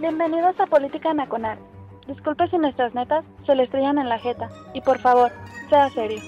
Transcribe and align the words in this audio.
Bienvenidos 0.00 0.58
a 0.58 0.66
Política 0.66 1.12
Nacional. 1.12 1.58
Disculpe 2.06 2.48
si 2.48 2.56
nuestras 2.56 2.94
netas 2.94 3.22
se 3.44 3.54
le 3.54 3.64
estrellan 3.64 3.98
en 3.98 4.08
la 4.08 4.18
jeta. 4.18 4.48
Y 4.72 4.80
por 4.80 4.98
favor, 4.98 5.30
sea 5.68 5.90
serio. 5.90 6.22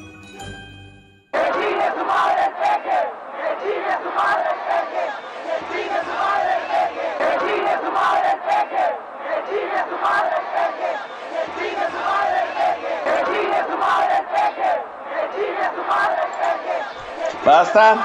Basta. 17.45 17.96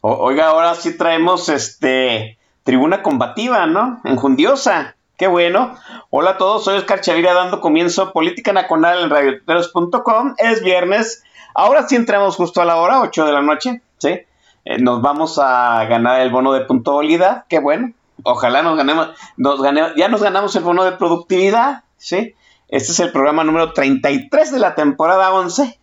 O- 0.00 0.16
oiga, 0.16 0.48
ahora 0.48 0.74
sí 0.74 0.96
traemos 0.96 1.48
este 1.48 2.38
tribuna 2.64 3.02
combativa, 3.02 3.66
¿no? 3.66 4.00
Enjundiosa. 4.04 4.96
Qué 5.16 5.28
bueno. 5.28 5.76
Hola 6.10 6.30
a 6.30 6.38
todos, 6.38 6.64
soy 6.64 6.78
Oscar 6.78 7.00
Chavira 7.00 7.34
dando 7.34 7.60
comienzo 7.60 8.02
a 8.02 8.12
Política 8.12 8.52
Nacional 8.52 9.04
en 9.04 9.10
radioteros.com. 9.10 10.34
Es 10.38 10.64
viernes. 10.64 11.22
Ahora 11.54 11.86
sí 11.86 11.94
entramos 11.94 12.34
justo 12.34 12.60
a 12.60 12.64
la 12.64 12.76
hora, 12.76 13.00
8 13.02 13.26
de 13.26 13.32
la 13.32 13.42
noche, 13.42 13.82
¿sí? 13.98 14.22
Eh, 14.64 14.78
nos 14.80 15.02
vamos 15.02 15.38
a 15.40 15.84
ganar 15.84 16.20
el 16.22 16.30
bono 16.30 16.52
de 16.52 16.62
puntualidad. 16.62 17.44
Qué 17.48 17.60
bueno. 17.60 17.92
Ojalá 18.24 18.62
nos 18.62 18.76
ganemos, 18.76 19.10
nos 19.36 19.62
ganemos, 19.62 19.92
ya 19.94 20.08
nos 20.08 20.22
ganamos 20.22 20.56
el 20.56 20.64
bono 20.64 20.84
de 20.84 20.92
productividad, 20.92 21.84
¿sí? 21.96 22.34
Este 22.68 22.92
es 22.92 23.00
el 23.00 23.12
programa 23.12 23.44
número 23.44 23.72
33 23.72 24.50
de 24.50 24.58
la 24.58 24.74
temporada 24.74 25.32
11. 25.32 25.78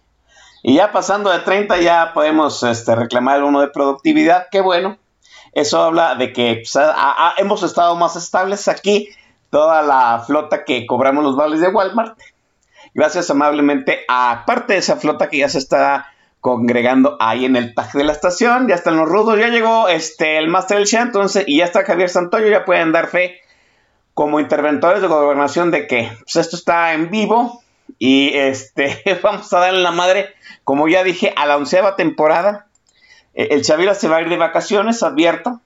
Y 0.63 0.75
ya 0.75 0.91
pasando 0.91 1.29
de 1.29 1.39
30 1.39 1.79
ya 1.79 2.11
podemos 2.13 2.63
este, 2.63 2.95
reclamar 2.95 3.37
el 3.37 3.43
bono 3.43 3.61
de 3.61 3.69
productividad. 3.69 4.47
Qué 4.51 4.61
bueno. 4.61 4.97
Eso 5.53 5.81
habla 5.83 6.15
de 6.15 6.31
que 6.31 6.63
hemos 7.37 7.63
estado 7.63 7.95
más 7.95 8.15
estables 8.15 8.67
aquí. 8.67 9.09
Toda 9.49 9.81
la 9.81 10.23
flota 10.25 10.63
que 10.63 10.85
cobramos 10.85 11.23
los 11.23 11.35
vales 11.35 11.59
de 11.59 11.67
Walmart. 11.67 12.17
Gracias 12.93 13.29
amablemente 13.29 14.05
a 14.07 14.43
parte 14.45 14.73
de 14.73 14.79
esa 14.79 14.95
flota 14.95 15.29
que 15.29 15.39
ya 15.39 15.49
se 15.49 15.57
está 15.57 16.07
congregando 16.39 17.17
ahí 17.19 17.45
en 17.45 17.55
el 17.55 17.73
tag 17.73 17.91
de 17.91 18.03
la 18.03 18.13
estación. 18.13 18.67
Ya 18.67 18.75
están 18.75 18.97
los 18.97 19.07
rudos. 19.07 19.37
Ya 19.39 19.49
llegó 19.49 19.89
este, 19.89 20.37
el 20.37 20.47
Master 20.47 20.77
del 20.77 20.87
Shah, 20.87 21.01
entonces, 21.01 21.43
y 21.47 21.57
ya 21.57 21.65
está 21.65 21.83
Javier 21.83 22.09
Santoyo. 22.09 22.47
Ya 22.47 22.65
pueden 22.65 22.91
dar 22.91 23.07
fe 23.07 23.41
como 24.13 24.39
interventores 24.39 25.01
de 25.01 25.07
gobernación 25.07 25.71
de 25.71 25.87
que 25.87 26.11
pues, 26.23 26.35
esto 26.37 26.55
está 26.55 26.93
en 26.93 27.09
vivo. 27.09 27.61
Y 27.99 28.31
este, 28.35 29.01
vamos 29.23 29.51
a 29.53 29.59
darle 29.59 29.81
la 29.81 29.91
madre, 29.91 30.29
como 30.63 30.87
ya 30.87 31.03
dije, 31.03 31.33
a 31.35 31.45
la 31.45 31.57
onceava 31.57 31.95
temporada. 31.95 32.67
Eh, 33.33 33.49
El 33.51 33.63
Chavira 33.63 33.93
se 33.93 34.07
va 34.07 34.17
a 34.17 34.21
ir 34.21 34.29
de 34.29 34.37
vacaciones, 34.37 35.03
advierto. 35.03 35.61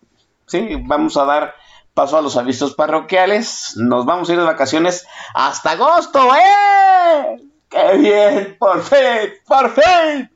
Sí, 0.48 0.78
vamos 0.84 1.18
a 1.18 1.26
dar 1.26 1.56
paso 1.94 2.18
a 2.18 2.22
los 2.22 2.38
avisos 2.38 2.76
parroquiales. 2.76 3.74
Nos 3.78 4.06
vamos 4.06 4.30
a 4.30 4.34
ir 4.34 4.40
de 4.40 4.46
vacaciones 4.46 5.08
hasta 5.34 5.72
agosto, 5.72 6.20
¡eh! 6.36 7.42
¡Qué 7.70 7.98
bien! 7.98 8.56
¡Por 8.60 8.84
fin! 8.84 9.34
¡Por 9.48 9.72
fin! 9.72 10.30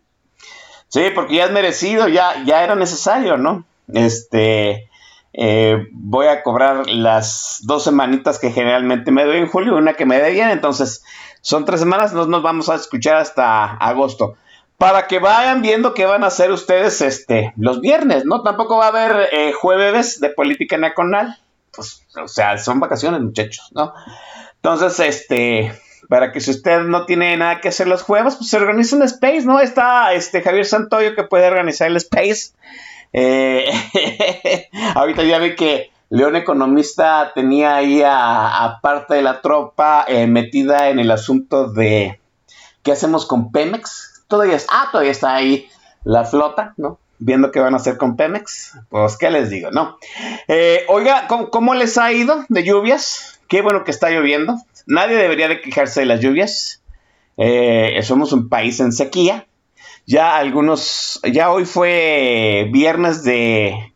Sí, 0.87 1.01
porque 1.13 1.35
ya 1.35 1.45
es 1.45 1.51
merecido, 1.51 2.07
ya, 2.07 2.43
ya 2.45 2.63
era 2.63 2.75
necesario, 2.75 3.37
¿no? 3.37 3.65
Este, 3.93 4.89
eh, 5.33 5.87
voy 5.91 6.27
a 6.27 6.41
cobrar 6.41 6.89
las 6.89 7.59
dos 7.63 7.83
semanitas 7.83 8.39
que 8.39 8.51
generalmente 8.51 9.11
me 9.11 9.23
doy 9.23 9.37
en 9.37 9.47
julio, 9.47 9.75
una 9.75 9.93
que 9.93 10.05
me 10.05 10.19
dé 10.19 10.31
bien, 10.31 10.49
entonces 10.49 11.03
son 11.41 11.65
tres 11.65 11.79
semanas, 11.79 12.13
no 12.13 12.25
nos 12.25 12.41
vamos 12.41 12.69
a 12.69 12.75
escuchar 12.75 13.17
hasta 13.17 13.65
agosto. 13.75 14.35
Para 14.79 15.05
que 15.07 15.19
vayan 15.19 15.61
viendo 15.61 15.93
qué 15.93 16.05
van 16.05 16.23
a 16.23 16.27
hacer 16.27 16.51
ustedes 16.51 17.01
este, 17.01 17.53
los 17.57 17.81
viernes, 17.81 18.25
¿no? 18.25 18.41
Tampoco 18.41 18.77
va 18.77 18.85
a 18.85 18.87
haber 18.87 19.29
eh, 19.31 19.51
jueves 19.51 20.19
de 20.19 20.29
política 20.29 20.77
nacional. 20.77 21.37
Pues, 21.75 22.07
o 22.15 22.27
sea, 22.27 22.57
son 22.57 22.79
vacaciones, 22.79 23.21
muchachos, 23.21 23.69
¿no? 23.75 23.93
Entonces, 24.55 24.99
este, 24.99 25.71
para 26.09 26.31
que 26.31 26.41
si 26.41 26.51
usted 26.51 26.81
no 26.81 27.05
tiene 27.05 27.37
nada 27.37 27.61
que 27.61 27.67
hacer 27.67 27.87
los 27.87 28.01
jueves, 28.01 28.35
pues 28.35 28.49
se 28.49 28.57
organiza 28.57 28.95
un 28.95 29.03
space, 29.03 29.41
¿no? 29.45 29.59
Está 29.59 30.13
este 30.13 30.41
Javier 30.41 30.65
Santoyo 30.65 31.13
que 31.13 31.23
puede 31.23 31.47
organizar 31.47 31.87
el 31.87 31.97
space. 31.97 32.53
Eh, 33.13 33.69
ahorita 34.95 35.23
ya 35.23 35.37
vi 35.39 35.55
que 35.55 35.91
León 36.09 36.35
Economista 36.35 37.31
tenía 37.35 37.75
ahí 37.75 38.01
a, 38.03 38.79
parte 38.81 39.15
de 39.15 39.21
la 39.21 39.41
tropa 39.41 40.03
eh, 40.07 40.25
metida 40.25 40.89
en 40.89 40.99
el 40.99 41.11
asunto 41.11 41.69
de 41.71 42.19
qué 42.81 42.91
hacemos 42.91 43.27
con 43.27 43.51
Pemex. 43.51 44.08
Todavía, 44.29 44.55
es- 44.55 44.67
ah, 44.69 44.87
todavía 44.91 45.11
está 45.11 45.35
ahí 45.35 45.67
la 46.05 46.23
flota, 46.23 46.73
¿no? 46.77 46.97
Viendo 47.17 47.51
qué 47.51 47.59
van 47.59 47.73
a 47.73 47.77
hacer 47.77 47.97
con 47.97 48.15
Pemex. 48.15 48.77
Pues, 48.87 49.17
¿qué 49.17 49.29
les 49.29 49.49
digo? 49.49 49.71
No. 49.71 49.97
Eh, 50.47 50.85
oiga, 50.87 51.27
¿cómo, 51.27 51.49
cómo 51.49 51.73
les 51.75 51.97
ha 51.97 52.13
ido 52.13 52.45
de 52.47 52.63
lluvias? 52.63 53.41
Qué 53.49 53.61
bueno 53.61 53.83
que 53.83 53.91
está 53.91 54.09
lloviendo. 54.09 54.55
Nadie 54.85 55.17
debería 55.17 55.49
de 55.49 55.59
quejarse 55.59 55.99
de 55.99 56.05
las 56.05 56.21
lluvias. 56.21 56.81
Eh, 57.35 57.99
somos 58.03 58.31
un 58.31 58.47
país 58.47 58.79
en 58.79 58.93
sequía. 58.93 59.47
Ya 60.05 60.37
algunos, 60.37 61.19
ya 61.23 61.51
hoy 61.51 61.65
fue 61.65 62.69
viernes 62.71 63.23
de 63.23 63.93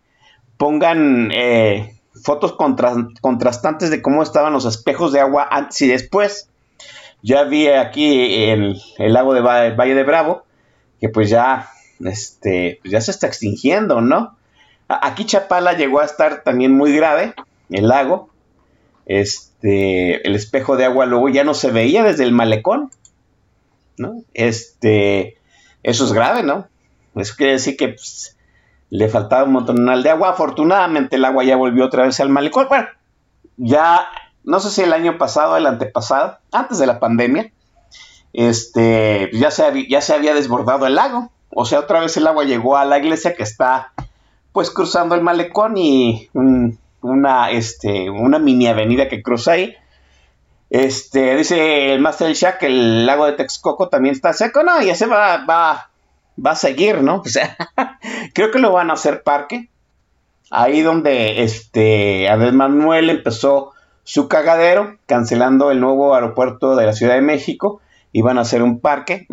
pongan 0.58 1.32
eh, 1.34 1.96
fotos 2.24 2.54
contra- 2.54 3.08
contrastantes 3.22 3.90
de 3.90 4.02
cómo 4.02 4.22
estaban 4.22 4.54
los 4.54 4.66
espejos 4.66 5.12
de 5.14 5.20
agua 5.22 5.48
antes 5.50 5.82
y 5.82 5.88
después. 5.88 6.50
Ya 7.24 7.44
vi 7.46 7.68
aquí 7.70 8.44
el, 8.52 8.80
el 9.00 9.14
lago 9.14 9.34
de 9.34 9.42
Va- 9.42 9.70
Valle 9.72 9.96
de 9.96 10.04
Bravo, 10.04 10.44
que 11.00 11.10
pues 11.10 11.30
ya, 11.30 11.70
este, 12.06 12.80
pues 12.82 12.92
ya 12.92 13.02
se 13.02 13.12
está 13.12 13.28
extinguiendo, 13.28 14.02
¿no? 14.02 14.38
Aquí 14.90 15.26
Chapala 15.26 15.74
llegó 15.74 16.02
a 16.02 16.06
estar 16.06 16.44
también 16.44 16.76
muy 16.78 16.96
grave, 16.96 17.34
el 17.70 17.88
lago. 17.88 18.30
Este, 19.06 20.26
el 20.28 20.36
espejo 20.36 20.78
de 20.78 20.86
agua 20.86 21.06
luego 21.06 21.30
ya 21.30 21.44
no 21.44 21.54
se 21.54 21.72
veía 21.72 22.04
desde 22.04 22.24
el 22.24 22.32
malecón, 22.34 22.92
¿no? 23.98 24.24
Este, 24.34 25.38
eso 25.84 26.06
es 26.06 26.14
grave, 26.14 26.44
¿no? 26.44 26.68
Eso 27.16 27.34
quiere 27.38 27.54
decir 27.54 27.78
que 27.78 27.90
pues, 27.90 28.38
le 28.90 29.08
faltaba 29.10 29.44
un 29.44 29.52
montonal 29.54 30.04
de 30.04 30.10
agua. 30.10 30.30
Afortunadamente 30.32 31.16
el 31.16 31.26
agua 31.26 31.44
ya 31.44 31.56
volvió 31.56 31.86
otra 31.86 32.06
vez 32.06 32.20
al 32.20 32.30
malecón. 32.30 32.68
Bueno, 32.70 32.88
ya, 33.58 34.08
no 34.44 34.60
sé 34.60 34.70
si 34.72 34.82
el 34.82 34.94
año 34.94 35.18
pasado, 35.18 35.58
el 35.58 35.66
antepasado, 35.66 36.38
antes 36.52 36.78
de 36.80 36.88
la 36.88 37.00
pandemia, 37.00 37.52
este, 38.34 39.30
ya 39.34 39.52
se, 39.52 39.64
había, 39.66 39.86
ya 39.90 40.02
se 40.02 40.14
había 40.14 40.34
desbordado 40.34 40.88
el 40.88 40.96
lago. 40.96 41.32
O 41.50 41.66
sea, 41.66 41.80
otra 41.80 42.00
vez 42.00 42.18
el 42.18 42.28
agua 42.28 42.44
llegó 42.46 42.78
a 42.78 42.86
la 42.86 42.98
iglesia 42.98 43.36
que 43.36 43.44
está, 43.44 43.94
pues, 44.52 44.72
cruzando 44.72 45.16
el 45.16 45.22
malecón 45.22 45.78
y 45.78 46.30
un- 46.34 46.80
una, 47.02 47.52
este, 47.52 48.10
una 48.10 48.40
mini 48.40 48.68
avenida 48.68 49.08
que 49.10 49.22
cruza 49.22 49.52
ahí. 49.54 49.76
Este, 50.70 51.36
dice 51.36 51.94
el 51.94 52.02
Master 52.02 52.34
Shah 52.34 52.58
que 52.58 52.66
el 52.66 53.06
lago 53.06 53.26
de 53.28 53.34
Texcoco 53.34 53.90
también 53.90 54.16
está 54.16 54.34
seco. 54.34 54.64
No, 54.64 54.82
y 54.82 54.90
ese 54.90 55.06
va, 55.06 55.46
va, 55.46 55.92
va 56.44 56.52
a 56.52 56.56
seguir, 56.56 57.04
¿no? 57.04 57.18
O 57.26 57.30
sea, 57.30 57.56
creo 58.34 58.50
que 58.52 58.60
lo 58.60 58.72
van 58.72 58.90
a 58.90 58.94
hacer 58.94 59.22
parque. 59.22 59.70
Ahí 60.50 60.82
donde 60.82 61.44
este 61.44 62.28
Andrés 62.30 62.54
Manuel 62.54 63.10
empezó 63.10 63.73
su 64.04 64.28
cagadero, 64.28 64.98
cancelando 65.06 65.72
el 65.72 65.80
nuevo 65.80 66.14
aeropuerto 66.14 66.76
de 66.76 66.86
la 66.86 66.94
Ciudad 66.94 67.16
de 67.16 67.22
México. 67.22 67.82
Y 68.12 68.22
van 68.22 68.38
a 68.38 68.42
hacer 68.42 68.62
un 68.62 68.80
parque, 68.80 69.26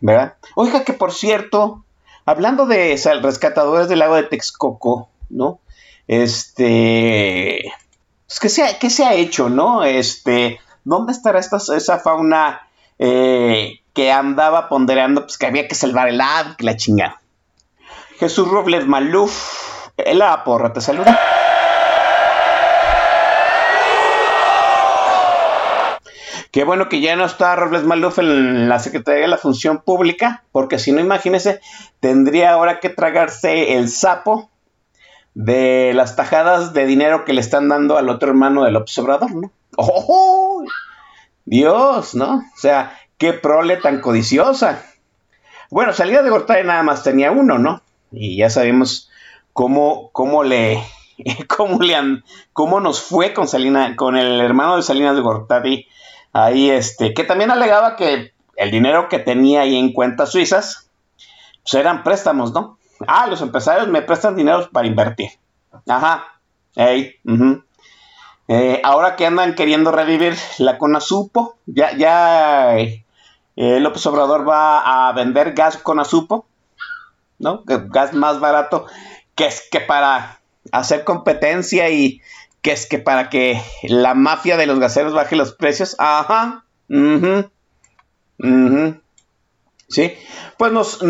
¿verdad? 0.00 0.36
Oiga, 0.54 0.82
que 0.82 0.94
por 0.94 1.12
cierto, 1.12 1.84
hablando 2.24 2.64
de 2.64 2.98
rescatadores 3.20 3.88
del 3.88 3.98
lago 3.98 4.14
de 4.14 4.22
Texcoco, 4.22 5.10
¿no? 5.28 5.60
Este. 6.06 7.70
Pues, 8.26 8.40
¿qué, 8.40 8.48
se 8.48 8.62
ha, 8.64 8.78
¿Qué 8.78 8.88
se 8.88 9.04
ha 9.04 9.14
hecho, 9.14 9.50
no? 9.50 9.84
Este. 9.84 10.58
¿Dónde 10.84 11.12
estará 11.12 11.38
esta, 11.38 11.58
esa 11.58 11.98
fauna 11.98 12.66
eh, 12.98 13.80
que 13.92 14.10
andaba 14.10 14.70
ponderando 14.70 15.22
pues, 15.22 15.36
que 15.36 15.46
había 15.46 15.68
que 15.68 15.74
salvar 15.74 16.08
el 16.08 16.20
ave, 16.20 16.54
que 16.56 16.64
la 16.64 16.76
chingada? 16.76 17.20
Jesús 18.18 18.48
Robles 18.48 18.86
Maluf, 18.86 19.90
la 20.14 20.42
porra, 20.44 20.72
te 20.72 20.80
saluda. 20.80 21.18
Qué 26.50 26.64
bueno 26.64 26.88
que 26.88 27.00
ya 27.00 27.14
no 27.16 27.26
está 27.26 27.54
Robles 27.56 27.84
Maluf 27.84 28.18
en 28.18 28.68
la 28.68 28.78
Secretaría 28.78 29.22
de 29.22 29.28
la 29.28 29.36
Función 29.36 29.82
Pública, 29.82 30.44
porque 30.50 30.78
si 30.78 30.92
no, 30.92 31.00
imagínese, 31.00 31.60
tendría 32.00 32.52
ahora 32.52 32.80
que 32.80 32.88
tragarse 32.88 33.76
el 33.76 33.88
sapo 33.88 34.50
de 35.34 35.92
las 35.94 36.16
tajadas 36.16 36.72
de 36.72 36.86
dinero 36.86 37.24
que 37.24 37.34
le 37.34 37.40
están 37.40 37.68
dando 37.68 37.98
al 37.98 38.08
otro 38.08 38.30
hermano 38.30 38.64
del 38.64 38.76
observador, 38.76 39.34
¿no? 39.34 39.52
¡Oh! 39.76 40.64
Dios, 41.44 42.14
¿no? 42.14 42.36
O 42.36 42.58
sea, 42.58 42.98
qué 43.18 43.32
prole 43.34 43.76
tan 43.76 44.00
codiciosa. 44.00 44.82
Bueno, 45.70 45.92
salida 45.92 46.22
de 46.22 46.30
Gortari 46.30 46.66
nada 46.66 46.82
más 46.82 47.02
tenía 47.02 47.30
uno, 47.30 47.58
¿no? 47.58 47.82
Y 48.10 48.38
ya 48.38 48.48
sabemos 48.48 49.10
cómo, 49.52 50.10
cómo 50.12 50.44
le, 50.44 50.82
cómo 51.46 51.80
le 51.80 51.94
han, 51.94 52.24
cómo 52.52 52.80
nos 52.80 53.02
fue 53.02 53.34
con 53.34 53.48
Salina, 53.48 53.96
con 53.96 54.16
el 54.16 54.40
hermano 54.40 54.76
de 54.76 54.82
Salinas 54.82 55.14
de 55.14 55.22
Gortari, 55.22 55.86
ahí 56.32 56.70
este, 56.70 57.14
que 57.14 57.24
también 57.24 57.50
alegaba 57.50 57.96
que 57.96 58.32
el 58.56 58.70
dinero 58.70 59.08
que 59.08 59.18
tenía 59.18 59.62
ahí 59.62 59.76
en 59.76 59.92
cuentas 59.92 60.32
suizas, 60.32 60.90
pues 61.62 61.74
eran 61.74 62.02
préstamos, 62.02 62.52
¿no? 62.52 62.78
Ah, 63.06 63.26
los 63.28 63.40
empresarios 63.40 63.88
me 63.88 64.02
prestan 64.02 64.36
dinero 64.36 64.68
para 64.72 64.86
invertir. 64.86 65.30
Ajá. 65.86 66.40
Ey, 66.74 67.14
eh, 68.48 68.80
ahora 68.84 69.16
que 69.16 69.26
andan 69.26 69.54
queriendo 69.54 69.92
revivir 69.92 70.36
la 70.58 70.78
Conasupo, 70.78 71.56
ya, 71.66 71.96
ya 71.96 72.76
eh, 72.78 73.04
López 73.56 74.04
Obrador 74.06 74.48
va 74.48 75.08
a 75.08 75.12
vender 75.12 75.52
gas 75.52 75.76
Conasupo, 75.76 76.46
¿no? 77.38 77.62
Gas 77.64 78.14
más 78.14 78.40
barato, 78.40 78.86
que 79.34 79.46
es 79.46 79.68
que 79.70 79.80
para 79.80 80.40
hacer 80.72 81.04
competencia 81.04 81.88
y 81.90 82.20
que 82.62 82.72
es 82.72 82.86
que 82.86 82.98
para 82.98 83.30
que 83.30 83.60
la 83.82 84.14
mafia 84.14 84.56
de 84.56 84.66
los 84.66 84.78
gaseros 84.78 85.12
baje 85.12 85.36
los 85.36 85.52
precios. 85.52 85.96
Ajá. 85.98 86.64
¿sí? 89.88 90.14
Pues 90.56 90.72
nos, 90.72 91.00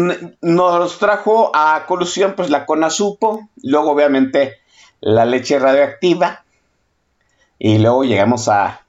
nos 0.40 0.98
trajo 0.98 1.50
a 1.54 1.84
colusión 1.86 2.34
pues 2.36 2.50
la 2.50 2.66
Conasupo, 2.66 3.48
luego 3.62 3.92
obviamente 3.92 4.56
la 5.00 5.24
leche 5.24 5.58
radioactiva 5.58 6.44
y 7.58 7.78
luego 7.78 8.04
llegamos 8.04 8.48
a 8.48 8.82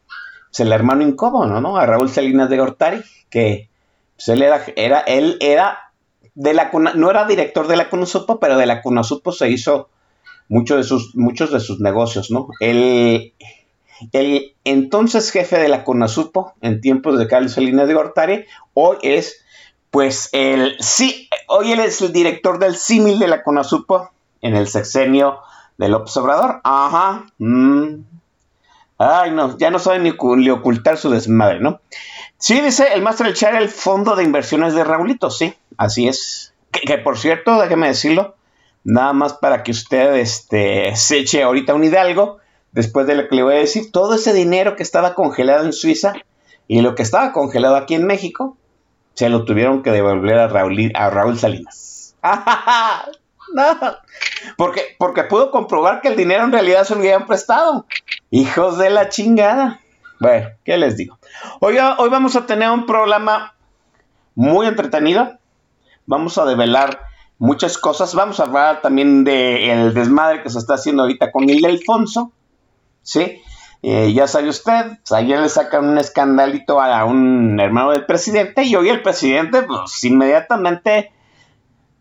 pues, 0.49 0.59
el 0.59 0.71
hermano 0.71 1.03
incómodo, 1.03 1.61
¿no? 1.61 1.77
A 1.77 1.85
Raúl 1.85 2.09
Salinas 2.09 2.49
de 2.49 2.57
Gortari, 2.57 3.01
que 3.29 3.69
pues, 4.15 4.29
él 4.29 4.41
era, 4.41 4.63
era, 4.75 4.99
él 5.01 5.37
era 5.39 5.91
de 6.35 6.53
la 6.53 6.71
no 6.73 7.09
era 7.09 7.25
director 7.25 7.67
de 7.67 7.77
la 7.77 7.89
Conasupo, 7.89 8.39
pero 8.39 8.57
de 8.57 8.65
la 8.65 8.81
Conasupo 8.81 9.31
se 9.31 9.49
hizo 9.49 9.89
muchos 10.49 10.77
de 10.77 10.83
sus, 10.83 11.15
muchos 11.15 11.51
de 11.51 11.61
sus 11.61 11.79
negocios, 11.79 12.29
¿no? 12.31 12.49
El, 12.59 13.33
el 14.11 14.55
entonces 14.65 15.31
jefe 15.31 15.57
de 15.57 15.69
la 15.69 15.83
Conasupo 15.85 16.53
en 16.61 16.81
tiempos 16.81 17.17
de 17.17 17.27
Carlos 17.27 17.53
Salinas 17.53 17.87
de 17.87 17.93
Gortari, 17.93 18.45
hoy 18.73 18.97
es 19.03 19.45
pues 19.91 20.29
el 20.33 20.75
sí, 20.79 21.29
hoy 21.47 21.71
él 21.71 21.79
es 21.79 22.01
el 22.01 22.13
director 22.13 22.59
del 22.59 22.75
símil 22.75 23.19
de 23.19 23.27
la 23.27 23.43
CONASUPO 23.43 24.11
en 24.41 24.55
el 24.55 24.67
sexenio 24.67 25.39
del 25.77 25.95
observador. 25.95 26.61
Ajá. 26.63 27.25
Mm. 27.39 28.03
Ay, 28.97 29.31
no, 29.31 29.57
ya 29.57 29.71
no 29.71 29.79
sabe 29.79 29.99
ni, 29.99 30.49
ocultar 30.49 30.97
su 30.97 31.09
desmadre, 31.09 31.59
¿no? 31.59 31.79
Sí, 32.37 32.59
dice 32.59 32.93
el 32.93 33.01
Master 33.01 33.33
Char 33.33 33.55
el 33.55 33.69
fondo 33.69 34.15
de 34.15 34.23
inversiones 34.23 34.73
de 34.73 34.83
Raulito, 34.83 35.29
sí, 35.29 35.53
así 35.77 36.07
es. 36.07 36.53
Que, 36.71 36.97
por 36.97 37.17
cierto, 37.17 37.59
déjeme 37.59 37.87
decirlo, 37.87 38.35
nada 38.89 39.13
más 39.13 39.33
para 39.33 39.61
que 39.61 39.71
usted 39.71 40.15
este, 40.15 40.95
se 40.95 41.19
eche 41.19 41.43
ahorita 41.43 41.75
un 41.75 41.83
hidalgo, 41.83 42.39
después 42.71 43.05
de 43.05 43.15
lo 43.15 43.27
que 43.27 43.35
le 43.35 43.43
voy 43.43 43.55
a 43.55 43.59
decir, 43.59 43.91
todo 43.91 44.15
ese 44.15 44.33
dinero 44.33 44.75
que 44.75 44.83
estaba 44.83 45.13
congelado 45.13 45.63
en 45.63 45.73
Suiza 45.73 46.13
y 46.67 46.81
lo 46.81 46.95
que 46.95 47.03
estaba 47.03 47.31
congelado 47.31 47.75
aquí 47.75 47.93
en 47.93 48.07
México, 48.07 48.57
se 49.13 49.29
lo 49.29 49.45
tuvieron 49.45 49.83
que 49.83 49.91
devolver 49.91 50.39
a 50.39 50.47
Raúl, 50.47 50.91
a 50.95 51.09
Raúl 51.09 51.37
Salinas. 51.37 52.15
no, 53.53 53.63
porque, 54.57 54.95
porque 54.97 55.23
pudo 55.23 55.51
comprobar 55.51 56.01
que 56.01 56.07
el 56.07 56.15
dinero 56.15 56.43
en 56.43 56.51
realidad 56.51 56.83
se 56.83 56.95
lo 56.95 57.01
habían 57.01 57.27
prestado. 57.27 57.85
Hijos 58.31 58.79
de 58.79 58.89
la 58.89 59.09
chingada. 59.09 59.81
Bueno, 60.19 60.49
¿qué 60.65 60.77
les 60.77 60.97
digo? 60.97 61.19
Hoy, 61.59 61.77
hoy 61.77 62.09
vamos 62.09 62.35
a 62.35 62.45
tener 62.45 62.71
un 62.71 62.85
programa 62.85 63.53
muy 64.33 64.65
entretenido. 64.65 65.37
Vamos 66.05 66.37
a 66.39 66.45
develar 66.45 67.08
muchas 67.39 67.77
cosas. 67.77 68.13
Vamos 68.13 68.39
a 68.39 68.43
hablar 68.43 68.81
también 68.81 69.23
del 69.23 69.93
desmadre 69.93 70.43
que 70.43 70.49
se 70.49 70.59
está 70.59 70.75
haciendo 70.75 71.01
ahorita 71.03 71.31
con 71.31 71.49
el 71.49 71.65
Alfonso. 71.65 72.31
¿Sí? 73.01 73.41
Eh, 73.81 74.11
ya 74.13 74.27
sabe 74.27 74.49
usted, 74.49 74.97
pues, 74.99 75.11
ayer 75.13 75.39
le 75.39 75.47
sacan 75.47 75.87
un 75.87 75.97
escandalito 75.97 76.81
a 76.81 77.05
un 77.05 77.57
hermano 77.61 77.91
del 77.91 78.05
presidente 78.05 78.63
y 78.63 78.75
hoy 78.75 78.89
el 78.89 79.01
presidente, 79.01 79.63
pues 79.63 80.03
inmediatamente 80.03 81.13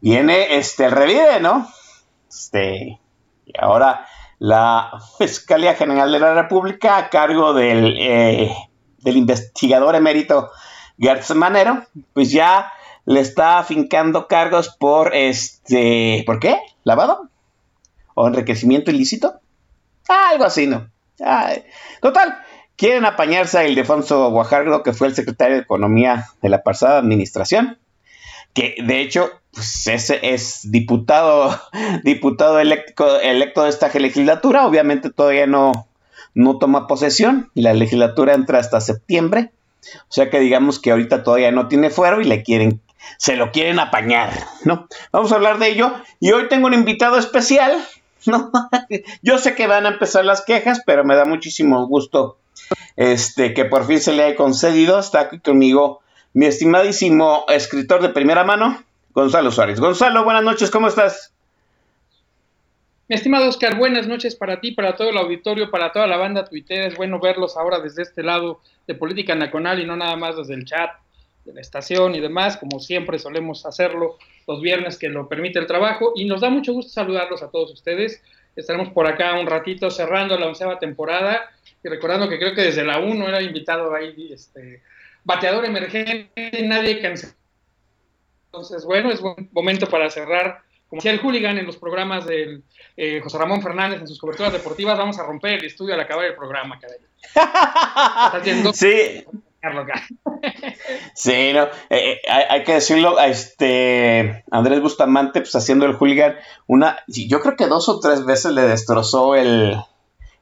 viene, 0.00 0.56
este, 0.56 0.90
revive, 0.90 1.38
¿no? 1.40 1.68
Este, 2.28 2.98
y 3.46 3.52
ahora 3.60 4.06
la 4.40 4.90
Fiscalía 5.18 5.74
General 5.74 6.10
de 6.10 6.18
la 6.18 6.34
República, 6.34 6.96
a 6.96 7.10
cargo 7.10 7.54
del, 7.54 7.96
eh, 7.98 8.52
del 8.98 9.16
investigador 9.16 9.94
emérito 9.94 10.50
Gertz 10.98 11.32
Manero, 11.34 11.84
pues 12.12 12.32
ya 12.32 12.72
le 13.08 13.20
está 13.20 13.58
afincando 13.58 14.28
cargos 14.28 14.68
por, 14.68 15.16
este, 15.16 16.22
¿por 16.26 16.38
qué? 16.38 16.58
¿Lavado? 16.84 17.30
¿O 18.12 18.28
enriquecimiento 18.28 18.90
ilícito? 18.90 19.40
algo 20.30 20.44
así, 20.44 20.66
¿no? 20.66 20.90
total, 22.02 22.38
quieren 22.76 23.06
apañarse 23.06 23.58
a 23.58 23.66
Ildefonso 23.66 24.30
Guajardo, 24.30 24.82
que 24.82 24.92
fue 24.92 25.08
el 25.08 25.14
secretario 25.14 25.56
de 25.56 25.62
Economía 25.62 26.26
de 26.42 26.50
la 26.50 26.62
pasada 26.62 26.98
administración, 26.98 27.78
que 28.52 28.76
de 28.86 29.00
hecho 29.00 29.30
pues, 29.52 30.10
es, 30.10 30.70
diputado, 30.70 31.58
diputado 32.04 32.60
electo, 32.60 33.20
electo 33.20 33.64
de 33.64 33.70
esta 33.70 33.88
legislatura, 33.88 34.66
obviamente 34.66 35.08
todavía 35.08 35.46
no, 35.46 35.88
no 36.34 36.58
toma 36.58 36.86
posesión 36.86 37.50
y 37.54 37.62
la 37.62 37.72
legislatura 37.72 38.34
entra 38.34 38.58
hasta 38.58 38.82
septiembre, 38.82 39.50
o 40.02 40.12
sea 40.12 40.28
que 40.28 40.40
digamos 40.40 40.78
que 40.78 40.90
ahorita 40.90 41.22
todavía 41.22 41.50
no 41.52 41.68
tiene 41.68 41.88
fuero 41.88 42.20
y 42.20 42.24
le 42.24 42.42
quieren, 42.42 42.82
se 43.16 43.36
lo 43.36 43.52
quieren 43.52 43.78
apañar, 43.78 44.30
¿no? 44.64 44.88
Vamos 45.12 45.32
a 45.32 45.36
hablar 45.36 45.58
de 45.58 45.68
ello 45.68 45.92
y 46.20 46.32
hoy 46.32 46.48
tengo 46.48 46.66
un 46.66 46.74
invitado 46.74 47.18
especial, 47.18 47.84
¿no? 48.26 48.50
Yo 49.22 49.38
sé 49.38 49.54
que 49.54 49.66
van 49.66 49.86
a 49.86 49.90
empezar 49.90 50.24
las 50.24 50.42
quejas, 50.42 50.82
pero 50.84 51.04
me 51.04 51.16
da 51.16 51.24
muchísimo 51.24 51.86
gusto 51.86 52.38
este, 52.96 53.54
que 53.54 53.64
por 53.64 53.86
fin 53.86 54.00
se 54.00 54.12
le 54.12 54.24
haya 54.24 54.36
concedido. 54.36 54.98
Está 54.98 55.20
aquí 55.20 55.38
conmigo 55.38 56.00
mi 56.34 56.46
estimadísimo 56.46 57.44
escritor 57.48 58.02
de 58.02 58.10
primera 58.10 58.44
mano, 58.44 58.82
Gonzalo 59.14 59.50
Suárez. 59.50 59.80
Gonzalo, 59.80 60.24
buenas 60.24 60.44
noches, 60.44 60.70
¿cómo 60.70 60.88
estás? 60.88 61.32
Mi 63.08 63.16
estimado 63.16 63.48
Oscar, 63.48 63.78
buenas 63.78 64.06
noches 64.06 64.36
para 64.36 64.60
ti, 64.60 64.72
para 64.72 64.94
todo 64.94 65.08
el 65.08 65.16
auditorio, 65.16 65.70
para 65.70 65.92
toda 65.92 66.06
la 66.06 66.18
banda 66.18 66.44
Twitter. 66.44 66.88
Es 66.88 66.96
bueno 66.96 67.18
verlos 67.18 67.56
ahora 67.56 67.80
desde 67.80 68.02
este 68.02 68.22
lado 68.22 68.60
de 68.86 68.94
Política 68.94 69.34
Nacional 69.34 69.80
y 69.80 69.86
no 69.86 69.96
nada 69.96 70.14
más 70.16 70.36
desde 70.36 70.54
el 70.54 70.66
chat 70.66 70.90
de 71.48 71.54
la 71.54 71.60
estación 71.62 72.14
y 72.14 72.20
demás, 72.20 72.56
como 72.58 72.78
siempre 72.78 73.18
solemos 73.18 73.64
hacerlo 73.66 74.18
los 74.46 74.60
viernes 74.60 74.98
que 74.98 75.08
lo 75.08 75.28
permite 75.28 75.58
el 75.58 75.66
trabajo. 75.66 76.12
Y 76.14 76.26
nos 76.26 76.42
da 76.42 76.50
mucho 76.50 76.72
gusto 76.72 76.92
saludarlos 76.92 77.42
a 77.42 77.50
todos 77.50 77.72
ustedes. 77.72 78.22
Estaremos 78.54 78.90
por 78.90 79.06
acá 79.06 79.38
un 79.38 79.46
ratito 79.46 79.90
cerrando 79.90 80.38
la 80.38 80.46
onceava 80.46 80.78
temporada 80.78 81.50
y 81.82 81.88
recordando 81.88 82.28
que 82.28 82.38
creo 82.38 82.54
que 82.54 82.62
desde 82.62 82.84
la 82.84 82.98
1 82.98 83.28
era 83.28 83.40
invitado 83.40 83.94
ahí 83.94 84.30
este, 84.32 84.82
bateador 85.24 85.64
emergente, 85.64 86.50
nadie 86.64 87.00
canceló. 87.00 87.32
Entonces, 88.46 88.84
bueno, 88.84 89.10
es 89.10 89.20
buen 89.20 89.48
momento 89.52 89.86
para 89.88 90.10
cerrar. 90.10 90.62
Como 90.88 91.00
decía 91.00 91.12
el 91.12 91.20
hooligan 91.20 91.58
en 91.58 91.66
los 91.66 91.76
programas 91.76 92.26
de 92.26 92.62
eh, 92.96 93.20
José 93.22 93.38
Ramón 93.38 93.62
Fernández 93.62 94.00
en 94.00 94.08
sus 94.08 94.18
coberturas 94.18 94.52
deportivas, 94.52 94.96
vamos 94.96 95.18
a 95.18 95.22
romper 95.22 95.58
el 95.58 95.66
estudio 95.66 95.94
al 95.94 96.00
acabar 96.00 96.24
el 96.24 96.34
programa, 96.34 96.78
caray. 96.80 98.72
sí. 98.72 99.24
Sí, 101.14 101.52
no, 101.52 101.64
eh, 101.64 101.68
eh, 101.90 102.20
hay, 102.30 102.62
que 102.64 102.74
decirlo, 102.74 103.18
este 103.18 104.44
Andrés 104.50 104.80
Bustamante, 104.80 105.40
pues 105.40 105.54
haciendo 105.54 105.86
el 105.86 105.96
hooligan, 105.96 106.36
una, 106.66 106.98
yo 107.08 107.40
creo 107.40 107.56
que 107.56 107.66
dos 107.66 107.88
o 107.88 107.98
tres 107.98 108.24
veces 108.24 108.52
le 108.52 108.62
destrozó 108.62 109.34
el, 109.34 109.76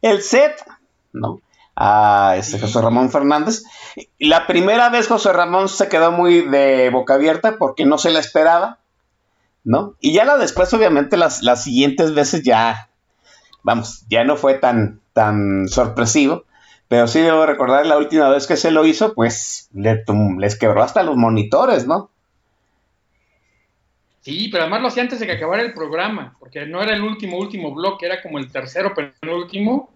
el 0.03 0.23
set, 0.23 0.63
¿no? 1.13 1.41
A 1.75 2.37
este 2.39 2.59
José 2.59 2.81
Ramón 2.81 3.11
Fernández. 3.11 3.65
La 4.19 4.47
primera 4.47 4.89
vez 4.89 5.09
José 5.09 5.33
Ramón 5.33 5.69
se 5.69 5.89
quedó 5.89 6.11
muy 6.11 6.43
de 6.43 6.91
boca 6.91 7.15
abierta 7.15 7.57
porque 7.59 7.85
no 7.85 7.99
se 7.99 8.11
la 8.11 8.21
esperaba, 8.21 8.79
¿no? 9.65 9.95
Y 10.01 10.15
ya 10.15 10.25
la 10.25 10.39
después, 10.39 10.73
obviamente, 10.73 11.17
las, 11.17 11.43
las 11.43 11.65
siguientes 11.65 12.15
veces 12.15 12.43
ya, 12.43 12.89
vamos, 13.63 14.05
ya 14.09 14.25
no 14.25 14.37
fue 14.37 14.55
tan, 14.55 15.01
tan 15.13 15.69
sorpresivo. 15.69 16.46
Pero 16.89 17.09
sí 17.09 17.21
debo 17.21 17.47
recordar 17.47 17.85
la 17.87 17.99
última 17.99 18.29
vez 18.29 18.47
que 18.47 18.57
se 18.57 18.71
lo 18.71 18.85
hizo, 18.87 19.15
pues 19.15 19.69
les 19.73 20.59
quebró 20.59 20.83
hasta 20.83 21.03
los 21.03 21.17
monitores, 21.17 21.87
¿no? 21.87 22.11
Sí, 24.21 24.49
pero 24.51 24.65
además 24.65 24.83
lo 24.83 24.89
hacía 24.89 25.05
antes 25.05 25.21
de 25.21 25.27
que 25.27 25.33
acabara 25.33 25.63
el 25.63 25.73
programa, 25.73 26.37
porque 26.41 26.67
no 26.67 26.83
era 26.83 26.95
el 26.95 27.03
último, 27.03 27.39
último 27.39 27.73
bloque, 27.73 28.07
era 28.07 28.23
como 28.23 28.39
el 28.39 28.51
tercero, 28.51 28.93
pero 28.95 29.37
último, 29.37 29.93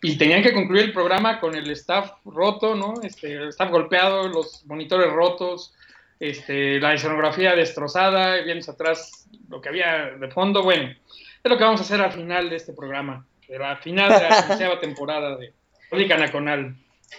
y 0.00 0.16
tenían 0.16 0.42
que 0.42 0.52
concluir 0.52 0.84
el 0.84 0.92
programa 0.92 1.40
con 1.40 1.54
el 1.54 1.70
staff 1.70 2.12
roto, 2.24 2.74
¿no? 2.74 2.94
Este, 3.02 3.34
el 3.34 3.48
staff 3.48 3.70
golpeado, 3.70 4.28
los 4.28 4.64
monitores 4.66 5.12
rotos, 5.12 5.74
este, 6.18 6.78
la 6.80 6.94
escenografía 6.94 7.56
destrozada, 7.56 8.40
vienes 8.42 8.68
atrás 8.68 9.28
lo 9.48 9.60
que 9.60 9.68
había 9.68 10.10
de 10.10 10.28
fondo, 10.28 10.62
bueno. 10.62 10.94
Es 11.42 11.50
lo 11.50 11.58
que 11.58 11.64
vamos 11.64 11.80
a 11.80 11.84
hacer 11.84 12.00
al 12.00 12.12
final 12.12 12.50
de 12.50 12.56
este 12.56 12.72
programa, 12.72 13.26
al 13.60 13.78
final 13.78 14.10
de 14.10 14.64
la 14.68 14.80
temporada 14.80 15.36
de 15.36 15.52
Nacional. 15.92 16.76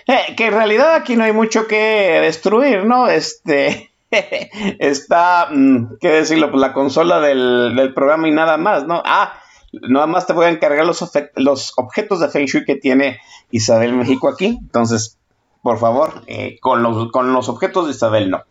Eh, 0.07 0.35
que 0.35 0.47
en 0.47 0.53
realidad 0.53 0.95
aquí 0.95 1.15
no 1.15 1.23
hay 1.23 1.31
mucho 1.31 1.67
que 1.67 2.19
destruir, 2.21 2.85
¿no? 2.85 3.07
Este 3.07 3.91
está, 4.79 5.49
mm, 5.51 5.97
¿qué 6.01 6.09
decirlo? 6.09 6.49
Pues 6.49 6.59
la 6.59 6.73
consola 6.73 7.19
del, 7.19 7.75
del, 7.75 7.93
programa 7.93 8.27
y 8.27 8.31
nada 8.31 8.57
más, 8.57 8.85
¿no? 8.85 9.01
Ah, 9.05 9.39
nada 9.71 10.07
más 10.07 10.25
te 10.25 10.33
voy 10.33 10.45
a 10.45 10.49
encargar 10.49 10.85
los, 10.85 11.03
los 11.35 11.73
objetos 11.77 12.19
de 12.19 12.29
Feng 12.29 12.45
Shui 12.45 12.65
que 12.65 12.75
tiene 12.75 13.19
Isabel 13.51 13.93
México 13.93 14.27
aquí. 14.27 14.57
Entonces, 14.59 15.17
por 15.61 15.79
favor, 15.79 16.23
eh, 16.27 16.57
con, 16.59 16.83
los, 16.83 17.11
con 17.11 17.31
los 17.31 17.49
objetos 17.49 17.85
de 17.85 17.91
Isabel 17.91 18.29
no. 18.29 18.43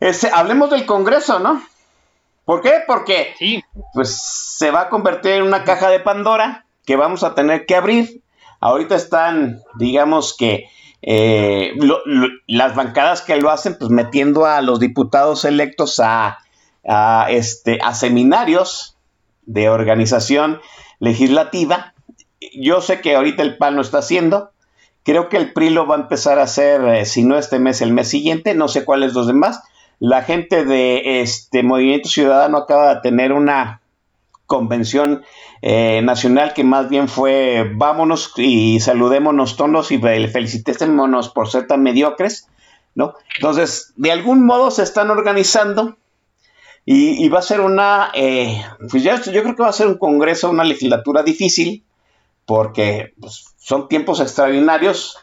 Este, 0.00 0.30
hablemos 0.32 0.70
del 0.70 0.86
Congreso, 0.86 1.40
¿no? 1.40 1.60
¿Por 2.44 2.62
qué? 2.62 2.82
Porque 2.86 3.34
pues, 3.92 4.16
se 4.58 4.70
va 4.70 4.82
a 4.82 4.88
convertir 4.88 5.32
en 5.32 5.42
una 5.42 5.64
caja 5.64 5.88
de 5.90 6.00
Pandora 6.00 6.66
que 6.86 6.96
vamos 6.96 7.24
a 7.24 7.34
tener 7.34 7.66
que 7.66 7.76
abrir. 7.76 8.22
Ahorita 8.60 8.96
están, 8.96 9.62
digamos 9.78 10.36
que, 10.36 10.66
eh, 11.02 11.74
las 12.46 12.74
bancadas 12.74 13.22
que 13.22 13.36
lo 13.36 13.50
hacen, 13.50 13.76
pues 13.78 13.90
metiendo 13.90 14.46
a 14.46 14.60
los 14.62 14.80
diputados 14.80 15.44
electos 15.44 16.00
a, 16.00 16.38
a, 16.86 17.26
este, 17.30 17.78
a 17.82 17.94
seminarios 17.94 18.96
de 19.46 19.68
organización 19.68 20.60
legislativa. 20.98 21.94
Yo 22.54 22.80
sé 22.80 23.00
que 23.00 23.14
ahorita 23.14 23.42
el 23.42 23.56
PAN 23.56 23.76
lo 23.76 23.82
está 23.82 23.98
haciendo. 23.98 24.50
Creo 25.04 25.28
que 25.28 25.36
el 25.36 25.52
PRI 25.52 25.70
lo 25.70 25.86
va 25.86 25.96
a 25.96 26.00
empezar 26.00 26.38
a 26.38 26.42
hacer, 26.42 26.84
eh, 26.84 27.06
si 27.06 27.24
no 27.24 27.38
este 27.38 27.58
mes, 27.58 27.80
el 27.80 27.92
mes 27.92 28.08
siguiente. 28.08 28.54
No 28.54 28.68
sé 28.68 28.84
cuáles 28.84 29.14
los 29.14 29.26
demás. 29.26 29.62
La 30.00 30.22
gente 30.22 30.64
de 30.64 31.22
este 31.22 31.62
Movimiento 31.62 32.08
Ciudadano 32.08 32.58
acaba 32.58 32.96
de 32.96 33.00
tener 33.00 33.32
una 33.32 33.80
convención 34.48 35.22
eh, 35.62 36.02
nacional 36.02 36.54
que 36.54 36.64
más 36.64 36.88
bien 36.88 37.06
fue 37.06 37.70
vámonos 37.76 38.32
y 38.36 38.80
saludémonos 38.80 39.56
todos 39.56 39.92
y 39.92 39.98
felicitémonos 39.98 41.28
por 41.28 41.48
ser 41.48 41.68
tan 41.68 41.84
mediocres, 41.84 42.48
¿no? 42.96 43.14
Entonces, 43.36 43.92
de 43.94 44.10
algún 44.10 44.44
modo 44.44 44.72
se 44.72 44.82
están 44.82 45.10
organizando 45.10 45.96
y, 46.90 47.28
va 47.28 47.40
a 47.40 47.42
ser 47.42 47.60
una, 47.60 48.10
eh, 48.14 48.64
pues 48.90 49.02
yo 49.02 49.12
creo 49.20 49.54
que 49.54 49.62
va 49.62 49.68
a 49.68 49.72
ser 49.74 49.88
un 49.88 49.98
congreso, 49.98 50.48
una 50.48 50.64
legislatura 50.64 51.22
difícil, 51.22 51.84
porque 52.46 53.12
pues, 53.20 53.44
son 53.58 53.88
tiempos 53.88 54.20
extraordinarios. 54.20 55.18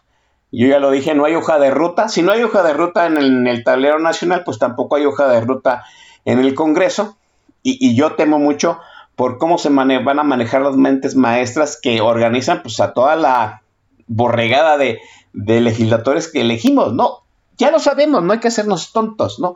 Yo 0.52 0.68
ya 0.68 0.78
lo 0.78 0.92
dije, 0.92 1.16
no 1.16 1.26
hay 1.26 1.34
hoja 1.34 1.58
de 1.58 1.72
ruta. 1.72 2.08
Si 2.08 2.22
no 2.22 2.34
hay 2.34 2.44
hoja 2.44 2.62
de 2.62 2.74
ruta 2.74 3.08
en 3.08 3.48
el, 3.48 3.64
tablero 3.64 3.98
nacional, 3.98 4.44
pues 4.46 4.60
tampoco 4.60 4.96
hay 4.96 5.06
hoja 5.06 5.28
de 5.28 5.42
ruta 5.42 5.84
en 6.24 6.38
el 6.38 6.54
Congreso. 6.54 7.18
Y, 7.64 7.96
yo 7.96 8.14
temo 8.14 8.38
mucho 8.38 8.80
por 9.16 9.38
cómo 9.38 9.58
se 9.58 9.70
van 9.70 10.20
a 10.20 10.24
manejar 10.24 10.62
las 10.62 10.76
mentes 10.76 11.16
maestras 11.16 11.80
que 11.82 12.02
organizan 12.02 12.62
pues, 12.62 12.80
a 12.80 12.94
toda 12.94 13.16
la 13.16 13.62
borregada 14.08 14.78
de, 14.78 15.00
de 15.34 15.62
legisladores 15.62 16.32
que 16.32 16.42
elegimos. 16.42 16.94
No, 16.94 17.24
ya 17.58 17.72
lo 17.72 17.80
sabemos, 17.80 18.24
no 18.24 18.34
hay 18.34 18.40
que 18.40 18.50
hacernos 18.50 18.92
tontos, 18.92 19.40
¿no? 19.40 19.56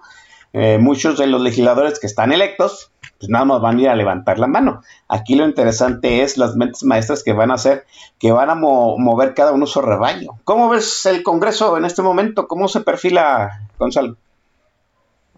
Eh, 0.53 0.79
muchos 0.79 1.17
de 1.19 1.27
los 1.27 1.41
legisladores 1.41 1.99
que 1.99 2.07
están 2.07 2.31
electos, 2.31 2.91
pues 3.19 3.29
nada 3.29 3.45
más 3.45 3.61
van 3.61 3.77
a 3.77 3.81
ir 3.81 3.89
a 3.89 3.95
levantar 3.95 4.39
la 4.39 4.47
mano. 4.47 4.81
Aquí 5.07 5.35
lo 5.35 5.45
interesante 5.45 6.23
es 6.23 6.37
las 6.37 6.55
mentes 6.55 6.83
maestras 6.83 7.23
que 7.23 7.33
van 7.33 7.51
a 7.51 7.55
hacer, 7.55 7.85
que 8.17 8.31
van 8.31 8.49
a 8.49 8.55
mover 8.55 9.35
cada 9.35 9.51
uno 9.51 9.67
su 9.67 9.81
rebaño. 9.81 10.39
¿Cómo 10.45 10.69
ves 10.69 11.05
el 11.05 11.21
Congreso 11.21 11.77
en 11.77 11.85
este 11.85 12.01
momento? 12.01 12.47
¿Cómo 12.47 12.67
se 12.67 12.81
perfila, 12.81 13.67
Gonzalo? 13.77 14.15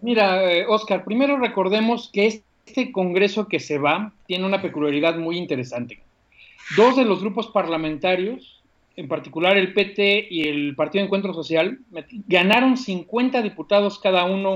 Mira, 0.00 0.50
eh, 0.50 0.64
Oscar, 0.66 1.04
primero 1.04 1.38
recordemos 1.38 2.08
que 2.12 2.42
este 2.66 2.92
Congreso 2.92 3.48
que 3.48 3.60
se 3.60 3.78
va 3.78 4.12
tiene 4.26 4.46
una 4.46 4.62
peculiaridad 4.62 5.16
muy 5.16 5.36
interesante. 5.36 6.00
Dos 6.76 6.96
de 6.96 7.04
los 7.04 7.20
grupos 7.20 7.48
parlamentarios, 7.48 8.62
en 8.96 9.08
particular 9.08 9.56
el 9.56 9.72
PT 9.72 10.28
y 10.30 10.48
el 10.48 10.74
Partido 10.74 11.02
de 11.02 11.06
Encuentro 11.06 11.34
Social, 11.34 11.78
ganaron 12.28 12.76
50 12.76 13.42
diputados 13.42 13.98
cada 13.98 14.24
uno 14.24 14.54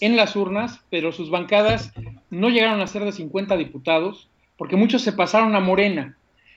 en 0.00 0.16
las 0.16 0.36
urnas, 0.36 0.80
pero 0.90 1.12
sus 1.12 1.30
bancadas 1.30 1.92
no 2.30 2.48
llegaron 2.48 2.80
a 2.80 2.86
ser 2.86 3.04
de 3.04 3.12
50 3.12 3.56
diputados, 3.56 4.28
porque 4.56 4.76
muchos 4.76 5.02
se 5.02 5.12
pasaron 5.12 5.54
a 5.54 5.60
Morena. 5.60 6.16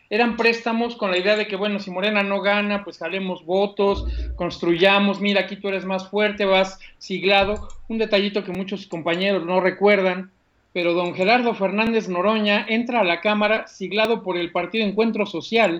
Eran 0.09 0.37
préstamos 0.37 0.95
con 0.95 1.09
la 1.09 1.17
idea 1.17 1.35
de 1.35 1.47
que, 1.47 1.55
bueno, 1.55 1.79
si 1.79 1.89
Morena 1.89 2.21
no 2.21 2.41
gana, 2.41 2.83
pues 2.83 2.99
jalemos 2.99 3.43
votos, 3.43 4.05
construyamos, 4.35 5.19
mira, 5.19 5.41
aquí 5.41 5.55
tú 5.55 5.67
eres 5.69 5.83
más 5.83 6.09
fuerte, 6.09 6.45
vas 6.45 6.79
siglado. 6.99 7.67
Un 7.87 7.97
detallito 7.97 8.43
que 8.43 8.51
muchos 8.51 8.85
compañeros 8.85 9.45
no 9.45 9.59
recuerdan, 9.59 10.31
pero 10.75 10.93
don 10.93 11.15
Gerardo 11.15 11.53
Fernández 11.55 12.09
Noroña 12.09 12.65
entra 12.67 12.99
a 12.99 13.05
la 13.05 13.21
Cámara 13.21 13.65
siglado 13.65 14.23
por 14.23 14.35
el 14.35 14.51
Partido 14.51 14.85
Encuentro 14.85 15.25
Social, 15.25 15.79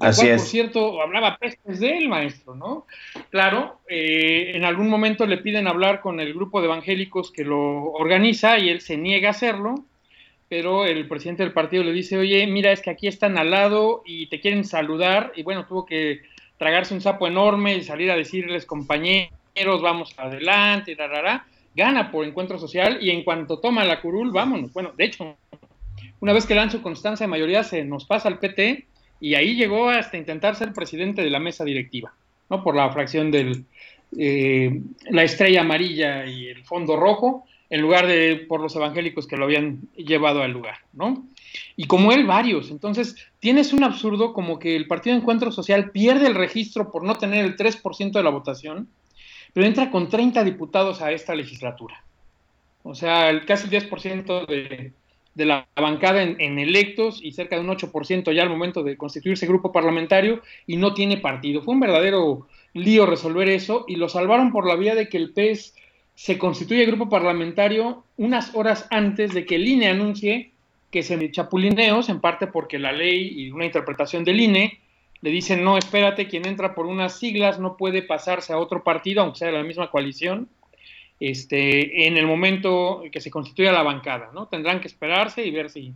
Así 0.00 0.26
es. 0.26 0.42
Por 0.42 0.50
cierto, 0.50 1.02
hablaba 1.02 1.38
pestes 1.38 1.78
de 1.78 1.98
él, 1.98 2.08
maestro, 2.08 2.56
¿no? 2.56 2.84
Claro, 3.30 3.78
eh, 3.88 4.52
en 4.54 4.64
algún 4.64 4.88
momento 4.88 5.24
le 5.24 5.38
piden 5.38 5.68
hablar 5.68 6.00
con 6.00 6.18
el 6.18 6.34
grupo 6.34 6.60
de 6.60 6.66
evangélicos 6.66 7.30
que 7.30 7.44
lo 7.44 7.92
organiza 7.92 8.58
y 8.58 8.70
él 8.70 8.80
se 8.80 8.96
niega 8.96 9.28
a 9.28 9.30
hacerlo, 9.30 9.84
pero 10.48 10.84
el 10.84 11.06
presidente 11.06 11.44
del 11.44 11.52
partido 11.52 11.84
le 11.84 11.92
dice, 11.92 12.18
oye, 12.18 12.44
mira, 12.48 12.72
es 12.72 12.80
que 12.80 12.90
aquí 12.90 13.06
están 13.06 13.38
al 13.38 13.52
lado 13.52 14.02
y 14.04 14.26
te 14.26 14.40
quieren 14.40 14.64
saludar, 14.64 15.32
y 15.36 15.44
bueno, 15.44 15.66
tuvo 15.66 15.86
que 15.86 16.22
tragarse 16.58 16.92
un 16.92 17.00
sapo 17.00 17.28
enorme 17.28 17.76
y 17.76 17.82
salir 17.82 18.10
a 18.10 18.16
decirles, 18.16 18.66
compañeros, 18.66 19.30
vamos 19.80 20.12
adelante, 20.16 20.96
rarara. 20.96 21.46
Gana 21.74 22.10
por 22.10 22.24
encuentro 22.24 22.58
social 22.58 22.98
y 23.00 23.10
en 23.10 23.24
cuanto 23.24 23.58
toma 23.58 23.84
la 23.84 24.00
curul, 24.00 24.32
vámonos. 24.32 24.72
Bueno, 24.72 24.92
de 24.96 25.04
hecho, 25.04 25.36
una 26.20 26.32
vez 26.32 26.46
que 26.46 26.70
su 26.70 26.82
constancia 26.82 27.24
de 27.26 27.30
mayoría, 27.30 27.62
se 27.62 27.84
nos 27.84 28.04
pasa 28.04 28.28
al 28.28 28.38
PT 28.38 28.86
y 29.20 29.34
ahí 29.34 29.54
llegó 29.54 29.88
hasta 29.88 30.16
intentar 30.16 30.56
ser 30.56 30.72
presidente 30.72 31.22
de 31.22 31.30
la 31.30 31.38
mesa 31.38 31.64
directiva, 31.64 32.12
¿no? 32.50 32.62
Por 32.62 32.74
la 32.74 32.90
fracción 32.90 33.30
de 33.30 33.62
eh, 34.16 34.80
la 35.10 35.22
estrella 35.22 35.60
amarilla 35.60 36.26
y 36.26 36.46
el 36.48 36.64
fondo 36.64 36.96
rojo, 36.96 37.44
en 37.70 37.80
lugar 37.80 38.06
de 38.06 38.46
por 38.48 38.60
los 38.60 38.74
evangélicos 38.76 39.26
que 39.26 39.36
lo 39.36 39.44
habían 39.44 39.80
llevado 39.96 40.42
al 40.42 40.52
lugar, 40.52 40.76
¿no? 40.92 41.26
Y 41.76 41.86
como 41.86 42.12
él, 42.12 42.26
varios. 42.26 42.70
Entonces, 42.70 43.16
tienes 43.40 43.72
un 43.72 43.84
absurdo 43.84 44.32
como 44.32 44.58
que 44.58 44.76
el 44.76 44.86
Partido 44.86 45.14
de 45.14 45.20
Encuentro 45.20 45.52
Social 45.52 45.90
pierde 45.90 46.26
el 46.26 46.34
registro 46.34 46.90
por 46.90 47.04
no 47.04 47.14
tener 47.16 47.44
el 47.44 47.56
3% 47.56 48.12
de 48.12 48.22
la 48.22 48.30
votación, 48.30 48.88
pero 49.58 49.66
entra 49.66 49.90
con 49.90 50.08
30 50.08 50.44
diputados 50.44 51.02
a 51.02 51.10
esta 51.10 51.34
legislatura. 51.34 52.04
O 52.84 52.94
sea, 52.94 53.44
casi 53.44 53.66
el 53.66 53.90
10% 53.90 54.46
de, 54.46 54.92
de 55.34 55.44
la 55.44 55.66
bancada 55.74 56.22
en, 56.22 56.58
electos 56.60 57.18
y 57.20 57.32
cerca 57.32 57.56
de 57.56 57.62
un 57.62 57.76
8% 57.76 58.32
ya 58.32 58.44
al 58.44 58.50
momento 58.50 58.84
de 58.84 58.96
constituirse 58.96 59.48
grupo 59.48 59.72
parlamentario 59.72 60.42
y 60.64 60.76
no 60.76 60.94
tiene 60.94 61.16
partido. 61.16 61.62
Fue 61.62 61.74
un 61.74 61.80
verdadero 61.80 62.46
lío 62.72 63.04
resolver 63.04 63.48
eso 63.48 63.84
y 63.88 63.96
lo 63.96 64.08
salvaron 64.08 64.52
por 64.52 64.64
la 64.64 64.76
vía 64.76 64.94
de 64.94 65.08
que 65.08 65.16
el 65.16 65.32
PES 65.32 65.74
se 66.14 66.38
constituye 66.38 66.86
grupo 66.86 67.08
parlamentario 67.08 68.04
unas 68.16 68.54
horas 68.54 68.86
antes 68.92 69.34
de 69.34 69.44
que 69.44 69.56
el 69.56 69.66
INE 69.66 69.88
anuncie 69.88 70.52
que 70.92 71.02
se 71.02 71.32
chapulineos, 71.32 72.08
en 72.08 72.20
parte 72.20 72.46
porque 72.46 72.78
la 72.78 72.92
ley 72.92 73.32
y 73.34 73.50
una 73.50 73.64
interpretación 73.64 74.22
del 74.22 74.38
INE 74.38 74.78
le 75.20 75.30
dicen, 75.30 75.64
no, 75.64 75.76
espérate, 75.76 76.28
quien 76.28 76.46
entra 76.46 76.74
por 76.74 76.86
unas 76.86 77.18
siglas 77.18 77.58
no 77.58 77.76
puede 77.76 78.02
pasarse 78.02 78.52
a 78.52 78.58
otro 78.58 78.84
partido, 78.84 79.22
aunque 79.22 79.38
sea 79.38 79.48
de 79.48 79.54
la 79.54 79.64
misma 79.64 79.90
coalición 79.90 80.48
este, 81.20 82.06
en 82.06 82.16
el 82.16 82.26
momento 82.26 83.02
que 83.10 83.20
se 83.20 83.30
constituya 83.30 83.72
la 83.72 83.82
bancada, 83.82 84.30
¿no? 84.32 84.46
Tendrán 84.46 84.80
que 84.80 84.86
esperarse 84.86 85.44
y 85.44 85.50
ver 85.50 85.70
si 85.70 85.92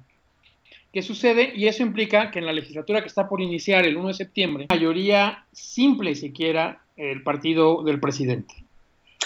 qué 0.92 1.00
sucede 1.00 1.52
y 1.54 1.68
eso 1.68 1.82
implica 1.82 2.30
que 2.30 2.40
en 2.40 2.46
la 2.46 2.52
legislatura 2.52 3.00
que 3.00 3.08
está 3.08 3.28
por 3.28 3.40
iniciar 3.40 3.86
el 3.86 3.96
1 3.96 4.08
de 4.08 4.14
septiembre, 4.14 4.66
mayoría 4.68 5.44
simple 5.52 6.14
siquiera 6.14 6.82
el 6.96 7.22
partido 7.22 7.82
del 7.82 8.00
presidente. 8.00 8.54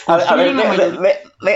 A, 0.06 0.36
ver, 0.36 0.54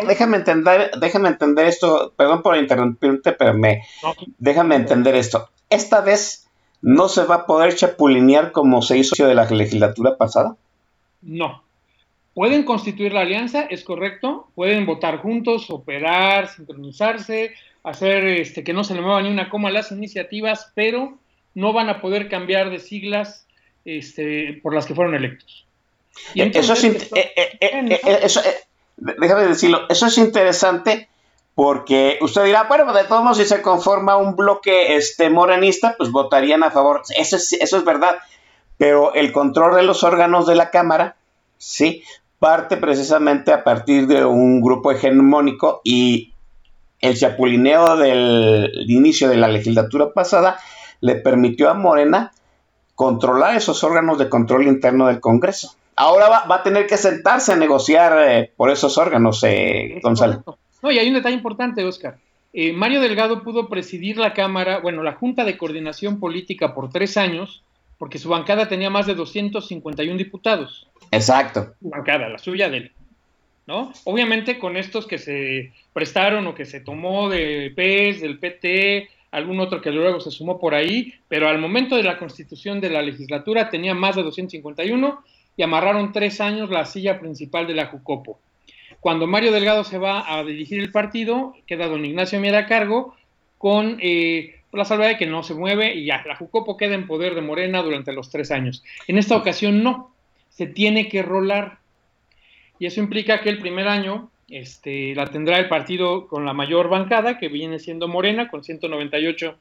déjame 0.09 0.39
entender, 0.39 0.91
déjame 0.99 1.29
entender 1.29 1.67
esto, 1.67 2.13
perdón 2.17 2.43
por 2.43 2.57
interrumpirte, 2.57 3.31
pero 3.33 3.55
me, 3.55 3.83
déjame 4.39 4.75
entender 4.75 5.15
esto. 5.15 5.51
Esta 5.69 6.01
vez 6.01 6.50
no 6.83 7.09
se 7.09 7.25
va 7.25 7.35
a 7.37 7.47
poder 7.47 7.75
chapulinear 7.75 8.53
como 8.53 8.83
se 8.83 8.99
hizo 8.99 9.27
de 9.27 9.35
la 9.35 9.45
legislatura 9.45 10.17
pasada. 10.17 10.57
No, 11.23 11.63
Pueden 12.41 12.63
constituir 12.63 13.13
la 13.13 13.21
alianza, 13.21 13.67
es 13.69 13.85
correcto, 13.85 14.49
pueden 14.55 14.87
votar 14.87 15.19
juntos, 15.19 15.69
operar, 15.69 16.49
sincronizarse, 16.49 17.53
hacer 17.83 18.25
este, 18.25 18.65
que 18.65 18.73
no 18.73 18.83
se 18.83 18.95
le 18.95 19.03
mueva 19.03 19.21
ni 19.21 19.29
una 19.29 19.51
coma 19.51 19.71
las 19.71 19.93
iniciativas, 19.93 20.73
pero 20.75 21.19
no 21.55 21.75
van 21.75 21.91
a 21.91 22.01
poder 22.01 22.31
cambiar 22.31 22.71
de 22.71 22.79
siglas 22.79 23.47
este, 23.85 24.59
por 24.63 24.75
las 24.75 24.87
que 24.87 24.95
fueron 24.95 25.15
electos. 25.15 25.67
Eso 26.35 26.73
es, 26.73 26.85
eh, 26.85 27.33
eh, 27.61 27.99
déjame 28.97 29.47
decirlo, 29.47 29.87
eso 29.91 30.07
es 30.07 30.17
interesante 30.17 31.10
porque 31.61 32.17
usted 32.23 32.45
dirá, 32.47 32.63
bueno, 32.63 32.91
de 32.95 33.05
todos 33.05 33.23
modos, 33.23 33.37
si 33.37 33.45
se 33.45 33.61
conforma 33.61 34.17
un 34.17 34.35
bloque 34.35 34.97
este, 34.97 35.29
morenista, 35.29 35.95
pues 35.99 36.11
votarían 36.11 36.63
a 36.63 36.71
favor. 36.71 37.03
Eso 37.15 37.37
es, 37.37 37.53
eso 37.53 37.77
es 37.77 37.85
verdad, 37.85 38.17
pero 38.79 39.13
el 39.13 39.31
control 39.31 39.77
de 39.77 39.83
los 39.83 40.03
órganos 40.03 40.47
de 40.47 40.55
la 40.55 40.71
Cámara 40.71 41.17
¿sí? 41.59 42.03
Parte 42.39 42.79
precisamente 42.79 43.53
a 43.53 43.63
partir 43.63 44.07
de 44.07 44.25
un 44.25 44.63
grupo 44.63 44.91
hegemónico 44.91 45.83
y 45.85 46.33
el 47.03 47.19
chapulineo 47.19 47.99
del 47.99 48.87
inicio 48.89 49.29
de 49.29 49.37
la 49.37 49.49
legislatura 49.49 50.15
pasada 50.15 50.59
le 51.03 51.17
permitió 51.17 51.69
a 51.69 51.75
Morena 51.75 52.33
controlar 52.95 53.55
esos 53.55 53.85
órganos 53.85 54.17
de 54.17 54.31
control 54.31 54.67
interno 54.67 55.09
del 55.09 55.21
Congreso. 55.21 55.75
Ahora 55.95 56.31
va, 56.31 56.55
a 56.55 56.63
tener 56.63 56.87
que 56.87 56.97
sentarse 56.97 57.53
a 57.53 57.57
negociar 57.57 58.17
eh, 58.27 58.51
por 58.57 58.71
esos 58.71 58.97
órganos, 58.97 59.45
eh, 59.45 60.01
Gonzalo. 60.03 60.43
No, 60.83 60.91
y 60.91 60.99
hay 60.99 61.09
un 61.09 61.15
detalle 61.15 61.37
importante, 61.37 61.85
Oscar. 61.85 62.19
Eh, 62.53 62.73
Mario 62.73 63.01
Delgado 63.01 63.43
pudo 63.43 63.69
presidir 63.69 64.19
la 64.19 64.35
Cámara, 64.35 64.79
bueno, 64.79 65.03
la 65.03 65.13
Junta 65.13 65.45
de 65.45 65.57
Coordinación 65.57 66.19
Política 66.19 66.75
por 66.75 66.91
tres 66.91 67.17
años, 67.17 67.63
porque 67.99 68.19
su 68.19 68.29
bancada 68.29 68.69
tenía 68.69 68.91
más 68.91 69.07
de 69.07 69.15
251 69.15 70.17
diputados. 70.17 70.89
Exacto. 71.11 71.75
Bancada, 71.81 72.29
la 72.29 72.39
suya 72.39 72.69
de 72.69 72.77
él. 72.79 72.93
¿no? 73.67 73.93
Obviamente 74.05 74.59
con 74.59 74.77
estos 74.77 75.07
que 75.07 75.19
se 75.19 75.73
prestaron 75.93 76.45
o 76.49 76.55
que 76.55 76.65
se 76.65 76.81
tomó 76.81 77.29
de 77.29 77.73
PES, 77.77 78.21
del 78.21 78.39
PT, 78.39 79.09
algún 79.31 79.61
otro 79.61 79.81
que 79.81 79.93
luego 79.93 80.19
se 80.19 80.33
sumó 80.33 80.59
por 80.59 80.75
ahí, 80.75 81.15
pero 81.29 81.49
al 81.49 81.59
momento 81.59 81.95
de 81.95 82.03
la 82.03 82.19
constitución 82.19 82.81
de 82.81 82.91
la 82.91 83.01
legislatura 83.01 83.71
tenía 83.71 83.95
más 83.95 84.17
de 84.17 84.25
251 84.25 85.23
y 85.57 85.63
amarraron 85.63 86.13
tres 86.13 86.41
años 86.41 86.71
la 86.71 86.85
silla 86.85 87.21
principal 87.21 87.67
de 87.69 87.75
la 87.75 87.87
Jucopo. 87.87 88.41
Cuando 89.01 89.27
Mario 89.27 89.53
Delgado 89.53 89.85
se 89.85 89.99
va 89.99 90.39
a 90.39 90.45
dirigir 90.45 90.79
el 90.81 90.93
partido, 90.93 91.55
queda 91.67 91.89
don 91.89 92.05
Ignacio 92.05 92.39
Miera 92.39 92.61
a 92.61 92.67
cargo 92.67 93.17
con 93.57 93.99
eh, 94.01 94.57
la 94.73 94.85
salvedad 94.85 95.11
de 95.11 95.17
que 95.17 95.27
no 95.27 95.43
se 95.43 95.55
mueve 95.55 95.95
y 95.95 96.05
ya, 96.05 96.23
la 96.27 96.37
Jucopo 96.37 96.77
queda 96.77 96.95
en 96.95 97.07
poder 97.07 97.35
de 97.35 97.41
Morena 97.41 97.83
durante 97.83 98.13
los 98.13 98.31
tres 98.31 98.51
años. 98.51 98.85
En 99.07 99.19
esta 99.19 99.37
ocasión 99.37 99.83
no, 99.83 100.15
se 100.51 100.67
tiene 100.67 101.09
que 101.09 101.23
rolar 101.23 101.79
y 102.79 102.87
eso 102.87 103.01
implica 103.01 103.41
que 103.41 103.51
el 103.51 103.59
primer 103.59 103.89
año 103.89 104.31
este, 104.49 105.15
la 105.15 105.27
tendrá 105.27 105.59
el 105.59 105.69
partido 105.69 106.27
con 106.27 106.45
la 106.45 106.53
mayor 106.53 106.89
bancada, 106.89 107.39
que 107.39 107.49
viene 107.49 107.79
siendo 107.79 108.09
Morena, 108.09 108.49
con 108.49 108.65
198 108.65 109.57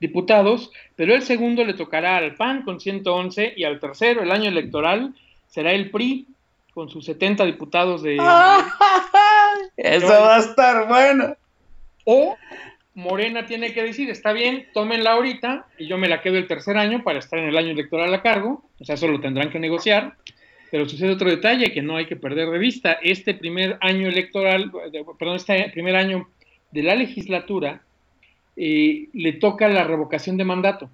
diputados, 0.00 0.72
pero 0.96 1.14
el 1.14 1.22
segundo 1.22 1.64
le 1.64 1.74
tocará 1.74 2.16
al 2.16 2.34
PAN 2.34 2.62
con 2.62 2.80
111 2.80 3.54
y 3.56 3.64
al 3.64 3.78
tercero, 3.78 4.22
el 4.22 4.32
año 4.32 4.48
electoral, 4.48 5.14
será 5.46 5.72
el 5.72 5.90
PRI 5.90 6.26
con 6.72 6.88
sus 6.88 7.04
70 7.04 7.44
diputados 7.44 8.02
de... 8.02 8.16
Eso 9.76 10.06
va 10.06 10.36
a 10.36 10.40
estar 10.40 10.88
bueno. 10.88 11.36
O 12.04 12.36
Morena 12.94 13.46
tiene 13.46 13.72
que 13.72 13.82
decir, 13.82 14.10
está 14.10 14.32
bien, 14.32 14.66
tómenla 14.74 15.12
ahorita 15.12 15.66
y 15.78 15.86
yo 15.86 15.98
me 15.98 16.08
la 16.08 16.20
quedo 16.20 16.36
el 16.36 16.46
tercer 16.46 16.76
año 16.76 17.02
para 17.02 17.18
estar 17.18 17.38
en 17.38 17.46
el 17.46 17.56
año 17.56 17.70
electoral 17.70 18.12
a 18.12 18.22
cargo, 18.22 18.64
o 18.78 18.84
sea, 18.84 18.96
eso 18.96 19.08
lo 19.08 19.20
tendrán 19.20 19.50
que 19.50 19.58
negociar. 19.58 20.16
Pero 20.70 20.88
sucede 20.88 21.12
otro 21.12 21.28
detalle 21.28 21.70
que 21.72 21.82
no 21.82 21.96
hay 21.96 22.06
que 22.06 22.16
perder 22.16 22.48
de 22.48 22.58
vista. 22.58 22.92
Este 23.02 23.34
primer 23.34 23.76
año 23.82 24.08
electoral, 24.08 24.72
perdón, 25.18 25.36
este 25.36 25.68
primer 25.70 25.96
año 25.96 26.30
de 26.70 26.82
la 26.82 26.94
legislatura, 26.94 27.82
eh, 28.56 29.08
le 29.12 29.34
toca 29.34 29.68
la 29.68 29.84
revocación 29.84 30.38
de 30.38 30.44
mandato. 30.44 30.88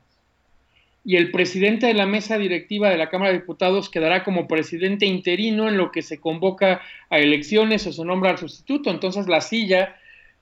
Y 1.08 1.16
el 1.16 1.30
presidente 1.30 1.86
de 1.86 1.94
la 1.94 2.04
mesa 2.04 2.36
directiva 2.36 2.90
de 2.90 2.98
la 2.98 3.08
Cámara 3.08 3.32
de 3.32 3.38
Diputados 3.38 3.88
quedará 3.88 4.24
como 4.24 4.46
presidente 4.46 5.06
interino 5.06 5.66
en 5.66 5.78
lo 5.78 5.90
que 5.90 6.02
se 6.02 6.20
convoca 6.20 6.82
a 7.08 7.18
elecciones 7.18 7.86
o 7.86 7.94
se 7.94 8.04
nombra 8.04 8.32
al 8.32 8.36
sustituto. 8.36 8.90
Entonces 8.90 9.26
la 9.26 9.40
silla 9.40 9.96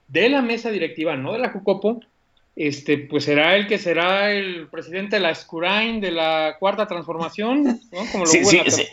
de 0.09 0.29
la 0.29 0.43
mesa 0.43 0.73
directiva, 0.73 1.17
no 1.17 1.35
de 1.35 1.39
la 1.39 1.51
Jucopo, 1.51 2.01
este, 2.57 2.99
pues 2.99 3.23
será 3.23 3.55
el 3.55 3.69
que 3.69 3.79
será 3.79 4.33
el 4.33 4.67
presidente 4.67 5.15
de 5.15 5.23
la 5.23 5.31
Escurain 5.31 6.01
de 6.01 6.11
la 6.11 6.57
cuarta 6.59 6.89
transformación, 6.89 7.63
¿no? 7.63 7.79
Como 8.11 8.25
lo 8.25 8.27
sí, 8.27 8.45
sí, 8.45 8.89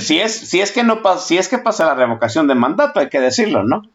si 0.00 0.18
es, 0.18 0.32
si 0.34 0.60
es 0.60 0.70
que 0.70 0.82
no 0.82 1.00
si 1.18 1.38
es 1.38 1.48
que 1.48 1.56
pasa 1.56 1.86
la 1.86 1.94
revocación 1.94 2.46
de 2.46 2.54
mandato, 2.56 3.00
hay 3.00 3.08
que 3.08 3.20
decirlo, 3.20 3.64
¿no? 3.64 3.88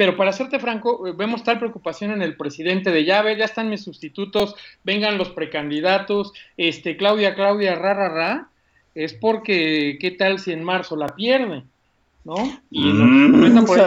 Pero 0.00 0.16
para 0.16 0.32
serte 0.32 0.58
franco, 0.58 1.02
vemos 1.14 1.44
tal 1.44 1.58
preocupación 1.58 2.10
en 2.12 2.22
el 2.22 2.34
presidente 2.34 2.90
de 2.90 3.04
llave, 3.04 3.36
ya 3.36 3.44
están 3.44 3.68
mis 3.68 3.84
sustitutos, 3.84 4.54
vengan 4.82 5.18
los 5.18 5.28
precandidatos, 5.28 6.32
este, 6.56 6.96
Claudia, 6.96 7.34
Claudia, 7.34 7.74
ra, 7.74 7.92
ra, 7.92 8.08
ra, 8.08 8.48
es 8.94 9.12
porque, 9.12 9.98
¿qué 10.00 10.12
tal 10.12 10.38
si 10.38 10.52
en 10.52 10.64
marzo 10.64 10.96
la 10.96 11.08
pierde? 11.08 11.64
¿No? 12.24 12.34
Y 12.70 12.80
mm, 12.82 13.66
por 13.66 13.78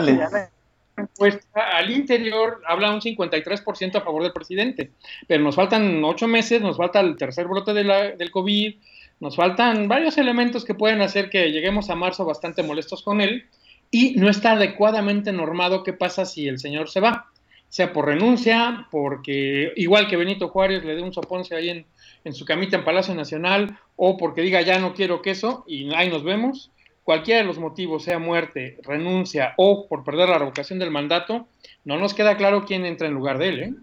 encuesta 0.95 1.77
al 1.77 1.89
interior 1.89 2.61
habla 2.67 2.91
un 2.91 3.01
53% 3.01 3.95
a 3.95 4.01
favor 4.01 4.21
del 4.21 4.33
presidente, 4.33 4.91
pero 5.27 5.43
nos 5.43 5.55
faltan 5.55 6.03
ocho 6.03 6.27
meses, 6.27 6.61
nos 6.61 6.77
falta 6.77 6.99
el 6.99 7.17
tercer 7.17 7.47
brote 7.47 7.73
de 7.73 7.85
la, 7.85 8.11
del 8.11 8.29
COVID, 8.29 8.75
nos 9.19 9.35
faltan 9.35 9.87
varios 9.87 10.19
elementos 10.19 10.63
que 10.63 10.75
pueden 10.75 11.01
hacer 11.01 11.31
que 11.31 11.51
lleguemos 11.51 11.89
a 11.89 11.95
marzo 11.95 12.23
bastante 12.23 12.61
molestos 12.61 13.01
con 13.01 13.19
él 13.19 13.47
y 13.93 14.15
no 14.15 14.27
está 14.27 14.53
adecuadamente 14.53 15.31
normado 15.31 15.83
qué 15.83 15.93
pasa 15.93 16.25
si 16.25 16.47
el 16.47 16.57
señor 16.57 16.89
se 16.89 16.99
va, 16.99 17.27
sea 17.69 17.93
por 17.93 18.07
renuncia, 18.07 18.87
porque 18.89 19.71
igual 19.75 20.07
que 20.07 20.17
Benito 20.17 20.49
Juárez 20.49 20.83
le 20.83 20.95
dé 20.95 21.03
un 21.03 21.13
soponce 21.13 21.55
ahí 21.55 21.69
en, 21.69 21.85
en 22.23 22.33
su 22.33 22.43
camita 22.43 22.75
en 22.75 22.85
Palacio 22.85 23.13
Nacional 23.13 23.77
o 23.95 24.17
porque 24.17 24.41
diga 24.41 24.61
ya 24.61 24.79
no 24.79 24.95
quiero 24.95 25.21
queso 25.21 25.63
y 25.67 25.93
ahí 25.93 26.09
nos 26.09 26.23
vemos 26.23 26.71
cualquiera 27.03 27.41
de 27.41 27.45
los 27.45 27.59
motivos, 27.59 28.03
sea 28.03 28.17
muerte, 28.17 28.79
renuncia 28.81 29.53
o 29.57 29.87
por 29.87 30.03
perder 30.03 30.29
la 30.29 30.39
revocación 30.39 30.79
del 30.79 30.89
mandato, 30.89 31.45
no 31.85 31.99
nos 31.99 32.15
queda 32.15 32.35
claro 32.35 32.65
quién 32.65 32.87
entra 32.87 33.07
en 33.07 33.13
lugar 33.13 33.37
de 33.37 33.49
él. 33.49 33.59
¿eh? 33.59 33.73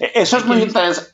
E-, 0.00 0.22
eso 0.22 0.38
es 0.38 0.44
muy 0.44 0.60
interesante. 0.60 1.12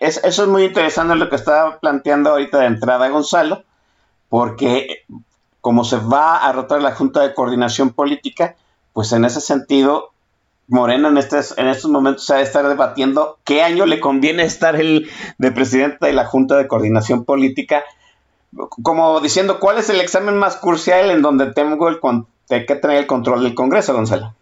eso 0.00 0.42
es 0.42 0.48
muy 0.48 0.64
interesante 0.64 1.14
lo 1.14 1.30
que 1.30 1.36
estaba 1.36 1.78
planteando 1.78 2.30
ahorita 2.30 2.58
de 2.58 2.66
entrada 2.66 3.08
Gonzalo, 3.08 3.62
porque 4.28 5.04
como 5.60 5.84
se 5.84 5.96
va 5.96 6.46
a 6.46 6.52
rotar 6.52 6.82
la 6.82 6.94
Junta 6.94 7.22
de 7.22 7.34
Coordinación 7.34 7.90
Política, 7.90 8.56
pues 8.92 9.12
en 9.12 9.24
ese 9.24 9.40
sentido, 9.40 10.10
Morena 10.66 11.08
en, 11.08 11.18
estos, 11.18 11.56
en 11.58 11.68
estos 11.68 11.90
momentos 11.90 12.26
se 12.26 12.34
va 12.34 12.38
a 12.40 12.42
estar 12.42 12.68
debatiendo 12.68 13.38
qué 13.44 13.62
año 13.62 13.86
le 13.86 14.00
conviene 14.00 14.44
estar 14.44 14.76
el 14.76 15.08
de 15.38 15.52
presidente 15.52 16.06
de 16.06 16.12
la 16.12 16.26
Junta 16.26 16.56
de 16.56 16.68
Coordinación 16.68 17.24
Política 17.24 17.84
como 18.82 19.20
diciendo, 19.20 19.60
¿cuál 19.60 19.78
es 19.78 19.90
el 19.90 20.00
examen 20.00 20.36
más 20.36 20.56
crucial 20.56 21.10
en 21.10 21.22
donde 21.22 21.52
tengo 21.52 21.88
el 21.88 21.98
que 22.48 22.74
tener 22.76 22.96
el 22.96 23.06
control 23.06 23.42
del 23.42 23.54
Congreso, 23.54 23.94
Gonzalo? 23.94 24.34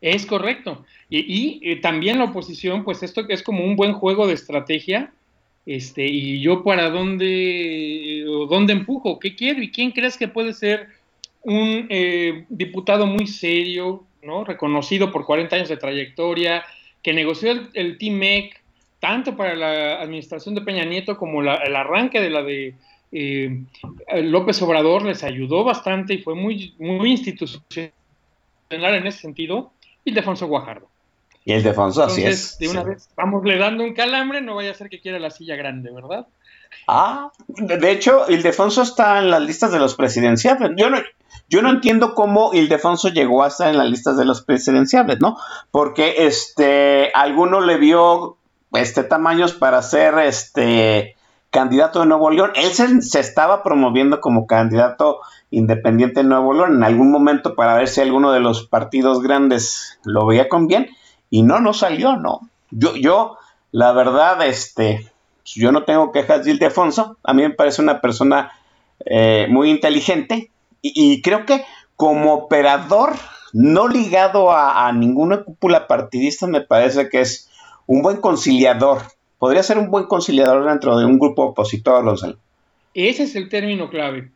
Es 0.00 0.26
correcto. 0.26 0.84
Y, 1.10 1.60
eh, 1.62 1.80
también 1.80 2.18
la 2.18 2.26
oposición, 2.26 2.84
pues 2.84 3.02
esto 3.02 3.22
es 3.28 3.42
como 3.42 3.64
un 3.64 3.76
buen 3.76 3.92
juego 3.92 4.26
de 4.26 4.34
estrategia. 4.34 5.12
Este, 5.68 6.06
y 6.06 6.40
yo 6.40 6.64
para 6.64 6.88
dónde, 6.88 8.24
dónde 8.48 8.72
empujo, 8.72 9.18
qué 9.18 9.36
quiero 9.36 9.62
y 9.62 9.70
quién 9.70 9.90
crees 9.90 10.16
que 10.16 10.26
puede 10.26 10.54
ser 10.54 10.88
un 11.42 11.86
eh, 11.90 12.46
diputado 12.48 13.06
muy 13.06 13.26
serio, 13.26 14.04
¿no? 14.22 14.44
reconocido 14.44 15.12
por 15.12 15.26
40 15.26 15.56
años 15.56 15.68
de 15.68 15.76
trayectoria, 15.76 16.64
que 17.02 17.12
negoció 17.12 17.52
el, 17.52 17.68
el 17.74 17.98
TIMEC 17.98 18.62
tanto 18.98 19.36
para 19.36 19.54
la 19.54 20.00
administración 20.00 20.54
de 20.54 20.62
Peña 20.62 20.86
Nieto 20.86 21.18
como 21.18 21.42
el 21.42 21.76
arranque 21.76 22.22
de 22.22 22.30
la 22.30 22.42
de 22.42 22.74
eh, 23.12 23.60
López 24.22 24.62
Obrador 24.62 25.04
les 25.04 25.22
ayudó 25.22 25.64
bastante 25.64 26.14
y 26.14 26.22
fue 26.22 26.34
muy, 26.34 26.74
muy 26.78 27.10
institucional 27.10 27.92
en 28.70 29.06
ese 29.06 29.18
sentido, 29.18 29.70
Ildefonso 30.06 30.46
Guajardo. 30.46 30.88
Y 31.44 31.54
Ildefonso, 31.54 32.02
así 32.02 32.24
es. 32.24 32.58
De 32.58 32.68
una 32.68 32.82
vez, 32.82 33.08
vamos 33.16 33.44
le 33.44 33.58
dando 33.58 33.84
un 33.84 33.94
calambre, 33.94 34.40
no 34.40 34.54
vaya 34.54 34.70
a 34.70 34.74
ser 34.74 34.88
que 34.88 35.00
quiera 35.00 35.18
la 35.18 35.30
silla 35.30 35.56
grande, 35.56 35.90
¿verdad? 35.90 36.26
Ah, 36.86 37.30
de 37.48 37.90
hecho, 37.90 38.24
Ildefonso 38.28 38.82
está 38.82 39.18
en 39.18 39.30
las 39.30 39.42
listas 39.42 39.72
de 39.72 39.78
los 39.78 39.94
presidenciales. 39.94 40.70
Yo 40.76 40.90
no, 40.90 40.98
yo 41.48 41.62
no 41.62 41.70
entiendo 41.70 42.14
cómo 42.14 42.52
Ildefonso 42.52 43.08
llegó 43.08 43.42
a 43.42 43.48
estar 43.48 43.68
en 43.68 43.78
las 43.78 43.88
listas 43.88 44.16
de 44.16 44.24
los 44.24 44.42
presidenciales, 44.42 45.18
¿no? 45.20 45.38
Porque 45.70 46.26
este, 46.26 47.10
alguno 47.14 47.60
le 47.60 47.78
vio 47.78 48.36
este 48.72 49.04
tamaños 49.04 49.54
para 49.54 49.80
ser 49.82 50.18
este 50.18 51.16
candidato 51.50 52.00
de 52.00 52.06
Nuevo 52.06 52.30
León. 52.30 52.52
Él 52.54 52.72
se, 53.02 53.20
estaba 53.20 53.62
promoviendo 53.62 54.20
como 54.20 54.46
candidato 54.46 55.20
independiente 55.50 56.22
de 56.22 56.28
Nuevo 56.28 56.52
León 56.52 56.76
en 56.76 56.84
algún 56.84 57.10
momento 57.10 57.54
para 57.54 57.74
ver 57.76 57.88
si 57.88 58.02
alguno 58.02 58.32
de 58.32 58.40
los 58.40 58.66
partidos 58.66 59.22
grandes 59.22 59.98
lo 60.04 60.26
veía 60.26 60.48
con 60.48 60.66
bien 60.66 60.88
y 61.30 61.42
no, 61.42 61.60
no 61.60 61.72
salió, 61.72 62.16
no. 62.16 62.48
Yo, 62.70 62.96
yo, 62.96 63.36
la 63.72 63.92
verdad, 63.92 64.46
este, 64.46 65.10
yo 65.44 65.72
no 65.72 65.84
tengo 65.84 66.12
quejas 66.12 66.44
de 66.44 66.52
Ildefonso. 66.52 67.16
A 67.22 67.34
mí 67.34 67.42
me 67.42 67.50
parece 67.50 67.82
una 67.82 68.00
persona 68.00 68.52
eh, 69.04 69.46
muy 69.48 69.70
inteligente 69.70 70.50
y, 70.80 71.22
creo 71.22 71.44
que 71.44 71.64
como 71.96 72.34
operador 72.34 73.14
no 73.52 73.88
ligado 73.88 74.52
a, 74.52 74.86
a 74.86 74.92
ninguna 74.92 75.42
cúpula 75.42 75.86
partidista 75.86 76.46
me 76.46 76.60
parece 76.60 77.08
que 77.08 77.20
es 77.20 77.50
un 77.86 78.02
buen 78.02 78.18
conciliador 78.18 79.02
podría 79.38 79.62
ser 79.62 79.78
un 79.78 79.90
buen 79.90 80.04
conciliador 80.04 80.68
dentro 80.68 80.98
de 80.98 81.06
un 81.06 81.18
grupo 81.18 81.44
opositor, 81.46 82.04
Gonzalo. 82.04 82.36
Ese 82.94 83.24
es 83.24 83.36
el 83.36 83.48
término 83.48 83.88
clave. 83.88 84.30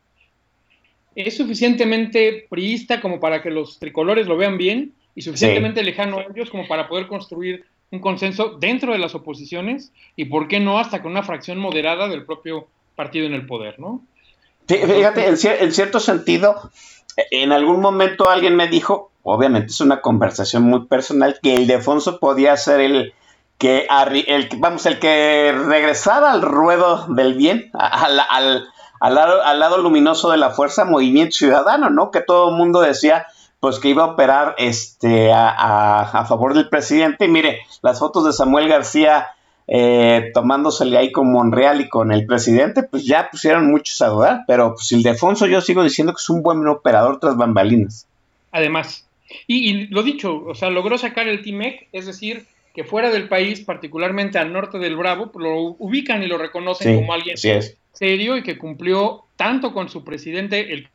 Es 1.15 1.37
suficientemente 1.37 2.47
priista 2.49 3.01
como 3.01 3.21
para 3.21 3.43
que 3.43 3.51
los 3.51 3.79
tricolores 3.79 4.27
lo 4.27 4.37
vean 4.37 4.57
bien 4.57 4.93
y 5.15 5.23
suficientemente 5.23 5.83
lejano 5.83 6.19
a 6.19 6.23
ellos 6.23 6.51
como 6.51 6.67
para 6.67 6.89
poder 6.89 7.07
construir 7.07 7.65
un 7.91 8.01
consenso 8.01 8.57
dentro 8.59 8.93
de 8.93 8.99
las 8.99 9.15
oposiciones 9.15 9.93
y, 10.17 10.27
¿por 10.27 10.49
qué 10.49 10.61
no?, 10.61 10.79
hasta 10.79 11.03
con 11.03 11.13
una 11.13 11.23
fracción 11.23 11.59
moderada 11.59 12.09
del 12.09 12.25
propio 12.25 12.69
partido 12.97 13.27
en 13.27 13.35
el 13.35 13.47
poder, 13.47 13.79
¿no? 13.79 14.03
Fíjate, 14.67 15.27
en, 15.27 15.37
cierto 15.73 16.01
sentido, 16.01 16.71
en 17.31 17.53
algún 17.53 17.81
momento 17.81 18.31
alguien 18.31 18.57
me 18.57 18.69
dijo 18.69 19.13
obviamente 19.23 19.69
es 19.69 19.81
una 19.81 20.01
conversación 20.01 20.65
muy 20.65 20.87
personal, 20.87 21.39
que 21.43 21.55
Ildefonso 21.55 22.19
podía 22.19 22.57
ser 22.57 22.81
el 22.81 23.15
que, 23.59 23.87
el, 24.27 24.49
vamos, 24.57 24.87
el 24.87 24.99
que 24.99 25.53
regresara 25.53 26.33
al 26.33 26.43
ruedo 26.43 27.07
del 27.09 27.35
bien, 27.35 27.71
al, 27.75 28.19
al, 28.29 28.69
al, 28.99 29.15
lado, 29.15 29.43
al 29.43 29.61
lado 29.61 29.79
luminoso 29.79 30.31
de 30.31 30.37
la 30.37 30.51
fuerza 30.51 30.85
Movimiento 30.85 31.37
Ciudadano, 31.37 31.89
¿no? 31.89 32.11
Que 32.11 32.23
todo 32.23 32.51
el 32.51 32.57
mundo 32.57 32.81
decía, 32.81 33.27
pues 33.63 33.79
que 33.79 33.91
iba 33.91 34.03
a 34.03 34.07
operar 34.07 34.57
este, 34.59 35.33
a, 35.33 36.01
a, 36.01 36.25
favor 36.25 36.53
del 36.53 36.69
presidente. 36.69 37.27
Y 37.27 37.29
mire, 37.29 37.61
las 37.81 38.01
fotos 38.01 38.25
de 38.25 38.33
Samuel 38.33 38.67
García 38.67 39.29
eh, 39.69 40.33
tomándosele 40.35 40.99
ahí 40.99 41.13
con 41.13 41.31
Monreal 41.31 41.81
y 41.81 41.89
con 41.89 42.11
el 42.11 42.27
presidente, 42.27 42.83
pues 42.83 43.07
ya 43.07 43.31
pusieron 43.31 43.71
muchos 43.71 44.03
a 44.03 44.09
dudar, 44.09 44.41
pero 44.49 44.75
pues 44.75 44.91
Ildefonso 44.91 45.47
yo 45.47 45.61
sigo 45.61 45.85
diciendo 45.85 46.13
que 46.13 46.21
es 46.21 46.29
un 46.29 46.43
buen 46.43 46.67
operador 46.67 47.21
tras 47.21 47.37
bambalinas. 47.37 48.09
Además, 48.51 49.09
y, 49.47 49.71
y 49.71 49.87
lo 49.87 50.03
dicho, 50.03 50.43
o 50.45 50.57
sea, 50.57 50.69
logró 50.69 50.99
sacar 50.99 51.29
el 51.29 51.43
TIMEC, 51.43 51.87
es 51.93 52.07
decir, 52.07 52.47
que 52.75 52.83
fuera 52.83 53.11
del 53.11 53.29
país, 53.29 53.61
particularmente 53.61 54.41
al 54.41 54.53
norte 54.53 54.81
del 54.81 54.97
Bravo, 54.97 55.31
lo 55.37 55.77
ubican 55.79 56.21
y 56.25 56.27
lo 56.27 56.37
reconocen 56.37 56.97
como 56.97 57.13
alguien 57.13 57.37
serio 57.93 58.37
y 58.37 58.43
que 58.43 58.59
cumplió 58.59 59.23
tanto 59.37 59.73
con 59.73 59.89
su 59.89 60.03
presidente, 60.03 60.73
el 60.73 60.89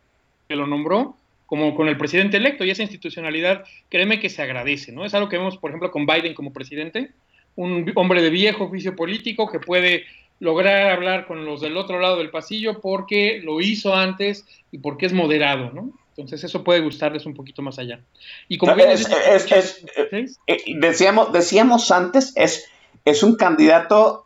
que 0.49 0.57
lo 0.57 0.67
nombró, 0.67 1.15
como 1.47 1.73
con 1.73 1.87
el 1.87 1.97
presidente 1.97 2.37
electo. 2.37 2.63
Y 2.63 2.69
esa 2.69 2.83
institucionalidad, 2.83 3.63
créeme 3.89 4.19
que 4.19 4.29
se 4.29 4.43
agradece, 4.43 4.91
¿no? 4.91 5.03
Es 5.05 5.15
algo 5.15 5.29
que 5.29 5.37
vemos, 5.37 5.57
por 5.57 5.71
ejemplo, 5.71 5.89
con 5.89 6.05
Biden 6.05 6.35
como 6.35 6.53
presidente, 6.53 7.11
un 7.55 7.91
hombre 7.95 8.21
de 8.21 8.29
viejo 8.29 8.65
oficio 8.65 8.95
político 8.95 9.49
que 9.49 9.59
puede 9.59 10.05
lograr 10.39 10.91
hablar 10.91 11.25
con 11.25 11.45
los 11.45 11.61
del 11.61 11.77
otro 11.77 11.99
lado 11.99 12.17
del 12.17 12.29
pasillo 12.29 12.79
porque 12.79 13.41
lo 13.43 13.59
hizo 13.59 13.95
antes 13.95 14.45
y 14.71 14.77
porque 14.77 15.07
es 15.07 15.13
moderado, 15.13 15.71
¿no? 15.73 15.91
Entonces 16.09 16.43
eso 16.43 16.63
puede 16.63 16.81
gustarles 16.81 17.25
un 17.25 17.33
poquito 17.33 17.61
más 17.61 17.79
allá. 17.79 17.99
Y 18.47 18.57
como 18.57 18.75
bien 18.75 18.89
es, 18.89 19.07
es, 19.09 19.51
es, 19.51 20.39
eh, 20.47 20.63
decíamos, 20.79 21.31
decíamos 21.31 21.91
antes, 21.91 22.33
es, 22.35 22.69
es 23.05 23.23
un 23.23 23.35
candidato 23.35 24.25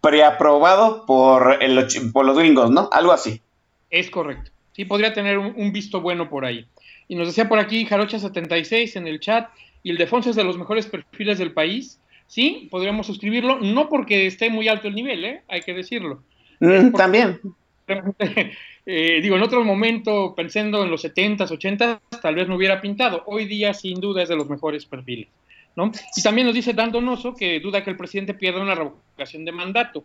preaprobado 0.00 1.04
por, 1.06 1.58
el, 1.60 1.86
por 2.12 2.24
los 2.24 2.38
gringos, 2.38 2.70
¿no? 2.70 2.88
Algo 2.92 3.12
así. 3.12 3.42
Es 3.90 4.10
correcto. 4.10 4.50
Sí, 4.78 4.84
podría 4.84 5.12
tener 5.12 5.38
un, 5.38 5.54
un 5.56 5.72
visto 5.72 6.00
bueno 6.00 6.30
por 6.30 6.44
ahí. 6.44 6.64
Y 7.08 7.16
nos 7.16 7.26
decía 7.26 7.48
por 7.48 7.58
aquí 7.58 7.84
Jarocha76 7.84 8.94
en 8.94 9.08
el 9.08 9.18
chat, 9.18 9.48
y 9.82 9.90
el 9.90 9.96
Defonso 9.96 10.30
es 10.30 10.36
de 10.36 10.44
los 10.44 10.56
mejores 10.56 10.86
perfiles 10.86 11.38
del 11.38 11.50
país. 11.50 12.00
Sí, 12.28 12.68
podríamos 12.70 13.08
suscribirlo, 13.08 13.58
no 13.58 13.88
porque 13.88 14.26
esté 14.26 14.50
muy 14.50 14.68
alto 14.68 14.86
el 14.86 14.94
nivel, 14.94 15.24
¿eh? 15.24 15.42
hay 15.48 15.62
que 15.62 15.74
decirlo. 15.74 16.22
Mm, 16.60 16.92
también. 16.92 17.40
Eh, 18.90 19.20
digo, 19.20 19.36
en 19.36 19.42
otro 19.42 19.62
momento, 19.66 20.34
pensando 20.34 20.82
en 20.82 20.90
los 20.90 21.04
70s, 21.04 21.50
80s, 21.50 22.00
tal 22.22 22.34
vez 22.34 22.48
no 22.48 22.56
hubiera 22.56 22.80
pintado. 22.80 23.22
Hoy 23.26 23.44
día, 23.44 23.74
sin 23.74 24.00
duda, 24.00 24.22
es 24.22 24.30
de 24.30 24.36
los 24.36 24.48
mejores 24.48 24.86
perfiles. 24.86 25.28
¿no? 25.76 25.92
Y 26.16 26.22
también 26.22 26.46
nos 26.46 26.54
dice 26.54 26.72
Dan 26.72 26.90
Donoso 26.90 27.34
que 27.34 27.60
duda 27.60 27.84
que 27.84 27.90
el 27.90 27.98
presidente 27.98 28.32
pierda 28.32 28.62
una 28.62 28.74
revocación 28.74 29.44
de 29.44 29.52
mandato. 29.52 30.04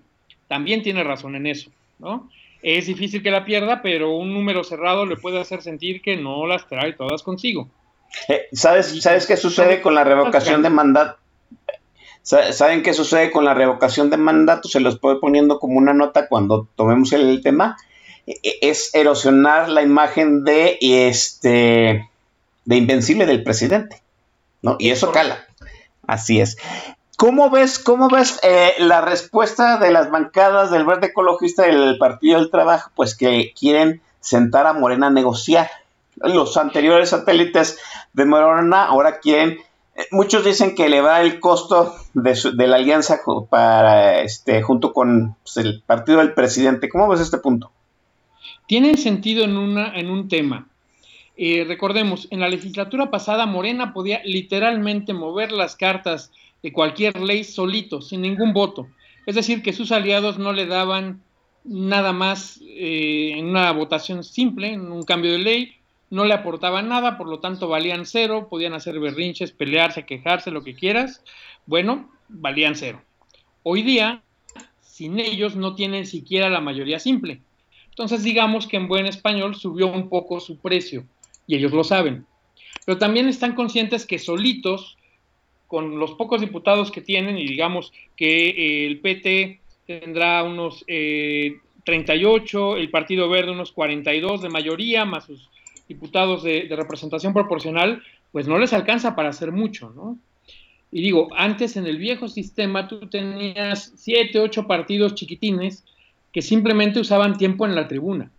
También 0.50 0.84
tiene 0.84 1.02
razón 1.02 1.38
en 1.38 1.48
eso. 1.48 1.72
¿no? 1.98 2.30
Es 2.64 2.88
difícil 2.88 3.22
que 3.22 3.30
la 3.30 3.44
pierda, 3.44 3.82
pero 3.82 4.16
un 4.16 4.34
número 4.34 4.64
cerrado 4.64 5.06
le 5.06 5.18
puede 5.18 5.40
hacer 5.40 5.62
sentir 5.62 6.02
que 6.02 6.16
no 6.16 6.48
las 6.48 6.68
trae 6.68 6.94
todas 6.94 7.22
consigo. 7.22 7.70
Eh, 8.30 8.48
¿sabes, 8.54 9.02
¿Sabes 9.02 9.28
qué 9.28 9.36
sucede 9.36 9.82
con 9.82 9.94
la 9.94 10.04
revocación 10.04 10.64
de 10.64 10.70
mandato? 10.70 11.18
¿Saben 12.22 12.84
qué 12.84 12.94
sucede 12.94 13.32
con 13.32 13.44
la 13.44 13.54
revocación 13.54 14.10
de 14.10 14.16
mandato? 14.16 14.70
Se 14.70 14.80
los 14.80 14.98
puedo 14.98 15.20
poniendo 15.20 15.60
como 15.60 15.78
una 15.78 15.94
nota 15.94 16.30
cuando 16.30 16.70
tomemos 16.78 17.12
el 17.12 17.42
tema 17.44 17.76
e, 18.26 18.40
es 18.62 18.96
erosionar 18.96 19.68
la 19.68 19.82
imagen 19.82 20.46
de 20.46 20.78
este 20.80 22.10
de 22.66 22.76
invencible 22.78 23.26
del 23.26 23.44
presidente, 23.44 24.02
¿no? 24.62 24.78
Y 24.80 24.92
eso 24.92 25.12
cala. 25.12 25.46
Así 26.08 26.40
es. 26.40 26.58
¿Cómo 27.18 27.50
ves, 27.50 27.80
cómo 27.80 28.10
ves 28.10 28.40
eh, 28.44 28.74
la 28.80 29.02
respuesta 29.02 29.78
de 29.78 29.92
las 29.92 30.12
bancadas 30.12 30.72
del 30.72 30.86
Verde 30.86 31.08
Ecologista 31.08 31.64
del 31.64 31.98
Partido 31.98 32.40
del 32.40 32.50
Trabajo? 32.50 32.92
Pues 32.96 33.16
que 33.16 33.54
quieren 33.58 34.02
sentar 34.20 34.68
a 34.68 34.74
Morena 34.74 35.08
a 35.08 35.12
negociar. 35.12 35.70
Los 36.18 36.58
anteriores 36.58 37.10
satélites 37.10 37.80
de 38.14 38.26
Morena 38.26 38.86
ahora 38.86 39.20
quieren, 39.20 39.60
eh, 39.96 40.08
muchos 40.12 40.44
dicen 40.44 40.76
que 40.76 40.90
le 40.90 41.02
va 41.02 41.22
el 41.22 41.40
costo 41.40 41.96
de, 42.14 42.38
de 42.54 42.68
la 42.68 42.76
alianza 42.78 43.22
para 43.50 44.22
este 44.22 44.62
junto 44.62 44.94
con 44.94 45.36
pues, 45.44 45.58
el 45.58 45.82
partido 45.86 46.20
del 46.20 46.34
presidente. 46.34 46.90
¿Cómo 46.90 47.08
ves 47.08 47.22
este 47.22 47.38
punto? 47.38 47.72
tienen 48.68 48.98
sentido 48.98 49.44
en, 49.44 49.58
una, 49.58 49.96
en 49.96 50.10
un 50.10 50.28
tema. 50.28 50.68
Eh, 51.36 51.66
recordemos, 51.68 52.28
en 52.32 52.40
la 52.40 52.50
legislatura 52.50 53.10
pasada 53.10 53.46
Morena 53.46 53.94
podía 53.94 54.22
literalmente 54.24 55.14
mover 55.14 55.52
las 55.52 55.76
cartas 55.76 56.32
de 56.64 56.74
cualquier 56.74 57.20
ley 57.22 57.44
solito, 57.44 58.02
sin 58.02 58.22
ningún 58.22 58.54
voto. 58.54 58.88
Es 59.26 59.36
decir, 59.36 59.62
que 59.62 59.74
sus 59.74 59.92
aliados 59.92 60.40
no 60.40 60.54
le 60.54 60.66
daban 60.66 61.22
nada 61.66 62.14
más 62.14 62.60
eh, 62.66 63.34
en 63.36 63.48
una 63.48 63.72
votación 63.72 64.24
simple, 64.24 64.74
en 64.74 64.92
un 64.92 65.04
cambio 65.04 65.34
de 65.34 65.40
ley, 65.40 65.76
no 66.10 66.26
le 66.26 66.34
aportaban 66.34 66.90
nada, 66.90 67.18
por 67.18 67.28
lo 67.28 67.40
tanto 67.40 67.68
valían 67.68 68.06
cero, 68.06 68.48
podían 68.50 68.74
hacer 68.74 69.00
berrinches, 69.00 69.52
pelearse, 69.52 70.06
quejarse, 70.06 70.52
lo 70.52 70.64
que 70.64 70.76
quieras. 70.76 71.24
Bueno, 71.66 72.10
valían 72.30 72.76
cero. 72.76 73.02
Hoy 73.64 73.82
día, 73.82 74.22
sin 74.82 75.20
ellos, 75.20 75.56
no 75.56 75.76
tienen 75.76 76.06
siquiera 76.06 76.50
la 76.50 76.62
mayoría 76.62 77.00
simple. 77.00 77.42
Entonces 77.90 78.24
digamos 78.24 78.68
que 78.68 78.78
en 78.78 78.88
buen 78.88 79.06
español 79.06 79.56
subió 79.56 79.88
un 79.88 80.10
poco 80.10 80.40
su 80.40 80.58
precio 80.58 81.06
y 81.48 81.56
ellos 81.56 81.72
lo 81.72 81.84
saben. 81.84 82.26
Pero 82.86 82.98
también 82.98 83.28
están 83.28 83.56
conscientes 83.56 84.06
que 84.06 84.20
solitos, 84.20 84.98
con 85.74 85.98
los 85.98 86.12
pocos 86.12 86.40
diputados 86.40 86.92
que 86.92 87.02
tienen, 87.02 87.36
y 87.36 87.48
digamos 87.48 87.92
que 88.16 88.50
eh, 88.50 88.86
el 88.86 89.00
PT 89.00 89.60
tendrá 89.88 90.44
unos 90.44 90.86
eh, 90.86 91.62
38, 91.84 92.78
el 92.78 92.92
Partido 92.92 93.28
Verde 93.28 93.54
unos 93.54 93.72
42 93.72 94.44
de 94.44 94.50
mayoría, 94.50 95.04
más 95.04 95.26
sus 95.26 95.50
diputados 95.90 96.44
de, 96.44 96.68
de, 96.68 96.76
representación 96.76 97.34
proporcional, 97.34 98.04
pues 98.32 98.48
no 98.48 98.60
les 98.60 98.72
alcanza 98.72 99.16
para 99.16 99.30
hacer 99.30 99.52
mucho, 99.52 99.92
¿no? 99.96 100.20
Y 100.92 101.02
digo, 101.02 101.30
antes 101.36 101.76
en 101.76 101.88
el 101.88 101.98
viejo 101.98 102.28
sistema 102.28 102.88
tú 102.88 103.10
tenías 103.10 103.94
siete, 103.96 104.38
ocho 104.38 104.68
partidos 104.68 105.16
chiquitines 105.16 105.84
que 106.32 106.44
simplemente 106.44 107.00
usaban 107.00 107.36
tiempo 107.36 107.66
en 107.66 107.74
la 107.74 107.88
tribuna. 107.88 108.30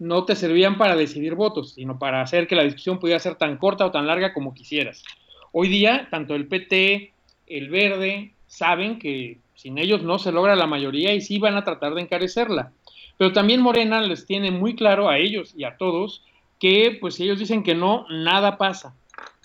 No 0.00 0.24
te 0.24 0.34
servían 0.34 0.78
para 0.78 0.96
decidir 0.96 1.36
votos, 1.36 1.74
sino 1.74 2.00
para 2.00 2.22
hacer 2.22 2.48
que 2.48 2.56
la 2.56 2.64
discusión 2.64 2.98
pudiera 2.98 3.20
ser 3.20 3.36
tan 3.36 3.56
corta 3.56 3.86
o 3.86 3.92
tan 3.92 4.08
larga 4.08 4.34
como 4.34 4.52
quisieras. 4.52 5.04
Hoy 5.52 5.68
día, 5.68 6.08
tanto 6.10 6.34
el 6.34 6.46
PT, 6.46 7.12
el 7.46 7.68
Verde, 7.70 8.32
saben 8.46 8.98
que 8.98 9.38
sin 9.54 9.78
ellos 9.78 10.02
no 10.02 10.18
se 10.18 10.32
logra 10.32 10.56
la 10.56 10.66
mayoría 10.66 11.12
y 11.14 11.20
sí 11.20 11.38
van 11.38 11.56
a 11.56 11.64
tratar 11.64 11.94
de 11.94 12.02
encarecerla. 12.02 12.72
Pero 13.18 13.32
también 13.32 13.60
Morena 13.60 14.00
les 14.00 14.26
tiene 14.26 14.50
muy 14.50 14.74
claro 14.74 15.08
a 15.08 15.18
ellos 15.18 15.52
y 15.56 15.64
a 15.64 15.76
todos 15.76 16.22
que, 16.58 16.96
pues, 17.00 17.16
si 17.16 17.24
ellos 17.24 17.38
dicen 17.38 17.62
que 17.62 17.74
no, 17.74 18.06
nada 18.08 18.56
pasa. 18.58 18.94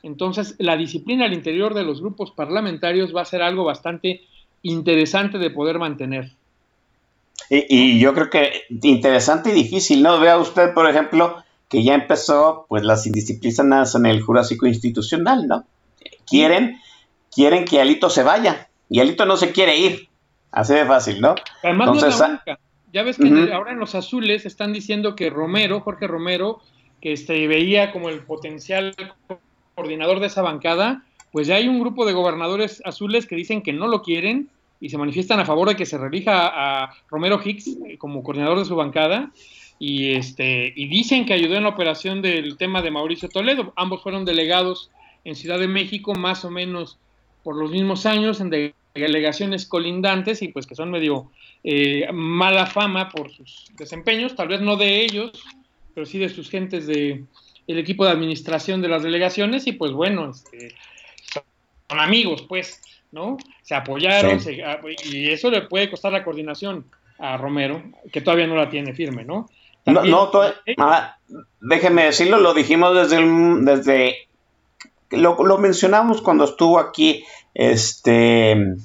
Entonces, 0.03 0.55
la 0.59 0.77
disciplina 0.77 1.25
al 1.25 1.33
interior 1.33 1.73
de 1.73 1.83
los 1.83 1.99
grupos 1.99 2.31
parlamentarios 2.31 3.15
va 3.15 3.21
a 3.21 3.25
ser 3.25 3.41
algo 3.41 3.63
bastante 3.63 4.21
interesante 4.61 5.37
de 5.39 5.49
poder 5.49 5.79
mantener. 5.79 6.31
Y, 7.49 7.65
y, 7.69 7.99
yo 7.99 8.13
creo 8.13 8.29
que 8.29 8.63
interesante 8.69 9.49
y 9.49 9.53
difícil, 9.53 10.03
¿no? 10.03 10.19
Vea 10.19 10.37
usted, 10.37 10.73
por 10.73 10.89
ejemplo, 10.89 11.43
que 11.69 11.83
ya 11.83 11.95
empezó 11.95 12.65
pues 12.69 12.83
las 12.83 13.05
indisciplinas 13.05 13.95
en 13.95 14.05
el 14.05 14.21
Jurásico 14.21 14.67
Institucional, 14.67 15.47
¿no? 15.47 15.65
Quieren, 16.25 16.79
quieren 17.33 17.65
que 17.65 17.81
Alito 17.81 18.09
se 18.09 18.23
vaya, 18.23 18.69
y 18.89 18.99
Alito 18.99 19.25
no 19.25 19.37
se 19.37 19.51
quiere 19.51 19.77
ir. 19.77 20.09
Así 20.51 20.73
de 20.73 20.85
fácil, 20.85 21.19
¿no? 21.19 21.35
Además, 21.63 21.89
Entonces, 21.93 22.19
no 22.19 22.39
ah, 22.47 22.57
ya 22.93 23.03
ves 23.03 23.17
que 23.17 23.25
uh 23.25 23.27
-huh. 23.27 23.53
ahora 23.53 23.73
en 23.73 23.79
los 23.79 23.93
azules 23.93 24.45
están 24.45 24.71
diciendo 24.71 25.15
que 25.17 25.29
Romero, 25.29 25.81
Jorge 25.81 26.07
Romero, 26.07 26.61
que 27.01 27.11
este, 27.11 27.45
veía 27.47 27.91
como 27.91 28.07
el 28.07 28.21
potencial 28.21 28.95
coordinador 29.75 30.21
de 30.21 30.27
esa 30.27 30.41
bancada, 30.41 31.03
pues 31.33 31.47
ya 31.47 31.55
hay 31.55 31.67
un 31.67 31.81
grupo 31.81 32.05
de 32.05 32.13
gobernadores 32.13 32.81
azules 32.85 33.27
que 33.27 33.35
dicen 33.35 33.61
que 33.61 33.73
no 33.73 33.87
lo 33.87 34.01
quieren 34.01 34.49
y 34.79 34.89
se 34.89 34.97
manifiestan 34.97 35.41
a 35.41 35.45
favor 35.45 35.67
de 35.67 35.75
que 35.75 35.85
se 35.85 35.97
relija 35.97 36.47
a 36.47 36.93
Romero 37.09 37.41
Hicks 37.43 37.67
eh, 37.67 37.97
como 37.97 38.23
coordinador 38.23 38.59
de 38.59 38.65
su 38.65 38.75
bancada 38.77 39.31
y 39.77 40.13
este 40.13 40.71
y 40.73 40.87
dicen 40.87 41.25
que 41.25 41.33
ayudó 41.33 41.55
en 41.55 41.63
la 41.63 41.69
operación 41.69 42.21
del 42.21 42.55
tema 42.55 42.81
de 42.81 42.91
Mauricio 42.91 43.27
Toledo. 43.27 43.73
Ambos 43.75 44.01
fueron 44.01 44.23
delegados 44.23 44.89
en 45.25 45.35
Ciudad 45.35 45.59
de 45.59 45.67
México 45.67 46.13
más 46.15 46.45
o 46.45 46.51
menos 46.51 46.97
por 47.43 47.55
los 47.57 47.71
mismos 47.71 48.05
años 48.05 48.39
en 48.39 48.73
delegaciones 48.93 49.65
colindantes 49.65 50.41
y 50.41 50.47
pues 50.47 50.65
que 50.65 50.75
son 50.75 50.89
medio 50.89 51.29
eh, 51.63 52.07
mala 52.13 52.65
fama 52.65 53.09
por 53.09 53.31
sus 53.31 53.71
desempeños, 53.77 54.35
tal 54.35 54.47
vez 54.47 54.61
no 54.61 54.77
de 54.77 55.03
ellos, 55.03 55.43
pero 55.93 56.05
sí 56.05 56.17
de 56.17 56.29
sus 56.29 56.49
gentes 56.49 56.87
de 56.87 57.23
el 57.67 57.79
equipo 57.79 58.05
de 58.05 58.11
administración 58.11 58.81
de 58.81 58.87
las 58.87 59.03
delegaciones 59.03 59.67
y 59.67 59.73
pues 59.73 59.91
bueno, 59.91 60.31
este, 60.31 60.75
son 61.27 61.99
amigos 61.99 62.43
pues. 62.47 62.81
¿no? 63.15 63.37
Se 63.63 63.73
apoyaron 63.73 64.39
sí. 64.39 64.55
se, 64.55 64.63
ah, 64.63 64.79
y 65.05 65.29
eso 65.29 65.49
le 65.49 65.61
puede 65.61 65.89
costar 65.89 66.11
la 66.11 66.23
coordinación 66.23 66.85
a 67.17 67.37
Romero, 67.37 67.81
que 68.11 68.21
todavía 68.21 68.45
no 68.45 68.55
la 68.55 68.69
tiene 68.69 68.93
firme, 68.93 69.23
¿no? 69.23 69.49
También, 69.83 70.11
no, 70.11 70.29
no 70.31 70.41
ah, 70.79 71.17
déjeme 71.61 72.05
decirlo, 72.05 72.39
lo 72.39 72.53
dijimos 72.53 72.93
desde, 72.93 73.17
el, 73.17 73.63
desde 73.63 74.27
lo, 75.15 75.43
lo 75.43 75.57
mencionamos 75.57 76.21
cuando 76.21 76.43
estuvo 76.45 76.79
aquí 76.79 77.23
este 77.53 78.75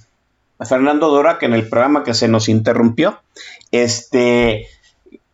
Fernando 0.60 1.08
Dora, 1.08 1.38
que 1.38 1.46
en 1.46 1.54
el 1.54 1.68
programa 1.68 2.04
que 2.04 2.14
se 2.14 2.28
nos 2.28 2.48
interrumpió, 2.48 3.20
este 3.70 4.68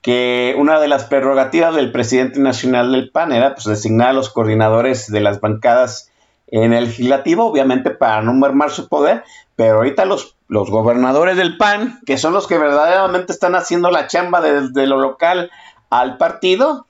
que 0.02 0.54
una 0.56 0.78
de 0.78 0.86
las 0.86 1.04
prerrogativas 1.04 1.74
del 1.74 1.90
presidente 1.90 2.38
nacional 2.38 2.92
del 2.92 3.10
PAN 3.10 3.32
era 3.32 3.54
pues, 3.54 3.66
designar 3.66 4.10
a 4.10 4.12
los 4.12 4.30
coordinadores 4.30 5.10
de 5.10 5.20
las 5.20 5.40
bancadas 5.40 6.12
en 6.46 6.72
el 6.72 6.84
legislativo, 6.84 7.44
obviamente 7.44 7.90
para 7.90 8.22
no 8.22 8.32
mermar 8.32 8.70
su 8.70 8.88
poder, 8.88 9.24
pero 9.56 9.78
ahorita 9.78 10.04
los, 10.04 10.36
los 10.46 10.70
gobernadores 10.70 11.36
del 11.36 11.56
PAN, 11.56 11.98
que 12.06 12.18
son 12.18 12.34
los 12.34 12.46
que 12.46 12.56
verdaderamente 12.56 13.32
están 13.32 13.56
haciendo 13.56 13.90
la 13.90 14.06
chamba 14.06 14.40
desde 14.40 14.86
lo 14.86 15.00
local 15.00 15.50
al 15.90 16.18
partido, 16.18 16.85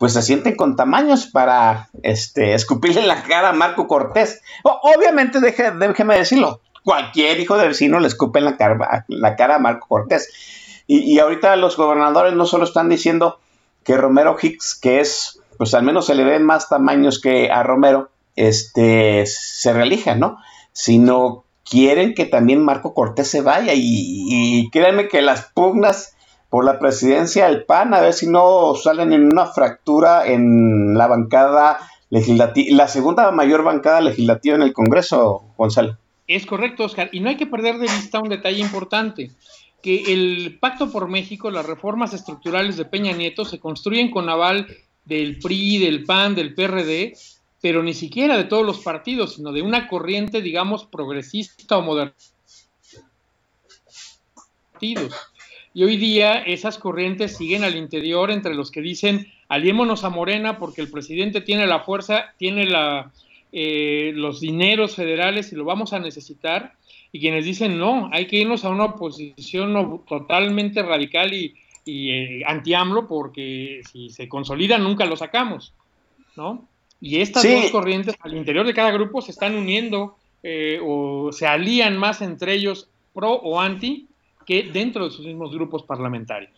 pues 0.00 0.14
se 0.14 0.22
sienten 0.22 0.56
con 0.56 0.76
tamaños 0.76 1.26
para 1.26 1.90
este, 2.02 2.54
escupirle 2.54 3.02
la 3.06 3.22
cara 3.22 3.50
a 3.50 3.52
Marco 3.52 3.86
Cortés. 3.86 4.40
obviamente, 4.62 5.40
déjeme 5.40 6.16
decirlo, 6.16 6.62
cualquier 6.82 7.38
hijo 7.38 7.58
de 7.58 7.68
vecino 7.68 8.00
le 8.00 8.08
escupe 8.08 8.38
en 8.38 8.46
la 8.46 8.56
cara, 8.56 9.04
la 9.08 9.36
cara 9.36 9.56
a 9.56 9.58
Marco 9.58 9.86
Cortés. 9.86 10.30
Y, 10.86 11.18
ahorita 11.18 11.54
los 11.56 11.76
gobernadores 11.76 12.32
no 12.32 12.46
solo 12.46 12.64
están 12.64 12.88
diciendo 12.88 13.40
que 13.84 13.98
Romero 13.98 14.38
Hicks, 14.40 14.74
que 14.74 15.00
es, 15.00 15.38
pues 15.58 15.74
al 15.74 15.82
menos 15.82 16.06
se 16.06 16.14
le 16.14 16.24
ven 16.24 16.46
más 16.46 16.70
tamaños 16.70 17.20
que 17.20 17.50
a 17.50 17.62
Romero, 17.62 18.08
este, 18.36 19.26
se 19.26 19.74
reelija, 19.74 20.14
¿no? 20.14 20.38
Sino 20.72 21.44
quieren 21.68 22.14
que 22.14 22.24
también 22.24 22.64
Marco 22.64 22.94
Cortés 22.94 23.28
se 23.28 23.42
vaya 23.42 23.74
y, 23.74 23.82
y 23.82 24.70
créanme 24.70 25.08
que 25.08 25.20
las 25.20 25.50
pugnas 25.52 26.14
por 26.50 26.64
la 26.64 26.78
presidencia 26.78 27.46
del 27.46 27.64
PAN, 27.64 27.94
a 27.94 28.00
ver 28.00 28.12
si 28.12 28.26
no 28.26 28.74
salen 28.74 29.12
en 29.12 29.26
una 29.32 29.46
fractura 29.46 30.26
en 30.26 30.98
la 30.98 31.06
bancada 31.06 31.78
legislativa, 32.10 32.76
la 32.76 32.88
segunda 32.88 33.30
mayor 33.30 33.62
bancada 33.62 34.00
legislativa 34.00 34.56
en 34.56 34.62
el 34.62 34.72
Congreso, 34.72 35.44
Gonzalo. 35.56 35.96
Es 36.26 36.46
correcto, 36.46 36.84
Oscar, 36.84 37.08
y 37.12 37.20
no 37.20 37.28
hay 37.28 37.36
que 37.36 37.46
perder 37.46 37.78
de 37.78 37.86
vista 37.86 38.20
un 38.20 38.28
detalle 38.28 38.60
importante 38.60 39.30
que 39.80 40.12
el 40.12 40.58
Pacto 40.60 40.90
por 40.90 41.08
México, 41.08 41.50
las 41.50 41.66
reformas 41.66 42.12
estructurales 42.12 42.76
de 42.76 42.84
Peña 42.84 43.12
Nieto 43.12 43.44
se 43.44 43.60
construyen 43.60 44.10
con 44.10 44.28
aval 44.28 44.66
del 45.04 45.38
PRI, 45.38 45.78
del 45.78 46.04
PAN, 46.04 46.34
del 46.34 46.54
PRD, 46.54 47.14
pero 47.62 47.82
ni 47.82 47.94
siquiera 47.94 48.36
de 48.36 48.44
todos 48.44 48.66
los 48.66 48.80
partidos, 48.80 49.36
sino 49.36 49.52
de 49.52 49.62
una 49.62 49.88
corriente, 49.88 50.42
digamos, 50.42 50.84
progresista 50.84 51.78
o 51.78 51.82
moderna. 51.82 52.14
Y 55.72 55.84
hoy 55.84 55.96
día 55.96 56.42
esas 56.42 56.78
corrientes 56.78 57.36
siguen 57.36 57.62
al 57.62 57.76
interior 57.76 58.30
entre 58.30 58.54
los 58.54 58.70
que 58.70 58.80
dicen 58.80 59.26
aliémonos 59.48 60.04
a 60.04 60.10
Morena 60.10 60.58
porque 60.58 60.80
el 60.80 60.90
presidente 60.90 61.40
tiene 61.40 61.66
la 61.66 61.80
fuerza, 61.80 62.34
tiene 62.38 62.66
la, 62.66 63.12
eh, 63.52 64.12
los 64.14 64.40
dineros 64.40 64.94
federales 64.94 65.52
y 65.52 65.56
lo 65.56 65.64
vamos 65.64 65.92
a 65.92 65.98
necesitar, 65.98 66.74
y 67.12 67.18
quienes 67.18 67.44
dicen 67.44 67.78
no, 67.78 68.08
hay 68.12 68.26
que 68.26 68.36
irnos 68.36 68.64
a 68.64 68.68
una 68.68 68.84
oposición 68.84 70.04
totalmente 70.08 70.82
radical 70.82 71.34
y, 71.34 71.54
y 71.84 72.10
eh, 72.10 72.42
anti-AMLO 72.46 73.08
porque 73.08 73.82
si 73.90 74.10
se 74.10 74.28
consolida 74.28 74.78
nunca 74.78 75.04
lo 75.04 75.16
sacamos, 75.16 75.74
¿no? 76.36 76.68
Y 77.00 77.20
estas 77.20 77.42
dos 77.42 77.70
corrientes 77.70 78.14
al 78.20 78.36
interior 78.36 78.66
de 78.66 78.74
cada 78.74 78.92
grupo 78.92 79.22
se 79.22 79.32
están 79.32 79.56
uniendo 79.56 80.16
eh, 80.42 80.78
o 80.84 81.32
se 81.32 81.46
alían 81.46 81.96
más 81.96 82.20
entre 82.20 82.54
ellos 82.54 82.88
pro 83.14 83.32
o 83.32 83.58
anti 83.58 84.06
que 84.46 84.70
dentro 84.72 85.04
de 85.04 85.10
sus 85.10 85.24
mismos 85.24 85.52
grupos 85.52 85.82
parlamentarios. 85.82 86.52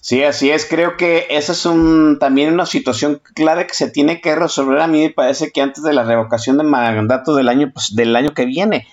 Sí, 0.00 0.24
así 0.24 0.50
es. 0.50 0.64
Creo 0.64 0.96
que 0.96 1.26
esa 1.28 1.52
es 1.52 1.66
un, 1.66 2.18
también 2.18 2.54
una 2.54 2.64
situación 2.64 3.20
clave 3.34 3.66
que 3.66 3.74
se 3.74 3.90
tiene 3.90 4.20
que 4.20 4.34
resolver. 4.34 4.80
A 4.80 4.86
mí 4.86 5.02
me 5.02 5.10
parece 5.10 5.50
que 5.52 5.60
antes 5.60 5.82
de 5.82 5.92
la 5.92 6.04
revocación 6.04 6.56
de 6.56 6.64
mandato 6.64 7.34
del 7.34 7.48
año, 7.48 7.70
pues, 7.72 7.94
del 7.94 8.16
año 8.16 8.32
que 8.32 8.46
viene. 8.46 8.86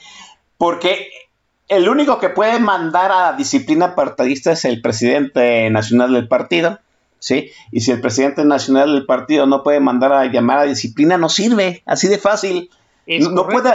Porque 0.58 1.10
el 1.70 1.88
único 1.88 2.20
que 2.20 2.30
puede 2.30 2.60
mandar 2.60 3.12
a 3.12 3.34
disciplina 3.34 3.96
partidista 3.96 4.52
es 4.52 4.66
el 4.66 4.82
presidente 4.82 5.70
nacional 5.70 6.14
del 6.14 6.28
partido, 6.28 6.80
¿sí? 7.20 7.52
Y 7.72 7.82
si 7.82 7.92
el 7.92 8.02
presidente 8.02 8.44
nacional 8.44 8.94
del 8.94 9.06
partido 9.06 9.46
no 9.46 9.64
puede 9.64 9.80
mandar 9.80 10.12
a 10.12 10.26
llamar 10.26 10.60
a 10.60 10.64
disciplina, 10.64 11.18
no 11.18 11.30
sirve, 11.30 11.84
así 11.86 12.08
de 12.08 12.18
fácil. 12.18 12.70
No, 13.08 13.48
puede, 13.48 13.74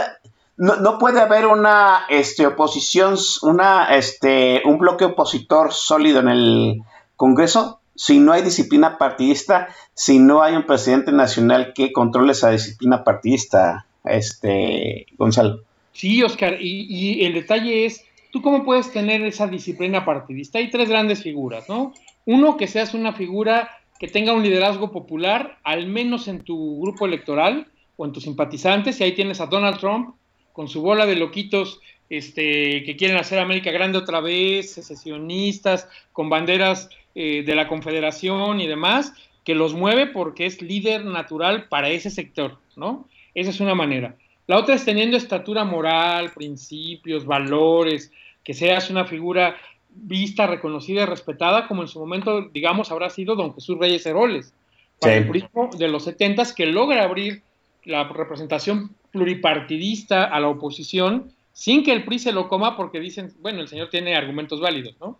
no, 0.57 0.97
puede 0.99 1.19
haber 1.19 1.47
una 1.47 2.05
este, 2.09 2.45
oposición, 2.45 3.15
una, 3.41 3.95
este, 3.95 4.61
un 4.65 4.77
bloque 4.77 5.05
opositor 5.05 5.73
sólido 5.73 6.19
en 6.19 6.27
el 6.27 6.81
Congreso 7.15 7.79
si 7.95 8.19
no 8.19 8.31
hay 8.31 8.41
disciplina 8.41 8.97
partidista, 8.97 9.67
si 9.93 10.19
no 10.19 10.41
hay 10.41 10.55
un 10.55 10.65
presidente 10.65 11.11
nacional 11.11 11.73
que 11.73 11.91
controle 11.91 12.31
esa 12.31 12.49
disciplina 12.49 13.03
partidista, 13.03 13.85
este, 14.03 15.05
Gonzalo. 15.17 15.61
Sí, 15.91 16.23
Oscar, 16.23 16.57
y, 16.59 17.23
el 17.23 17.33
detalle 17.33 17.85
es, 17.85 18.03
¿tú 18.31 18.41
cómo 18.41 18.65
puedes 18.65 18.91
tener 18.91 19.21
esa 19.23 19.47
disciplina 19.47 20.05
partidista? 20.05 20.57
Hay 20.57 20.71
tres 20.71 20.89
grandes 20.89 21.21
figuras, 21.21 21.69
¿no? 21.69 21.93
Uno, 22.25 22.57
que 22.57 22.67
seas 22.67 22.93
una 22.93 23.13
figura 23.13 23.69
que 23.99 24.07
tenga 24.07 24.33
un 24.33 24.43
liderazgo 24.43 24.91
popular, 24.91 25.59
al 25.63 25.87
menos 25.87 26.27
en 26.27 26.43
tu 26.43 26.81
grupo 26.81 27.05
electoral 27.05 27.67
o 27.95 28.05
en 28.05 28.11
tus 28.11 28.23
simpatizantes, 28.23 28.99
y 28.99 29.03
ahí 29.03 29.11
tienes 29.13 29.39
a 29.39 29.45
Donald 29.45 29.77
Trump 29.77 30.15
con 30.53 30.69
su 30.69 30.81
bola 30.81 31.05
de 31.05 31.15
loquitos 31.15 31.81
este, 32.09 32.83
que 32.83 32.95
quieren 32.95 33.17
hacer 33.17 33.39
América 33.39 33.71
grande 33.71 33.97
otra 33.97 34.21
vez, 34.21 34.71
secesionistas, 34.71 35.89
con 36.13 36.29
banderas 36.29 36.89
eh, 37.15 37.43
de 37.45 37.55
la 37.55 37.67
Confederación 37.67 38.61
y 38.61 38.67
demás, 38.67 39.13
que 39.43 39.55
los 39.55 39.73
mueve 39.73 40.07
porque 40.07 40.45
es 40.45 40.61
líder 40.61 41.05
natural 41.05 41.67
para 41.67 41.89
ese 41.89 42.09
sector, 42.09 42.57
¿no? 42.75 43.09
Esa 43.33 43.49
es 43.49 43.59
una 43.59 43.75
manera. 43.75 44.15
La 44.47 44.57
otra 44.57 44.75
es 44.75 44.85
teniendo 44.85 45.17
estatura 45.17 45.63
moral, 45.63 46.31
principios, 46.33 47.25
valores, 47.25 48.11
que 48.43 48.53
seas 48.53 48.89
una 48.89 49.05
figura 49.05 49.55
vista, 49.89 50.47
reconocida 50.47 51.03
y 51.03 51.05
respetada, 51.05 51.67
como 51.67 51.81
en 51.81 51.87
su 51.87 51.99
momento, 51.99 52.41
digamos, 52.41 52.91
habrá 52.91 53.09
sido 53.09 53.35
don 53.35 53.53
Jesús 53.53 53.77
Reyes 53.79 54.05
Heroles, 54.05 54.53
para 54.99 55.15
el 55.15 55.27
PRI 55.27 55.45
de 55.77 55.87
los 55.87 56.03
setentas, 56.03 56.53
que 56.53 56.65
logra 56.65 57.03
abrir 57.03 57.41
la 57.85 58.03
representación 58.07 58.95
pluripartidista 59.13 60.25
a 60.25 60.41
la 60.41 60.49
oposición 60.49 61.31
sin 61.53 61.85
que 61.85 61.93
el 61.93 62.03
PRI 62.03 62.19
se 62.19 62.31
lo 62.33 62.49
coma 62.49 62.75
porque 62.75 62.99
dicen, 62.99 63.33
bueno, 63.39 63.61
el 63.61 63.69
señor 63.69 63.89
tiene 63.89 64.17
argumentos 64.17 64.59
válidos, 64.59 64.95
¿no? 64.99 65.19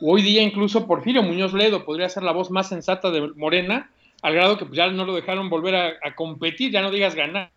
Hoy 0.00 0.20
día 0.20 0.42
incluso 0.42 0.86
Porfirio 0.86 1.22
Muñoz 1.22 1.54
Ledo 1.54 1.86
podría 1.86 2.10
ser 2.10 2.24
la 2.24 2.32
voz 2.32 2.50
más 2.50 2.68
sensata 2.68 3.10
de 3.10 3.32
Morena, 3.36 3.90
al 4.20 4.34
grado 4.34 4.58
que 4.58 4.66
pues, 4.66 4.76
ya 4.76 4.88
no 4.88 5.06
lo 5.06 5.14
dejaron 5.14 5.48
volver 5.48 5.74
a 5.74 6.14
competir, 6.14 6.70
ya 6.70 6.82
no 6.82 6.90
digas 6.90 7.14
ganar 7.14 7.50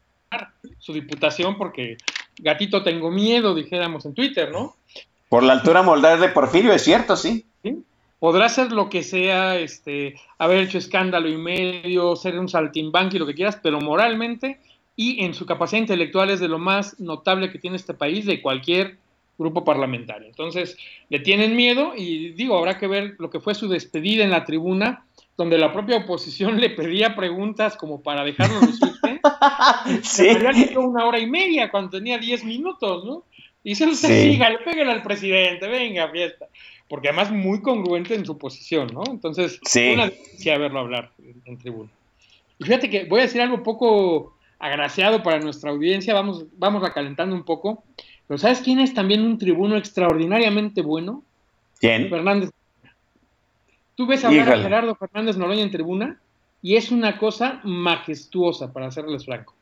su 0.80 0.94
diputación 0.94 1.58
porque 1.58 1.98
gatito 2.38 2.84
tengo 2.84 3.12
miedo, 3.12 3.54
dijéramos 3.54 4.06
en 4.06 4.14
Twitter, 4.14 4.52
¿no? 4.52 4.76
Por 5.30 5.44
la 5.44 5.54
altura 5.54 5.82
moldar 5.82 6.20
de 6.20 6.30
Porfirio, 6.30 6.74
es 6.74 6.84
cierto, 6.84 7.16
sí. 7.16 7.46
Podrá 8.20 8.50
ser 8.50 8.72
lo 8.72 8.90
que 8.90 9.02
sea, 9.02 9.58
este, 9.58 10.16
haber 10.38 10.60
hecho 10.60 10.78
escándalo 10.78 11.28
y 11.28 11.38
medio, 11.38 12.16
ser 12.16 12.38
un 12.38 12.50
saltimbanqui, 12.50 13.18
lo 13.18 13.26
que 13.26 13.34
quieras, 13.34 13.60
pero 13.64 13.82
moralmente 13.82 14.60
y 14.96 15.24
en 15.24 15.34
su 15.34 15.46
capacidad 15.46 15.82
intelectual 15.82 16.30
es 16.30 16.40
de 16.40 16.48
lo 16.48 16.60
más 16.60 17.00
notable 17.00 17.52
que 17.52 17.60
tiene 17.60 17.78
este 17.78 17.94
país 17.94 18.26
de 18.26 18.42
cualquier 18.42 18.98
grupo 19.38 19.64
parlamentario. 19.64 20.28
Entonces, 20.28 20.78
le 21.10 21.20
tienen 21.20 21.56
miedo 21.56 21.94
y 21.98 22.30
digo, 22.32 22.58
habrá 22.58 22.78
que 22.78 22.88
ver 22.88 23.16
lo 23.18 23.30
que 23.30 23.40
fue 23.40 23.56
su 23.56 23.68
despedida 23.68 24.24
en 24.24 24.32
la 24.32 24.46
tribuna, 24.46 25.06
donde 25.38 25.58
la 25.58 25.74
propia 25.74 25.98
oposición 25.98 26.60
le 26.62 26.70
pedía 26.70 27.16
preguntas 27.16 27.76
como 27.76 28.02
para 28.02 28.24
dejarlo 28.24 28.62
lucirse. 28.62 29.22
sí. 30.04 30.78
una 30.78 31.06
hora 31.06 31.20
y 31.20 31.28
media 31.28 31.70
cuando 31.72 31.92
tenía 31.92 32.18
diez 32.18 32.44
minutos, 32.44 33.06
¿no? 33.06 33.24
Y 33.64 33.76
se 33.76 33.94
sí. 33.96 34.08
siga, 34.08 34.50
le 34.50 34.60
pégale 34.60 34.92
al 34.92 35.04
presidente, 35.04 35.68
venga, 35.68 36.10
fiesta. 36.10 36.48
Porque 36.88 37.10
además 37.10 37.32
muy 37.32 37.62
congruente 37.62 38.16
en 38.16 38.26
su 38.26 38.38
posición, 38.38 38.90
¿no? 38.94 39.04
Entonces, 39.08 39.60
sí. 39.64 39.92
una 39.94 40.10
delicia 40.10 40.58
verlo 40.58 40.80
hablar 40.80 41.12
en, 41.46 41.58
tribuna. 41.58 41.90
Y 42.60 42.64
fíjate 42.66 42.90
que 42.90 43.06
voy 43.06 43.20
a 43.20 43.24
decir 43.24 43.40
algo 43.40 43.64
poco 43.64 44.36
agraciado 44.62 45.24
para 45.24 45.40
nuestra 45.40 45.72
audiencia, 45.72 46.14
vamos, 46.14 46.46
vamos 46.58 46.88
calentando 46.92 47.36
un 47.36 47.44
poco. 47.44 47.84
Pero 48.28 48.38
¿sabes 48.38 48.62
quién 48.62 48.80
es 48.80 48.94
también 48.94 49.26
un 49.26 49.38
tribuno 49.38 49.76
extraordinariamente 49.76 50.82
bueno? 50.82 51.24
¿Quién? 51.80 52.10
Fernández 52.10 52.52
Tú 53.96 54.08
ves 54.08 54.24
hablar 54.24 54.50
a 54.50 54.58
Gerardo 54.58 54.96
Fernández 54.96 55.38
Noroña 55.38 55.62
en 55.62 55.72
tribuna 55.72 56.20
y 56.62 56.76
es 56.76 56.92
una 56.92 57.18
cosa 57.18 57.60
majestuosa, 57.64 58.72
para 58.72 58.90
serles 58.92 59.26
franco. 59.26 59.54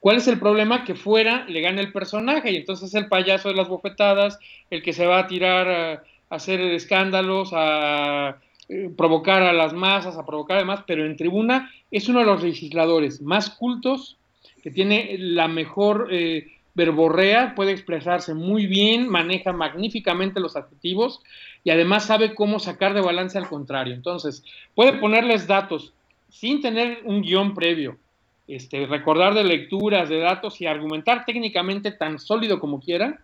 ¿Cuál 0.00 0.16
es 0.16 0.26
el 0.26 0.38
problema? 0.38 0.84
Que 0.84 0.94
fuera 0.94 1.44
le 1.46 1.60
gana 1.60 1.80
el 1.80 1.92
personaje 1.92 2.50
y 2.50 2.56
entonces 2.56 2.94
el 2.94 3.06
payaso 3.06 3.48
de 3.48 3.54
las 3.54 3.68
bofetadas, 3.68 4.38
el 4.70 4.82
que 4.82 4.92
se 4.92 5.06
va 5.06 5.20
a 5.20 5.26
tirar 5.26 5.68
a, 5.68 6.02
hacer 6.30 6.60
escándalos, 6.60 7.50
a 7.52 8.38
eh, 8.68 8.90
provocar 8.96 9.42
a 9.42 9.52
las 9.52 9.72
masas, 9.72 10.16
a 10.16 10.26
provocar 10.26 10.56
además, 10.56 10.82
pero 10.86 11.06
en 11.06 11.16
tribuna 11.16 11.70
es 11.90 12.08
uno 12.08 12.20
de 12.20 12.26
los 12.26 12.42
legisladores 12.42 13.22
más 13.22 13.50
cultos, 13.50 14.18
que 14.62 14.70
tiene 14.70 15.16
la 15.18 15.48
mejor 15.48 16.08
eh, 16.10 16.48
verborrea, 16.74 17.54
puede 17.54 17.72
expresarse 17.72 18.34
muy 18.34 18.66
bien, 18.66 19.08
maneja 19.08 19.52
magníficamente 19.52 20.40
los 20.40 20.56
adjetivos 20.56 21.20
y 21.64 21.70
además 21.70 22.06
sabe 22.06 22.34
cómo 22.34 22.58
sacar 22.58 22.94
de 22.94 23.00
balance 23.00 23.36
al 23.38 23.48
contrario. 23.48 23.94
Entonces, 23.94 24.44
puede 24.74 24.94
ponerles 24.94 25.46
datos 25.46 25.92
sin 26.28 26.60
tener 26.60 27.00
un 27.04 27.22
guion 27.22 27.54
previo, 27.54 27.98
este, 28.46 28.86
recordar 28.86 29.34
de 29.34 29.44
lecturas, 29.44 30.08
de 30.08 30.18
datos 30.18 30.60
y 30.60 30.66
argumentar 30.66 31.24
técnicamente 31.24 31.92
tan 31.92 32.18
sólido 32.18 32.60
como 32.60 32.80
quiera, 32.80 33.20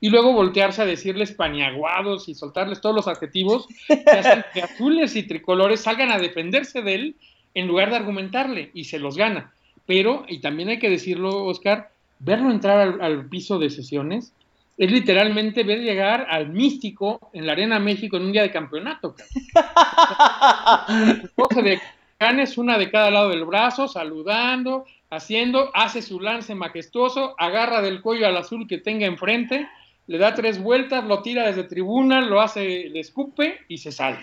y 0.00 0.10
luego 0.10 0.32
voltearse 0.32 0.82
a 0.82 0.86
decirles 0.86 1.32
paniaguados 1.32 2.28
y 2.28 2.34
soltarles 2.34 2.82
todos 2.82 2.94
los 2.94 3.08
adjetivos 3.08 3.66
que 3.88 4.44
que 4.52 4.62
azules 4.62 5.16
y 5.16 5.22
tricolores 5.22 5.80
salgan 5.80 6.10
a 6.10 6.18
defenderse 6.18 6.82
de 6.82 6.94
él 6.94 7.16
en 7.54 7.66
lugar 7.66 7.88
de 7.88 7.96
argumentarle 7.96 8.70
y 8.74 8.84
se 8.84 8.98
los 8.98 9.16
gana. 9.16 9.53
Pero, 9.86 10.24
y 10.28 10.38
también 10.38 10.70
hay 10.70 10.78
que 10.78 10.90
decirlo, 10.90 11.44
Oscar, 11.44 11.90
verlo 12.18 12.50
entrar 12.50 12.80
al, 12.80 13.02
al 13.02 13.28
piso 13.28 13.58
de 13.58 13.70
sesiones 13.70 14.32
es 14.76 14.90
literalmente 14.90 15.62
ver 15.62 15.80
llegar 15.80 16.26
al 16.28 16.48
místico 16.48 17.30
en 17.32 17.46
la 17.46 17.52
Arena 17.52 17.78
México 17.78 18.16
en 18.16 18.24
un 18.24 18.32
día 18.32 18.42
de 18.42 18.50
campeonato. 18.50 19.14
de 21.62 21.80
canes, 22.18 22.58
una 22.58 22.76
de 22.76 22.90
cada 22.90 23.10
lado 23.10 23.28
del 23.28 23.44
brazo, 23.44 23.86
saludando, 23.86 24.84
haciendo, 25.10 25.70
hace 25.74 26.02
su 26.02 26.20
lance 26.20 26.54
majestuoso, 26.54 27.34
agarra 27.38 27.82
del 27.82 28.02
cuello 28.02 28.26
al 28.26 28.36
azul 28.36 28.66
que 28.66 28.78
tenga 28.78 29.06
enfrente, 29.06 29.68
le 30.06 30.18
da 30.18 30.34
tres 30.34 30.60
vueltas, 30.60 31.04
lo 31.04 31.22
tira 31.22 31.46
desde 31.46 31.64
tribuna, 31.64 32.20
lo 32.20 32.40
hace, 32.40 32.88
le 32.88 33.00
escupe 33.00 33.60
y 33.68 33.78
se 33.78 33.92
sale. 33.92 34.18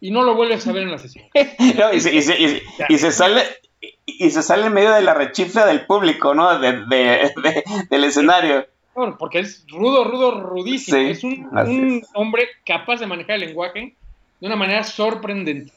Y 0.00 0.10
no 0.10 0.22
lo 0.22 0.34
vuelves 0.34 0.66
a 0.66 0.72
ver 0.72 0.82
en 0.82 0.90
la 0.90 0.98
sesión. 0.98 1.26
y, 1.34 2.00
se, 2.00 2.14
y, 2.14 2.22
se, 2.22 2.62
y, 2.88 2.98
se, 2.98 3.12
sale 3.12 3.42
y 4.06 4.30
se 4.30 4.42
sale 4.42 4.66
en 4.66 4.74
medio 4.74 4.92
de 4.92 5.02
la 5.02 5.14
rechifla 5.14 5.66
del 5.66 5.86
público, 5.86 6.34
¿no? 6.34 6.58
De, 6.58 6.84
de, 6.86 7.64
del 7.90 8.04
escenario. 8.04 8.66
Porque 9.18 9.40
es 9.40 9.64
rudo, 9.68 10.04
rudo, 10.04 10.40
rudísimo. 10.40 10.98
es 10.98 11.24
un, 11.24 11.48
un 11.52 12.02
hombre 12.14 12.46
capaz 12.64 13.00
de 13.00 13.06
manejar 13.06 13.36
el 13.36 13.46
lenguaje 13.46 13.96
de 14.40 14.46
una 14.46 14.56
manera 14.56 14.84
sorprendente. 14.84 15.72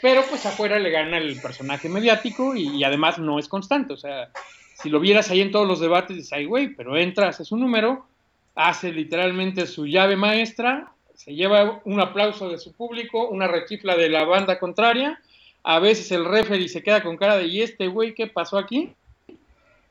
Pero 0.00 0.22
pues 0.28 0.44
afuera 0.46 0.78
le 0.78 0.90
gana 0.90 1.18
el 1.18 1.40
personaje 1.40 1.88
mediático 1.88 2.56
y, 2.56 2.82
además 2.82 3.18
no 3.18 3.38
es 3.38 3.48
constante. 3.48 3.92
O 3.92 3.96
sea, 3.96 4.30
si 4.74 4.88
lo 4.90 4.98
vieras 4.98 5.30
ahí 5.30 5.40
en 5.40 5.52
todos 5.52 5.68
los 5.68 5.78
debates, 5.78 6.16
dices, 6.16 6.32
ay, 6.32 6.46
güey, 6.46 6.74
pero 6.74 6.96
entra, 6.96 7.28
hace 7.28 7.44
su 7.44 7.56
número, 7.56 8.06
hace 8.54 8.92
literalmente 8.92 9.66
su 9.66 9.86
llave 9.86 10.16
maestra, 10.16 10.92
se 11.14 11.34
lleva 11.34 11.80
un 11.84 12.00
aplauso 12.00 12.48
de 12.48 12.58
su 12.58 12.72
público, 12.72 13.28
una 13.28 13.46
rechifla 13.46 13.96
de 13.96 14.08
la 14.08 14.24
banda 14.24 14.58
contraria, 14.58 15.20
a 15.64 15.78
veces 15.78 16.10
el 16.12 16.24
referee 16.24 16.68
se 16.68 16.82
queda 16.82 17.02
con 17.02 17.16
cara 17.16 17.36
de, 17.36 17.46
¿y 17.46 17.62
este 17.62 17.86
güey 17.86 18.14
qué 18.14 18.26
pasó 18.26 18.58
aquí? 18.58 18.92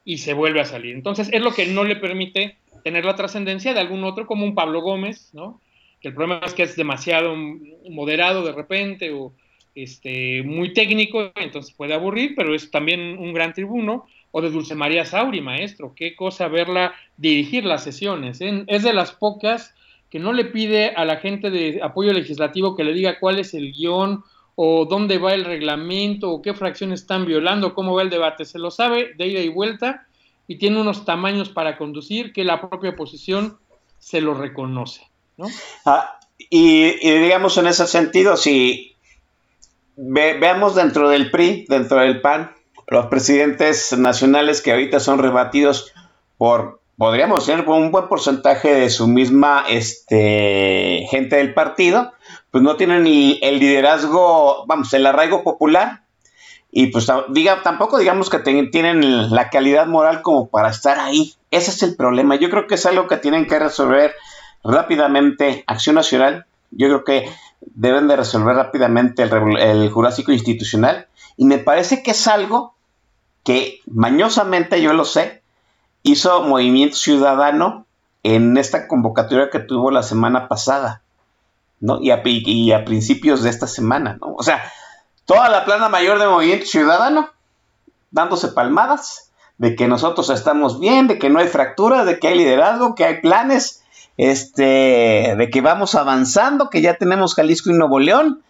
Y 0.03 0.17
se 0.17 0.33
vuelve 0.33 0.61
a 0.61 0.65
salir. 0.65 0.95
Entonces 0.95 1.29
es 1.31 1.41
lo 1.41 1.53
que 1.53 1.67
no 1.67 1.83
le 1.83 1.95
permite 1.95 2.57
tener 2.83 3.05
la 3.05 3.15
trascendencia 3.15 3.73
de 3.73 3.79
algún 3.79 4.03
otro, 4.03 4.25
como 4.25 4.45
un 4.45 4.55
Pablo 4.55 4.81
Gómez, 4.81 5.29
¿no? 5.33 5.61
Que 6.01 6.09
el 6.09 6.15
problema 6.15 6.41
es 6.45 6.53
que 6.53 6.63
es 6.63 6.75
demasiado 6.75 7.35
moderado 7.89 8.43
de 8.43 8.51
repente 8.51 9.11
o 9.13 9.33
este, 9.75 10.41
muy 10.43 10.73
técnico, 10.73 11.31
entonces 11.35 11.73
puede 11.73 11.93
aburrir, 11.93 12.33
pero 12.35 12.53
es 12.55 12.71
también 12.71 13.17
un 13.17 13.33
gran 13.33 13.53
tribuno. 13.53 14.05
O 14.33 14.41
de 14.41 14.49
Dulce 14.49 14.75
María 14.75 15.03
Sauri, 15.03 15.41
maestro, 15.41 15.93
qué 15.93 16.15
cosa 16.15 16.47
verla 16.47 16.93
dirigir 17.17 17.65
las 17.65 17.83
sesiones. 17.83 18.39
¿eh? 18.39 18.63
Es 18.67 18.83
de 18.83 18.93
las 18.93 19.11
pocas 19.11 19.75
que 20.09 20.19
no 20.19 20.31
le 20.31 20.45
pide 20.45 20.91
a 20.95 21.03
la 21.03 21.17
gente 21.17 21.49
de 21.51 21.81
apoyo 21.83 22.13
legislativo 22.13 22.75
que 22.75 22.85
le 22.85 22.93
diga 22.93 23.19
cuál 23.19 23.39
es 23.39 23.53
el 23.53 23.73
guion 23.73 24.23
o 24.63 24.85
dónde 24.85 25.17
va 25.17 25.33
el 25.33 25.43
reglamento 25.43 26.29
o 26.29 26.43
qué 26.43 26.53
fracciones 26.53 27.01
están 27.01 27.25
violando, 27.25 27.73
cómo 27.73 27.95
va 27.95 28.03
el 28.03 28.11
debate. 28.11 28.45
Se 28.45 28.59
lo 28.59 28.69
sabe 28.69 29.09
de 29.17 29.25
ida 29.25 29.39
y 29.39 29.49
vuelta 29.49 30.05
y 30.45 30.59
tiene 30.59 30.79
unos 30.79 31.03
tamaños 31.03 31.49
para 31.49 31.79
conducir 31.79 32.31
que 32.31 32.43
la 32.43 32.61
propia 32.61 32.91
oposición 32.91 33.57
se 33.97 34.21
lo 34.21 34.35
reconoce. 34.35 35.09
¿no? 35.37 35.47
Ah, 35.83 36.19
y, 36.37 36.95
y, 37.01 37.11
digamos 37.21 37.57
en 37.57 37.65
ese 37.65 37.87
sentido, 37.87 38.37
si 38.37 38.95
veamos 39.95 40.75
dentro 40.75 41.09
del 41.09 41.31
PRI, 41.31 41.65
dentro 41.67 41.99
del 41.99 42.21
PAN, 42.21 42.51
los 42.85 43.07
presidentes 43.07 43.97
nacionales 43.97 44.61
que 44.61 44.73
ahorita 44.73 44.99
son 44.99 45.17
rebatidos 45.17 45.91
por, 46.37 46.80
podríamos 47.01 47.49
por 47.65 47.79
un 47.79 47.89
buen 47.89 48.07
porcentaje 48.07 48.75
de 48.75 48.91
su 48.91 49.07
misma 49.07 49.65
este, 49.67 51.07
gente 51.09 51.37
del 51.37 51.55
partido, 51.55 52.13
pues 52.51 52.63
no 52.63 52.75
tienen 52.75 53.07
el, 53.07 53.39
el 53.41 53.57
liderazgo, 53.57 54.67
vamos, 54.67 54.93
el 54.93 55.07
arraigo 55.07 55.43
popular. 55.43 56.03
Y 56.71 56.91
pues 56.91 57.07
diga, 57.29 57.63
tampoco 57.63 57.97
digamos 57.97 58.29
que 58.29 58.37
tienen 58.37 59.33
la 59.33 59.49
calidad 59.49 59.87
moral 59.87 60.21
como 60.21 60.49
para 60.49 60.69
estar 60.69 60.99
ahí. 60.99 61.33
Ese 61.49 61.71
es 61.71 61.81
el 61.81 61.95
problema. 61.95 62.35
Yo 62.35 62.51
creo 62.51 62.67
que 62.67 62.75
es 62.75 62.85
algo 62.85 63.07
que 63.07 63.17
tienen 63.17 63.47
que 63.47 63.57
resolver 63.57 64.13
rápidamente 64.63 65.63
Acción 65.65 65.95
Nacional. 65.95 66.45
Yo 66.69 66.85
creo 66.85 67.03
que 67.03 67.27
deben 67.61 68.09
de 68.09 68.15
resolver 68.15 68.55
rápidamente 68.55 69.23
el, 69.23 69.89
Jurásico 69.89 70.31
Institucional. 70.31 71.07
Y 71.35 71.45
me 71.45 71.57
parece 71.57 72.03
que 72.03 72.11
es 72.11 72.27
algo 72.27 72.75
que 73.43 73.79
mañosamente, 73.87 74.83
yo 74.83 74.93
lo 74.93 75.03
sé, 75.03 75.40
hizo 76.03 76.43
Movimiento 76.43 76.95
Ciudadano 76.95 77.85
en 78.23 78.57
esta 78.57 78.87
convocatoria 78.87 79.49
que 79.49 79.59
tuvo 79.59 79.91
la 79.91 80.03
semana 80.03 80.47
pasada, 80.47 81.01
¿no? 81.79 81.99
Y 82.01 82.11
a, 82.11 82.21
y 82.23 82.71
a 82.71 82.85
principios 82.85 83.43
de 83.43 83.49
esta 83.49 83.67
semana, 83.67 84.17
¿no? 84.21 84.35
O 84.35 84.43
sea, 84.43 84.63
toda 85.25 85.49
la 85.49 85.65
plana 85.65 85.89
mayor 85.89 86.19
de 86.19 86.27
Movimiento 86.27 86.65
Ciudadano 86.65 87.29
dándose 88.11 88.49
palmadas 88.49 89.31
de 89.57 89.75
que 89.75 89.87
nosotros 89.87 90.29
estamos 90.29 90.79
bien, 90.79 91.07
de 91.07 91.19
que 91.19 91.29
no 91.29 91.39
hay 91.39 91.47
fractura, 91.47 92.03
de 92.03 92.19
que 92.19 92.27
hay 92.27 92.37
liderazgo, 92.37 92.95
que 92.95 93.05
hay 93.05 93.21
planes 93.21 93.83
este, 94.17 95.35
de 95.37 95.49
que 95.51 95.61
vamos 95.61 95.95
avanzando, 95.95 96.69
que 96.69 96.81
ya 96.81 96.95
tenemos 96.95 97.35
Jalisco 97.35 97.69
y 97.69 97.73
Nuevo 97.73 97.99
León. 97.99 98.41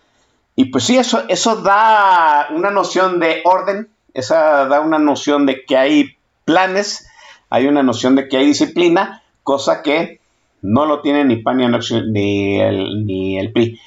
Y 0.56 0.66
pues 0.66 0.86
sí, 0.86 0.98
eso, 0.98 1.24
eso 1.28 1.58
da 1.58 2.48
una 2.52 2.72
noción 2.72 3.20
de 3.20 3.42
orden, 3.46 3.90
esa 4.14 4.66
da 4.66 4.82
una 4.82 5.00
noción 5.00 5.46
de 5.46 5.64
que 5.66 5.78
hay 5.78 6.18
planes, 6.46 7.08
hay 7.52 7.68
una 7.68 7.84
noción 7.84 8.16
de 8.16 8.28
que 8.28 8.38
hay 8.38 8.48
disciplina, 8.48 9.24
cosa 9.44 9.84
que 9.84 10.22
no 10.62 10.86
lo 10.86 11.02
tiene 11.02 11.26
ni 11.26 11.36
PAN 11.36 11.58
ni, 11.58 12.60
el, 12.62 13.06
ni 13.06 13.38
el 13.38 13.52
PRI. 13.52 13.80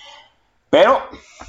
Pero 0.68 0.98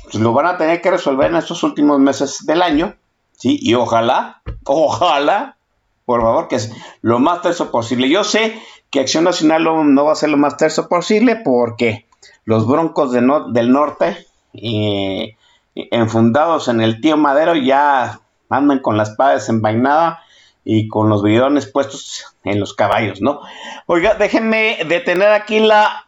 pues, 0.04 0.16
lo 0.16 0.32
van 0.32 0.46
a 0.46 0.58
tener 0.58 0.82
que 0.82 0.92
resolver 0.92 1.30
en 1.30 1.36
estos 1.36 1.62
últimos 1.64 2.00
meses 2.00 2.46
del 2.46 2.62
año, 2.62 2.96
¿sí? 3.34 3.60
Y 3.62 3.74
ojalá, 3.74 4.42
ojalá, 4.64 5.58
por 6.06 6.22
favor, 6.22 6.48
que 6.48 6.56
es 6.56 6.72
lo 7.02 7.20
más 7.20 7.42
terso 7.42 7.70
posible. 7.70 8.08
Yo 8.08 8.24
sé 8.24 8.62
que 8.90 9.02
Acción 9.02 9.26
Nacional 9.26 9.66
no 9.66 10.06
va 10.06 10.14
a 10.14 10.16
ser 10.16 10.30
lo 10.30 10.38
más 10.38 10.56
terso 10.56 10.88
posible 10.88 11.36
porque 11.44 12.06
los 12.46 12.66
broncos 12.66 13.12
del 13.12 13.72
norte, 13.72 14.26
eh, 14.54 15.36
enfundados 15.76 16.70
en 16.70 16.80
el 16.80 17.02
tío 17.02 17.18
Madero, 17.18 17.56
ya 17.56 18.22
andan 18.50 18.80
con 18.80 18.96
las 18.96 19.10
padas 19.18 19.50
envainadas 19.50 20.20
y 20.66 20.88
con 20.88 21.08
los 21.10 21.24
bidones 21.24 21.68
puestos 21.68 22.26
en 22.44 22.60
los 22.60 22.74
caballos, 22.74 23.22
¿no? 23.22 23.42
Oiga, 23.86 24.16
déjenme 24.16 24.80
detener 24.88 25.30
aquí 25.30 25.60
la 25.60 26.06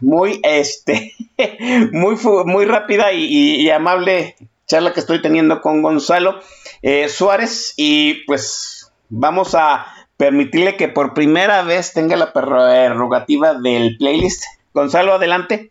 muy, 0.00 0.40
este, 0.42 1.14
muy, 1.92 2.16
muy 2.44 2.64
rápida 2.66 3.12
y, 3.12 3.70
amable 3.70 4.36
charla 4.66 4.92
que 4.92 5.00
estoy 5.00 5.22
teniendo 5.22 5.60
con 5.60 5.82
Gonzalo 5.82 6.40
eh, 6.82 7.08
Suárez 7.08 7.74
y 7.76 8.24
pues 8.26 8.90
vamos 9.08 9.54
a 9.54 9.86
permitirle 10.16 10.76
que 10.76 10.88
por 10.88 11.14
primera 11.14 11.62
vez 11.62 11.92
tenga 11.92 12.16
la 12.16 12.32
prerrogativa 12.32 13.54
del 13.54 13.96
playlist. 13.98 14.44
Gonzalo, 14.74 15.14
adelante. 15.14 15.70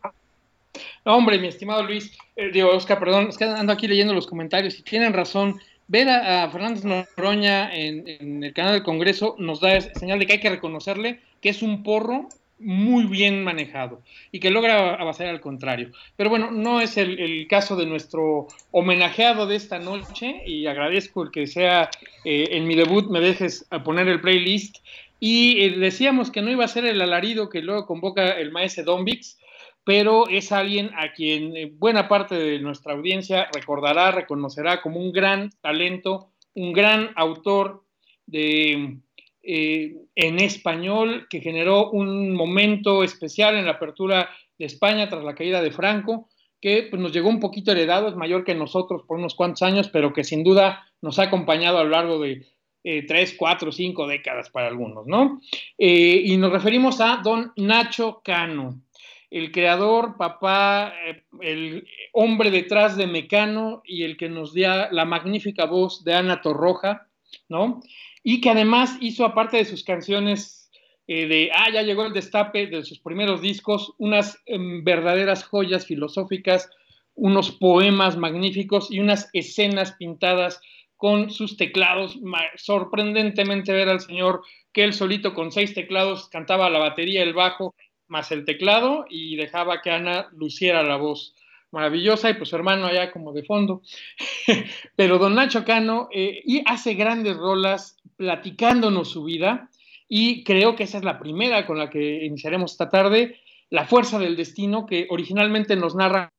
hombre, 1.03 1.39
mi 1.39 1.47
estimado 1.47 1.83
Luis, 1.83 2.11
eh, 2.35 2.51
digo, 2.51 2.69
Oscar, 2.69 2.99
perdón, 2.99 3.27
es 3.29 3.37
que 3.37 3.45
ando 3.45 3.73
aquí 3.73 3.87
leyendo 3.87 4.13
los 4.13 4.27
comentarios 4.27 4.77
y 4.79 4.83
tienen 4.83 5.13
razón. 5.13 5.59
Ver 5.91 6.07
a, 6.07 6.49
Fernández 6.49 6.85
Noroña 6.85 7.69
en, 7.75 8.45
el 8.45 8.53
canal 8.53 8.75
del 8.75 8.83
Congreso 8.83 9.35
nos 9.39 9.59
da 9.59 9.81
señal 9.81 10.19
de 10.19 10.25
que 10.25 10.33
hay 10.33 10.39
que 10.39 10.49
reconocerle 10.49 11.19
que 11.41 11.49
es 11.49 11.61
un 11.61 11.83
porro 11.83 12.29
muy 12.59 13.03
bien 13.07 13.43
manejado 13.43 14.01
y 14.31 14.39
que 14.39 14.51
logra 14.51 14.93
avanzar 14.93 15.27
al 15.27 15.41
contrario. 15.41 15.91
Pero 16.15 16.29
bueno, 16.29 16.49
no 16.49 16.79
es 16.79 16.95
el, 16.95 17.45
caso 17.49 17.75
de 17.75 17.87
nuestro 17.87 18.47
homenajeado 18.71 19.47
de 19.47 19.57
esta 19.57 19.79
noche 19.79 20.41
y 20.45 20.65
agradezco 20.65 21.23
el 21.23 21.31
que 21.31 21.45
sea 21.45 21.89
eh, 22.23 22.47
en 22.51 22.67
mi 22.67 22.75
debut 22.75 23.09
me 23.09 23.19
dejes 23.19 23.67
poner 23.83 24.07
el 24.07 24.21
playlist. 24.21 24.77
Y 25.19 25.61
eh, 25.61 25.71
decíamos 25.71 26.31
que 26.31 26.41
no 26.41 26.51
iba 26.51 26.63
a 26.63 26.69
ser 26.69 26.85
el 26.85 27.01
alarido 27.01 27.49
que 27.49 27.61
luego 27.61 27.85
convoca 27.85 28.29
el 28.39 28.53
maestro 28.53 28.85
Dombix, 28.85 29.40
pero 29.83 30.27
es 30.29 30.51
alguien 30.51 30.91
a 30.95 31.13
quien 31.13 31.55
eh, 31.57 31.71
buena 31.73 32.07
parte 32.07 32.35
de 32.35 32.59
nuestra 32.59 32.93
audiencia 32.93 33.47
recordará, 33.53 34.11
reconocerá 34.11 34.81
como 34.81 34.99
un 34.99 35.11
gran 35.11 35.49
talento, 35.61 36.29
un 36.53 36.71
gran 36.73 37.11
autor 37.15 37.83
de 38.27 38.99
eh, 39.43 39.95
en 40.15 40.39
español 40.39 41.27
que 41.29 41.41
generó 41.41 41.89
un 41.89 42.33
momento 42.33 43.03
especial 43.03 43.55
en 43.55 43.65
la 43.65 43.71
apertura 43.71 44.29
de 44.59 44.65
España 44.65 45.09
tras 45.09 45.23
la 45.23 45.33
caída 45.33 45.63
de 45.63 45.71
Franco, 45.71 46.29
que 46.59 46.87
pues, 46.89 47.01
nos 47.01 47.11
llegó 47.11 47.29
un 47.29 47.39
poquito 47.39 47.71
heredado, 47.71 48.07
es 48.07 48.15
mayor 48.15 48.43
que 48.43 48.53
nosotros 48.53 49.01
por 49.07 49.17
unos 49.17 49.33
cuantos 49.33 49.63
años, 49.63 49.89
pero 49.89 50.13
que 50.13 50.23
sin 50.23 50.43
duda 50.43 50.85
nos 51.01 51.17
ha 51.17 51.23
acompañado 51.23 51.79
a 51.79 51.83
lo 51.83 51.89
largo 51.89 52.19
de 52.19 52.45
eh, 52.83 53.05
tres, 53.07 53.33
cuatro, 53.35 53.71
cinco 53.71 54.05
décadas 54.05 54.51
para 54.51 54.67
algunos, 54.67 55.07
¿no? 55.07 55.41
Y 55.77 56.37
nos 56.37 56.51
referimos 56.51 57.01
a 57.01 57.21
don 57.23 57.51
Nacho 57.55 58.21
Cano, 58.23 58.79
el 59.31 59.53
creador, 59.53 60.17
papá, 60.17 60.93
el 61.39 61.87
hombre 62.11 62.51
detrás 62.51 62.97
de 62.97 63.07
Mecano 63.07 63.81
y 63.85 64.03
el 64.03 64.17
que 64.17 64.27
nos 64.27 64.53
dio 64.53 64.91
la 64.91 65.05
magnífica 65.05 65.65
voz 65.65 66.03
de 66.03 66.13
Ana 66.13 66.41
Torroja, 66.41 67.07
¿no? 67.47 67.79
Y 68.23 68.41
que 68.41 68.49
además 68.49 68.97
hizo, 68.99 69.23
aparte 69.23 69.57
de 69.57 69.65
sus 69.65 69.83
canciones 69.85 70.69
eh, 71.07 71.27
de, 71.27 71.49
ah, 71.55 71.71
ya 71.73 71.81
llegó 71.81 72.05
el 72.05 72.13
destape 72.13 72.67
de 72.67 72.83
sus 72.83 72.99
primeros 72.99 73.41
discos, 73.41 73.93
unas 73.97 74.37
em, 74.45 74.83
verdaderas 74.83 75.45
joyas 75.45 75.85
filosóficas, 75.85 76.69
unos 77.15 77.51
poemas 77.51 78.17
magníficos 78.17 78.91
y 78.91 78.99
unas 78.99 79.29
escenas 79.33 79.93
pintadas 79.93 80.61
con 80.97 81.29
sus 81.29 81.55
teclados. 81.55 82.19
Sorprendentemente 82.55 83.71
ver 83.71 83.89
al 83.89 84.01
señor 84.01 84.41
que 84.73 84.83
él 84.83 84.93
solito 84.93 85.33
con 85.33 85.51
seis 85.51 85.73
teclados 85.73 86.29
cantaba 86.29 86.69
la 86.69 86.79
batería, 86.79 87.23
el 87.23 87.33
bajo, 87.33 87.75
más 88.11 88.31
el 88.31 88.43
teclado 88.43 89.05
y 89.09 89.37
dejaba 89.37 89.81
que 89.81 89.89
Ana 89.89 90.27
luciera 90.33 90.83
la 90.83 90.97
voz 90.97 91.33
maravillosa 91.71 92.29
y 92.29 92.33
pues 92.33 92.49
su 92.49 92.57
hermano 92.57 92.85
allá 92.85 93.09
como 93.09 93.31
de 93.31 93.43
fondo. 93.43 93.81
Pero 94.97 95.17
don 95.17 95.33
Nacho 95.33 95.63
Cano 95.63 96.09
eh, 96.11 96.41
y 96.45 96.61
hace 96.65 96.95
grandes 96.95 97.37
rolas 97.37 97.97
platicándonos 98.17 99.09
su 99.09 99.23
vida 99.23 99.69
y 100.09 100.43
creo 100.43 100.75
que 100.75 100.83
esa 100.83 100.97
es 100.97 101.05
la 101.05 101.19
primera 101.19 101.65
con 101.65 101.77
la 101.77 101.89
que 101.89 102.25
iniciaremos 102.25 102.73
esta 102.73 102.89
tarde, 102.89 103.39
La 103.69 103.85
Fuerza 103.85 104.19
del 104.19 104.35
Destino, 104.35 104.85
que 104.85 105.07
originalmente 105.09 105.77
nos 105.77 105.95
narra 105.95 106.33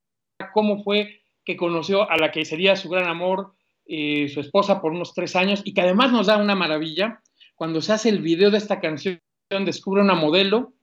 cómo 0.53 0.83
fue 0.83 1.23
que 1.43 1.57
conoció 1.57 2.09
a 2.09 2.19
la 2.19 2.31
que 2.31 2.45
sería 2.45 2.77
su 2.77 2.91
gran 2.91 3.09
amor, 3.09 3.55
eh, 3.87 4.29
su 4.29 4.41
esposa 4.41 4.83
por 4.83 4.93
unos 4.93 5.15
tres 5.15 5.35
años 5.37 5.63
y 5.65 5.73
que 5.73 5.81
además 5.81 6.13
nos 6.13 6.27
da 6.27 6.37
una 6.37 6.55
maravilla. 6.55 7.23
Cuando 7.55 7.81
se 7.81 7.95
hace 7.95 8.11
el 8.11 8.21
video 8.21 8.51
de 8.51 8.59
esta 8.59 8.79
canción, 8.79 9.19
descubre 9.65 10.03
una 10.03 10.15
modelo 10.15 10.75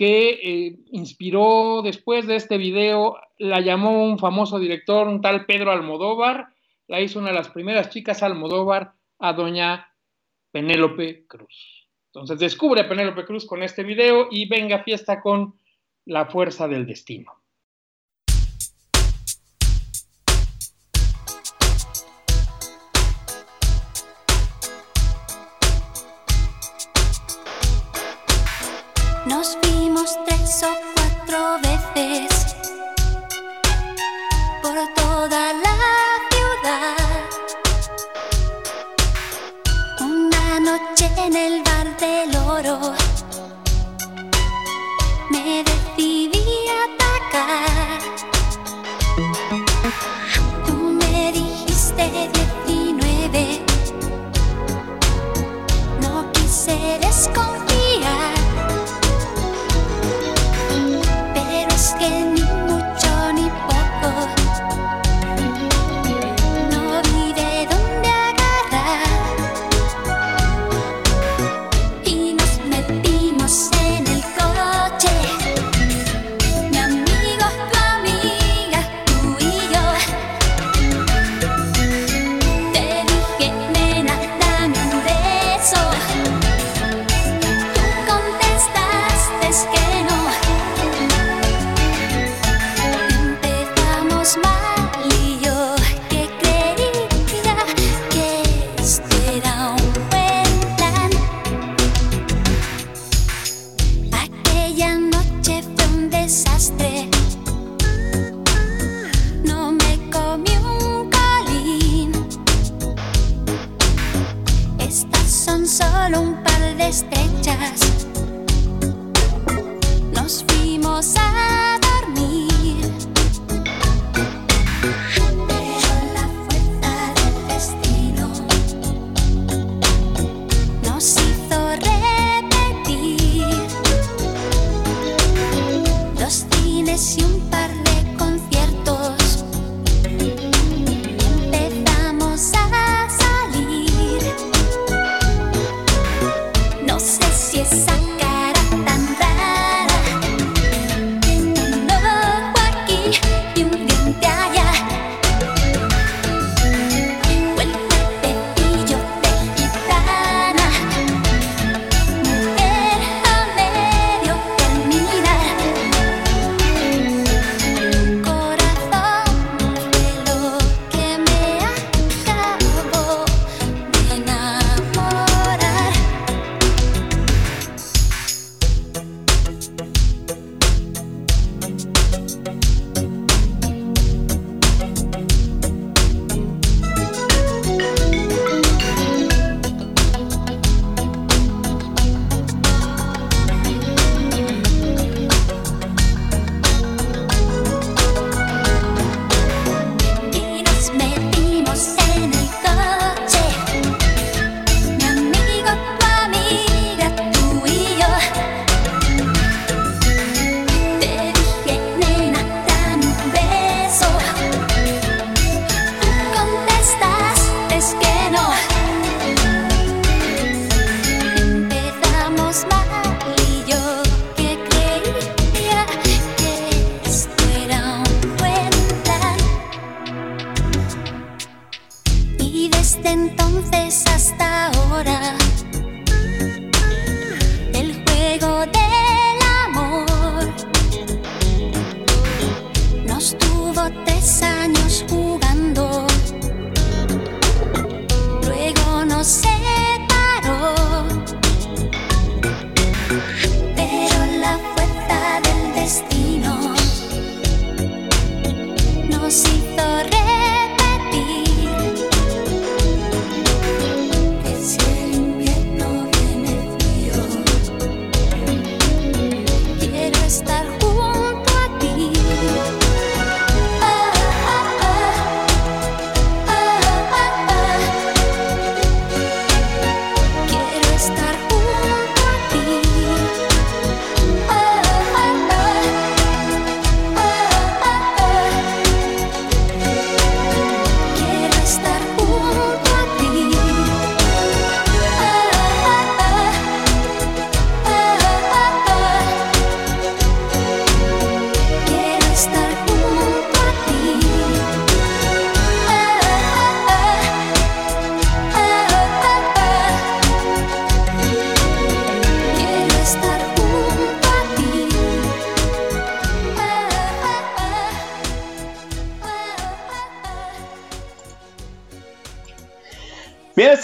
que 0.00 0.30
eh, 0.30 0.78
inspiró 0.92 1.82
después 1.82 2.26
de 2.26 2.36
este 2.36 2.56
video, 2.56 3.18
la 3.36 3.60
llamó 3.60 4.02
un 4.02 4.18
famoso 4.18 4.58
director, 4.58 5.06
un 5.06 5.20
tal 5.20 5.44
Pedro 5.44 5.72
Almodóvar, 5.72 6.54
la 6.88 7.02
hizo 7.02 7.18
una 7.18 7.28
de 7.28 7.34
las 7.34 7.50
primeras 7.50 7.90
chicas 7.90 8.22
Almodóvar 8.22 8.94
a 9.18 9.34
doña 9.34 9.92
Penélope 10.52 11.26
Cruz. 11.26 11.86
Entonces 12.06 12.38
descubre 12.38 12.80
a 12.80 12.88
Penélope 12.88 13.26
Cruz 13.26 13.44
con 13.44 13.62
este 13.62 13.82
video 13.82 14.28
y 14.30 14.48
venga 14.48 14.84
fiesta 14.84 15.20
con 15.20 15.60
la 16.06 16.24
fuerza 16.24 16.66
del 16.66 16.86
destino. 16.86 17.39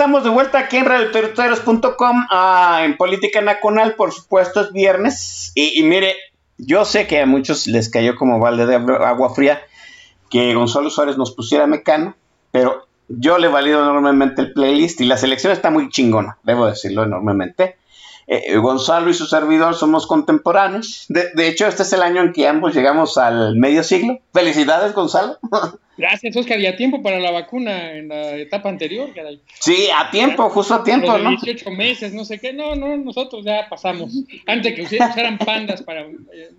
Estamos 0.07 0.23
de 0.23 0.31
vuelta 0.31 0.61
aquí 0.61 0.77
en 0.77 0.85
radioterritorios.com, 0.85 2.27
ah, 2.31 2.83
en 2.85 2.97
Política 2.97 3.41
Nacional, 3.41 3.97
por 3.97 4.13
supuesto, 4.13 4.61
es 4.61 4.73
viernes. 4.73 5.51
Y, 5.57 5.81
y 5.81 5.83
mire, 5.83 6.15
yo 6.59 6.85
sé 6.85 7.09
que 7.09 7.21
a 7.21 7.27
muchos 7.27 7.67
les 7.67 7.89
cayó 7.89 8.15
como 8.15 8.39
balde 8.39 8.67
de 8.67 8.77
agua 8.77 9.35
fría 9.35 9.61
que 10.31 10.55
Gonzalo 10.55 10.91
Suárez 10.91 11.19
nos 11.19 11.35
pusiera 11.35 11.67
mecano, 11.67 12.15
pero 12.53 12.87
yo 13.09 13.39
le 13.39 13.49
valido 13.49 13.83
enormemente 13.83 14.43
el 14.43 14.53
playlist 14.53 15.01
y 15.01 15.07
la 15.07 15.17
selección 15.17 15.53
está 15.53 15.71
muy 15.71 15.89
chingona, 15.91 16.39
debo 16.45 16.69
decirlo 16.69 17.03
enormemente. 17.03 17.75
Eh, 18.29 18.57
Gonzalo 18.57 19.09
y 19.09 19.15
su 19.15 19.27
servidor 19.27 19.75
somos 19.75 20.07
contemporáneos. 20.07 21.07
De, 21.09 21.31
de, 21.35 21.49
hecho, 21.49 21.67
este 21.67 21.85
es 21.85 21.93
el 21.93 22.03
año 22.03 22.23
en 22.23 22.33
que 22.33 22.49
ambos 22.49 22.75
llegamos 22.75 23.17
al 23.19 23.57
medio 23.57 23.85
siglo. 23.85 24.19
Felicidades, 24.33 24.95
Gonzalo. 24.95 25.39
Gracias, 25.97 26.37
Oscar. 26.37 26.61
Y 26.61 26.67
a 26.67 26.77
tiempo 26.77 27.03
para 27.03 27.19
la 27.21 27.31
vacuna 27.31 27.93
en 27.93 28.09
la 28.09 28.37
etapa 28.37 28.69
anterior, 28.69 29.13
caray. 29.15 29.41
Sí, 29.61 29.89
a 29.95 30.11
tiempo, 30.11 30.49
justo 30.51 30.75
a 30.75 30.85
tiempo, 30.85 31.17
¿no? 31.17 31.31
18 31.31 31.71
meses, 31.71 32.13
no 32.13 32.25
sé 32.25 32.39
qué. 32.39 32.53
No, 32.53 32.75
no, 32.75 32.97
nosotros 32.97 33.45
ya 33.45 33.67
pasamos. 33.69 34.13
Antes 34.47 34.75
que 34.75 34.83
usaran 34.83 35.39
pandas 35.39 35.83
para 35.83 36.03
eh, 36.03 36.51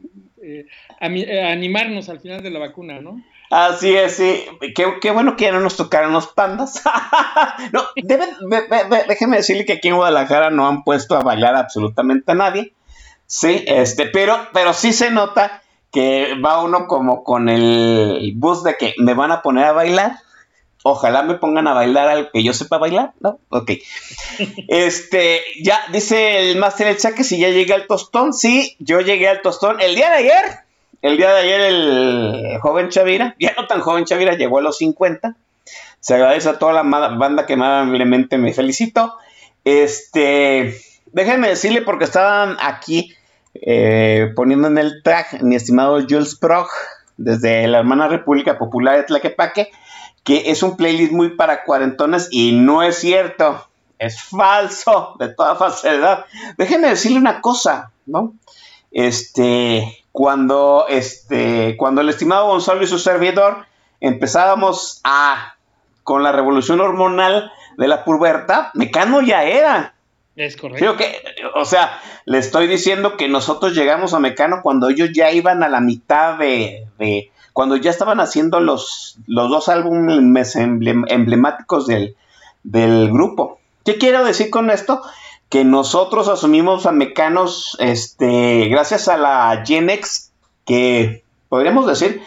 eh, 0.41 0.65
eh, 1.01 1.41
animarnos 1.41 2.09
al 2.09 2.20
final 2.20 2.41
de 2.41 2.49
la 2.49 2.59
vacuna, 2.59 2.99
¿no? 2.99 3.22
Así 3.50 3.95
es, 3.95 4.16
sí. 4.18 4.45
Qué, 4.76 4.95
qué 5.02 5.12
bueno 5.12 5.36
que 5.38 5.45
ya 5.45 5.52
no 5.52 5.62
nos 5.62 5.78
tocaron 5.78 6.12
los 6.12 6.28
pandas. 6.28 6.82
no, 7.72 7.84
deben, 7.95 8.30
ve- 8.50 8.68
déjeme 9.08 9.38
decirle 9.38 9.66
que 9.66 9.74
aquí 9.74 9.88
en 9.88 9.95
Guadalajara 9.95 10.50
no 10.50 10.68
han 10.68 10.84
puesto 10.84 11.16
a 11.16 11.22
bailar 11.22 11.56
absolutamente 11.56 12.32
a 12.32 12.36
nadie. 12.36 12.74
Sí, 13.26 13.64
este, 13.68 14.08
pero, 14.08 14.38
pero 14.54 14.74
sí 14.74 14.91
se 14.93 15.12
nota 15.12 15.62
que 15.91 16.36
va 16.43 16.62
uno 16.64 16.88
como 16.88 17.24
con 17.24 17.50
el 17.50 18.34
bus 18.36 18.64
de 18.64 18.76
que 18.78 18.93
me 18.98 19.14
van 19.14 19.32
a 19.32 19.41
poner 19.41 19.66
a 19.66 19.72
bailar. 19.74 20.18
Ojalá 20.84 21.24
me 21.24 21.36
pongan 21.36 21.68
a 21.68 21.74
bailar 21.74 22.08
algo 22.08 22.30
que 22.32 22.43
yo 22.43 22.54
sepa 22.54 22.78
bailar, 22.78 23.14
¿no? 23.20 23.39
Ok. 23.50 23.72
Este, 24.68 25.41
ya 25.62 25.82
dice 25.91 26.52
el 26.52 26.58
Master 26.58 26.88
El 26.88 27.16
que 27.16 27.24
si 27.24 27.39
ya 27.39 27.50
llegué 27.50 27.74
al 27.74 27.88
tostón. 27.88 28.34
Sí, 28.34 28.76
yo 28.80 29.00
llegué 29.02 29.28
al 29.30 29.41
tostón 29.41 29.80
el 29.82 29.95
día 29.95 30.10
de 30.10 30.16
ayer. 30.18 30.66
El 31.08 31.16
día 31.16 31.34
de 31.34 31.39
ayer 31.39 31.62
el 31.62 32.60
joven 32.60 32.89
Chavira, 32.89 33.34
ya 33.39 33.53
no 33.58 33.66
tan 33.66 33.80
joven 33.80 34.03
Chavira, 34.03 34.36
llegó 34.36 34.58
a 34.58 34.62
los 34.62 34.78
50. 34.80 35.38
Se 36.01 36.14
agradece 36.14 36.49
a 36.49 36.60
toda 36.60 36.74
la 36.74 36.84
banda 36.84 37.45
que 37.45 37.53
amablemente 37.53 38.38
me 38.38 38.53
felicitó. 38.53 39.16
Este, 39.64 40.78
déjenme 41.14 41.47
decirle 41.47 41.82
porque 41.82 42.03
estaban 42.03 42.58
aquí 42.60 43.16
eh, 43.53 44.34
poniendo 44.36 44.68
en 44.68 44.78
el 44.78 45.01
tag 45.01 45.41
mi 45.41 45.55
estimado 45.55 46.01
Jules 46.01 46.36
Prog 46.36 46.68
desde 47.16 47.66
la 47.70 47.80
hermana 47.80 48.10
República 48.10 48.58
Popular 48.58 48.97
de 48.97 49.03
Tlaquepaque, 49.03 49.72
que 50.26 50.51
es 50.51 50.62
un 50.62 50.76
playlist 50.76 51.14
muy 51.14 51.38
para 51.38 51.64
cuarentones 51.64 52.28
y 52.32 52.51
no 52.51 52.84
es 52.84 52.97
cierto, 52.97 53.66
es 53.97 54.22
falso 54.22 55.16
de 55.20 55.30
toda 55.30 55.55
falsedad. 55.55 56.26
Déjenme 56.58 56.89
decirle 56.89 57.18
una 57.18 57.39
cosa, 57.39 57.91
¿no? 58.05 58.34
Este, 58.91 60.03
cuando, 60.18 60.86
este, 60.89 61.78
cuando 61.78 62.01
el 62.01 62.09
estimado 62.09 62.47
Gonzalo 62.47 62.82
y 62.82 62.88
su 62.88 62.97
servidor 62.97 63.68
empezábamos 64.01 64.99
a 65.03 65.53
con 66.01 66.24
la 66.24 66.32
revolución 66.32 66.82
hormonal 66.82 67.51
de 67.78 67.88
la 67.88 68.03
pubertad, 68.03 68.70
Mecano 68.74 69.22
ya 69.22 69.43
era. 69.43 69.93
Es 70.36 70.57
correcto. 70.57 70.84
O 71.53 71.65
sea, 71.65 72.01
le 72.26 72.39
estoy 72.39 72.65
diciendo 72.65 73.15
que 73.15 73.28
nosotros 73.28 73.76
llegamos 73.76 74.15
a 74.15 74.20
Mecano 74.20 74.61
cuando 74.63 74.89
ellos 74.89 75.11
ya 75.13 75.30
iban 75.30 75.61
a 75.61 75.70
la 75.70 75.82
mitad 75.82 76.39
de, 76.39 76.88
de- 76.97 77.30
cuando 77.53 77.76
ya 77.76 77.91
estaban 77.91 78.20
haciendo 78.20 78.59
los, 78.59 79.20
los 79.28 79.51
dos 79.51 79.70
álbumes 79.70 80.55
emblem- 80.55 81.05
emblemáticos 81.09 81.86
del, 81.86 82.15
del 82.63 83.11
grupo. 83.11 83.59
¿Qué 83.86 83.99
quiero 83.99 84.26
decir 84.26 84.49
con 84.49 84.72
esto? 84.72 85.03
Que 85.50 85.64
nosotros 85.64 86.28
asumimos 86.28 86.86
a 86.86 86.91
Mecanos, 86.91 87.78
este, 87.80 88.68
gracias 88.68 89.08
a 89.08 89.18
la 89.18 89.64
Gen 89.66 89.89
X, 89.89 90.32
que 90.66 91.24
podríamos 91.50 91.88
decir 91.88 92.22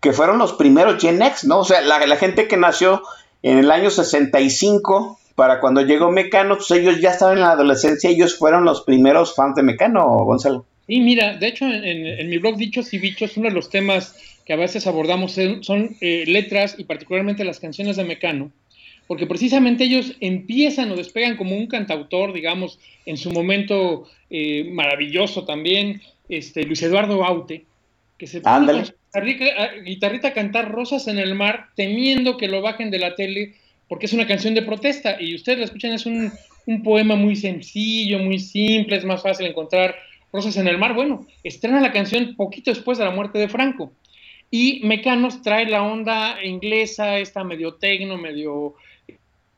que 0.00 0.12
fueron 0.12 0.38
los 0.38 0.54
primeros 0.54 1.00
Gen 1.00 1.22
X, 1.22 1.44
¿no? 1.44 1.60
O 1.60 1.64
sea, 1.64 1.80
la, 1.80 2.16
gente 2.16 2.48
que 2.48 2.56
nació 2.56 3.02
en 3.42 3.58
el 3.58 3.70
año 3.70 3.88
65, 3.88 5.18
para 5.36 5.60
cuando 5.60 5.80
llegó 5.82 6.10
Mecano, 6.10 6.56
pues 6.56 6.70
ellos 6.72 7.00
ya 7.00 7.10
estaban 7.10 7.36
en 7.36 7.44
la 7.44 7.52
adolescencia, 7.52 8.10
ellos 8.10 8.36
fueron 8.36 8.64
los 8.64 8.82
primeros 8.82 9.34
fans 9.34 9.54
de 9.54 9.62
Mecano, 9.62 10.04
Gonzalo. 10.24 10.66
Sí, 10.88 11.00
mira, 11.00 11.36
de 11.36 11.46
hecho, 11.46 11.66
en, 11.66 12.28
mi 12.28 12.38
blog 12.38 12.56
Dichos 12.56 12.92
y 12.92 12.98
Bichos, 12.98 13.36
uno 13.36 13.48
de 13.48 13.54
los 13.54 13.70
temas 13.70 14.16
que 14.44 14.52
a 14.52 14.56
veces 14.56 14.88
abordamos 14.88 15.32
son, 15.32 15.62
son, 15.62 15.96
eh, 16.00 16.24
letras 16.26 16.74
y 16.76 16.84
particularmente 16.84 17.44
las 17.44 17.60
canciones 17.60 17.96
de 17.96 18.02
Mecano, 18.02 18.50
porque 19.12 19.26
precisamente 19.26 19.84
ellos 19.84 20.16
empiezan 20.20 20.90
o 20.90 20.96
despegan 20.96 21.36
como 21.36 21.54
un 21.54 21.66
cantautor, 21.66 22.32
digamos, 22.32 22.78
en 23.04 23.18
su 23.18 23.30
momento 23.30 24.08
eh, 24.30 24.64
maravilloso 24.72 25.44
también, 25.44 26.00
este, 26.30 26.64
Luis 26.64 26.82
Eduardo 26.82 27.22
Aute, 27.22 27.66
que 28.16 28.26
se 28.26 28.40
pone 28.40 28.56
Ándale. 28.56 28.78
con 28.78 28.86
su 28.86 28.94
guitarrita, 29.04 29.44
a- 29.62 29.74
guitarrita 29.84 30.28
a 30.28 30.32
cantar 30.32 30.70
Rosas 30.72 31.08
en 31.08 31.18
el 31.18 31.34
Mar, 31.34 31.66
temiendo 31.76 32.38
que 32.38 32.48
lo 32.48 32.62
bajen 32.62 32.90
de 32.90 33.00
la 33.00 33.14
tele, 33.14 33.52
porque 33.86 34.06
es 34.06 34.14
una 34.14 34.26
canción 34.26 34.54
de 34.54 34.62
protesta, 34.62 35.20
y 35.20 35.34
ustedes 35.34 35.58
la 35.58 35.66
escuchan, 35.66 35.92
es 35.92 36.06
un, 36.06 36.32
un 36.64 36.82
poema 36.82 37.14
muy 37.14 37.36
sencillo, 37.36 38.18
muy 38.18 38.38
simple, 38.38 38.96
es 38.96 39.04
más 39.04 39.22
fácil 39.22 39.46
encontrar 39.46 39.94
Rosas 40.32 40.56
en 40.56 40.68
el 40.68 40.78
Mar, 40.78 40.94
bueno, 40.94 41.26
estrena 41.44 41.82
la 41.82 41.92
canción 41.92 42.34
poquito 42.34 42.70
después 42.70 42.96
de 42.96 43.04
la 43.04 43.10
muerte 43.10 43.38
de 43.38 43.48
Franco. 43.50 43.92
Y 44.50 44.80
Mecanos 44.84 45.42
trae 45.42 45.66
la 45.66 45.82
onda 45.82 46.42
inglesa, 46.42 47.18
esta 47.18 47.44
medio 47.44 47.74
tecno, 47.74 48.16
medio 48.16 48.74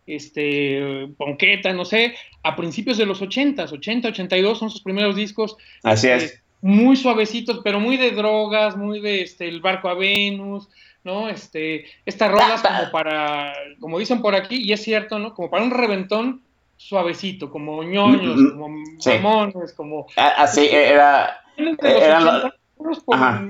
este 0.06 1.08
ponqueta, 1.16 1.72
no 1.72 1.84
sé, 1.84 2.14
a 2.42 2.54
principios 2.56 2.98
de 2.98 3.06
los 3.06 3.20
80, 3.22 3.64
80, 3.64 4.08
82 4.08 4.58
son 4.58 4.70
sus 4.70 4.82
primeros 4.82 5.16
discos. 5.16 5.56
Así 5.82 6.08
este, 6.08 6.24
es. 6.26 6.40
Muy 6.60 6.96
suavecitos, 6.96 7.60
pero 7.62 7.78
muy 7.80 7.96
de 7.98 8.10
drogas, 8.12 8.76
muy 8.76 9.00
de 9.00 9.22
este 9.22 9.48
el 9.48 9.60
barco 9.60 9.88
a 9.88 9.94
Venus, 9.94 10.68
¿no? 11.04 11.28
Este, 11.28 11.84
estas 12.06 12.30
rolas 12.30 12.62
como 12.62 12.90
para, 12.90 13.52
como 13.80 13.98
dicen 13.98 14.22
por 14.22 14.34
aquí, 14.34 14.56
y 14.62 14.72
es 14.72 14.82
cierto, 14.82 15.18
¿no? 15.18 15.34
Como 15.34 15.50
para 15.50 15.62
un 15.64 15.70
reventón 15.70 16.40
suavecito, 16.76 17.50
como 17.50 17.82
ñoños, 17.84 18.36
Mm, 18.36 18.46
mm, 18.46 18.50
como 18.58 18.84
sí. 18.98 19.10
mamones, 19.10 19.72
como 19.74 20.06
Ah, 20.16 20.32
Así 20.38 20.66
era, 20.70 21.40
de 21.56 21.64
los 21.64 22.02
eran 22.02 22.24
los- 22.24 22.34
80 22.44 22.56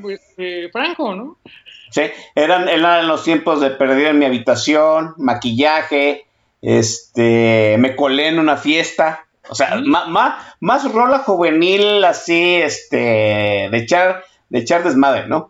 por 0.03 0.13
este, 0.13 0.69
Franco, 0.71 1.15
¿no? 1.15 1.39
sí, 1.91 2.03
eran, 2.35 2.69
eran 2.69 3.07
los 3.09 3.25
tiempos 3.25 3.61
de 3.61 3.71
perdido 3.71 4.11
en 4.11 4.19
mi 4.19 4.25
habitación, 4.27 5.15
maquillaje, 5.17 6.27
este, 6.67 7.77
me 7.79 7.95
colé 7.97 8.29
en 8.29 8.39
una 8.39 8.57
fiesta, 8.57 9.27
o 9.49 9.55
sea, 9.55 9.77
Sí. 9.77 9.85
ma- 9.87 10.07
ma- 10.07 10.39
más 10.61 10.91
rola 10.91 11.19
juvenil 11.21 12.03
así, 12.05 12.57
este, 12.57 13.69
de 13.71 13.79
echar, 13.79 14.25
de 14.49 14.59
echar 14.61 14.83
desmadre, 14.83 15.27
¿no? 15.29 15.49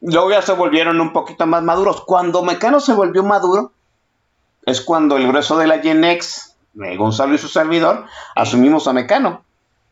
Luego 0.00 0.30
ya 0.30 0.42
se 0.42 0.52
volvieron 0.52 1.00
un 1.00 1.12
poquito 1.12 1.46
más 1.46 1.62
maduros. 1.62 2.02
Cuando 2.04 2.42
Mecano 2.42 2.80
se 2.80 2.92
volvió 2.92 3.22
maduro, 3.22 3.72
es 4.66 4.80
cuando 4.80 5.16
el 5.16 5.26
grueso 5.28 5.56
de 5.58 5.66
la 5.66 5.78
Gen 5.80 6.04
X, 6.04 6.56
eh, 6.82 6.96
Gonzalo 6.96 7.34
y 7.34 7.38
su 7.38 7.48
servidor, 7.48 8.04
asumimos 8.34 8.86
a 8.88 8.92
Mecano. 8.92 9.44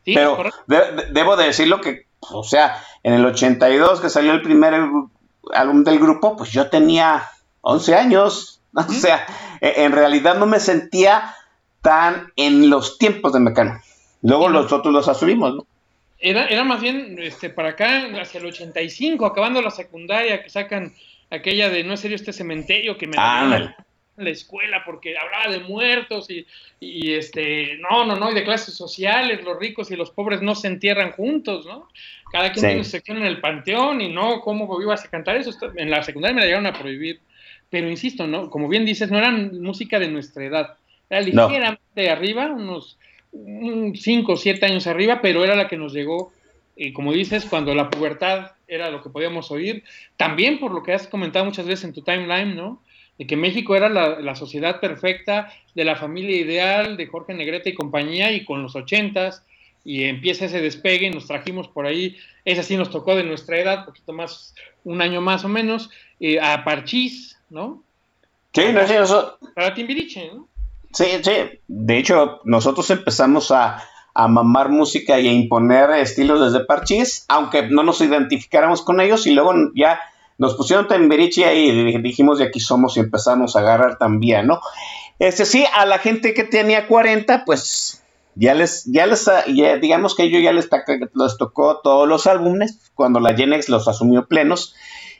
Sí, 0.05 0.13
Pero 0.15 0.35
correcto. 0.35 0.59
de- 0.67 0.91
de- 0.91 1.05
debo 1.11 1.35
de 1.35 1.45
decirlo 1.45 1.79
que, 1.81 2.07
o 2.19 2.43
sea, 2.43 2.81
en 3.03 3.13
el 3.13 3.25
82 3.25 4.01
que 4.01 4.09
salió 4.09 4.31
el 4.33 4.41
primer 4.41 4.73
álbum 5.53 5.83
del 5.83 5.99
grupo, 5.99 6.35
pues 6.35 6.51
yo 6.51 6.69
tenía 6.69 7.23
11 7.61 7.95
años. 7.95 8.61
O 8.89 8.91
sea, 8.91 9.25
e- 9.61 9.83
en 9.83 9.91
realidad 9.91 10.37
no 10.37 10.45
me 10.45 10.59
sentía 10.59 11.33
tan 11.81 12.31
en 12.35 12.69
los 12.69 12.97
tiempos 12.97 13.33
de 13.33 13.39
Mecano. 13.39 13.79
Luego 14.21 14.47
Sí. 14.47 14.53
nosotros 14.53 14.93
los 14.93 15.07
asumimos, 15.07 15.55
¿no? 15.55 15.67
Era, 16.19 16.45
era 16.47 16.63
más 16.63 16.79
bien 16.79 17.17
este, 17.19 17.49
para 17.49 17.69
acá, 17.69 18.07
hacia 18.21 18.39
el 18.39 18.45
85, 18.45 19.25
acabando 19.25 19.61
la 19.61 19.71
secundaria, 19.71 20.41
que 20.41 20.49
sacan 20.49 20.93
aquella 21.29 21.69
de 21.69 21.83
No 21.83 21.93
es 21.95 21.99
serio 21.99 22.15
este 22.15 22.31
cementerio, 22.31 22.97
que 22.97 23.07
me 23.07 23.17
Ándale. 23.17 23.75
en 24.17 24.23
la 24.23 24.29
escuela 24.29 24.83
porque 24.85 25.17
hablaba 25.17 25.51
de 25.51 25.59
muertos 25.59 26.29
y, 26.29 26.45
y, 26.79 27.13
este, 27.15 27.77
no, 27.79 28.05
no, 28.05 28.15
no, 28.15 28.31
y 28.31 28.35
de 28.35 28.45
clases 28.45 28.73
sociales, 28.75 29.43
los 29.43 29.59
ricos 29.59 29.91
y 29.91 29.97
los 29.97 30.11
pobres 30.11 30.41
no 30.41 30.55
se 30.55 30.67
entierran 30.67 31.11
juntos, 31.11 31.65
¿no? 31.65 31.89
Cada 32.31 32.53
quien 32.53 32.61
Sí. 32.61 32.67
tiene 32.67 32.83
su 32.85 32.91
sección 32.91 33.17
en 33.17 33.25
el 33.25 33.41
panteón 33.41 33.99
y 33.99 34.13
no, 34.13 34.39
¿cómo 34.39 34.81
ibas 34.81 35.03
a 35.03 35.09
cantar 35.09 35.35
eso? 35.35 35.51
En 35.75 35.89
la 35.91 36.01
secundaria 36.03 36.35
me 36.35 36.41
la 36.41 36.45
llegaron 36.47 36.67
a 36.67 36.73
prohibir, 36.79 37.19
pero 37.73 37.89
insisto, 37.89 38.27
¿no? 38.27 38.51
Como 38.51 38.67
bien 38.67 38.85
dices, 38.85 39.09
no 39.09 39.17
eran 39.17 39.59
música 39.59 39.97
de 39.97 40.07
nuestra 40.07 40.45
edad, 40.45 40.77
era 41.09 41.21
No. 41.21 41.47
ligeramente 41.47 42.07
arriba, 42.07 42.45
unos 42.45 42.99
5 43.31 44.33
o 44.33 44.37
7 44.37 44.67
años 44.67 44.85
arriba, 44.85 45.21
pero 45.23 45.43
era 45.43 45.55
la 45.55 45.67
que 45.67 45.75
nos 45.75 45.91
llegó, 45.91 46.31
y 46.75 46.93
como 46.93 47.13
dices, 47.13 47.45
cuando 47.45 47.73
la 47.73 47.89
pubertad 47.89 48.51
era 48.67 48.91
lo 48.91 49.01
que 49.01 49.09
podíamos 49.09 49.49
oír, 49.49 49.83
también 50.17 50.59
por 50.59 50.71
lo 50.71 50.83
que 50.83 50.93
has 50.93 51.07
comentado 51.07 51.45
muchas 51.45 51.65
veces 51.65 51.85
en 51.85 51.93
tu 51.93 52.03
timeline, 52.03 52.55
¿no? 52.55 52.83
De 53.17 53.25
que 53.25 53.35
México 53.35 53.75
era 53.75 53.89
la, 53.89 54.19
la 54.19 54.35
sociedad 54.35 54.79
perfecta, 54.79 55.51
de 55.73 55.83
la 55.83 55.95
familia 55.95 56.37
ideal, 56.37 56.95
de 56.95 57.07
Jorge 57.07 57.33
Negrete 57.33 57.71
y 57.71 57.73
compañía, 57.73 58.31
y 58.33 58.45
con 58.45 58.61
los 58.61 58.75
ochentas, 58.75 59.43
y 59.83 60.03
empieza 60.03 60.45
ese 60.45 60.61
despegue, 60.61 61.07
y 61.07 61.09
nos 61.09 61.25
trajimos 61.25 61.67
por 61.69 61.87
ahí, 61.87 62.17
esa 62.45 62.61
sí 62.61 62.77
nos 62.77 62.91
tocó 62.91 63.15
de 63.15 63.23
nuestra 63.23 63.57
edad, 63.57 63.85
poquito 63.85 64.13
más, 64.13 64.53
un 64.83 65.01
año 65.01 65.21
más 65.21 65.43
o 65.43 65.49
menos, 65.49 65.89
eh, 66.19 66.39
a 66.39 66.63
Parchís, 66.63 67.32
¿no? 67.53 67.83
Sí, 68.53 68.63
no 68.73 68.85
sé, 68.87 68.99
eso- 69.01 69.37
Para 69.55 69.73
Timbiriche, 69.73 70.31
¿no? 70.33 70.47
Sí, 70.91 71.05
sí. 71.23 71.31
De 71.67 71.97
hecho, 71.97 72.41
nosotros 72.43 72.89
empezamos 72.91 73.51
a, 73.51 73.83
a 74.13 74.27
mamar 74.27 74.69
música 74.69 75.19
y 75.19 75.27
a 75.27 75.31
imponer 75.31 75.89
estilos 75.91 76.39
desde 76.51 76.65
Parchís, 76.65 77.25
aunque 77.29 77.63
no 77.69 77.83
nos 77.83 78.01
identificáramos 78.01 78.81
con 78.81 78.99
ellos 79.01 79.25
y 79.25 79.31
luego 79.33 79.53
ya 79.75 79.99
nos 80.37 80.55
pusieron 80.55 80.87
Temberichi 80.87 81.43
y 81.43 81.97
dijimos 81.99 82.39
de 82.39 82.45
aquí 82.45 82.59
somos 82.59 82.97
y 82.97 82.99
empezamos 82.99 83.55
a 83.55 83.59
agarrar 83.59 83.97
también, 83.97 84.47
¿no? 84.47 84.59
Este 85.19 85.45
sí, 85.45 85.65
a 85.75 85.85
la 85.85 85.99
gente 85.99 86.33
que 86.33 86.43
tenía 86.43 86.87
40, 86.87 87.45
pues 87.45 88.03
ya 88.35 88.53
les, 88.53 88.83
ya 88.85 89.05
les, 89.05 89.29
ya, 89.53 89.77
digamos 89.77 90.15
que 90.15 90.23
ellos 90.23 90.41
ya 90.43 90.51
les, 90.51 90.69
les, 91.13 91.37
tocó 91.37 91.77
todos 91.83 92.07
los 92.07 92.27
álbumes 92.27 92.91
cuando 92.95 93.19
la 93.19 93.35
Genex 93.35 93.69
los 93.69 93.87
asumió 93.87 94.25
plenos 94.27 94.75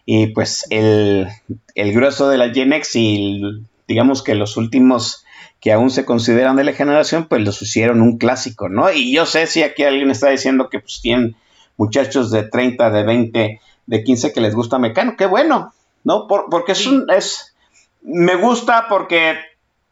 y 0.06 0.28
pues 0.28 0.66
el, 0.70 1.28
el 1.76 1.94
grueso 1.94 2.30
de 2.30 2.38
la 2.38 2.50
Genex 2.50 2.96
y 2.96 3.42
digamos 3.88 4.24
que 4.24 4.36
los 4.36 4.58
últimos 4.58 5.26
que 5.60 5.72
aún 5.72 5.92
se 5.92 6.04
consideran 6.04 6.58
de 6.58 6.66
la 6.66 6.74
generación, 6.74 7.28
pues 7.30 7.42
los 7.42 7.62
hicieron 7.62 8.02
un 8.02 8.18
clásico, 8.18 8.68
¿no? 8.68 8.92
Y 8.92 9.14
yo 9.14 9.26
sé 9.26 9.48
si 9.48 9.64
aquí 9.64 9.84
alguien 9.84 10.12
está 10.12 10.30
diciendo 10.30 10.70
que 10.70 10.80
pues 10.80 11.00
tienen 11.02 11.38
muchachos 11.78 12.32
de 12.32 12.44
30, 12.44 12.90
de 12.90 13.04
20, 13.04 13.62
de 13.86 14.04
15 14.04 14.34
que 14.34 14.42
les 14.42 14.56
gusta 14.56 14.78
Mecano, 14.78 15.16
qué 15.18 15.26
bueno, 15.26 15.74
¿no? 16.04 16.28
porque 16.28 16.74
es 16.74 16.86
un, 16.86 17.10
es, 17.10 17.56
me 18.02 18.36
gusta 18.36 18.88
porque 18.90 19.36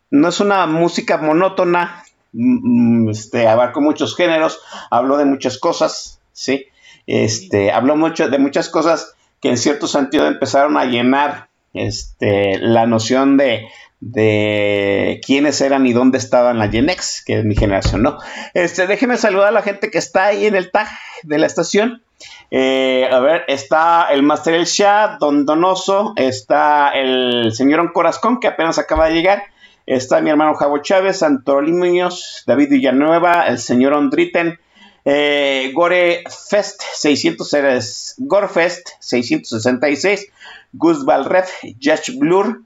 no 0.09 0.27
es 0.27 0.41
una 0.41 0.65
música 0.67 1.17
monótona, 1.17 2.03
mm, 2.33 3.05
mm, 3.05 3.09
este, 3.09 3.47
abarco 3.47 3.79
muchos 3.79 4.15
géneros, 4.15 4.59
hablo 4.89 5.17
de 5.17 5.25
muchas 5.25 5.57
cosas, 5.57 6.19
¿sí? 6.33 6.65
Este, 7.07 7.71
hablo 7.71 7.95
mucho 7.95 8.29
de 8.29 8.37
muchas 8.37 8.69
cosas 8.69 9.15
que 9.41 9.49
en 9.49 9.57
cierto 9.57 9.87
sentido 9.87 10.27
empezaron 10.27 10.77
a 10.77 10.85
llenar 10.85 11.49
este, 11.73 12.59
la 12.59 12.85
noción 12.85 13.37
de, 13.37 13.67
de 14.01 15.21
quiénes 15.25 15.61
eran 15.61 15.85
y 15.85 15.93
dónde 15.93 16.17
estaban 16.17 16.59
la 16.59 16.69
Genex, 16.69 17.23
que 17.25 17.39
es 17.39 17.45
mi 17.45 17.55
generación, 17.55 18.03
¿no? 18.03 18.17
Este, 18.53 18.87
déjenme 18.87 19.17
saludar 19.17 19.49
a 19.49 19.51
la 19.51 19.61
gente 19.61 19.89
que 19.89 19.99
está 19.99 20.25
ahí 20.25 20.45
en 20.45 20.55
el 20.55 20.71
tag 20.71 20.87
de 21.23 21.37
la 21.37 21.45
estación. 21.45 22.03
Eh, 22.51 23.07
a 23.11 23.19
ver, 23.19 23.45
está 23.47 24.07
el 24.11 24.23
Master 24.23 24.55
El 24.55 24.65
Shah, 24.65 25.17
Don 25.19 25.45
Donoso, 25.45 26.13
está 26.17 26.89
el 26.89 27.51
señor 27.53 27.79
Oncorazcón, 27.79 28.39
que 28.39 28.47
apenas 28.47 28.77
acaba 28.77 29.07
de 29.07 29.13
llegar, 29.13 29.43
está 29.85 30.21
mi 30.21 30.29
hermano 30.29 30.55
Javo 30.55 30.79
Chávez, 30.79 31.23
Muñoz, 31.45 32.43
David 32.45 32.69
Villanueva, 32.69 33.47
el 33.47 33.57
señor 33.57 33.93
Ondriten, 33.93 34.59
eh, 35.05 35.71
Gore 35.73 36.23
Fest 36.49 36.81
600 36.93 38.15
Gore 38.17 38.47
Fest 38.47 38.89
666, 38.99 40.27
Gus 40.73 41.05
Valref, 41.05 41.49
Josh 41.81 42.17
Blur, 42.17 42.61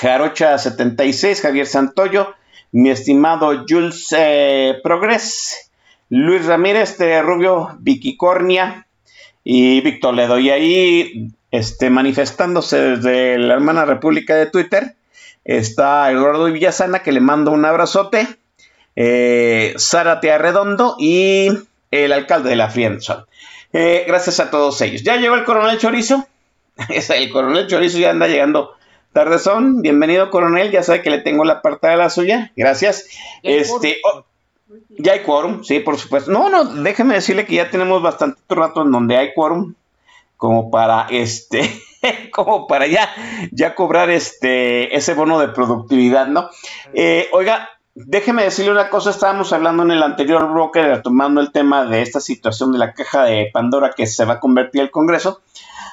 Jarocha 0.00 0.58
76, 0.58 1.40
Javier 1.40 1.66
Santoyo, 1.66 2.34
mi 2.72 2.90
estimado 2.90 3.64
Jules 3.68 4.14
eh, 4.16 4.78
Progress, 4.82 5.70
Luis 6.08 6.44
Ramírez 6.46 6.98
de 6.98 7.22
Rubio, 7.22 7.76
Vicky 7.80 8.16
Cornia 8.16 8.86
y 9.44 9.80
Víctor 9.80 10.14
Ledo. 10.14 10.38
Y 10.38 10.50
ahí, 10.50 11.32
este, 11.50 11.90
manifestándose 11.90 12.80
desde 12.80 13.38
la 13.38 13.54
hermana 13.54 13.84
República 13.84 14.34
de 14.34 14.46
Twitter, 14.46 14.96
está 15.44 16.10
Eduardo 16.10 16.46
Villasana, 16.46 17.00
que 17.00 17.12
le 17.12 17.20
mando 17.20 17.52
un 17.52 17.64
abrazote, 17.64 18.26
eh, 18.96 19.74
Zárate 19.78 20.36
Redondo 20.38 20.96
y 20.98 21.48
el 21.90 22.12
alcalde 22.12 22.50
de 22.50 22.56
la 22.56 22.70
Friendzone. 22.70 23.24
Eh, 23.72 24.04
gracias 24.06 24.40
a 24.40 24.50
todos 24.50 24.80
ellos. 24.80 25.02
¿Ya 25.02 25.16
llegó 25.16 25.34
el 25.34 25.44
coronel 25.44 25.78
Chorizo? 25.78 26.26
el 26.88 27.30
coronel 27.30 27.68
Chorizo 27.68 27.98
ya 27.98 28.10
anda 28.10 28.26
llegando 28.26 28.76
Tardezón, 29.16 29.80
bienvenido 29.80 30.28
coronel, 30.30 30.70
ya 30.70 30.82
sabe 30.82 31.00
que 31.00 31.08
le 31.08 31.20
tengo 31.20 31.42
la 31.42 31.62
parte 31.62 31.88
de 31.88 31.96
la 31.96 32.10
suya, 32.10 32.52
gracias. 32.54 33.08
Este, 33.42 33.98
oh, 34.04 34.26
ya 34.90 35.14
hay 35.14 35.20
quórum, 35.20 35.64
sí, 35.64 35.80
por 35.80 35.96
supuesto. 35.96 36.30
No, 36.30 36.50
no, 36.50 36.66
déjeme 36.66 37.14
decirle 37.14 37.46
que 37.46 37.54
ya 37.54 37.70
tenemos 37.70 38.02
bastante 38.02 38.38
rato 38.50 38.82
en 38.82 38.90
donde 38.90 39.16
hay 39.16 39.32
quórum, 39.32 39.72
como 40.36 40.70
para 40.70 41.06
este, 41.08 41.80
como 42.30 42.66
para 42.66 42.86
ya, 42.88 43.08
ya 43.52 43.74
cobrar 43.74 44.10
este, 44.10 44.94
ese 44.94 45.14
bono 45.14 45.40
de 45.40 45.48
productividad, 45.48 46.26
¿no? 46.26 46.50
Eh, 46.92 47.30
oiga, 47.32 47.70
déjeme 47.96 48.44
decirle 48.44 48.72
una 48.72 48.90
cosa, 48.90 49.10
estábamos 49.10 49.52
hablando 49.54 49.82
en 49.82 49.90
el 49.90 50.02
anterior 50.02 50.52
bloque, 50.52 50.82
retomando 50.82 51.40
el 51.40 51.50
tema 51.50 51.86
de 51.86 52.02
esta 52.02 52.20
situación 52.20 52.72
de 52.72 52.78
la 52.78 52.92
caja 52.92 53.24
de 53.24 53.50
Pandora 53.52 53.92
que 53.96 54.06
se 54.06 54.24
va 54.26 54.34
a 54.34 54.40
convertir 54.40 54.82
el 54.82 54.90
Congreso 54.90 55.40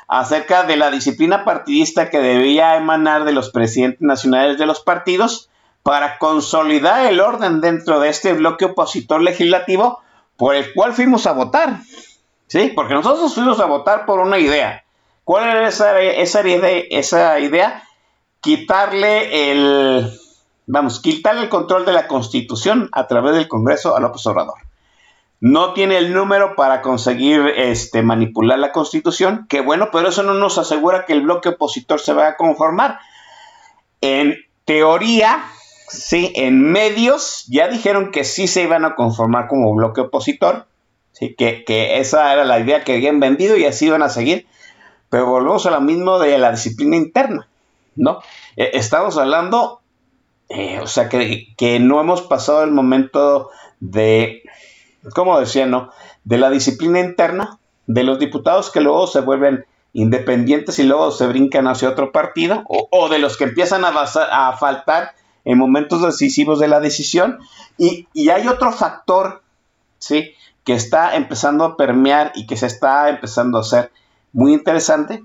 acerca 0.10 0.64
de 0.64 0.76
la 0.76 0.91
disciplina 0.91 1.45
partidista 1.45 2.10
que 2.10 2.20
debía 2.20 2.76
emanar 2.76 3.24
de 3.24 3.32
los 3.32 3.51
presidentes 3.51 4.01
nacionales 4.01 4.58
de 4.58 4.66
los 4.66 4.82
partidos 4.82 5.49
para 5.82 6.18
consolidar 6.18 7.06
el 7.06 7.22
orden 7.22 7.62
dentro 7.62 8.01
de 8.01 8.10
este 8.10 8.34
bloque 8.34 8.66
opositor 8.66 9.22
legislativo 9.22 10.01
por 10.36 10.56
el 10.56 10.74
cual 10.74 10.93
fuimos 10.93 11.26
a 11.26 11.32
votar. 11.32 11.80
¿Sí? 12.47 12.72
Porque 12.76 12.93
nosotros 12.93 13.34
fuimos 13.34 13.60
a 13.62 13.66
votar 13.66 14.06
por 14.06 14.20
una 14.20 14.38
idea. 14.38 14.84
¿Cuál 15.24 15.49
era 15.49 15.68
esa, 15.68 15.99
esa, 16.01 16.47
idea, 16.47 16.84
esa 16.89 17.39
idea? 17.39 17.84
Quitarle 18.41 19.51
el, 19.51 20.12
vamos, 20.66 20.99
quitarle 20.99 21.41
el 21.43 21.49
control 21.49 21.86
de 21.86 21.93
la 21.93 22.07
constitución 22.07 22.89
a 22.91 23.07
través 23.07 23.36
del 23.36 23.47
Congreso 23.47 23.95
a 23.95 23.99
López 23.99 24.26
Obrador 24.28 24.55
no 25.43 25.74
tiene 25.74 25.97
el 25.97 26.14
número 26.14 26.55
para 26.55 26.82
conseguir 26.82 27.41
este, 27.57 28.01
manipular 28.01 28.57
la 28.59 28.72
constitución, 28.72 29.45
que 29.49 29.59
bueno, 29.59 29.89
pero 29.91 30.07
eso 30.07 30.24
no 30.24 30.36
nos 30.36 30.57
asegura 30.57 31.05
que 31.05 31.11
el 31.11 31.24
bloque 31.24 31.49
opositor 31.49 31.99
se 31.99 32.14
vaya 32.14 32.30
a 32.30 32.38
conformar. 32.38 32.99
En 33.99 34.38
teoría, 34.64 35.43
sí, 35.89 36.32
en 36.38 36.61
medios 36.72 37.43
ya 37.49 37.68
dijeron 37.68 38.11
que 38.11 38.24
sí 38.24 38.47
se 38.47 38.64
iban 38.64 38.86
a 38.86 38.95
conformar 38.95 39.49
como 39.49 39.76
bloque 39.76 39.99
opositor, 39.99 40.66
¿sí? 41.11 41.36
que, 41.36 41.66
esa 41.99 42.32
era 42.32 42.45
la 42.45 42.61
idea 42.61 42.86
que 42.86 42.93
habían 42.93 43.20
vendido 43.20 43.57
y 43.57 43.66
así 43.66 43.88
iban 43.88 44.01
a 44.01 44.07
seguir, 44.07 44.47
pero 45.09 45.26
volvemos 45.26 45.66
a 45.66 45.72
lo 45.72 45.82
mismo 45.82 46.20
de 46.20 46.38
la 46.38 46.51
disciplina 46.51 46.95
interna, 46.95 47.49
¿no? 47.97 48.22
Eh, 48.55 48.72
estamos 48.76 49.18
hablando, 49.18 49.82
eh, 50.50 50.80
o 50.80 50.88
sea, 50.88 51.10
que, 51.10 51.54
que 51.58 51.80
no 51.80 52.00
hemos 52.00 52.22
pasado 52.22 52.64
el 52.64 52.72
momento 52.72 53.50
de 53.80 54.44
como 55.12 55.39
decía, 55.39 55.66
¿no? 55.66 55.91
De 56.24 56.38
la 56.38 56.50
disciplina 56.50 57.00
interna, 57.00 57.60
de 57.88 58.04
los 58.04 58.20
diputados 58.20 58.72
que 58.72 58.82
luego 58.82 59.08
se 59.08 59.22
vuelven 59.22 59.66
independientes 59.91 60.80
y 60.80 60.84
luego 60.84 61.12
se 61.12 61.28
brincan 61.28 61.68
hacia 61.68 61.89
otro 61.89 62.12
partido, 62.12 62.64
o, 62.68 63.10
de 63.10 63.20
los 63.20 63.38
que 63.38 63.44
empiezan 63.44 63.86
a, 63.86 63.89
a, 63.89 64.58
faltar 64.58 65.14
en 65.46 65.58
momentos 65.58 66.02
decisivos 66.02 66.60
de 66.60 66.68
la 66.68 66.80
decisión. 66.80 67.39
Y, 67.78 68.08
hay 68.30 68.48
otro 68.48 68.72
factor, 68.72 69.44
¿sí? 70.00 70.34
Que 70.64 70.74
está 70.74 71.16
empezando 71.16 71.66
a 71.66 71.78
permear 71.78 72.32
y 72.36 72.48
que 72.48 72.58
se 72.58 72.68
está 72.68 73.10
empezando 73.10 73.58
a 73.58 73.62
hacer 73.62 73.91
muy 74.32 74.54
interesante, 74.54 75.24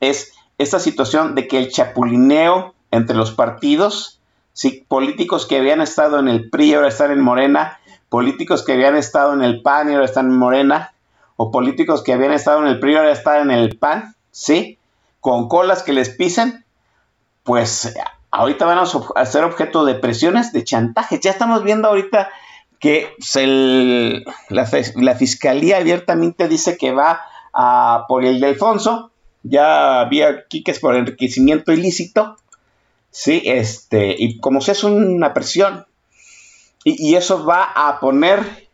es 0.00 0.32
esta 0.58 0.80
situación 0.80 1.34
de 1.34 1.48
que 1.48 1.58
el 1.58 1.70
chapulineo 1.70 2.74
entre 2.90 3.16
los 3.16 3.30
partidos, 3.30 4.19
¿sí? 4.52 4.84
políticos 4.88 5.46
que 5.46 5.58
habían 5.58 5.80
estado 5.80 6.18
en 6.18 6.28
el 6.28 6.50
PRI 6.50 6.74
ahora 6.74 6.88
están 6.88 7.10
en 7.10 7.20
Morena, 7.20 7.78
políticos 8.08 8.64
que 8.64 8.72
habían 8.72 8.96
estado 8.96 9.32
en 9.32 9.42
el 9.42 9.62
PAN 9.62 9.90
y 9.90 9.94
ahora 9.94 10.04
están 10.04 10.26
en 10.26 10.36
Morena, 10.36 10.92
o 11.36 11.50
políticos 11.50 12.02
que 12.02 12.12
habían 12.12 12.32
estado 12.32 12.60
en 12.60 12.66
el 12.66 12.80
PRI 12.80 12.96
ahora 12.96 13.12
están 13.12 13.50
en 13.50 13.58
el 13.58 13.78
PAN, 13.78 14.14
¿sí? 14.30 14.78
Con 15.20 15.48
colas 15.48 15.82
que 15.82 15.92
les 15.92 16.10
pisen, 16.10 16.64
pues 17.44 17.94
ahorita 18.30 18.66
van 18.66 18.78
a 18.78 19.26
ser 19.26 19.44
objeto 19.44 19.84
de 19.84 19.94
presiones, 19.94 20.52
de 20.52 20.64
chantajes. 20.64 21.20
Ya 21.20 21.30
estamos 21.30 21.62
viendo 21.62 21.88
ahorita 21.88 22.30
que 22.78 23.14
la, 24.48 25.14
fiscalía 25.14 25.76
abiertamente 25.76 26.48
dice 26.48 26.76
que 26.78 26.92
va 26.92 27.20
a, 27.52 28.06
por 28.08 28.24
el 28.24 28.40
de 28.40 28.48
Alfonso, 28.48 29.10
ya 29.42 30.00
había 30.00 30.46
quiques 30.48 30.80
por 30.80 30.96
enriquecimiento 30.96 31.72
ilícito, 31.72 32.36
sí, 33.10 33.42
este, 33.44 34.14
y 34.18 34.38
como 34.38 34.60
si 34.60 34.70
es 34.70 34.84
una 34.84 35.32
presión, 35.34 35.86
y, 36.82 37.14
eso 37.14 37.44
va 37.44 37.64
a 37.74 38.00
poner 38.00 38.68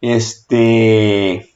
este 0.00 1.48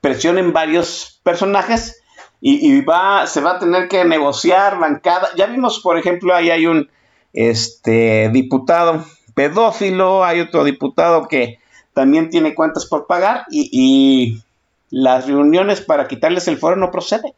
presión 0.00 0.36
en 0.36 0.52
varios 0.52 1.20
personajes 1.22 2.02
y, 2.40 2.80
va, 2.80 3.28
se 3.28 3.40
va 3.40 3.52
a 3.52 3.58
tener 3.60 3.86
que 3.86 4.04
negociar 4.04 4.80
bancada. 4.80 5.28
Ya 5.36 5.46
vimos, 5.46 5.78
por 5.78 5.96
ejemplo, 5.96 6.34
ahí 6.34 6.50
hay 6.50 6.66
un 6.66 6.90
este, 7.32 8.30
diputado 8.30 9.04
pedófilo, 9.34 10.24
hay 10.24 10.40
otro 10.40 10.64
diputado 10.64 11.28
que 11.28 11.60
también 11.94 12.30
tiene 12.30 12.54
cuentas 12.54 12.86
por 12.86 13.06
pagar 13.06 13.44
y, 13.50 14.42
las 14.90 15.26
reuniones 15.26 15.80
para 15.80 16.06
quitarles 16.06 16.48
el 16.48 16.58
foro 16.58 16.76
no 16.76 16.90
proceden. 16.90 17.32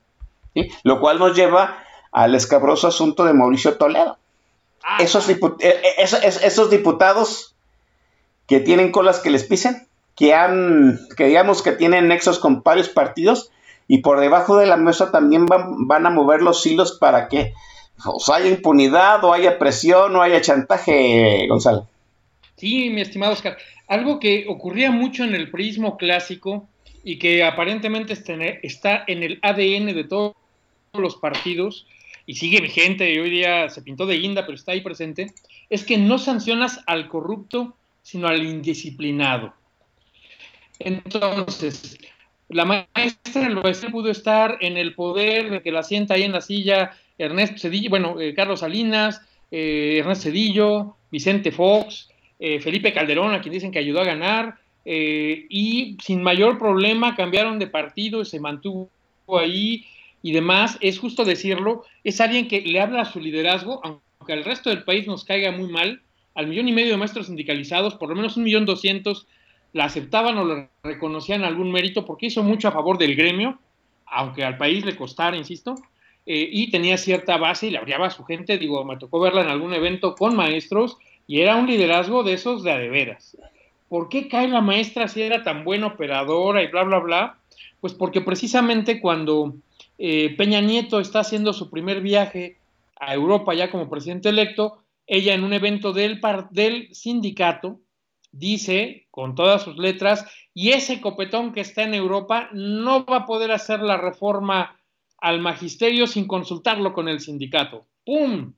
Lo 0.82 0.98
cual 0.98 1.20
nos 1.20 1.36
lleva 1.36 1.78
al 2.14 2.34
escabroso 2.36 2.86
asunto 2.86 3.24
de 3.24 3.34
Mauricio 3.34 3.76
Toledo. 3.76 4.16
Ah, 4.84 4.98
esos, 5.00 5.28
eh, 5.28 5.38
eh, 5.60 5.94
esos 5.98 6.70
diputados 6.70 7.54
que 8.46 8.60
tienen 8.60 8.92
colas 8.92 9.18
que 9.18 9.30
les 9.30 9.44
pisen, 9.44 9.88
que 10.14 10.32
han, 10.32 11.00
que 11.16 11.26
digamos 11.26 11.60
que 11.60 11.72
tienen 11.72 12.08
nexos 12.08 12.38
con 12.38 12.62
varios 12.62 12.88
partidos 12.88 13.50
y 13.88 13.98
por 13.98 14.20
debajo 14.20 14.56
de 14.56 14.66
la 14.66 14.76
mesa 14.76 15.10
también 15.10 15.46
van, 15.46 15.88
van 15.88 16.06
a 16.06 16.10
mover 16.10 16.40
los 16.40 16.64
hilos 16.64 16.92
para 16.92 17.28
que 17.28 17.52
o 18.04 18.20
sea, 18.20 18.36
haya 18.36 18.48
impunidad, 18.48 19.24
o 19.24 19.32
haya 19.32 19.58
presión, 19.58 20.14
o 20.14 20.22
haya 20.22 20.40
chantaje, 20.40 21.46
Gonzalo. 21.48 21.88
Sí, 22.56 22.90
mi 22.90 23.00
estimado 23.00 23.32
Oscar. 23.32 23.56
Algo 23.88 24.20
que 24.20 24.46
ocurría 24.48 24.92
mucho 24.92 25.24
en 25.24 25.34
el 25.34 25.50
prismo 25.50 25.96
clásico 25.96 26.68
y 27.02 27.18
que 27.18 27.44
aparentemente 27.44 28.12
está 28.62 29.04
en 29.06 29.22
el 29.22 29.38
ADN 29.42 29.94
de 29.94 30.04
todos 30.04 30.34
los 30.92 31.16
partidos 31.16 31.86
y 32.26 32.34
sigue 32.34 32.60
vigente 32.60 33.12
y 33.12 33.18
hoy 33.18 33.30
día 33.30 33.68
se 33.68 33.82
pintó 33.82 34.06
de 34.06 34.18
guinda, 34.18 34.46
pero 34.46 34.56
está 34.56 34.72
ahí 34.72 34.80
presente, 34.80 35.32
es 35.68 35.84
que 35.84 35.98
no 35.98 36.18
sancionas 36.18 36.80
al 36.86 37.08
corrupto, 37.08 37.76
sino 38.02 38.28
al 38.28 38.42
indisciplinado. 38.42 39.54
Entonces, 40.78 41.98
la 42.48 42.64
maestra 42.64 43.48
lo 43.48 43.62
pudo 43.90 44.10
estar 44.10 44.58
en 44.60 44.76
el 44.76 44.94
poder 44.94 45.50
de 45.50 45.62
que 45.62 45.72
la 45.72 45.82
sienta 45.82 46.14
ahí 46.14 46.22
en 46.22 46.32
la 46.32 46.40
silla 46.40 46.92
Ernesto 47.18 47.58
Cedillo, 47.58 47.90
bueno, 47.90 48.20
eh, 48.20 48.34
Carlos 48.34 48.60
Salinas, 48.60 49.20
eh, 49.50 49.98
Ernesto 49.98 50.24
Cedillo, 50.24 50.96
Vicente 51.10 51.52
Fox, 51.52 52.08
eh, 52.38 52.60
Felipe 52.60 52.92
Calderón, 52.92 53.34
a 53.34 53.40
quien 53.40 53.52
dicen 53.52 53.70
que 53.70 53.78
ayudó 53.78 54.00
a 54.00 54.04
ganar, 54.04 54.58
y 54.86 55.96
sin 56.04 56.22
mayor 56.22 56.58
problema 56.58 57.16
cambiaron 57.16 57.58
de 57.58 57.68
partido 57.68 58.20
y 58.20 58.26
se 58.26 58.38
mantuvo 58.38 58.90
ahí 59.28 59.86
y 60.24 60.32
demás. 60.32 60.78
Es 60.80 60.98
justo 60.98 61.26
decirlo, 61.26 61.84
es 62.02 62.18
alguien 62.18 62.48
que 62.48 62.62
le 62.62 62.80
habla 62.80 63.02
a 63.02 63.04
su 63.04 63.20
liderazgo, 63.20 63.80
aunque 63.84 64.32
al 64.32 64.42
resto 64.42 64.70
del 64.70 64.82
país 64.82 65.06
nos 65.06 65.22
caiga 65.22 65.52
muy 65.52 65.70
mal, 65.70 66.00
al 66.34 66.46
millón 66.46 66.66
y 66.66 66.72
medio 66.72 66.92
de 66.92 66.96
maestros 66.96 67.26
sindicalizados, 67.26 67.94
por 67.96 68.08
lo 68.08 68.16
menos 68.16 68.38
un 68.38 68.44
millón 68.44 68.64
doscientos 68.64 69.28
la 69.74 69.84
aceptaban 69.84 70.38
o 70.38 70.46
le 70.46 70.68
reconocían 70.82 71.44
algún 71.44 71.70
mérito 71.70 72.06
porque 72.06 72.26
hizo 72.26 72.42
mucho 72.42 72.68
a 72.68 72.72
favor 72.72 72.96
del 72.96 73.16
gremio, 73.16 73.58
aunque 74.06 74.44
al 74.44 74.56
país 74.56 74.82
le 74.86 74.96
costara, 74.96 75.36
insisto, 75.36 75.74
eh, 76.24 76.48
y 76.50 76.70
tenía 76.70 76.96
cierta 76.96 77.36
base 77.36 77.66
y 77.66 77.70
le 77.70 77.78
abriaba 77.78 78.06
a 78.06 78.10
su 78.10 78.24
gente. 78.24 78.56
Digo, 78.56 78.82
me 78.82 78.96
tocó 78.96 79.20
verla 79.20 79.42
en 79.42 79.48
algún 79.48 79.74
evento 79.74 80.14
con 80.14 80.34
maestros 80.34 80.96
y 81.26 81.40
era 81.40 81.56
un 81.56 81.66
liderazgo 81.66 82.22
de 82.22 82.32
esos 82.32 82.62
de 82.62 82.72
adeveras. 82.72 83.36
¿Por 83.90 84.08
qué 84.08 84.28
cae 84.28 84.48
la 84.48 84.62
maestra 84.62 85.06
si 85.06 85.20
era 85.20 85.42
tan 85.42 85.64
buena 85.64 85.88
operadora 85.88 86.62
y 86.62 86.68
bla, 86.68 86.84
bla, 86.84 86.98
bla? 87.00 87.38
Pues 87.82 87.92
porque 87.92 88.22
precisamente 88.22 89.02
cuando 89.02 89.54
eh, 90.06 90.34
Peña 90.36 90.60
Nieto 90.60 91.00
está 91.00 91.20
haciendo 91.20 91.54
su 91.54 91.70
primer 91.70 92.02
viaje 92.02 92.58
a 93.00 93.14
Europa 93.14 93.54
ya 93.54 93.70
como 93.70 93.88
presidente 93.88 94.28
electo, 94.28 94.84
ella 95.06 95.32
en 95.32 95.44
un 95.44 95.54
evento 95.54 95.94
del, 95.94 96.20
sindicato, 96.92 97.80
dice 98.30 99.06
con 99.10 99.34
todas 99.34 99.62
sus 99.62 99.78
letras, 99.78 100.26
y 100.52 100.72
ese 100.72 101.00
copetón 101.00 101.54
que 101.54 101.62
está 101.62 101.84
en 101.84 101.94
Europa 101.94 102.50
no 102.52 103.06
va 103.06 103.20
a 103.20 103.26
poder 103.26 103.50
hacer 103.50 103.80
la 103.80 103.96
reforma 103.96 104.78
al 105.16 105.40
magisterio 105.40 106.06
sin 106.06 106.26
consultarlo 106.26 106.92
con 106.92 107.08
el 107.08 107.20
sindicato. 107.20 107.86
¡Pum! 108.04 108.52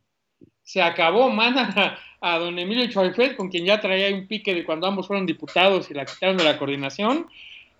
Se 0.65 0.83
acabó, 0.83 1.31
mandan 1.31 1.73
a, 2.21 2.39
don 2.41 2.59
Emilio 2.59 2.91
Choifet, 2.91 3.37
con 3.37 3.51
quien 3.51 3.67
ya 3.67 3.81
traía 3.81 4.13
un 4.13 4.27
pique 4.27 4.53
de 4.53 4.65
cuando 4.65 4.89
ambos 4.89 5.07
fueron 5.07 5.27
diputados 5.27 5.93
y 5.93 5.95
la 5.95 6.07
quitaron 6.07 6.39
de 6.39 6.43
la 6.43 6.59
coordinación, 6.59 7.29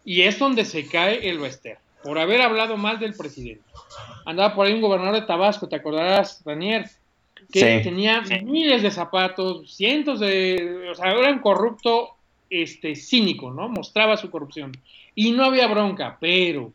y 0.05 0.23
es 0.23 0.39
donde 0.39 0.65
se 0.65 0.87
cae 0.87 1.29
el 1.29 1.41
Bester, 1.41 1.79
por 2.07 2.19
haber 2.19 2.41
hablado 2.41 2.77
mal 2.77 3.01
del 3.01 3.15
presidente. 3.15 3.65
Andaba 4.25 4.55
por 4.55 4.67
ahí 4.67 4.73
un 4.73 4.81
gobernador 4.81 5.21
de 5.21 5.27
Tabasco, 5.27 5.69
te 5.69 5.77
acordarás, 5.77 6.43
Daniel, 6.45 6.85
que 7.53 7.81
tenía 7.81 8.23
miles 8.45 8.83
de 8.83 8.91
zapatos, 8.91 9.75
cientos 9.75 10.21
de, 10.21 10.89
o 10.91 10.95
sea, 10.95 11.13
era 11.13 11.33
un 11.33 11.41
corrupto 11.41 12.11
este, 12.49 12.95
cínico, 12.95 13.51
¿no? 13.51 13.69
Mostraba 13.69 14.17
su 14.17 14.31
corrupción. 14.31 14.73
Y 15.15 15.33
no 15.33 15.45
había 15.45 15.67
bronca, 15.67 16.17
pero 16.21 16.73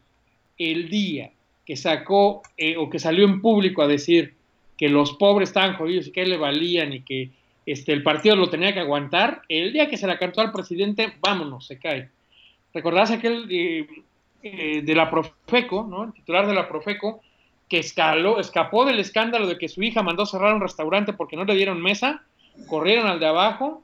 el 0.57 0.89
día 0.89 1.31
que 1.65 1.77
sacó 1.77 2.41
eh, 2.57 2.75
o 2.77 2.89
que 2.89 2.99
salió 2.99 3.25
en 3.25 3.41
público 3.41 3.81
a 3.81 3.87
decir 3.87 4.33
que 4.77 4.89
los 4.89 5.13
pobres 5.13 5.49
estaban 5.49 5.75
jodidos 5.75 6.07
y 6.07 6.11
que 6.11 6.25
le 6.25 6.37
valían 6.37 6.91
y 6.91 7.01
que 7.01 7.29
este, 7.65 7.93
el 7.93 8.03
partido 8.03 8.35
lo 8.35 8.49
tenía 8.49 8.73
que 8.73 8.79
aguantar, 8.79 9.43
el 9.47 9.71
día 9.71 9.87
que 9.87 9.97
se 9.97 10.07
la 10.07 10.17
cantó 10.17 10.41
al 10.41 10.51
presidente, 10.51 11.13
vámonos, 11.21 11.67
se 11.67 11.79
cae. 11.79 12.09
¿Recordás 12.73 13.11
aquel 13.11 13.47
eh, 13.49 13.87
eh, 14.43 14.81
de 14.83 14.95
la 14.95 15.09
Profeco, 15.09 15.87
¿no? 15.89 16.05
el 16.05 16.13
titular 16.13 16.47
de 16.47 16.53
la 16.53 16.67
Profeco, 16.67 17.21
que 17.69 17.79
escaló, 17.79 18.39
escapó 18.39 18.85
del 18.85 18.99
escándalo 18.99 19.47
de 19.47 19.57
que 19.57 19.69
su 19.69 19.81
hija 19.81 20.03
mandó 20.03 20.25
cerrar 20.25 20.53
un 20.53 20.61
restaurante 20.61 21.13
porque 21.13 21.37
no 21.37 21.45
le 21.45 21.55
dieron 21.55 21.81
mesa, 21.81 22.23
corrieron 22.67 23.07
al 23.07 23.19
de 23.19 23.27
abajo 23.27 23.83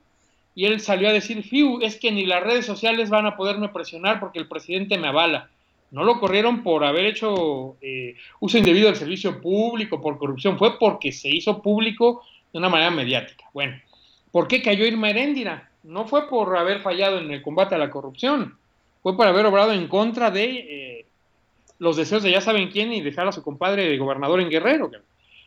y 0.56 0.66
él 0.66 0.82
salió 0.82 1.08
a 1.08 1.14
decir, 1.14 1.44
Fiu, 1.44 1.80
es 1.82 2.00
que 2.00 2.12
ni 2.12 2.26
las 2.26 2.44
redes 2.44 2.66
sociales 2.66 3.10
van 3.10 3.28
a 3.28 3.38
poderme 3.38 3.70
presionar 3.70 4.20
porque 4.20 4.40
el 4.40 4.48
presidente 4.48 4.98
me 4.98 5.08
avala. 5.08 5.50
No 5.92 6.04
lo 6.04 6.20
corrieron 6.20 6.64
por 6.64 6.84
haber 6.84 7.06
hecho 7.06 7.78
eh, 7.80 8.16
uso 8.40 8.58
indebido 8.58 8.88
del 8.88 8.96
servicio 8.96 9.40
público, 9.40 10.02
por 10.02 10.18
corrupción, 10.18 10.58
fue 10.58 10.78
porque 10.80 11.12
se 11.12 11.30
hizo 11.30 11.62
público 11.62 12.24
de 12.52 12.60
una 12.60 12.70
manera 12.70 12.92
mediática. 12.92 13.46
Bueno, 13.54 13.80
¿por 14.32 14.48
qué 14.48 14.62
cayó 14.62 14.86
Irma 14.86 15.12
Heréndira? 15.12 15.70
No 15.84 16.08
fue 16.08 16.28
por 16.28 16.58
haber 16.58 16.82
fallado 16.82 17.20
en 17.20 17.32
el 17.32 17.42
combate 17.42 17.76
a 17.76 17.78
la 17.78 17.90
corrupción, 17.90 18.58
fue 19.08 19.16
por 19.16 19.26
haber 19.26 19.46
obrado 19.46 19.72
en 19.72 19.88
contra 19.88 20.32
de 20.32 20.44
eh, 20.44 21.06
los 21.80 21.96
deseos 21.96 22.24
de 22.24 22.32
ya 22.32 22.42
saben 22.42 22.70
quién 22.70 22.92
y 22.92 23.00
dejar 23.00 23.26
a 23.26 23.32
su 23.32 23.42
compadre 23.42 23.88
de 23.88 23.98
gobernador 23.98 24.42
en 24.42 24.50
Guerrero, 24.50 24.92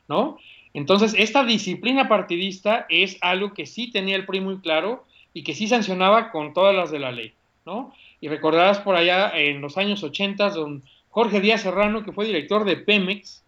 ¿no? 0.08 0.38
Entonces, 0.72 1.14
esta 1.18 1.44
disciplina 1.44 2.08
partidista 2.08 2.86
es 2.88 3.18
algo 3.20 3.52
que 3.52 3.66
sí 3.66 3.90
tenía 3.90 4.16
el 4.16 4.24
PRI 4.24 4.40
muy 4.40 4.60
claro 4.60 5.04
y 5.34 5.42
que 5.42 5.52
sí 5.52 5.68
sancionaba 5.68 6.30
con 6.30 6.54
todas 6.54 6.74
las 6.74 6.90
de 6.90 7.00
la 7.00 7.12
ley, 7.12 7.34
¿no? 7.66 7.92
Y 8.22 8.28
recordarás 8.28 8.78
por 8.78 8.96
allá 8.96 9.30
en 9.38 9.60
los 9.60 9.76
años 9.76 10.02
80, 10.02 10.48
don 10.48 10.82
Jorge 11.10 11.42
Díaz 11.42 11.60
Serrano, 11.60 12.02
que 12.02 12.12
fue 12.12 12.24
director 12.24 12.64
de 12.64 12.78
Pemex, 12.78 13.44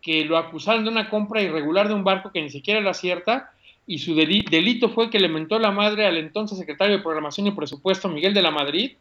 que 0.00 0.24
lo 0.24 0.38
acusaron 0.38 0.84
de 0.84 0.90
una 0.90 1.10
compra 1.10 1.42
irregular 1.42 1.88
de 1.88 1.94
un 1.94 2.04
barco 2.04 2.30
que 2.30 2.42
ni 2.42 2.50
siquiera 2.50 2.78
era 2.78 2.94
cierta, 2.94 3.50
y 3.88 3.98
su 3.98 4.14
delito 4.14 4.90
fue 4.90 5.10
que 5.10 5.18
le 5.18 5.28
mentó 5.28 5.58
la 5.58 5.72
madre 5.72 6.06
al 6.06 6.16
entonces 6.16 6.58
secretario 6.58 6.98
de 6.98 7.02
Programación 7.02 7.48
y 7.48 7.50
Presupuesto, 7.50 8.08
Miguel 8.08 8.34
de 8.34 8.42
la 8.42 8.52
Madrid, 8.52 8.92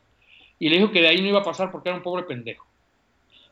y 0.59 0.69
le 0.69 0.77
dijo 0.77 0.91
que 0.91 1.01
de 1.01 1.09
ahí 1.09 1.21
no 1.21 1.27
iba 1.27 1.39
a 1.39 1.43
pasar 1.43 1.71
porque 1.71 1.89
era 1.89 1.97
un 1.97 2.03
pobre 2.03 2.23
pendejo. 2.23 2.65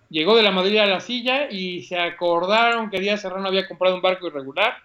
Llegó 0.09 0.35
de 0.35 0.43
la 0.43 0.51
Madrid 0.51 0.77
a 0.77 0.85
la 0.85 0.99
silla 0.99 1.49
y 1.49 1.81
se 1.83 1.97
acordaron 1.99 2.89
que 2.89 2.99
Díaz 2.99 3.21
Serrano 3.21 3.47
había 3.47 3.67
comprado 3.67 3.95
un 3.95 4.01
barco 4.01 4.27
irregular 4.27 4.75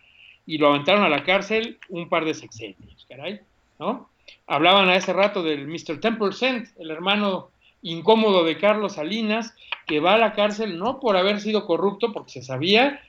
y 0.47 0.59
lo 0.59 0.69
aventaron 0.69 1.03
a 1.05 1.09
la 1.09 1.23
cárcel 1.23 1.79
un 1.89 2.09
par 2.09 2.25
de 2.25 2.35
sexenios, 2.35 3.07
caray, 3.09 3.41
¿no? 3.79 4.09
Hablaban 4.47 4.89
a 4.89 4.97
ese 4.97 5.13
rato 5.13 5.43
del 5.43 5.67
Mr. 5.67 6.01
Temple 6.01 6.33
Sent, 6.33 6.69
el 6.79 6.91
hermano 6.91 7.51
incómodo 7.83 8.45
de 8.45 8.59
Carlos 8.59 8.95
Salinas, 8.95 9.55
que 9.87 10.01
va 10.01 10.15
a 10.15 10.19
la 10.19 10.33
cárcel 10.33 10.79
no 10.79 11.01
por 11.01 11.17
haber 11.17 11.41
sido 11.41 11.67
corrupto, 11.67 12.13
porque 12.13 12.33
se 12.33 12.43
sabía, 12.43 13.01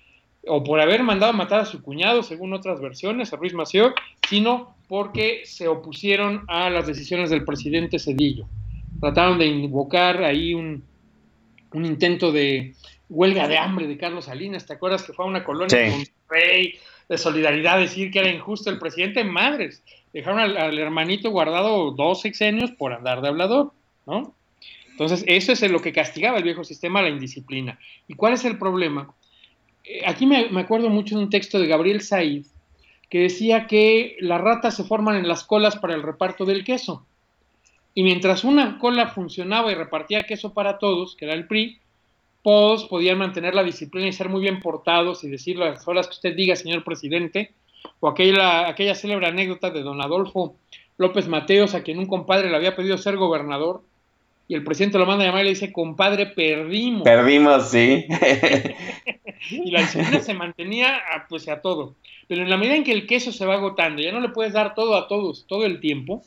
o 0.48 0.64
por 0.64 0.80
haber 0.80 1.04
mandado 1.04 1.34
matar 1.34 1.62
a 1.62 1.66
su 1.66 1.82
cuñado, 1.82 2.24
según 2.24 2.54
otras 2.54 2.82
versiones, 2.82 3.32
a 3.32 3.38
Ruiz 3.38 3.54
Mació, 3.54 3.94
sino 4.28 4.76
porque 4.88 5.42
se 5.46 5.68
opusieron 5.68 6.44
a 6.48 6.70
las 6.70 6.88
decisiones 6.88 7.30
del 7.30 7.46
presidente 7.46 8.00
Cedillo. 8.00 8.48
Trataron 9.02 9.40
de 9.40 9.48
invocar 9.48 10.24
ahí 10.24 10.54
un, 10.54 10.84
un 11.74 11.86
intento 11.86 12.32
de 12.32 12.76
huelga 13.10 13.48
de 13.48 13.58
hambre 13.58 13.88
de 13.88 13.98
Carlos 13.98 14.26
Salinas. 14.26 14.66
¿Te 14.66 14.74
acuerdas 14.74 15.04
que 15.04 15.14
fue 15.14 15.26
a 15.26 15.28
una 15.28 15.44
colonia 15.44 15.92
con 15.92 16.04
rey 16.30 16.76
de 17.10 17.18
solidaridad 17.18 17.80
decir 17.80 18.12
que 18.12 18.20
era 18.20 18.30
injusto 18.30 18.70
el 18.70 18.80
presidente? 18.80 19.24
Madres, 19.24 19.84
dejaron 20.14 20.40
al, 20.40 20.78
hermanito 20.78 21.32
guardado 21.32 21.92
dos 21.92 22.22
sexenios 22.22 22.72
por 22.72 22.94
andar 22.94 23.22
de 23.22 23.30
hablador, 23.30 23.74
¿no? 24.06 24.36
Entonces, 24.92 25.24
eso 25.26 25.52
es 25.52 25.72
lo 25.72 25.82
que 25.82 25.94
castigaba 25.94 26.38
el 26.38 26.44
viejo 26.44 26.64
sistema, 26.64 27.02
la 27.02 27.10
indisciplina. 27.10 27.80
¿Y 28.08 28.14
cuál 28.14 28.34
es 28.34 28.46
el 28.46 28.60
problema? 28.60 29.16
Eh, 29.84 30.04
aquí 30.06 30.28
me, 30.28 30.50
me, 30.50 30.62
acuerdo 30.62 30.90
mucho 30.90 31.18
de 31.18 31.24
un 31.24 31.30
texto 31.32 31.58
de 31.60 31.68
Gabriel 31.68 32.02
Said 32.02 32.46
que 33.10 33.20
decía 33.20 33.66
que 33.68 34.16
las 34.20 34.40
ratas 34.40 34.76
se 34.76 34.84
forman 34.84 35.16
en 35.16 35.28
las 35.28 35.44
colas 35.44 35.76
para 35.78 35.96
el 35.96 36.04
reparto 36.04 36.46
del 36.46 36.64
queso. 36.64 37.06
Y 37.94 38.04
mientras 38.04 38.44
una 38.44 38.78
cola 38.80 39.08
funcionaba 39.08 39.72
y 39.72 39.76
repartía 39.76 40.22
queso 40.22 40.54
para 40.54 40.78
todos, 40.78 41.16
que 41.16 41.26
era 41.26 41.34
el 41.34 41.48
PRI, 41.48 41.80
todos 42.44 42.86
podían 42.86 43.18
mantener 43.18 43.54
la 43.54 43.64
disciplina 43.64 44.08
y 44.08 44.14
ser 44.14 44.30
muy 44.30 44.42
bien 44.42 44.62
portados 44.62 45.24
y 45.24 45.30
decir 45.30 45.58
las 45.58 45.88
horas 45.88 46.08
que 46.08 46.14
usted 46.14 46.36
diga, 46.36 46.56
señor 46.56 46.84
presidente, 46.84 47.52
o 48.00 48.08
aquella, 48.08 48.68
aquella 48.68 48.96
célebre 48.96 49.28
anécdota 49.28 49.70
de 49.70 49.84
don 49.84 50.02
Adolfo 50.02 50.56
López 50.98 51.28
Mateos, 51.28 51.76
a 51.76 51.84
quien 51.84 52.00
un 52.00 52.08
compadre 52.08 52.50
le 52.50 52.56
había 52.56 52.76
pedido 52.76 52.98
ser 52.98 53.18
gobernador, 53.18 53.82
y 54.48 54.56
el 54.56 54.64
presidente 54.64 54.98
lo 54.98 55.06
manda 55.06 55.24
a 55.24 55.28
llamar 55.28 55.44
y 55.44 55.46
le 55.46 55.50
dice, 55.52 55.72
compadre, 55.72 56.26
perdimos. 56.26 57.04
Perdimos, 57.04 57.70
sí. 57.70 58.06
y 59.50 59.72
la 59.72 59.80
disciplina 59.80 60.20
se 60.20 60.34
mantenía 60.34 60.98
a, 60.98 61.26
pues 61.30 61.48
a 61.48 61.62
todo. 61.62 61.96
Pero 62.28 62.42
en 62.42 62.50
la 62.50 62.58
medida 62.58 62.76
en 62.76 62.84
que 62.84 62.92
el 62.92 63.08
queso 63.08 63.32
se 63.32 63.46
va 63.46 63.54
agotando, 63.54 64.02
ya 64.02 64.12
no 64.12 64.20
le 64.20 64.30
puedes 64.30 64.52
dar 64.52 64.76
todo 64.76 64.96
a 64.96 65.08
todos 65.08 65.46
todo 65.48 65.66
el 65.66 65.80
tiempo, 65.80 66.22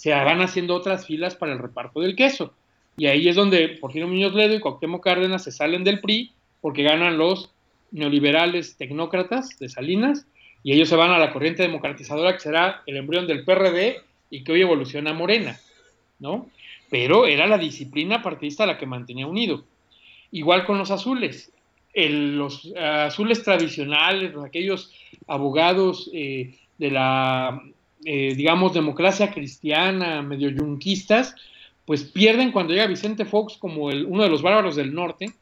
se 0.00 0.12
van 0.14 0.40
haciendo 0.40 0.74
otras 0.74 1.04
filas 1.06 1.34
para 1.36 1.52
el 1.52 1.58
reparto 1.58 2.00
del 2.00 2.16
queso. 2.16 2.54
Y 2.96 3.04
ahí 3.06 3.28
es 3.28 3.36
donde 3.36 3.68
Porfirio 3.68 4.08
Muñoz 4.08 4.32
Ledo 4.34 4.54
y 4.54 4.60
Cuauhtémoc 4.60 5.04
Cárdenas 5.04 5.44
se 5.44 5.52
salen 5.52 5.84
del 5.84 6.00
PRI 6.00 6.32
porque 6.62 6.82
ganan 6.82 7.18
los 7.18 7.50
neoliberales 7.90 8.76
tecnócratas 8.78 9.58
de 9.58 9.68
Salinas 9.68 10.26
y 10.62 10.72
ellos 10.72 10.88
se 10.88 10.96
van 10.96 11.10
a 11.10 11.18
la 11.18 11.32
corriente 11.34 11.62
democratizadora 11.62 12.32
que 12.32 12.40
será 12.40 12.82
el 12.86 12.96
embrión 12.96 13.26
del 13.26 13.44
PRD 13.44 13.96
y 14.30 14.42
que 14.42 14.52
hoy 14.52 14.62
evoluciona 14.62 15.10
a 15.10 15.14
Morena, 15.14 15.60
¿no? 16.18 16.48
Pero 16.88 17.26
era 17.26 17.46
la 17.46 17.58
disciplina 17.58 18.22
partidista 18.22 18.64
la 18.64 18.78
que 18.78 18.86
mantenía 18.86 19.26
unido. 19.26 19.64
Igual 20.32 20.64
con 20.64 20.78
los 20.78 20.90
azules. 20.90 21.52
el- 21.92 22.38
los 22.38 22.72
azules 22.76 23.42
tradicionales, 23.42 24.32
los- 24.32 24.44
aquellos 24.44 24.92
abogados 25.26 26.08
eh, 26.14 26.54
de 26.78 26.90
la, 26.90 27.60
eh, 28.04 28.34
digamos, 28.34 28.72
democracia 28.72 29.30
cristiana, 29.30 30.22
medio 30.22 30.50
yunquistas, 30.50 31.34
pues 31.84 32.04
pierden 32.04 32.52
cuando 32.52 32.72
llega 32.72 32.86
Vicente 32.86 33.24
Fox 33.24 33.56
como 33.58 33.90
el, 33.90 34.06
uno 34.06 34.22
de 34.22 34.30
los 34.30 34.42
bárbaros 34.42 34.76
del 34.76 34.94
norte, 34.94 35.32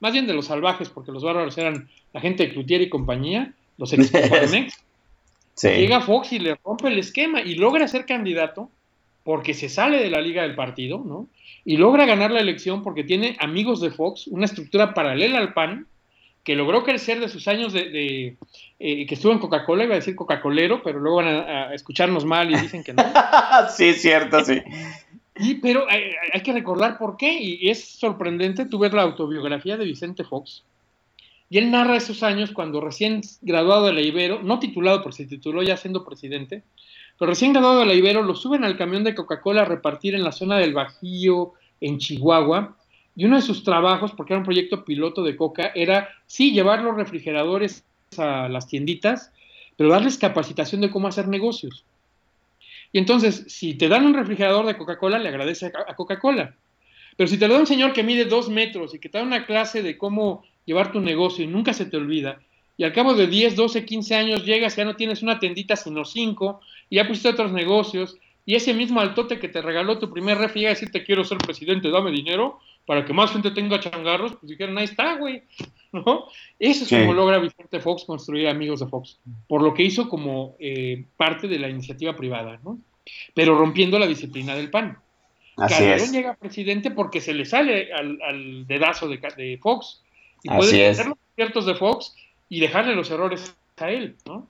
más 0.00 0.12
bien 0.12 0.26
de 0.26 0.34
los 0.34 0.46
salvajes, 0.46 0.88
porque 0.88 1.12
los 1.12 1.22
bárbaros 1.22 1.58
eran 1.58 1.88
la 2.12 2.20
gente 2.20 2.44
de 2.44 2.52
Cloutier 2.52 2.82
y 2.82 2.88
compañía, 2.88 3.52
los 3.76 3.92
ex 3.92 4.10
Sí. 5.54 5.68
Llega 5.70 6.00
Fox 6.00 6.32
y 6.32 6.38
le 6.38 6.54
rompe 6.64 6.86
el 6.86 6.98
esquema 7.00 7.40
y 7.40 7.56
logra 7.56 7.88
ser 7.88 8.06
candidato 8.06 8.70
porque 9.24 9.54
se 9.54 9.68
sale 9.68 9.98
de 9.98 10.08
la 10.08 10.20
liga 10.20 10.42
del 10.42 10.54
partido, 10.54 11.02
¿no? 11.04 11.26
Y 11.64 11.76
logra 11.76 12.06
ganar 12.06 12.30
la 12.30 12.38
elección 12.38 12.84
porque 12.84 13.02
tiene 13.02 13.36
amigos 13.40 13.80
de 13.80 13.90
Fox, 13.90 14.28
una 14.28 14.44
estructura 14.44 14.94
paralela 14.94 15.38
al 15.38 15.54
PAN, 15.54 15.88
que 16.48 16.56
logró 16.56 16.82
crecer 16.82 17.20
de 17.20 17.28
sus 17.28 17.46
años 17.46 17.74
de, 17.74 17.90
de, 17.90 18.36
eh, 18.78 19.04
que 19.04 19.14
estuvo 19.16 19.32
en 19.32 19.38
Coca-Cola, 19.38 19.84
iba 19.84 19.92
a 19.92 19.98
decir 19.98 20.16
Coca-Colero, 20.16 20.82
pero 20.82 20.98
luego 20.98 21.18
van 21.18 21.26
a, 21.26 21.68
a 21.68 21.74
escucharnos 21.74 22.24
mal 22.24 22.50
y 22.50 22.56
dicen 22.56 22.82
que 22.82 22.94
no. 22.94 23.02
sí, 23.76 23.92
cierto, 23.92 24.42
sí. 24.42 24.62
Y, 25.36 25.56
pero 25.56 25.84
hay, 25.90 26.04
hay 26.32 26.40
que 26.40 26.54
recordar 26.54 26.96
por 26.96 27.18
qué, 27.18 27.38
y 27.38 27.68
es 27.68 27.84
sorprendente, 27.84 28.64
tú 28.64 28.78
ves 28.78 28.94
la 28.94 29.02
autobiografía 29.02 29.76
de 29.76 29.84
Vicente 29.84 30.24
Fox, 30.24 30.64
y 31.50 31.58
él 31.58 31.70
narra 31.70 31.98
esos 31.98 32.22
años 32.22 32.52
cuando 32.52 32.80
recién 32.80 33.20
graduado 33.42 33.84
de 33.84 33.92
la 33.92 34.00
Ibero, 34.00 34.42
no 34.42 34.58
titulado, 34.58 35.02
porque 35.02 35.18
se 35.18 35.26
tituló 35.26 35.62
ya 35.62 35.76
siendo 35.76 36.02
presidente, 36.02 36.62
pero 37.18 37.28
recién 37.28 37.52
graduado 37.52 37.80
de 37.80 37.84
la 37.84 37.92
Ibero, 37.92 38.22
lo 38.22 38.34
suben 38.34 38.64
al 38.64 38.78
camión 38.78 39.04
de 39.04 39.14
Coca-Cola 39.14 39.60
a 39.60 39.66
repartir 39.66 40.14
en 40.14 40.24
la 40.24 40.32
zona 40.32 40.56
del 40.56 40.72
Bajío, 40.72 41.52
en 41.82 41.98
Chihuahua, 41.98 42.77
y 43.18 43.24
uno 43.24 43.34
de 43.34 43.42
sus 43.42 43.64
trabajos, 43.64 44.12
porque 44.12 44.32
era 44.32 44.38
un 44.38 44.44
proyecto 44.44 44.84
piloto 44.84 45.24
de 45.24 45.34
Coca, 45.34 45.72
era, 45.74 46.08
sí, 46.28 46.52
llevar 46.52 46.82
los 46.82 46.94
refrigeradores 46.94 47.84
a 48.16 48.48
las 48.48 48.68
tienditas, 48.68 49.32
pero 49.76 49.90
darles 49.90 50.18
capacitación 50.18 50.82
de 50.82 50.90
cómo 50.90 51.08
hacer 51.08 51.26
negocios. 51.26 51.84
Y 52.92 52.98
entonces, 52.98 53.44
si 53.48 53.74
te 53.74 53.88
dan 53.88 54.06
un 54.06 54.14
refrigerador 54.14 54.66
de 54.66 54.78
Coca-Cola, 54.78 55.18
le 55.18 55.30
agradece 55.30 55.66
a 55.66 55.96
Coca-Cola. 55.96 56.54
Pero 57.16 57.26
si 57.26 57.38
te 57.38 57.48
lo 57.48 57.54
da 57.54 57.60
un 57.60 57.66
señor 57.66 57.92
que 57.92 58.04
mide 58.04 58.24
dos 58.24 58.48
metros 58.48 58.94
y 58.94 59.00
que 59.00 59.08
te 59.08 59.18
da 59.18 59.24
una 59.24 59.46
clase 59.46 59.82
de 59.82 59.98
cómo 59.98 60.44
llevar 60.64 60.92
tu 60.92 61.00
negocio 61.00 61.42
y 61.42 61.48
nunca 61.48 61.72
se 61.72 61.86
te 61.86 61.96
olvida, 61.96 62.38
y 62.76 62.84
al 62.84 62.92
cabo 62.92 63.14
de 63.14 63.26
10, 63.26 63.56
12, 63.56 63.84
15 63.84 64.14
años 64.14 64.44
llegas 64.44 64.76
ya 64.76 64.84
no 64.84 64.94
tienes 64.94 65.24
una 65.24 65.40
tendita 65.40 65.74
sino 65.74 66.04
cinco, 66.04 66.60
y 66.88 66.96
ya 66.96 67.08
pusiste 67.08 67.30
otros 67.30 67.50
negocios, 67.50 68.16
y 68.48 68.54
ese 68.54 68.72
mismo 68.72 68.98
altote 69.02 69.38
que 69.38 69.50
te 69.50 69.60
regaló 69.60 69.98
tu 69.98 70.10
primer 70.10 70.38
refri 70.38 70.64
a 70.64 70.70
decirte 70.70 71.04
quiero 71.04 71.22
ser 71.22 71.36
presidente, 71.36 71.90
dame 71.90 72.10
dinero, 72.10 72.58
para 72.86 73.04
que 73.04 73.12
más 73.12 73.30
gente 73.30 73.50
tenga 73.50 73.78
changarros, 73.78 74.36
pues 74.36 74.48
dijeron, 74.48 74.78
ahí 74.78 74.84
está, 74.84 75.16
güey. 75.16 75.42
¿No? 75.92 76.24
Eso 76.58 76.84
es 76.84 76.88
Sí. 76.88 76.96
como 76.96 77.12
logra 77.12 77.40
Vicente 77.40 77.78
Fox 77.78 78.04
construir 78.04 78.48
amigos 78.48 78.80
de 78.80 78.86
Fox, 78.86 79.18
por 79.48 79.60
lo 79.60 79.74
que 79.74 79.82
hizo 79.82 80.08
como 80.08 80.56
eh, 80.60 81.04
parte 81.18 81.46
de 81.46 81.58
la 81.58 81.68
iniciativa 81.68 82.16
privada, 82.16 82.58
¿no? 82.64 82.78
Pero 83.34 83.54
rompiendo 83.54 83.98
la 83.98 84.06
disciplina 84.06 84.54
del 84.54 84.70
PAN. 84.70 84.96
Así 85.58 85.74
Calderón 85.74 86.00
es. 86.00 86.12
llega 86.12 86.34
presidente 86.34 86.90
porque 86.90 87.20
se 87.20 87.34
le 87.34 87.44
sale 87.44 87.92
al, 87.92 88.18
al 88.22 88.66
dedazo 88.66 89.08
de, 89.08 89.58
Fox. 89.60 90.02
Y 90.42 90.48
Así 90.48 90.56
puede 90.56 90.88
hacer 90.88 91.08
los 91.08 91.18
aciertos 91.34 91.66
de 91.66 91.74
Fox 91.74 92.14
y 92.48 92.60
dejarle 92.60 92.94
los 92.94 93.10
errores 93.10 93.54
a 93.76 93.90
él, 93.90 94.16
¿no? 94.24 94.48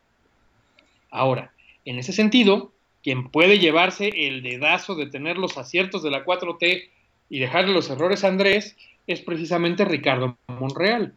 Ahora, 1.11 1.53
en 1.85 1.99
ese 1.99 2.13
sentido, 2.13 2.71
quien 3.09 3.31
puede 3.31 3.59
llevarse 3.59 4.11
el 4.15 4.43
dedazo 4.43 4.95
de 4.95 5.07
tener 5.07 5.39
los 5.39 5.57
aciertos 5.57 6.03
de 6.03 6.11
la 6.11 6.27
4T 6.27 6.91
y 7.31 7.39
dejarle 7.39 7.73
los 7.73 7.89
errores 7.89 8.23
a 8.23 8.29
Andrés 8.29 8.77
es 9.07 9.23
precisamente 9.23 9.87
Ricardo 9.87 10.37
Monreal. 10.49 11.15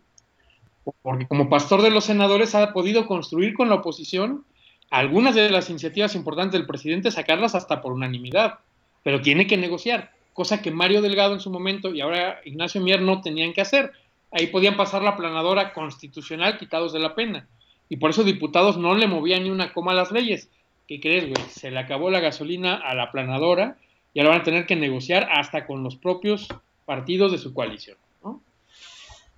Porque 1.02 1.28
como 1.28 1.50
pastor 1.50 1.82
de 1.82 1.92
los 1.92 2.06
senadores 2.06 2.56
ha 2.56 2.72
podido 2.72 3.08
construir 3.08 3.54
con 3.54 3.68
la 3.68 3.76
oposición 3.76 4.46
algunas 4.90 5.36
de 5.36 5.50
las 5.50 5.70
iniciativas 5.70 6.16
importantes 6.16 6.54
del 6.54 6.66
presidente, 6.66 7.12
sacarlas 7.12 7.56
hasta 7.56 7.82
por 7.82 7.92
unanimidad, 7.92 8.60
pero 9.04 9.20
tiene 9.20 9.46
que 9.46 9.58
negociar, 9.58 10.14
cosa 10.32 10.62
que 10.62 10.72
Mario 10.72 11.02
Delgado 11.02 11.34
en 11.34 11.42
su 11.42 11.52
momento 11.52 11.94
y 11.94 12.00
ahora 12.00 12.40
Ignacio 12.46 12.80
Mier 12.80 13.02
no 13.02 13.20
tenían 13.20 13.52
que 13.52 13.60
hacer. 13.60 13.92
Ahí 14.32 14.48
podían 14.48 14.78
pasar 14.78 15.02
la 15.02 15.18
planadora 15.18 15.74
constitucional 15.74 16.58
quitados 16.58 16.94
de 16.94 17.00
la 17.00 17.16
pena. 17.16 17.50
Y 17.90 17.98
por 17.98 18.12
eso 18.12 18.24
diputados 18.24 18.78
no 18.78 18.96
le 18.96 19.08
movían 19.08 19.44
ni 19.44 19.50
una 19.50 19.74
coma 19.74 19.92
a 19.92 19.96
las 19.96 20.14
leyes. 20.14 20.48
¿Qué 20.92 21.00
crees, 21.00 21.30
güey? 21.30 21.48
Se 21.48 21.72
le 21.72 21.80
acabó 21.80 22.10
la 22.10 22.20
gasolina 22.20 22.76
a 22.76 22.94
la 22.94 23.14
planadora 23.14 23.78
y 24.14 24.20
ahora 24.20 24.32
van 24.32 24.42
a 24.42 24.44
tener 24.44 24.66
que 24.66 24.76
negociar 24.76 25.26
hasta 25.32 25.66
con 25.66 25.86
los 25.86 25.96
propios 25.96 26.50
partidos 26.84 27.32
de 27.32 27.38
su 27.38 27.54
coalición. 27.54 27.96
¿no? 28.22 28.42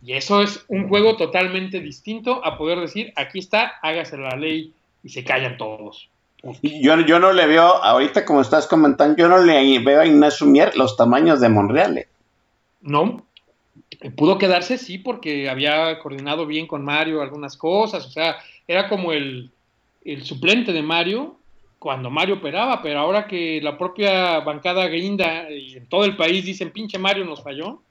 Y 0.01 0.13
eso 0.13 0.41
es 0.41 0.65
un 0.67 0.89
juego 0.89 1.15
totalmente 1.15 1.79
distinto 1.79 2.43
a 2.43 2.57
poder 2.57 2.79
decir, 2.79 3.13
aquí 3.15 3.37
está, 3.37 3.73
hágase 3.83 4.17
la 4.17 4.35
ley 4.35 4.73
y 5.03 5.09
se 5.09 5.23
callan 5.23 5.57
todos. 5.57 6.09
Yo, 6.63 6.99
yo 7.01 7.19
no 7.19 7.31
le 7.31 7.45
veo, 7.45 7.83
ahorita 7.83 8.25
como 8.25 8.41
estás 8.41 8.65
comentando, 8.65 9.15
yo 9.15 9.29
no 9.29 9.37
le 9.37 9.77
veo 9.77 10.01
a 10.01 10.07
Ignacio 10.07 10.47
Mier 10.47 10.75
los 10.75 10.97
tamaños 10.97 11.39
de 11.39 11.49
Monreal. 11.49 11.99
eh. 11.99 12.07
No, 12.81 13.27
pudo 14.17 14.39
quedarse, 14.39 14.79
sí, 14.79 14.97
porque 14.97 15.47
había 15.51 15.99
coordinado 15.99 16.47
bien 16.47 16.65
con 16.65 16.83
Mario 16.83 17.21
algunas 17.21 17.55
cosas, 17.55 18.07
o 18.07 18.09
sea, 18.09 18.37
era 18.67 18.89
como 18.89 19.13
el, 19.13 19.51
el 20.03 20.23
suplente 20.23 20.73
de 20.73 20.81
Mario 20.81 21.37
cuando 21.83 22.09
Mario 22.09 22.35
operaba, 22.35 22.81
pero 22.81 22.97
ahora 22.99 23.27
que 23.27 23.59
la 23.61 23.77
propia 23.77 24.39
bancada 24.39 24.87
grinda 24.87 25.51
y 25.51 25.75
en 25.75 25.85
todo 25.87 26.05
el 26.05 26.15
país 26.15 26.45
dicen, 26.45 26.71
pinche 26.71 26.97
Mario 26.97 27.25
nos 27.25 27.43
falló, 27.43 27.81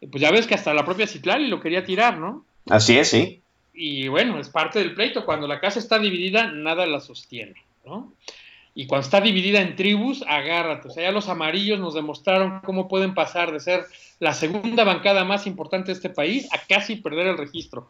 eh, 0.00 0.06
pues 0.08 0.22
ya 0.22 0.30
ves 0.30 0.46
que 0.46 0.54
hasta 0.54 0.72
la 0.72 0.84
propia 0.84 1.08
Citlali 1.08 1.48
lo 1.48 1.58
quería 1.58 1.84
tirar, 1.84 2.18
¿no? 2.18 2.44
Así 2.70 2.96
es, 2.96 3.10
sí. 3.10 3.42
Y 3.74 4.06
bueno, 4.06 4.38
es 4.38 4.48
parte 4.48 4.78
del 4.78 4.94
pleito. 4.94 5.24
Cuando 5.24 5.48
la 5.48 5.58
casa 5.58 5.80
está 5.80 5.98
dividida, 5.98 6.52
nada 6.52 6.86
la 6.86 7.00
sostiene, 7.00 7.56
¿no? 7.84 8.12
Y 8.76 8.86
cuando 8.86 9.04
está 9.04 9.20
dividida 9.20 9.60
en 9.60 9.74
tribus, 9.74 10.22
agárrate. 10.28 10.86
O 10.86 10.90
sea, 10.92 11.02
ya 11.02 11.10
los 11.10 11.28
amarillos 11.28 11.80
nos 11.80 11.94
demostraron 11.94 12.60
cómo 12.60 12.86
pueden 12.86 13.12
pasar 13.12 13.50
de 13.50 13.58
ser 13.58 13.86
la 14.20 14.34
segunda 14.34 14.84
bancada 14.84 15.24
más 15.24 15.48
importante 15.48 15.88
de 15.88 15.94
este 15.94 16.10
país 16.10 16.48
a 16.52 16.58
casi 16.58 16.94
perder 16.94 17.26
el 17.26 17.38
registro. 17.38 17.88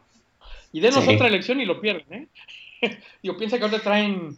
Y 0.73 0.79
denos 0.79 1.03
Sí. 1.03 1.13
otra 1.13 1.27
elección 1.27 1.61
y 1.61 1.65
lo 1.65 1.79
pierden, 1.79 2.23
¿eh? 2.23 2.27
Digo, 3.21 3.37
piensa 3.37 3.59
que 3.59 3.65
ahora 3.65 3.79
traen... 3.79 4.35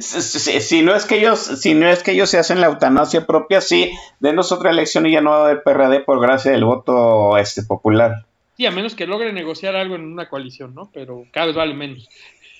Si 0.00 0.82
no 0.82 0.94
es 0.94 1.04
que 1.04 1.18
ellos, 1.18 1.38
si 1.38 1.74
no 1.74 1.88
es 1.88 2.02
que 2.02 2.12
ellos 2.12 2.30
se 2.30 2.38
hacen 2.38 2.60
la 2.60 2.68
eutanasia 2.68 3.26
propia, 3.26 3.60
sí, 3.60 3.92
denos 4.20 4.50
otra 4.52 4.70
elección 4.70 5.06
y 5.06 5.12
ya 5.12 5.20
no 5.20 5.30
va 5.30 5.38
a 5.38 5.44
haber 5.44 5.62
PRD 5.62 6.00
por 6.00 6.20
gracia 6.20 6.52
del 6.52 6.64
voto 6.64 7.36
este 7.36 7.62
popular. 7.62 8.24
Sí, 8.56 8.66
a 8.66 8.70
menos 8.70 8.94
que 8.94 9.06
logre 9.06 9.32
negociar 9.32 9.76
algo 9.76 9.96
en 9.96 10.04
una 10.04 10.28
coalición, 10.28 10.74
¿no? 10.74 10.90
Pero 10.92 11.24
cada 11.32 11.46
vez 11.46 11.56
vale 11.56 11.74
menos. 11.74 12.08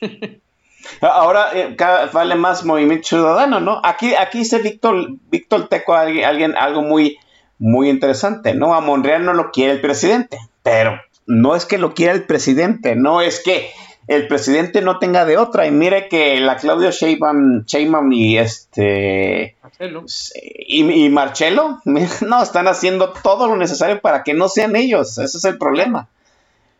Ahora 1.00 1.50
eh, 1.54 1.76
vale 2.12 2.34
más 2.34 2.64
movimiento 2.64 3.08
ciudadano, 3.08 3.60
¿no? 3.60 3.80
Aquí, 3.82 4.14
aquí 4.14 4.38
dice 4.38 4.58
Víctor, 4.58 5.08
Víctor 5.30 5.68
Teco 5.68 5.94
alguien, 5.94 6.24
alguien 6.24 6.54
algo 6.58 6.82
muy, 6.82 7.16
muy 7.58 7.88
interesante, 7.88 8.54
¿no? 8.54 8.74
A 8.74 8.80
Monreal 8.80 9.24
no 9.24 9.32
lo 9.32 9.50
quiere 9.50 9.72
el 9.72 9.80
presidente, 9.80 10.38
pero 10.62 11.00
no 11.26 11.56
es 11.56 11.64
que 11.64 11.78
lo 11.78 11.94
quiera 11.94 12.12
el 12.12 12.24
presidente, 12.24 12.96
no 12.96 13.22
es 13.22 13.42
que 13.42 13.70
el 14.06 14.28
presidente 14.28 14.82
no 14.82 14.98
tenga 14.98 15.24
de 15.24 15.38
otra. 15.38 15.66
Y 15.66 15.70
mire 15.70 16.08
que 16.08 16.38
la 16.40 16.56
Claudia 16.56 16.90
Sheinbaum, 16.90 17.64
Sheinbaum 17.64 18.12
y 18.12 18.38
este 18.38 19.56
Marcelo. 19.62 20.04
y, 20.34 21.04
y 21.04 21.08
Marcelo, 21.08 21.80
no, 21.84 22.42
están 22.42 22.68
haciendo 22.68 23.12
todo 23.22 23.46
lo 23.46 23.56
necesario 23.56 24.00
para 24.00 24.22
que 24.22 24.34
no 24.34 24.48
sean 24.48 24.76
ellos. 24.76 25.18
Ese 25.18 25.38
es 25.38 25.44
el 25.44 25.58
problema. 25.58 26.08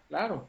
Claro. 0.08 0.48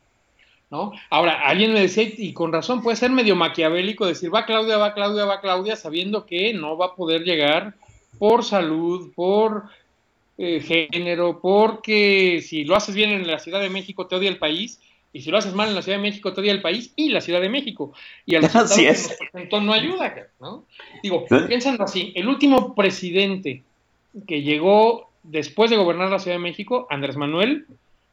¿No? 0.71 0.91
Ahora, 1.09 1.41
alguien 1.45 1.73
me 1.73 1.81
decía, 1.81 2.03
y 2.17 2.33
con 2.33 2.51
razón, 2.51 2.81
puede 2.81 2.97
ser 2.97 3.11
medio 3.11 3.35
maquiavélico 3.35 4.05
decir, 4.05 4.33
va 4.33 4.45
Claudia, 4.45 4.77
va 4.77 4.93
Claudia, 4.93 5.25
va 5.25 5.39
Claudia, 5.39 5.75
sabiendo 5.75 6.25
que 6.25 6.53
no 6.53 6.75
va 6.75 6.87
a 6.87 6.95
poder 6.95 7.23
llegar 7.23 7.75
por 8.17 8.43
salud, 8.43 9.11
por 9.15 9.65
eh, 10.37 10.59
género, 10.59 11.39
porque 11.39 12.43
si 12.45 12.65
lo 12.65 12.75
haces 12.75 12.95
bien 12.95 13.11
en 13.11 13.27
la 13.27 13.39
Ciudad 13.39 13.61
de 13.61 13.69
México 13.69 14.07
te 14.07 14.15
odia 14.15 14.29
el 14.29 14.37
país, 14.37 14.81
y 15.15 15.21
si 15.21 15.31
lo 15.31 15.37
haces 15.37 15.53
mal 15.55 15.69
en 15.69 15.75
la 15.75 15.81
Ciudad 15.81 15.97
de 15.97 16.01
México 16.03 16.33
te 16.33 16.41
odia 16.41 16.51
el 16.51 16.61
país 16.61 16.91
y 16.97 17.07
la 17.09 17.21
Ciudad 17.21 17.39
de 17.39 17.47
México. 17.49 17.93
Y 18.25 18.35
el 18.35 18.41
resultado 18.43 18.65
Así 18.65 18.81
que 18.81 18.89
es. 18.89 19.07
nos 19.07 19.17
presentó 19.31 19.61
no 19.61 19.71
ayuda, 19.73 20.13
¿no? 20.41 20.65
Digo, 21.01 21.25
Sí. 21.29 21.35
piénsalo 21.47 21.81
así, 21.83 22.11
el 22.15 22.27
último 22.27 22.75
presidente 22.75 23.63
que 24.27 24.41
llegó 24.41 25.09
después 25.23 25.69
de 25.71 25.77
gobernar 25.77 26.09
la 26.11 26.19
Ciudad 26.19 26.35
de 26.37 26.43
México, 26.43 26.85
Andrés 26.89 27.15
Manuel, 27.15 27.65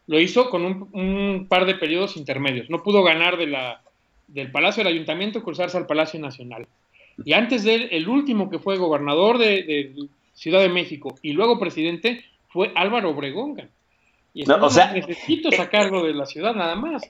lo 0.06 0.20
hizo 0.20 0.48
con 0.48 0.64
un, 0.64 0.88
un 0.92 1.46
par 1.48 1.66
de 1.66 1.74
periodos 1.74 2.16
intermedios. 2.16 2.70
No 2.70 2.82
pudo 2.84 3.02
ganar 3.02 3.36
de 3.36 3.48
la, 3.48 3.82
del 4.28 4.50
Palacio 4.52 4.84
del 4.84 4.92
Ayuntamiento 4.94 5.40
y 5.40 5.42
cruzarse 5.42 5.76
al 5.76 5.86
Palacio 5.86 6.20
Nacional. 6.20 6.66
Y 7.24 7.32
antes 7.32 7.64
de 7.64 7.74
él, 7.74 7.88
el 7.90 8.08
último 8.08 8.48
que 8.48 8.58
fue 8.60 8.78
gobernador 8.78 9.38
de, 9.38 9.62
de 9.64 9.94
Ciudad 10.34 10.60
de 10.60 10.68
México 10.68 11.14
y 11.20 11.32
luego 11.32 11.58
presidente 11.58 12.24
fue 12.48 12.72
Álvaro 12.74 13.10
Obregón. 13.10 13.60
Y 14.34 14.44
No, 14.44 14.56
o 14.64 14.70
sea, 14.70 14.92
necesito 14.92 15.50
sacarlo 15.52 16.02
de 16.04 16.14
la 16.14 16.26
ciudad 16.26 16.54
nada 16.54 16.74
más. 16.74 17.02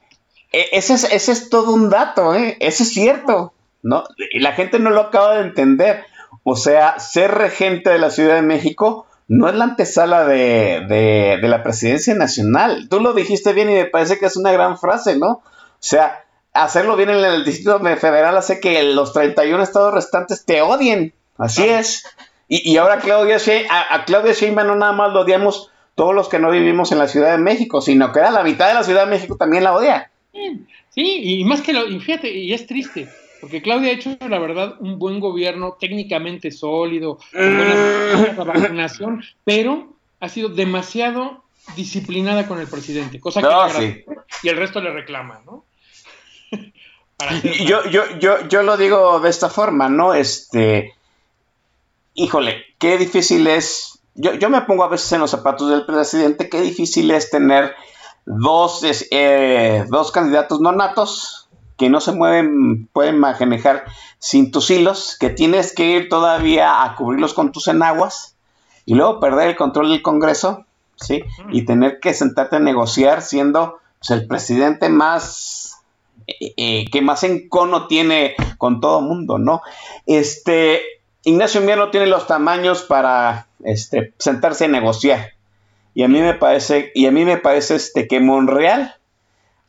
E- 0.53 0.68
Ese 0.73 0.95
es, 0.95 1.05
ese 1.05 1.33
es 1.33 1.49
todo 1.51 1.73
un 1.73 1.89
dato, 1.91 2.35
¿eh? 2.35 2.57
Eso 2.61 2.83
es 2.83 2.93
cierto. 2.93 3.53
¿no? 3.83 4.05
Y 4.33 4.39
la 4.41 4.53
gente 4.53 4.79
no 4.79 4.91
lo 4.91 5.01
acaba 5.03 5.37
de 5.37 5.43
entender. 5.43 6.05
O 6.45 6.57
sea, 6.57 6.99
ser 7.01 7.33
regente 7.33 7.91
de 7.91 7.99
la 7.99 8.11
Ciudad 8.11 8.35
de 8.37 8.43
México 8.43 9.07
no 9.29 9.49
es 9.49 9.55
la 9.55 9.64
antesala 9.64 10.25
de, 10.25 10.85
de, 10.89 11.39
de 11.41 11.49
la 11.49 11.62
presidencia 11.62 12.14
nacional. 12.14 12.89
Tú 12.89 13.01
lo 13.01 13.12
dijiste 13.12 13.53
bien 13.53 13.70
y 13.70 13.75
me 13.75 13.85
parece 13.87 14.18
que 14.18 14.27
es 14.27 14.37
una 14.37 14.53
gran 14.53 14.79
frase, 14.79 15.16
¿no? 15.16 15.29
O 15.29 15.43
sea, 15.81 16.25
hacerlo 16.53 16.97
bien 16.97 17.11
en 17.11 17.25
el 17.25 17.45
Distrito 17.45 17.81
Federal 17.81 18.37
hace 18.37 18.61
que 18.61 18.83
los 18.83 19.12
31 19.12 19.62
estados 19.62 19.95
restantes 19.95 20.45
te 20.45 20.62
odien. 20.62 21.12
Así 21.39 21.64
es. 21.68 22.05
Y, 22.49 22.70
y 22.73 22.77
ahora 22.77 22.99
Claudia 22.99 23.39
She- 23.39 23.66
a, 23.68 23.95
a 23.95 24.05
Claudia 24.05 24.33
Sheinbaum 24.33 24.66
no 24.68 24.77
nada 24.77 24.93
más 24.93 25.12
lo 25.12 25.20
odiamos 25.23 25.72
todos 25.95 26.14
los 26.14 26.28
que 26.28 26.38
no 26.38 26.51
vivimos 26.51 26.93
en 26.93 26.99
la 26.99 27.09
Ciudad 27.09 27.32
de 27.32 27.43
México, 27.43 27.80
sino 27.80 28.12
que 28.12 28.20
era 28.20 28.30
la 28.30 28.43
mitad 28.43 28.68
de 28.68 28.74
la 28.74 28.84
Ciudad 28.84 29.05
de 29.05 29.11
México 29.11 29.36
también 29.36 29.64
la 29.64 29.74
odia. 29.74 30.11
Sí, 30.90 31.20
y 31.22 31.45
más 31.45 31.61
que 31.61 31.72
lo, 31.72 31.86
y 31.86 32.01
fíjate, 32.01 32.30
y 32.30 32.53
es 32.53 32.66
triste, 32.66 33.09
porque 33.40 33.62
Claudia 33.62 33.90
ha 33.90 33.95
hecho, 33.95 34.16
la 34.28 34.38
verdad, 34.38 34.76
un 34.80 34.99
buen 34.99 35.20
gobierno 35.20 35.76
técnicamente 35.78 36.51
sólido, 36.51 37.18
con 37.32 37.57
buenas 37.57 38.36
la 38.38 38.45
vacunación, 38.45 39.24
pero 39.45 39.88
ha 40.20 40.28
sido 40.28 40.49
demasiado 40.49 41.43
disciplinada 41.76 42.47
con 42.47 42.61
el 42.61 42.66
presidente, 42.66 43.20
cosa 43.20 43.40
que 43.40 43.47
No, 43.47 43.62
agradece, 43.62 44.05
y 44.43 44.49
el 44.49 44.57
resto 44.57 44.80
le 44.80 44.93
reclama, 44.93 45.40
¿no? 45.45 45.64
Yo, 47.64 47.88
yo, 47.88 48.18
yo, 48.18 48.49
yo 48.49 48.62
lo 48.64 48.76
digo 48.76 49.20
de 49.20 49.30
esta 49.30 49.49
forma, 49.49 49.88
¿no? 49.88 50.12
Este, 50.12 50.93
híjole, 52.14 52.64
qué 52.78 52.99
difícil 52.99 53.47
es. 53.47 53.91
Yo, 54.15 54.35
yo 54.35 54.51
me 54.51 54.61
pongo 54.63 54.85
a 54.85 54.89
veces 54.89 55.13
en 55.13 55.21
los 55.21 55.31
zapatos 55.31 55.71
del 55.71 55.87
presidente, 55.87 56.49
qué 56.49 56.61
difícil 56.61 57.11
es 57.11 57.31
tener 57.31 57.75
dos, 58.27 58.85
eh, 59.11 59.85
dos 59.89 60.13
candidatos 60.13 60.61
no 60.61 60.73
natos 60.73 61.49
que 61.77 61.89
no 61.89 62.01
se 62.01 62.13
mueven, 62.13 62.87
pueden 62.93 63.19
manejar 63.19 63.85
sin 64.19 64.53
tus 64.53 64.71
hilos, 64.71 65.17
que 65.19 65.31
tienes 65.31 65.75
que 65.75 65.87
ir 65.87 66.09
todavía 66.09 66.85
a 66.85 66.95
cubrirlos 66.95 67.35
con 67.35 67.51
tus 67.51 67.67
enaguas 67.67 68.37
y 68.85 68.95
luego 68.95 69.19
perder 69.19 69.49
el 69.49 69.57
control 69.57 69.91
del 69.91 70.03
Congreso, 70.03 70.65
¿sí? 70.97 71.25
Y 71.51 71.65
tener 71.65 71.99
que 71.99 72.15
sentarte 72.15 72.57
a 72.57 72.61
negociar 72.61 73.23
siendo 73.23 73.79
pues, 73.99 74.11
el 74.11 74.29
presidente 74.29 74.89
más 74.91 75.83
eh, 76.27 76.55
eh, 76.57 76.85
que 76.91 77.03
más 77.03 77.25
encono 77.25 77.89
tiene 77.89 78.37
con 78.59 78.81
todo 78.81 79.01
mundo, 79.01 79.39
¿no? 79.39 79.63
Este, 80.07 80.83
Ignacio 81.25 81.61
Mier 81.61 81.91
tiene 81.91 82.07
los 82.07 82.27
tamaños 82.27 82.83
para 82.83 83.47
este, 83.64 84.12
sentarse 84.18 84.64
a 84.64 84.68
negociar. 84.68 85.33
Y 85.95 86.03
a 86.03 86.09
mí 86.09 86.20
me 86.20 86.35
parece, 86.35 86.91
y 86.95 87.07
a 87.07 87.12
mí 87.12 87.25
me 87.25 87.37
parece 87.37 87.77
este, 87.77 88.09
que 88.09 88.18
Monreal 88.18 88.95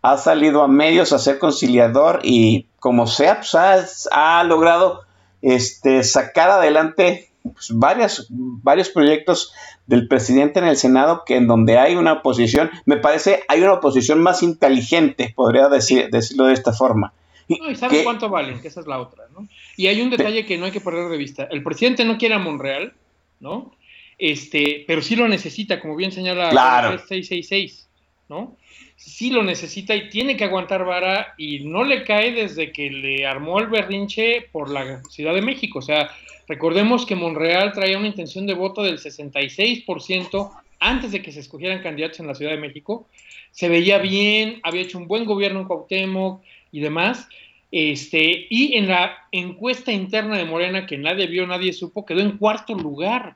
ha 0.01 0.17
salido 0.17 0.63
a 0.63 0.67
medios 0.67 1.13
a 1.13 1.19
ser 1.19 1.39
conciliador 1.39 2.21
y 2.23 2.67
como 2.79 3.07
sea, 3.07 3.37
pues 3.41 4.07
ha, 4.11 4.43
logrado 4.43 5.01
este, 5.41 6.03
sacar 6.03 6.49
adelante 6.49 7.29
pues, 7.43 7.71
varios 7.71 8.89
proyectos 8.89 9.53
del 9.85 10.07
presidente 10.07 10.59
en 10.59 10.65
el 10.65 10.77
Senado 10.77 11.23
que 11.25 11.35
en 11.35 11.47
donde 11.47 11.77
hay 11.77 11.95
una 11.95 12.13
oposición, 12.13 12.71
me 12.85 12.97
parece 12.97 13.43
hay 13.47 13.61
una 13.61 13.73
oposición 13.73 14.21
más 14.21 14.43
inteligente, 14.43 15.33
podría 15.35 15.69
decir, 15.69 16.09
decirlo 16.09 16.45
de 16.45 16.53
esta 16.53 16.73
forma. 16.73 17.13
No, 17.49 17.69
y 17.71 17.75
sabes 17.75 17.99
que- 17.99 18.03
cuánto 18.03 18.29
valen, 18.29 18.61
que 18.61 18.67
esa 18.69 18.79
es 18.79 18.87
la 18.87 18.99
otra, 18.99 19.25
¿no? 19.33 19.47
Y 19.77 19.87
hay 19.87 20.01
un 20.01 20.09
detalle 20.09 20.45
que 20.45 20.57
no 20.57 20.65
hay 20.65 20.71
que 20.71 20.81
perder 20.81 21.09
de 21.09 21.17
vista. 21.17 21.47
El 21.51 21.63
presidente 21.63 22.05
no 22.05 22.17
quiere 22.17 22.35
a 22.35 22.39
Monreal, 22.39 22.93
¿no? 23.39 23.75
Este, 24.17 24.83
pero 24.87 25.01
sí 25.01 25.15
lo 25.15 25.27
necesita, 25.27 25.79
como 25.79 25.95
bien 25.95 26.11
señala 26.11 26.49
Claro. 26.51 26.93
el 26.93 26.99
666, 26.99 27.87
¿no? 28.29 28.55
Sí 28.95 29.31
lo 29.31 29.43
necesita 29.43 29.95
y 29.95 30.09
tiene 30.09 30.37
que 30.37 30.45
aguantar 30.45 30.85
vara 30.85 31.33
y 31.37 31.59
no 31.59 31.83
le 31.83 32.03
cae 32.03 32.31
desde 32.31 32.71
que 32.71 32.89
le 32.89 33.25
armó 33.25 33.59
el 33.59 33.67
berrinche 33.67 34.47
por 34.51 34.69
la 34.69 35.01
Ciudad 35.09 35.33
de 35.33 35.41
México. 35.41 35.79
O 35.79 35.81
sea, 35.81 36.09
recordemos 36.47 37.05
que 37.05 37.15
Monreal 37.15 37.73
traía 37.73 37.97
una 37.97 38.07
intención 38.07 38.45
de 38.47 38.53
voto 38.53 38.81
del 38.83 38.99
66% 38.99 40.51
antes 40.79 41.11
de 41.11 41.21
que 41.21 41.31
se 41.31 41.39
escogieran 41.39 41.81
candidatos 41.81 42.19
en 42.19 42.27
la 42.27 42.35
Ciudad 42.35 42.51
de 42.51 42.57
México. 42.59 43.07
Se 43.51 43.67
veía 43.69 43.97
bien, 43.97 44.59
había 44.63 44.81
hecho 44.81 44.97
un 44.97 45.07
buen 45.07 45.25
gobierno 45.25 45.59
en 45.61 45.65
Cuauhtémoc 45.67 46.41
y 46.73 46.81
demás. 46.81 47.29
Este, 47.71 48.45
y 48.49 48.75
en 48.75 48.89
la 48.89 49.15
encuesta 49.31 49.91
interna 49.93 50.37
de 50.37 50.45
Morena, 50.45 50.85
que 50.85 50.97
nadie 50.97 51.27
vio, 51.27 51.47
nadie 51.47 51.71
supo, 51.71 52.05
quedó 52.05 52.19
en 52.19 52.37
cuarto 52.37 52.75
lugar. 52.75 53.35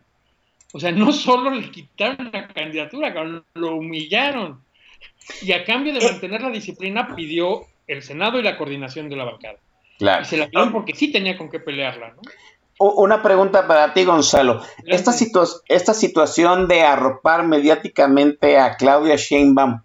O 0.74 0.80
sea, 0.80 0.92
no 0.92 1.14
solo 1.14 1.50
le 1.52 1.72
quitaron 1.72 2.30
la 2.34 2.48
candidatura, 2.50 3.14
lo 3.54 3.76
humillaron. 3.78 4.62
Y 5.42 5.54
a 5.54 5.64
cambio 5.64 5.94
de 5.94 6.02
mantener 6.02 6.42
la 6.42 6.50
disciplina, 6.50 7.16
pidió 7.16 7.62
el 7.88 8.04
Senado 8.04 8.38
y 8.40 8.44
la 8.44 8.58
coordinación 8.58 9.10
de 9.10 9.16
la 9.16 9.24
bancada. 9.24 9.58
Claro. 9.98 10.22
Y 10.22 10.26
se 10.26 10.38
la 10.38 10.48
dieron 10.48 10.72
porque 10.72 10.94
sí 10.94 11.12
tenía 11.12 11.38
con 11.38 11.50
qué 11.50 11.60
pelearla, 11.60 12.10
¿no? 12.10 12.22
Una 12.80 13.24
pregunta 13.24 13.68
para 13.68 13.92
ti, 13.94 14.04
Gonzalo. 14.04 14.62
Esta, 14.86 15.12
situa- 15.12 15.62
esta 15.68 15.96
situación 15.96 16.68
de 16.68 16.84
arropar 16.84 17.48
mediáticamente 17.48 18.60
a 18.60 18.76
Claudia 18.76 19.16
Sheinbaum 19.16 19.74
eh, 19.76 19.80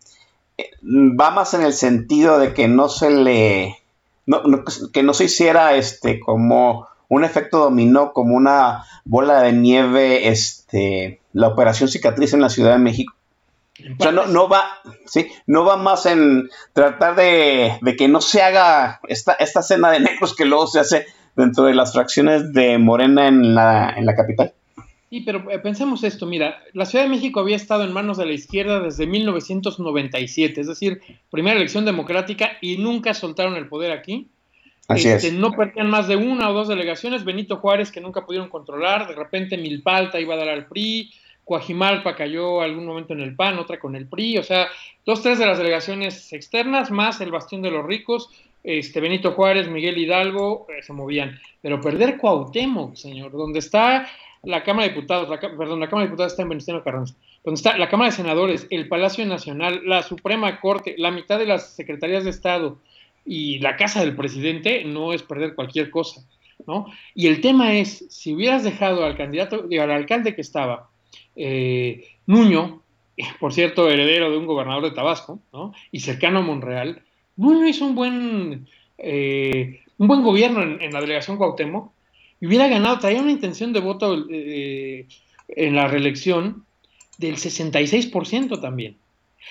va 0.82 1.30
más 1.30 1.54
en 1.54 1.62
el 1.62 1.72
sentido 1.72 2.38
de 2.38 2.54
que 2.54 2.68
no 2.68 2.88
se 2.88 3.10
le 3.10 3.78
no- 4.26 4.42
no- 4.44 4.64
que 4.92 5.02
no 5.02 5.14
se 5.14 5.24
hiciera 5.24 5.74
este 5.74 6.20
como 6.20 6.86
un 7.08 7.24
efecto 7.24 7.58
dominó, 7.58 8.12
como 8.12 8.34
una 8.36 8.84
bola 9.04 9.42
de 9.42 9.52
nieve, 9.52 10.28
este 10.28 11.20
la 11.32 11.48
operación 11.48 11.88
cicatriz 11.88 12.32
en 12.32 12.40
la 12.40 12.48
Ciudad 12.50 12.72
de 12.72 12.78
México. 12.78 13.14
O 13.98 14.02
sea, 14.02 14.12
no, 14.12 14.26
no 14.26 14.48
va, 14.48 14.64
sí, 15.06 15.28
no 15.46 15.64
va 15.64 15.76
más 15.76 16.06
en 16.06 16.48
tratar 16.72 17.16
de, 17.16 17.78
de 17.80 17.96
que 17.96 18.06
no 18.06 18.20
se 18.20 18.42
haga 18.42 19.00
esta, 19.08 19.32
esta 19.32 19.62
cena 19.62 19.90
de 19.90 20.00
negros 20.00 20.36
que 20.36 20.44
luego 20.44 20.66
se 20.68 20.78
hace 20.80 21.06
dentro 21.36 21.64
de 21.64 21.74
las 21.74 21.92
fracciones 21.92 22.52
de 22.52 22.78
Morena 22.78 23.26
en 23.28 23.54
la, 23.54 23.90
en 23.96 24.06
la 24.06 24.14
capital. 24.14 24.52
Sí, 25.12 25.20
pero 25.20 25.50
eh, 25.50 25.58
pensemos 25.58 26.04
esto, 26.04 26.24
mira, 26.24 26.62
la 26.72 26.86
Ciudad 26.86 27.04
de 27.04 27.10
México 27.10 27.40
había 27.40 27.56
estado 27.56 27.84
en 27.84 27.92
manos 27.92 28.16
de 28.16 28.24
la 28.24 28.32
izquierda 28.32 28.80
desde 28.80 29.06
1997, 29.06 30.58
es 30.58 30.66
decir, 30.66 31.02
primera 31.30 31.58
elección 31.58 31.84
democrática 31.84 32.52
y 32.62 32.78
nunca 32.78 33.12
soltaron 33.12 33.56
el 33.56 33.68
poder 33.68 33.92
aquí. 33.92 34.28
Así 34.88 35.08
Este, 35.08 35.28
es. 35.28 35.34
No 35.34 35.52
perdían 35.52 35.90
más 35.90 36.08
de 36.08 36.16
una 36.16 36.48
o 36.48 36.54
dos 36.54 36.68
delegaciones, 36.68 37.26
Benito 37.26 37.58
Juárez 37.58 37.92
que 37.92 38.00
nunca 38.00 38.24
pudieron 38.24 38.48
controlar, 38.48 39.06
de 39.06 39.14
repente 39.14 39.58
Milpalta 39.58 40.18
iba 40.18 40.32
a 40.32 40.38
dar 40.38 40.48
al 40.48 40.64
PRI, 40.64 41.10
Coajimalpa 41.44 42.16
cayó 42.16 42.62
algún 42.62 42.86
momento 42.86 43.12
en 43.12 43.20
el 43.20 43.36
PAN, 43.36 43.58
otra 43.58 43.78
con 43.78 43.94
el 43.94 44.08
PRI, 44.08 44.38
o 44.38 44.42
sea, 44.42 44.68
dos, 45.04 45.20
tres 45.20 45.38
de 45.38 45.44
las 45.44 45.58
delegaciones 45.58 46.32
externas, 46.32 46.90
más 46.90 47.20
el 47.20 47.30
Bastión 47.30 47.60
de 47.60 47.70
los 47.70 47.84
Ricos, 47.84 48.30
este, 48.64 48.98
Benito 49.00 49.32
Juárez, 49.32 49.68
Miguel 49.68 49.98
Hidalgo, 49.98 50.66
eh, 50.70 50.82
se 50.82 50.94
movían. 50.94 51.38
Pero 51.60 51.82
perder 51.82 52.16
Cuauhtémoc, 52.16 52.94
señor, 52.94 53.32
donde 53.32 53.58
está 53.58 54.08
la 54.44 54.64
Cámara 54.64 54.88
de 54.88 54.94
Diputados, 54.94 55.28
la, 55.28 55.38
perdón, 55.38 55.80
la 55.80 55.88
Cámara 55.88 56.04
de 56.04 56.08
Diputados 56.08 56.32
está 56.32 56.42
en 56.42 56.48
Venustiano 56.48 56.82
Carranza, 56.82 57.14
donde 57.44 57.56
está 57.56 57.78
la 57.78 57.88
Cámara 57.88 58.10
de 58.10 58.16
Senadores, 58.16 58.66
el 58.70 58.88
Palacio 58.88 59.24
Nacional, 59.24 59.82
la 59.84 60.02
Suprema 60.02 60.60
Corte, 60.60 60.96
la 60.98 61.10
mitad 61.10 61.38
de 61.38 61.46
las 61.46 61.74
Secretarías 61.74 62.24
de 62.24 62.30
Estado 62.30 62.78
y 63.24 63.60
la 63.60 63.76
Casa 63.76 64.00
del 64.00 64.16
Presidente, 64.16 64.84
no 64.84 65.12
es 65.12 65.22
perder 65.22 65.54
cualquier 65.54 65.90
cosa, 65.90 66.22
¿no? 66.66 66.86
Y 67.14 67.28
el 67.28 67.40
tema 67.40 67.74
es, 67.74 68.04
si 68.10 68.34
hubieras 68.34 68.64
dejado 68.64 69.04
al 69.04 69.16
candidato, 69.16 69.64
al 69.70 69.90
alcalde 69.90 70.34
que 70.34 70.40
estaba, 70.40 70.90
eh, 71.36 72.08
Nuño, 72.26 72.82
por 73.38 73.52
cierto, 73.52 73.88
heredero 73.88 74.30
de 74.30 74.38
un 74.38 74.46
gobernador 74.46 74.82
de 74.82 74.90
Tabasco, 74.90 75.38
¿no? 75.52 75.72
Y 75.92 76.00
cercano 76.00 76.40
a 76.40 76.42
Monreal, 76.42 77.02
Nuño 77.36 77.68
hizo 77.68 77.84
un 77.84 77.94
buen, 77.94 78.68
eh, 78.98 79.80
un 79.98 80.08
buen 80.08 80.22
gobierno 80.22 80.62
en, 80.62 80.82
en 80.82 80.92
la 80.92 81.00
delegación 81.00 81.36
Cuauhtémoc 81.36 81.92
y 82.42 82.46
hubiera 82.46 82.66
ganado, 82.66 82.98
traía 82.98 83.22
una 83.22 83.30
intención 83.30 83.72
de 83.72 83.78
voto 83.78 84.26
eh, 84.28 85.06
en 85.46 85.76
la 85.76 85.86
reelección 85.86 86.66
del 87.16 87.36
66% 87.36 88.60
también. 88.60 88.96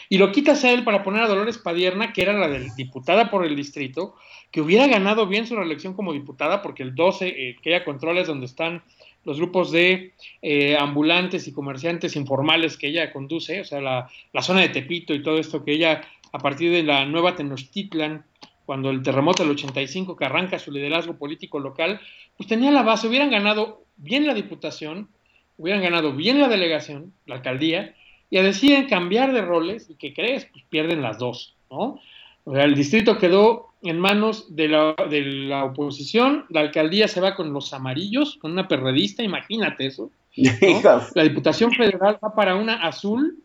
Y 0.10 0.18
lo 0.18 0.34
quitas 0.34 0.66
a 0.66 0.74
él 0.74 0.84
para 0.84 1.02
poner 1.02 1.24
a 1.24 1.30
Dolores 1.30 1.58
Padierna, 1.58 2.12
que 2.12 2.22
era 2.22 2.34
la 2.34 2.50
diputada 2.76 3.32
por 3.32 3.46
el 3.46 3.56
distrito, 3.56 4.16
que 4.52 4.60
hubiera 4.60 4.88
ganado 4.88 5.26
bien 5.26 5.48
su 5.48 5.56
reelección 5.56 5.94
como 5.94 6.12
diputada, 6.12 6.62
porque 6.62 6.84
el 6.84 6.94
12, 6.94 7.30
eh, 7.30 7.56
que 7.62 7.70
ella 7.74 7.86
controla, 7.86 8.20
es 8.20 8.28
donde 8.28 8.46
están 8.46 8.84
los 9.24 9.38
grupos 9.38 9.72
de 9.72 10.12
eh, 10.42 10.76
ambulantes 10.78 11.48
y 11.48 11.54
comerciantes 11.54 12.18
informales 12.18 12.76
que 12.76 12.88
ella 12.88 13.14
conduce, 13.14 13.62
o 13.62 13.64
sea, 13.64 13.80
la, 13.80 14.10
la 14.34 14.42
zona 14.42 14.60
de 14.60 14.70
Tepito 14.70 15.14
y 15.14 15.24
todo 15.24 15.38
esto 15.38 15.64
que 15.64 15.72
ella, 15.72 16.02
a 16.34 16.40
partir 16.40 16.74
de 16.74 16.84
la 16.84 17.06
nueva 17.06 17.38
Tenochtitlan, 17.38 18.26
cuando 18.66 18.90
el 18.90 19.04
terremoto 19.04 19.44
del 19.44 19.54
85 19.54 20.16
que 20.16 20.26
arranca 20.26 20.60
su 20.60 20.72
liderazgo 20.72 21.18
político 21.18 21.60
local, 21.60 22.00
pues 22.38 22.48
tenía 22.48 22.72
la 22.72 22.84
base, 22.84 23.08
hubieran 23.08 23.32
ganado 23.32 23.84
bien 23.98 24.26
la 24.26 24.34
diputación, 24.34 25.10
hubieran 25.58 25.84
ganado 25.84 26.14
bien 26.14 26.40
la 26.40 26.48
delegación, 26.48 27.14
la 27.26 27.36
alcaldía, 27.36 27.96
y 28.30 28.40
deciden 28.40 28.88
cambiar 28.88 29.34
de 29.34 29.42
roles, 29.42 29.90
y 29.90 29.96
¿qué 29.96 30.14
crees? 30.14 30.46
Pues 30.46 30.64
pierden 30.70 31.02
las 31.02 31.20
dos, 31.20 31.56
¿no? 31.70 32.00
O 32.44 32.56
sea, 32.56 32.64
el 32.64 32.74
distrito 32.74 33.18
quedó 33.18 33.72
en 33.84 34.00
manos 34.00 34.56
de 34.56 34.68
la, 34.68 34.96
de 35.10 35.22
la 35.22 35.66
oposición, 35.66 36.46
la 36.50 36.62
alcaldía 36.62 37.08
se 37.08 37.22
va 37.22 37.36
con 37.36 37.54
los 37.54 37.74
amarillos, 37.74 38.38
con 38.38 38.52
una 38.52 38.68
perredista, 38.68 39.24
imagínate 39.24 39.88
eso. 39.88 40.12
La 41.14 41.24
Diputación 41.24 41.74
Federal 41.74 42.18
va 42.24 42.34
para 42.34 42.56
una 42.56 42.76
azul, 42.76 43.38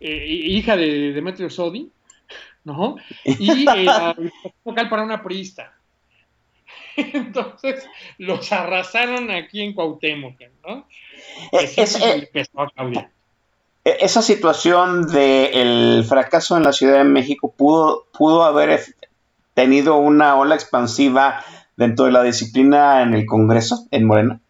eh, 0.00 0.26
hija 0.26 0.76
de 0.76 1.12
Demetrio 1.12 1.48
Sodi, 1.48 1.90
¿no? 2.66 2.96
Y 3.24 3.64
eh, 3.66 4.14
local 4.64 4.88
para 4.90 5.02
una 5.04 5.22
priista. 5.22 5.72
Entonces 6.96 7.86
los 8.18 8.52
arrasaron 8.52 9.30
aquí 9.30 9.62
en 9.62 9.72
Cuauhtémoc, 9.72 10.34
¿no? 10.66 10.86
Eh, 11.52 11.58
Eso 11.64 11.82
es- 11.82 11.92
sí 11.92 12.02
eh, 12.04 12.18
le 12.18 12.26
pesó 12.26 12.60
a 12.60 12.68
Claudia. 12.70 13.10
E- 13.84 13.98
Esa 14.00 14.20
situación 14.20 15.06
del 15.06 16.04
fracaso 16.04 16.56
en 16.56 16.64
la 16.64 16.72
Ciudad 16.72 16.98
de 16.98 17.04
México 17.04 17.52
pudo, 17.56 18.06
pudo 18.12 18.42
haber 18.44 18.80
tenido 19.54 19.96
una 19.96 20.36
ola 20.36 20.54
expansiva 20.54 21.42
dentro 21.76 22.06
de 22.06 22.12
la 22.12 22.22
disciplina 22.22 23.02
en 23.02 23.14
el 23.14 23.26
Congreso, 23.26 23.86
en 23.90 24.04
Morena. 24.06 24.40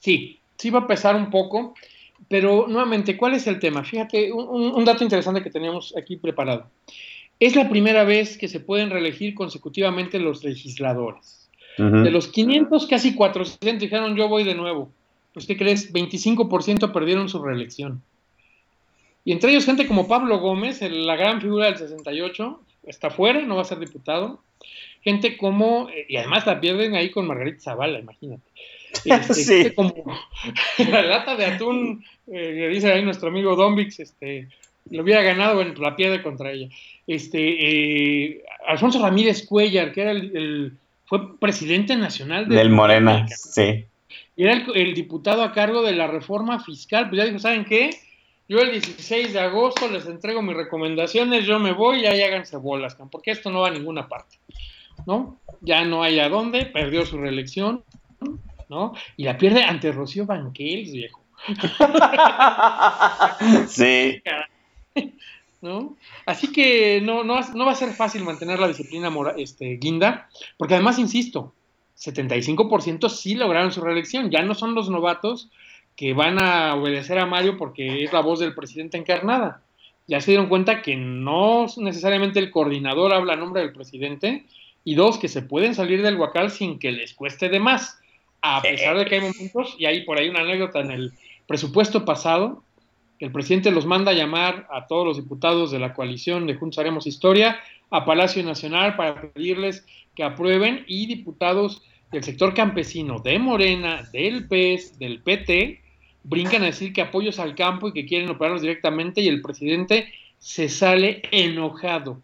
Sí, 0.00 0.40
sí 0.56 0.70
va 0.70 0.80
a 0.80 0.86
pesar 0.86 1.14
un 1.16 1.30
poco, 1.30 1.74
pero 2.28 2.66
nuevamente, 2.68 3.16
¿cuál 3.16 3.34
es 3.34 3.46
el 3.46 3.58
tema? 3.60 3.84
Fíjate, 3.84 4.32
un, 4.32 4.48
un- 4.48 4.74
un 4.74 4.84
dato 4.84 5.04
interesante 5.04 5.42
que 5.42 5.50
teníamos 5.50 5.94
aquí 5.96 6.16
preparado. 6.16 6.66
Es 7.40 7.56
la 7.56 7.68
primera 7.68 8.04
vez 8.04 8.36
que 8.38 8.48
se 8.48 8.60
pueden 8.60 8.90
reelegir 8.90 9.34
consecutivamente 9.34 10.18
los 10.18 10.44
legisladores. 10.44 11.38
De 11.78 12.10
los 12.10 12.28
500, 12.28 12.86
casi 12.86 13.14
400 13.14 13.80
dijeron 13.80 14.14
yo 14.14 14.28
voy 14.28 14.44
de 14.44 14.54
nuevo. 14.54 14.90
Pues, 15.32 15.46
¿qué 15.46 15.56
crees? 15.56 15.90
25% 15.94 16.92
perdieron 16.92 17.28
su 17.30 17.42
reelección. 17.42 18.02
Y 19.24 19.32
entre 19.32 19.50
ellos 19.50 19.64
gente 19.64 19.86
como 19.86 20.06
Pablo 20.06 20.40
Gómez, 20.40 20.82
el- 20.82 21.06
la 21.06 21.16
gran 21.16 21.40
figura 21.40 21.66
del 21.66 21.78
68, 21.78 22.60
está 22.86 23.08
fuera, 23.10 23.40
no 23.42 23.56
va 23.56 23.62
a 23.62 23.64
ser 23.64 23.78
diputado. 23.78 24.42
Gente 25.02 25.38
como, 25.38 25.88
eh, 25.88 26.04
y 26.08 26.16
además 26.16 26.46
la 26.46 26.60
pierden 26.60 26.94
ahí 26.94 27.10
con 27.10 27.26
Margarita 27.26 27.60
Zavala, 27.60 27.98
imagínate. 27.98 28.42
Este, 29.04 29.34
Sí. 29.34 29.54
gente 29.54 29.74
como 29.74 29.94
la 30.90 31.02
lata 31.02 31.36
de 31.36 31.46
atún, 31.46 32.04
eh, 32.26 32.54
que 32.56 32.68
dice 32.68 32.92
ahí 32.92 33.02
nuestro 33.02 33.28
amigo 33.28 33.56
Dombix, 33.56 34.00
este, 34.00 34.48
lo 34.90 35.02
hubiera 35.02 35.22
ganado, 35.22 35.56
bueno, 35.56 35.72
la 35.80 35.96
pierde 35.96 36.22
contra 36.22 36.52
ella. 36.52 36.68
Este, 37.06 37.38
eh, 37.40 38.42
Alfonso 38.66 39.00
Ramírez 39.02 39.46
Cuellar, 39.46 39.92
que 39.92 40.02
era 40.02 40.10
el, 40.12 40.36
el- 40.36 40.72
fue 41.06 41.36
presidente 41.38 41.96
nacional 41.96 42.48
de- 42.48 42.56
Del 42.56 42.70
Morena, 42.70 43.26
sí. 43.28 43.84
y 44.36 44.44
era 44.44 44.52
el, 44.54 44.64
el 44.76 44.94
diputado 44.94 45.42
a 45.42 45.52
cargo 45.52 45.82
de 45.82 45.92
la 45.94 46.06
reforma 46.06 46.62
fiscal. 46.62 47.08
Pues 47.08 47.18
ya 47.18 47.24
dijo, 47.26 47.38
¿saben 47.40 47.64
qué? 47.64 47.90
Yo 48.48 48.58
el 48.60 48.70
16 48.72 49.32
de 49.32 49.40
agosto 49.40 49.88
les 49.88 50.06
entrego 50.06 50.42
mis 50.42 50.56
recomendaciones, 50.56 51.46
yo 51.46 51.58
me 51.60 51.72
voy 51.72 52.00
y 52.00 52.06
ahí 52.06 52.20
háganse 52.22 52.56
bolas, 52.56 52.96
porque 53.10 53.30
esto 53.32 53.50
no 53.50 53.60
va 53.60 53.68
a 53.68 53.72
ninguna 53.72 54.08
parte. 54.08 54.36
¿No? 55.06 55.38
Ya 55.62 55.84
no 55.84 56.02
hay 56.02 56.18
a 56.20 56.28
dónde, 56.28 56.66
perdió 56.66 57.06
su 57.06 57.16
reelección, 57.18 57.82
¿no? 58.68 58.92
Y 59.16 59.24
la 59.24 59.38
pierde 59.38 59.62
ante 59.64 59.90
Rocío 59.92 60.26
Banquels, 60.26 60.92
viejo. 60.92 61.20
sí. 63.68 64.20
¿no? 65.60 65.96
Así 66.26 66.52
que 66.52 67.00
no, 67.02 67.24
no, 67.24 67.40
no 67.54 67.66
va 67.66 67.72
a 67.72 67.76
ser 67.76 67.92
fácil 67.92 68.24
mantener 68.24 68.58
la 68.58 68.68
disciplina 68.68 69.10
mora- 69.10 69.34
este, 69.36 69.76
guinda, 69.76 70.28
porque 70.56 70.74
además, 70.74 70.98
insisto, 70.98 71.52
75% 71.98 73.08
sí 73.08 73.34
lograron 73.34 73.72
su 73.72 73.82
reelección, 73.82 74.30
ya 74.30 74.42
no 74.42 74.54
son 74.54 74.74
los 74.74 74.88
novatos 74.88 75.50
que 75.96 76.14
van 76.14 76.40
a 76.40 76.74
obedecer 76.74 77.18
a 77.18 77.26
Mario 77.26 77.58
porque 77.58 78.04
es 78.04 78.12
la 78.12 78.20
voz 78.20 78.40
del 78.40 78.54
presidente 78.54 78.96
encarnada. 78.96 79.62
Ya 80.06 80.20
se 80.20 80.30
dieron 80.30 80.48
cuenta 80.48 80.82
que 80.82 80.96
no 80.96 81.66
necesariamente 81.76 82.38
el 82.38 82.50
coordinador 82.50 83.12
habla 83.12 83.34
a 83.34 83.36
nombre 83.36 83.60
del 83.60 83.72
presidente, 83.72 84.46
y 84.82 84.94
dos, 84.94 85.18
que 85.18 85.28
se 85.28 85.42
pueden 85.42 85.74
salir 85.74 86.02
del 86.02 86.16
huacal 86.16 86.50
sin 86.50 86.78
que 86.78 86.90
les 86.90 87.12
cueste 87.12 87.50
de 87.50 87.60
más, 87.60 88.00
a 88.40 88.62
pesar 88.62 88.96
de 88.96 89.04
que 89.04 89.16
hay 89.16 89.20
momentos, 89.20 89.76
y 89.78 89.84
hay 89.84 90.04
por 90.04 90.18
ahí 90.18 90.30
una 90.30 90.40
anécdota 90.40 90.80
en 90.80 90.90
el 90.90 91.12
presupuesto 91.46 92.06
pasado, 92.06 92.62
el 93.20 93.32
presidente 93.32 93.70
los 93.70 93.84
manda 93.84 94.12
a 94.12 94.14
llamar 94.14 94.66
a 94.70 94.86
todos 94.86 95.06
los 95.06 95.16
diputados 95.18 95.70
de 95.70 95.78
la 95.78 95.92
coalición 95.92 96.46
de 96.46 96.54
Juntos 96.54 96.78
Haremos 96.78 97.06
Historia 97.06 97.60
a 97.90 98.06
Palacio 98.06 98.42
Nacional 98.42 98.96
para 98.96 99.20
pedirles 99.32 99.86
que 100.14 100.24
aprueben 100.24 100.84
y 100.88 101.06
diputados 101.06 101.82
del 102.10 102.24
sector 102.24 102.54
campesino, 102.54 103.20
de 103.20 103.38
Morena, 103.38 104.08
del 104.12 104.48
PES, 104.48 104.98
del 104.98 105.20
PT, 105.20 105.80
brincan 106.24 106.62
a 106.62 106.66
decir 106.66 106.92
que 106.92 107.02
apoyos 107.02 107.38
al 107.38 107.54
campo 107.54 107.88
y 107.88 107.92
que 107.92 108.06
quieren 108.06 108.30
operarlos 108.30 108.62
directamente 108.62 109.20
y 109.20 109.28
el 109.28 109.42
presidente 109.42 110.12
se 110.38 110.68
sale 110.68 111.22
enojado 111.30 112.20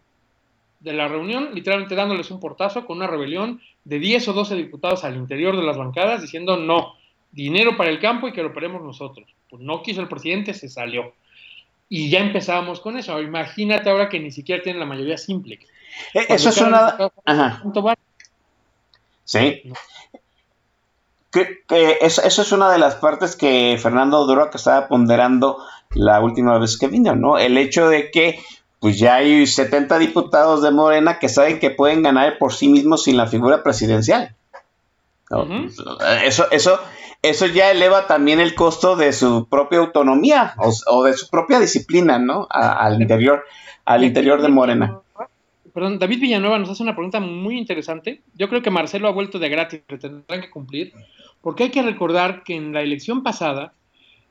de 0.81 0.93
la 0.95 1.09
reunión, 1.09 1.51
literalmente 1.55 1.95
dándoles 1.95 2.31
un 2.31 2.41
portazo 2.41 2.87
con 2.87 2.99
una 2.99 3.07
rebelión 3.07 3.61
de 3.85 3.99
10 3.99 4.29
o 4.29 4.33
12 4.33 4.57
diputados 4.57 5.05
al 5.05 5.17
interior 5.17 5.57
de 5.57 5.63
las 5.63 5.77
bancadas 5.77 6.23
diciendo 6.23 6.57
no, 6.57 6.95
dinero 7.33 7.77
para 7.77 7.91
el 7.91 8.01
campo 8.01 8.29
y 8.29 8.33
que 8.33 8.43
lo 8.43 8.49
operemos 8.49 8.83
nosotros. 8.83 9.36
Pues 9.51 9.63
no 9.63 9.83
quiso 9.83 10.01
el 10.01 10.09
presidente, 10.09 10.55
se 10.55 10.69
salió. 10.69 11.15
Y 11.89 12.11
ya 12.11 12.19
empezábamos 12.21 12.81
con 12.81 12.99
eso. 12.99 13.21
Imagínate 13.21 13.89
ahora 13.91 14.09
que 14.09 14.19
ni 14.21 14.33
siquiera 14.33 14.63
tienen 14.63 14.81
la 14.81 14.87
mayoría 14.87 15.17
simple. 15.19 15.61
E- 16.15 16.27
Eso 16.29 16.49
es 16.49 16.59
una... 16.59 16.97
Sí. 19.25 19.63
Que, 21.31 21.61
que 21.69 21.99
eso, 22.01 22.23
eso 22.23 22.43
es 22.43 22.53
una 22.53 22.71
de 22.71 22.79
las 22.79 22.97
partes 22.97 23.37
que 23.37 23.79
Fernando 23.81 24.25
Duro 24.27 24.51
que 24.51 24.57
estaba 24.57 24.89
ponderando 24.89 25.59
la 25.91 26.21
última 26.21 26.59
vez 26.59 26.79
que 26.79 26.89
vino, 26.89 27.15
¿no? 27.15 27.39
El 27.39 27.59
hecho 27.59 27.89
de 27.89 28.11
que 28.11 28.41
pues 28.81 28.99
ya 28.99 29.17
hay 29.17 29.47
70 29.47 29.99
diputados 29.99 30.63
de 30.63 30.71
Morena 30.71 31.19
que 31.19 31.29
saben 31.29 31.59
que 31.59 31.71
pueden 31.71 32.03
ganar 32.03 32.39
por 32.39 32.53
sí 32.53 32.69
mismos 32.69 33.05
sin 33.05 33.17
la 33.17 33.27
figura 33.27 33.63
presidencial. 33.63 34.35
Eso, 36.25 36.51
eso, 36.51 36.79
eso 37.23 37.47
ya 37.47 37.71
eleva 37.71 38.07
también 38.07 38.41
el 38.41 38.55
costo 38.55 38.97
de 38.97 39.13
su 39.13 39.47
propia 39.49 39.79
autonomía 39.81 40.55
o, 40.59 40.73
o 40.89 41.05
de 41.05 41.15
su 41.15 41.29
propia 41.29 41.59
disciplina, 41.61 42.19
¿no? 42.19 42.47
A- 42.51 42.85
al 42.87 43.01
interior, 43.01 43.45
al 43.85 44.05
interior 44.05 44.43
de 44.43 44.49
Morena. 44.49 45.01
Perdón, 45.75 45.99
David 45.99 46.21
Villanueva 46.21 46.59
nos 46.59 46.71
hace 46.71 46.83
una 46.83 46.95
pregunta 46.95 47.21
muy 47.21 47.59
interesante. 47.59 48.23
Yo 48.35 48.49
creo 48.49 48.63
que 48.63 48.71
Marcelo 48.71 49.09
ha 49.09 49.13
vuelto 49.13 49.39
de 49.39 49.49
gratis, 49.51 49.83
le 49.89 49.99
tendrán 49.99 50.41
que 50.41 50.51
cumplir, 50.51 50.93
porque 51.43 51.65
hay 51.65 51.71
que 51.71 51.83
recordar 51.83 52.45
que 52.45 52.55
en 52.57 52.73
la 52.73 52.81
elección 52.81 53.23
pasada 53.23 53.75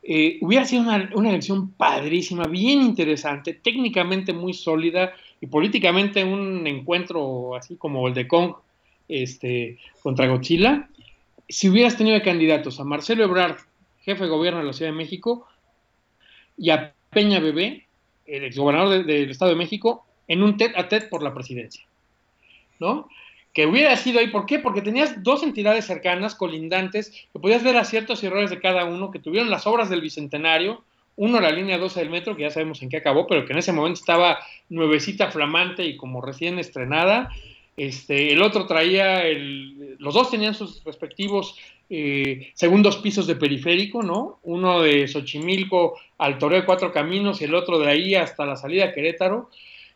eh, 0.01 0.39
hubiera 0.41 0.65
sido 0.65 0.81
una, 0.83 1.09
una 1.13 1.29
elección 1.29 1.69
padrísima, 1.71 2.45
bien 2.45 2.81
interesante, 2.81 3.53
técnicamente 3.53 4.33
muy 4.33 4.53
sólida 4.53 5.13
y 5.39 5.47
políticamente 5.47 6.23
un 6.23 6.65
encuentro 6.65 7.55
así 7.55 7.75
como 7.75 8.07
el 8.07 8.13
de 8.15 8.27
Kong 8.27 8.53
este, 9.07 9.77
contra 10.01 10.27
Godzilla. 10.27 10.89
Si 11.47 11.69
hubieras 11.69 11.97
tenido 11.97 12.15
de 12.15 12.23
candidatos 12.23 12.79
a 12.79 12.83
Marcelo 12.83 13.23
Ebrard, 13.23 13.57
jefe 14.01 14.23
de 14.23 14.29
gobierno 14.29 14.59
de 14.59 14.65
la 14.65 14.73
Ciudad 14.73 14.91
de 14.91 14.97
México, 14.97 15.47
y 16.57 16.69
a 16.69 16.93
Peña 17.09 17.39
Bebé, 17.39 17.85
el 18.25 18.43
exgobernador 18.45 18.89
de- 18.89 19.03
del 19.03 19.31
Estado 19.31 19.51
de 19.51 19.57
México, 19.57 20.05
en 20.27 20.41
un 20.41 20.57
TED 20.57 20.73
a 20.75 20.87
TED 20.87 21.09
por 21.09 21.21
la 21.21 21.33
presidencia. 21.33 21.85
¿No? 22.79 23.07
Que 23.53 23.67
hubiera 23.67 23.95
sido 23.95 24.19
ahí, 24.19 24.27
¿por 24.27 24.45
qué? 24.45 24.59
Porque 24.59 24.81
tenías 24.81 25.23
dos 25.23 25.43
entidades 25.43 25.85
cercanas, 25.85 26.35
colindantes, 26.35 27.27
que 27.31 27.39
podías 27.39 27.63
ver 27.63 27.77
aciertos 27.77 28.21
y 28.21 28.25
errores 28.27 28.49
de 28.49 28.59
cada 28.59 28.83
uno, 28.85 29.11
que 29.11 29.19
tuvieron 29.19 29.49
las 29.49 29.65
obras 29.65 29.89
del 29.89 30.01
Bicentenario, 30.01 30.83
uno 31.15 31.39
la 31.39 31.51
línea 31.51 31.77
12 31.77 32.01
del 32.01 32.09
metro, 32.09 32.35
que 32.35 32.41
ya 32.41 32.49
sabemos 32.49 32.81
en 32.81 32.89
qué 32.89 32.97
acabó, 32.97 33.27
pero 33.27 33.45
que 33.45 33.53
en 33.53 33.59
ese 33.59 33.71
momento 33.71 33.99
estaba 34.01 34.39
nuevecita, 34.67 35.31
flamante 35.31 35.85
y 35.85 35.95
como 35.95 36.19
recién 36.21 36.59
estrenada. 36.59 37.31
Este, 37.77 38.31
el 38.31 38.41
otro 38.41 38.65
traía, 38.67 39.25
el, 39.25 39.97
los 39.99 40.13
dos 40.13 40.31
tenían 40.31 40.53
sus 40.53 40.83
respectivos 40.85 41.57
eh, 41.89 42.51
segundos 42.53 42.97
pisos 42.97 43.27
de 43.27 43.35
periférico, 43.35 44.01
¿no? 44.01 44.39
Uno 44.43 44.81
de 44.81 45.07
Xochimilco 45.07 45.97
al 46.17 46.37
Toreo 46.37 46.61
de 46.61 46.65
Cuatro 46.65 46.93
Caminos 46.93 47.41
y 47.41 47.45
el 47.45 47.53
otro 47.53 47.77
de 47.77 47.89
ahí 47.89 48.15
hasta 48.15 48.45
la 48.45 48.55
salida 48.55 48.85
a 48.85 48.93
Querétaro. 48.93 49.49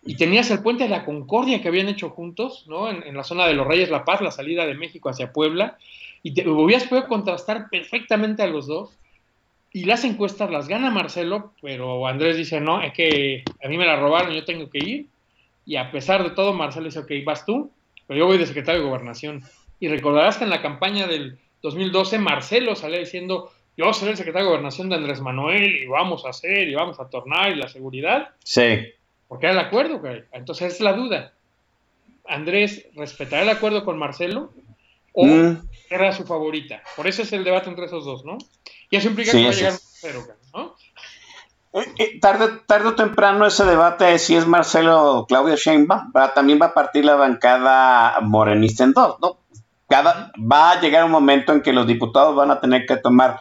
Y 0.05 0.15
tenías 0.15 0.49
el 0.51 0.61
puente 0.61 0.83
de 0.83 0.89
la 0.89 1.05
Concordia 1.05 1.61
que 1.61 1.67
habían 1.67 1.89
hecho 1.89 2.09
juntos, 2.09 2.65
¿no? 2.67 2.89
En, 2.89 3.03
en 3.03 3.15
la 3.15 3.23
zona 3.23 3.47
de 3.47 3.53
los 3.53 3.67
Reyes 3.67 3.89
La 3.89 4.05
Paz, 4.05 4.21
la 4.21 4.31
salida 4.31 4.65
de 4.65 4.73
México 4.73 5.09
hacia 5.09 5.33
Puebla. 5.33 5.77
Y 6.21 6.33
te 6.33 6.47
hubieras 6.47 6.87
podido 6.87 7.07
contrastar 7.07 7.69
perfectamente 7.69 8.43
a 8.43 8.47
los 8.47 8.67
dos. 8.67 8.97
Y 9.71 9.85
las 9.85 10.03
encuestas 10.03 10.49
las 10.49 10.67
gana 10.67 10.89
Marcelo, 10.89 11.53
pero 11.61 12.07
Andrés 12.07 12.37
dice, 12.37 12.59
no, 12.59 12.81
es 12.81 12.91
que 12.93 13.43
a 13.63 13.67
mí 13.67 13.77
me 13.77 13.85
la 13.85 13.97
robaron, 13.97 14.33
yo 14.33 14.43
tengo 14.43 14.69
que 14.69 14.79
ir. 14.79 15.05
Y 15.69 15.75
a 15.75 15.91
pesar 15.91 16.23
de 16.23 16.31
todo, 16.31 16.51
Marcelo 16.51 16.87
dice, 16.87 16.97
ok, 16.97 17.11
vas 17.23 17.45
tú, 17.45 17.69
pero 18.07 18.17
yo 18.17 18.25
voy 18.25 18.39
de 18.39 18.47
secretario 18.47 18.81
de 18.81 18.87
gobernación. 18.87 19.43
Y 19.79 19.87
recordarás 19.87 20.37
que 20.37 20.43
en 20.43 20.49
la 20.49 20.63
campaña 20.63 21.05
del 21.05 21.37
2012, 21.61 22.17
Marcelo 22.17 22.75
salía 22.75 22.97
diciendo, 22.97 23.51
yo 23.77 23.93
seré 23.93 24.09
el 24.11 24.17
secretario 24.17 24.47
de 24.47 24.51
gobernación 24.53 24.89
de 24.89 24.95
Andrés 24.95 25.21
Manuel 25.21 25.75
y 25.75 25.85
vamos 25.85 26.25
a 26.25 26.29
hacer 26.29 26.67
y 26.67 26.73
vamos 26.73 26.99
a 26.99 27.07
tornar 27.07 27.51
y 27.51 27.55
la 27.55 27.69
seguridad. 27.69 28.29
Sí. 28.43 28.79
Porque 29.27 29.45
era 29.45 29.53
el 29.53 29.67
acuerdo, 29.67 29.99
güey. 29.99 30.23
Entonces 30.31 30.73
es 30.73 30.81
la 30.81 30.93
duda. 30.93 31.33
¿Andrés 32.27 32.87
respetará 32.95 33.43
el 33.43 33.49
acuerdo 33.49 33.85
con 33.85 33.99
Marcelo 33.99 34.51
o 35.13 35.25
Mm. 35.27 35.67
era 35.91 36.11
su 36.13 36.25
favorita? 36.25 36.81
Por 36.95 37.05
eso 37.05 37.21
es 37.21 37.31
el 37.31 37.43
debate 37.43 37.69
entre 37.69 37.85
esos 37.85 38.05
dos, 38.05 38.25
¿no? 38.25 38.39
Y 38.89 38.95
eso 38.97 39.07
implica 39.07 39.33
Sí, 39.33 39.37
que 39.37 39.43
va 39.43 39.49
a 39.51 39.53
llegar 39.53 39.73
un 39.73 39.79
cero, 39.81 40.23
¿no? 40.51 40.75
Eh, 41.71 41.93
eh, 41.99 42.19
tarde, 42.19 42.49
tarde 42.65 42.87
o 42.89 42.95
temprano 42.95 43.45
ese 43.45 43.63
debate 43.63 44.17
si 44.17 44.35
es 44.35 44.47
Marcelo 44.47 45.03
o 45.03 45.27
Claudia 45.27 45.55
Sheinbaum 45.55 46.11
va, 46.15 46.33
también 46.33 46.59
va 46.59 46.67
a 46.67 46.73
partir 46.73 47.05
la 47.05 47.15
bancada 47.15 48.19
morenista 48.21 48.83
en 48.83 48.93
dos, 48.93 49.17
¿no? 49.21 49.37
Cada, 49.87 50.31
va 50.39 50.71
a 50.71 50.81
llegar 50.81 51.05
un 51.05 51.11
momento 51.11 51.53
en 51.53 51.61
que 51.61 51.73
los 51.73 51.85
diputados 51.85 52.35
van 52.35 52.49
a 52.49 52.59
tener 52.59 52.87
que 52.87 52.97
tomar 52.97 53.39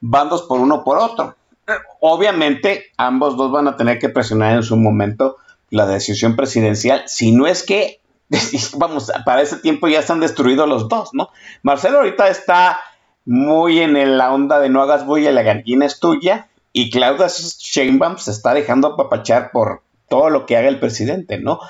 bandos 0.00 0.42
por 0.42 0.60
uno 0.60 0.76
o 0.76 0.84
por 0.84 0.98
otro. 0.98 1.34
Eh, 1.66 1.72
Obviamente 2.00 2.92
ambos 2.96 3.36
dos 3.36 3.50
van 3.50 3.66
a 3.66 3.76
tener 3.76 3.98
que 3.98 4.08
presionar 4.08 4.54
en 4.54 4.62
su 4.62 4.76
momento 4.76 5.36
la 5.70 5.86
decisión 5.86 6.36
presidencial, 6.36 7.02
si 7.06 7.32
no 7.32 7.48
es 7.48 7.64
que 7.64 8.00
vamos, 8.76 9.10
para 9.24 9.42
ese 9.42 9.56
tiempo 9.56 9.88
ya 9.88 9.98
están 9.98 10.20
destruidos 10.20 10.68
los 10.68 10.88
dos, 10.88 11.10
¿no? 11.12 11.30
Marcelo 11.62 11.98
ahorita 11.98 12.28
está 12.28 12.78
muy 13.24 13.80
en 13.80 14.16
la 14.16 14.32
onda 14.32 14.60
de 14.60 14.68
no 14.68 14.80
hagas 14.82 15.04
bulla, 15.04 15.32
la 15.32 15.42
gallina 15.42 15.86
es 15.86 15.98
tuya, 15.98 16.48
y 16.76 16.90
Claudia 16.90 17.28
Sheinbaum 17.28 18.18
se 18.18 18.32
está 18.32 18.52
dejando 18.52 18.88
apapachar 18.88 19.52
por 19.52 19.82
todo 20.08 20.28
lo 20.28 20.44
que 20.44 20.56
haga 20.56 20.68
el 20.68 20.80
presidente, 20.80 21.38
¿no? 21.38 21.60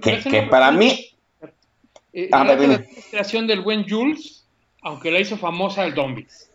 Que, 0.00 0.20
que 0.20 0.42
para 0.44 0.70
mí... 0.70 1.10
Eh, 2.12 2.28
A 2.30 2.44
ver, 2.44 2.68
la 2.68 2.84
creación 3.10 3.48
del 3.48 3.62
buen 3.62 3.86
Jules, 3.88 4.44
aunque 4.80 5.10
la 5.10 5.18
hizo 5.18 5.36
famosa 5.36 5.84
el 5.84 5.94
Dombis. 5.94 6.48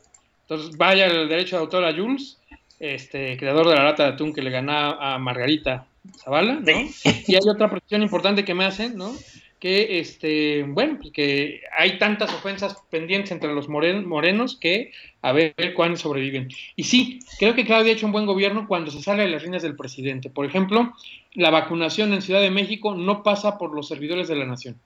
Entonces, 0.44 0.78
vaya 0.78 1.08
el 1.08 1.28
derecho 1.28 1.58
de 1.58 1.62
autor 1.64 1.84
a 1.84 1.94
Jules, 1.94 2.38
este, 2.80 3.36
creador 3.38 3.68
de 3.68 3.76
la 3.76 3.84
lata 3.84 4.04
de 4.04 4.14
atún 4.14 4.34
que 4.34 4.42
le 4.42 4.50
ganó 4.50 4.72
a 4.72 5.20
Margarita 5.20 5.86
Zavala, 6.24 6.54
¿no? 6.54 6.90
Y 7.28 7.36
hay 7.36 7.50
otra 7.52 7.70
presión 7.70 8.02
importante 8.02 8.46
que 8.46 8.54
me 8.54 8.64
hacen, 8.64 8.96
¿no? 8.96 9.14
Que, 9.60 10.00
este, 10.00 10.64
bueno, 10.64 10.98
pues 11.00 11.12
que 11.12 11.62
hay 11.78 12.00
tantas 12.00 12.34
ofensas 12.34 12.78
pendientes 12.90 13.32
entre 13.32 13.54
los 13.54 13.68
moren- 13.68 14.06
morenos 14.06 14.58
que 14.58 14.94
a 15.22 15.34
ver 15.34 15.54
cuándo 15.76 15.98
sobreviven. 15.98 16.48
Y 16.78 16.86
sí, 16.86 17.20
creo 17.38 17.56
que 17.56 17.66
Claudia 17.66 17.92
ha 17.92 17.96
hecho 17.96 18.06
un 18.06 18.14
buen 18.14 18.26
gobierno 18.26 18.68
cuando 18.70 18.90
se 18.90 19.02
sale 19.02 19.24
de 19.24 19.30
las 19.30 19.44
líneas 19.44 19.62
del 19.62 19.76
presidente. 19.76 20.30
Por 20.30 20.46
ejemplo, 20.46 20.94
la 21.34 21.50
vacunación 21.50 22.14
en 22.14 22.22
Ciudad 22.22 22.40
de 22.40 22.52
México 22.52 22.96
no 22.96 23.22
pasa 23.22 23.58
por 23.58 23.76
los 23.76 23.90
servidores 23.90 24.30
de 24.30 24.38
la 24.38 24.46
nación. 24.46 24.80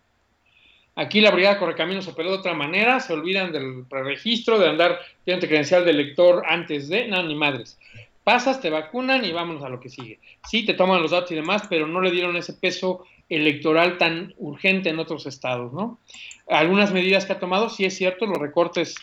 Aquí 0.96 1.22
la 1.22 1.32
Brigada 1.32 1.58
Correcaminos 1.60 2.06
se 2.06 2.12
operó 2.12 2.32
de 2.32 2.38
otra 2.38 2.54
manera, 2.54 3.00
se 3.00 3.14
olvidan 3.14 3.52
del 3.52 3.86
preregistro, 3.90 4.60
de 4.60 4.70
andar 4.70 5.00
pidiendo 5.24 5.48
credencial 5.48 5.86
del 5.86 5.98
lector 5.98 6.44
antes 6.48 6.88
de, 6.88 7.08
no, 7.08 7.22
ni 7.24 7.36
madres. 7.36 7.80
Pasas, 8.24 8.62
te 8.62 8.70
vacunan 8.70 9.26
y 9.26 9.32
vámonos 9.32 9.64
a 9.64 9.70
lo 9.70 9.80
que 9.80 9.90
sigue. 9.90 10.20
Sí, 10.50 10.66
te 10.66 10.76
toman 10.76 11.02
los 11.02 11.12
datos 11.12 11.32
y 11.32 11.36
demás, 11.36 11.64
pero 11.70 11.88
no 11.88 12.00
le 12.00 12.12
dieron 12.12 12.38
ese 12.38 12.54
peso 12.54 13.06
electoral 13.36 13.98
tan 13.98 14.34
urgente 14.38 14.90
en 14.90 15.00
otros 15.00 15.26
estados, 15.26 15.74
¿no? 15.74 16.00
Algunas 16.48 16.92
medidas 16.92 17.26
que 17.26 17.34
ha 17.34 17.40
tomado, 17.40 17.70
sí 17.70 17.86
es 17.86 17.96
cierto, 17.96 18.26
los 18.26 18.38
recortes 18.38 18.96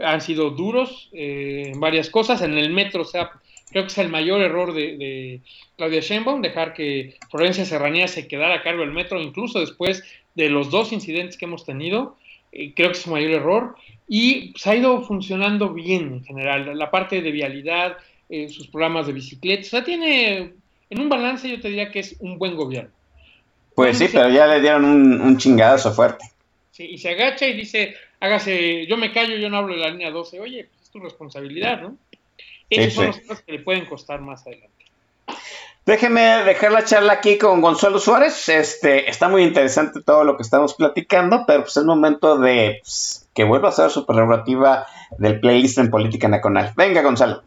han 0.00 0.20
sido 0.20 0.50
duros 0.50 1.08
eh, 1.12 1.70
en 1.72 1.80
varias 1.80 2.10
cosas. 2.10 2.42
En 2.42 2.56
el 2.58 2.70
metro, 2.70 3.04
sea, 3.04 3.30
creo 3.70 3.84
que 3.84 3.88
es 3.88 3.98
el 3.98 4.08
mayor 4.08 4.40
error 4.40 4.72
de, 4.72 5.40
Claudia 5.76 6.00
Sheinbaum, 6.00 6.42
dejar 6.42 6.74
que 6.74 7.16
Florencia 7.30 7.64
Serranía 7.64 8.08
se 8.08 8.26
quedara 8.26 8.56
a 8.56 8.62
cargo 8.62 8.80
del 8.80 8.92
metro, 8.92 9.20
incluso 9.20 9.60
después 9.60 10.02
de 10.34 10.50
los 10.50 10.70
dos 10.70 10.92
incidentes 10.92 11.36
que 11.36 11.44
hemos 11.44 11.64
tenido. 11.64 12.16
Eh, 12.52 12.72
creo 12.74 12.88
que 12.88 12.96
es 12.96 13.02
su 13.02 13.10
mayor 13.10 13.30
error. 13.30 13.76
Y 14.08 14.52
pues, 14.52 14.66
ha 14.66 14.74
ido 14.74 15.02
funcionando 15.02 15.72
bien 15.72 16.12
en 16.12 16.24
general. 16.24 16.76
La 16.76 16.90
parte 16.90 17.22
de 17.22 17.30
vialidad, 17.30 17.96
eh, 18.28 18.48
sus 18.48 18.68
programas 18.68 19.06
de 19.06 19.12
bicicletas, 19.12 19.68
o 19.68 19.70
sea, 19.70 19.84
tiene, 19.84 20.54
en 20.90 21.00
un 21.00 21.08
balance 21.08 21.48
yo 21.48 21.60
te 21.60 21.68
diría 21.68 21.90
que 21.90 22.00
es 22.00 22.16
un 22.20 22.38
buen 22.38 22.56
gobierno. 22.56 22.97
Pues 23.78 23.96
sí, 23.96 24.08
pero 24.12 24.28
ya 24.28 24.48
le 24.48 24.60
dieron 24.60 24.84
un, 24.84 25.20
un 25.20 25.38
chingadazo 25.38 25.92
fuerte. 25.92 26.24
Sí, 26.72 26.84
y 26.84 26.98
se 26.98 27.10
agacha 27.10 27.46
y 27.46 27.52
dice, 27.52 27.94
hágase, 28.18 28.86
yo 28.88 28.96
me 28.96 29.12
callo, 29.12 29.36
yo 29.36 29.48
no 29.48 29.58
hablo 29.58 29.74
de 29.74 29.80
la 29.80 29.90
línea 29.90 30.10
12. 30.10 30.40
Oye, 30.40 30.64
pues 30.68 30.82
es 30.82 30.90
tu 30.90 30.98
responsabilidad, 30.98 31.80
¿no? 31.82 31.96
Esas 32.68 32.86
Sí, 32.86 32.90
son 32.90 33.12
sí. 33.12 33.20
las 33.20 33.28
cosas 33.28 33.44
que 33.44 33.52
le 33.52 33.58
pueden 33.60 33.86
costar 33.86 34.20
más 34.20 34.44
adelante. 34.48 34.84
Déjeme 35.86 36.20
dejar 36.44 36.72
la 36.72 36.84
charla 36.84 37.12
aquí 37.12 37.38
con 37.38 37.60
Gonzalo 37.60 38.00
Suárez. 38.00 38.48
Este, 38.48 39.08
está 39.08 39.28
muy 39.28 39.44
interesante 39.44 40.02
todo 40.02 40.24
lo 40.24 40.36
que 40.36 40.42
estamos 40.42 40.74
platicando, 40.74 41.44
pero 41.46 41.62
pues 41.62 41.76
es 41.76 41.84
momento 41.84 42.36
de 42.36 42.80
pues, 42.82 43.30
que 43.32 43.44
vuelva 43.44 43.68
a 43.68 43.70
hacer 43.70 43.90
su 43.90 44.04
prerrogativa 44.04 44.86
del 45.18 45.38
playlist 45.38 45.78
en 45.78 45.88
Política 45.88 46.26
Nacional. 46.26 46.72
Venga, 46.76 47.00
Gonzalo. 47.02 47.44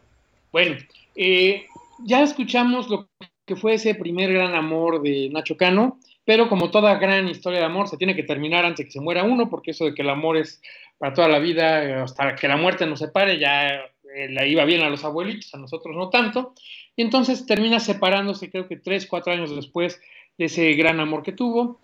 Bueno, 0.53 0.77
eh, 1.13 1.67
ya 2.05 2.21
escuchamos 2.23 2.89
lo 2.89 3.09
que 3.45 3.57
fue 3.57 3.73
ese 3.73 3.95
primer 3.95 4.31
gran 4.31 4.55
amor 4.55 5.01
de 5.01 5.29
Nacho 5.29 5.57
Cano, 5.57 5.99
pero 6.31 6.47
como 6.47 6.71
toda 6.71 6.95
gran 6.95 7.27
historia 7.27 7.59
de 7.59 7.65
amor, 7.65 7.89
se 7.89 7.97
tiene 7.97 8.15
que 8.15 8.23
terminar 8.23 8.63
antes 8.63 8.77
de 8.77 8.85
que 8.85 8.91
se 8.91 9.01
muera 9.01 9.25
uno, 9.25 9.49
porque 9.49 9.71
eso 9.71 9.83
de 9.83 9.93
que 9.93 10.01
el 10.01 10.09
amor 10.09 10.37
es 10.37 10.61
para 10.97 11.13
toda 11.13 11.27
la 11.27 11.39
vida, 11.39 11.83
eh, 11.83 11.93
hasta 11.95 12.37
que 12.37 12.47
la 12.47 12.55
muerte 12.55 12.85
nos 12.85 12.99
separe, 12.99 13.37
ya 13.37 13.67
eh, 14.15 14.29
la 14.29 14.47
iba 14.47 14.63
bien 14.63 14.81
a 14.81 14.89
los 14.89 15.03
abuelitos, 15.03 15.53
a 15.53 15.57
nosotros 15.57 15.93
no 15.93 16.09
tanto. 16.09 16.53
Y 16.95 17.01
entonces 17.01 17.45
termina 17.45 17.81
separándose, 17.81 18.49
creo 18.49 18.69
que 18.69 18.77
tres, 18.77 19.07
cuatro 19.07 19.33
años 19.33 19.53
después 19.53 19.99
de 20.37 20.45
ese 20.45 20.71
gran 20.71 21.01
amor 21.01 21.21
que 21.21 21.33
tuvo. 21.33 21.81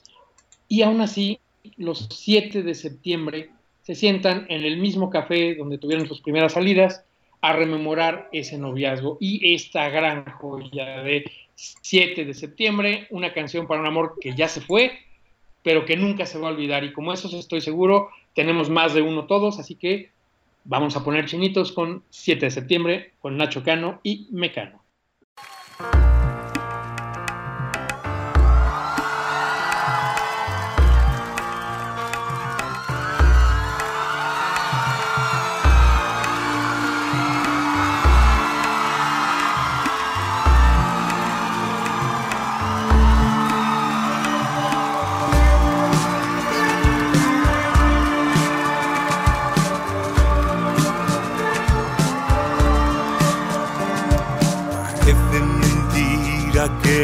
Y 0.70 0.82
aún 0.82 1.02
así, 1.02 1.42
los 1.76 2.08
7 2.10 2.64
de 2.64 2.74
septiembre 2.74 3.50
se 3.82 3.96
sientan 3.96 4.46
en 4.48 4.64
el 4.64 4.78
mismo 4.78 5.10
café 5.10 5.56
donde 5.56 5.78
tuvieron 5.78 6.08
sus 6.08 6.22
primeras 6.22 6.54
salidas 6.54 7.04
a 7.42 7.52
rememorar 7.52 8.30
ese 8.32 8.58
noviazgo 8.58 9.18
y 9.20 9.54
esta 9.54 9.90
gran 9.90 10.24
joya 10.24 11.04
de 11.04 11.26
7 11.58 12.24
de 12.24 12.34
septiembre, 12.34 13.08
una 13.10 13.34
canción 13.34 13.68
para 13.68 13.82
un 13.82 13.88
amor 13.88 14.16
que 14.22 14.36
ya 14.36 14.48
se 14.48 14.62
fue, 14.62 15.00
pero 15.64 15.86
que 15.86 15.98
nunca 15.98 16.26
se 16.26 16.38
va 16.38 16.48
a 16.48 16.52
olvidar. 16.52 16.84
Y 16.84 16.94
como 16.94 17.12
eso 17.12 17.36
estoy 17.38 17.62
seguro, 17.62 18.10
tenemos 18.36 18.70
más 18.70 18.94
de 18.94 19.02
uno 19.02 19.26
todos, 19.26 19.60
así 19.60 19.76
que 19.76 20.12
vamos 20.64 20.96
a 20.96 21.04
poner 21.04 21.26
chinitos 21.26 21.72
con 21.72 22.04
7 22.10 22.46
de 22.46 22.52
septiembre, 22.52 23.14
con 23.20 23.38
Nacho 23.38 23.64
Cano 23.64 24.00
y 24.04 24.28
Mecano. 24.32 24.84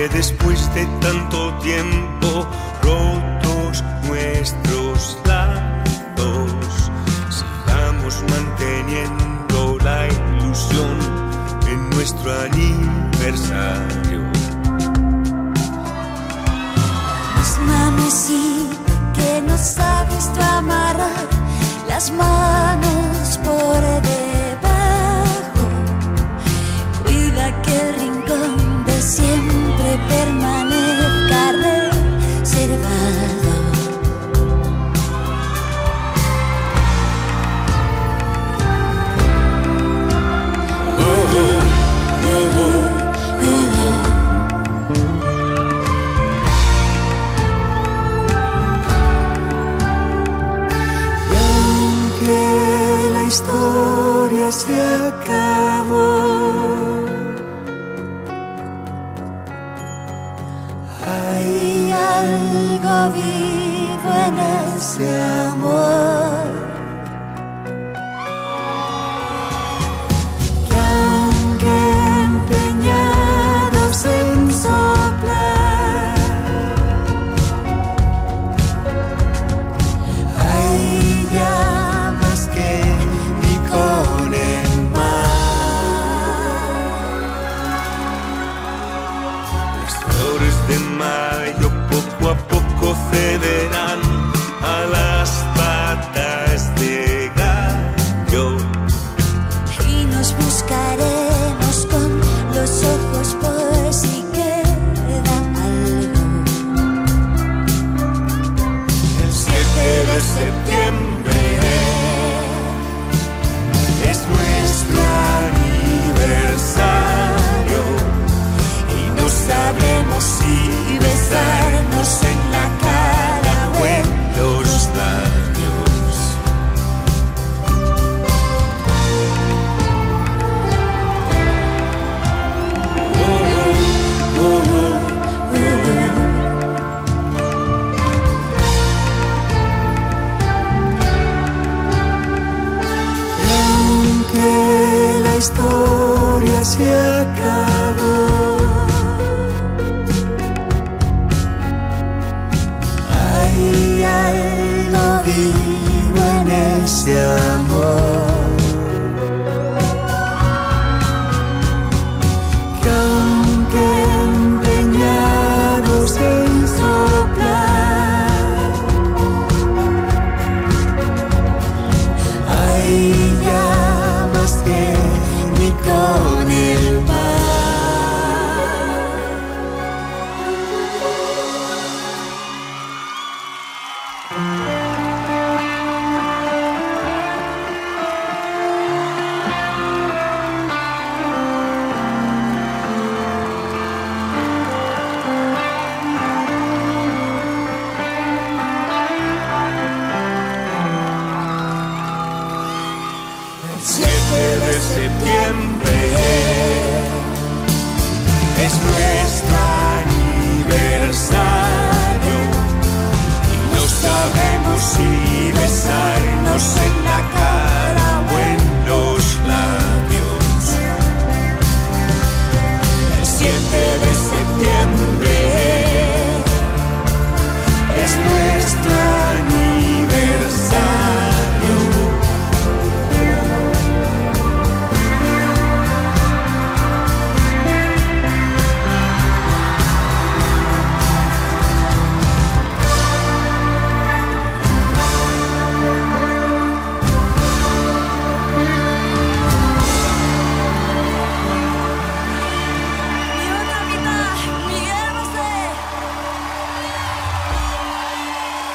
Después 0.09 0.73
de 0.73 0.85
tanto 0.99 1.53
tiempo 1.59 2.47
rotos 2.81 3.83
nuestros 4.07 5.17
lazos, 5.25 6.91
sigamos 7.29 8.23
manteniendo 8.29 9.77
la 9.83 10.07
ilusión 10.07 10.97
en 11.67 11.89
nuestro 11.91 12.31
aniversario. 12.41 14.23
misma 17.37 17.91
mesita 17.91 19.13
que 19.13 19.41
nos 19.41 19.77
ha 19.79 20.03
visto 20.05 20.41
amarrar 20.41 21.27
las 21.87 22.11
manos 22.11 23.37
por 23.43 23.81
debajo. 24.01 24.32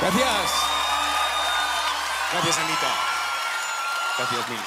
Gracias. 0.08 0.64
Gracias, 2.32 2.58
Anita. 2.58 2.94
Gracias, 4.16 4.48
mil. 4.48 4.58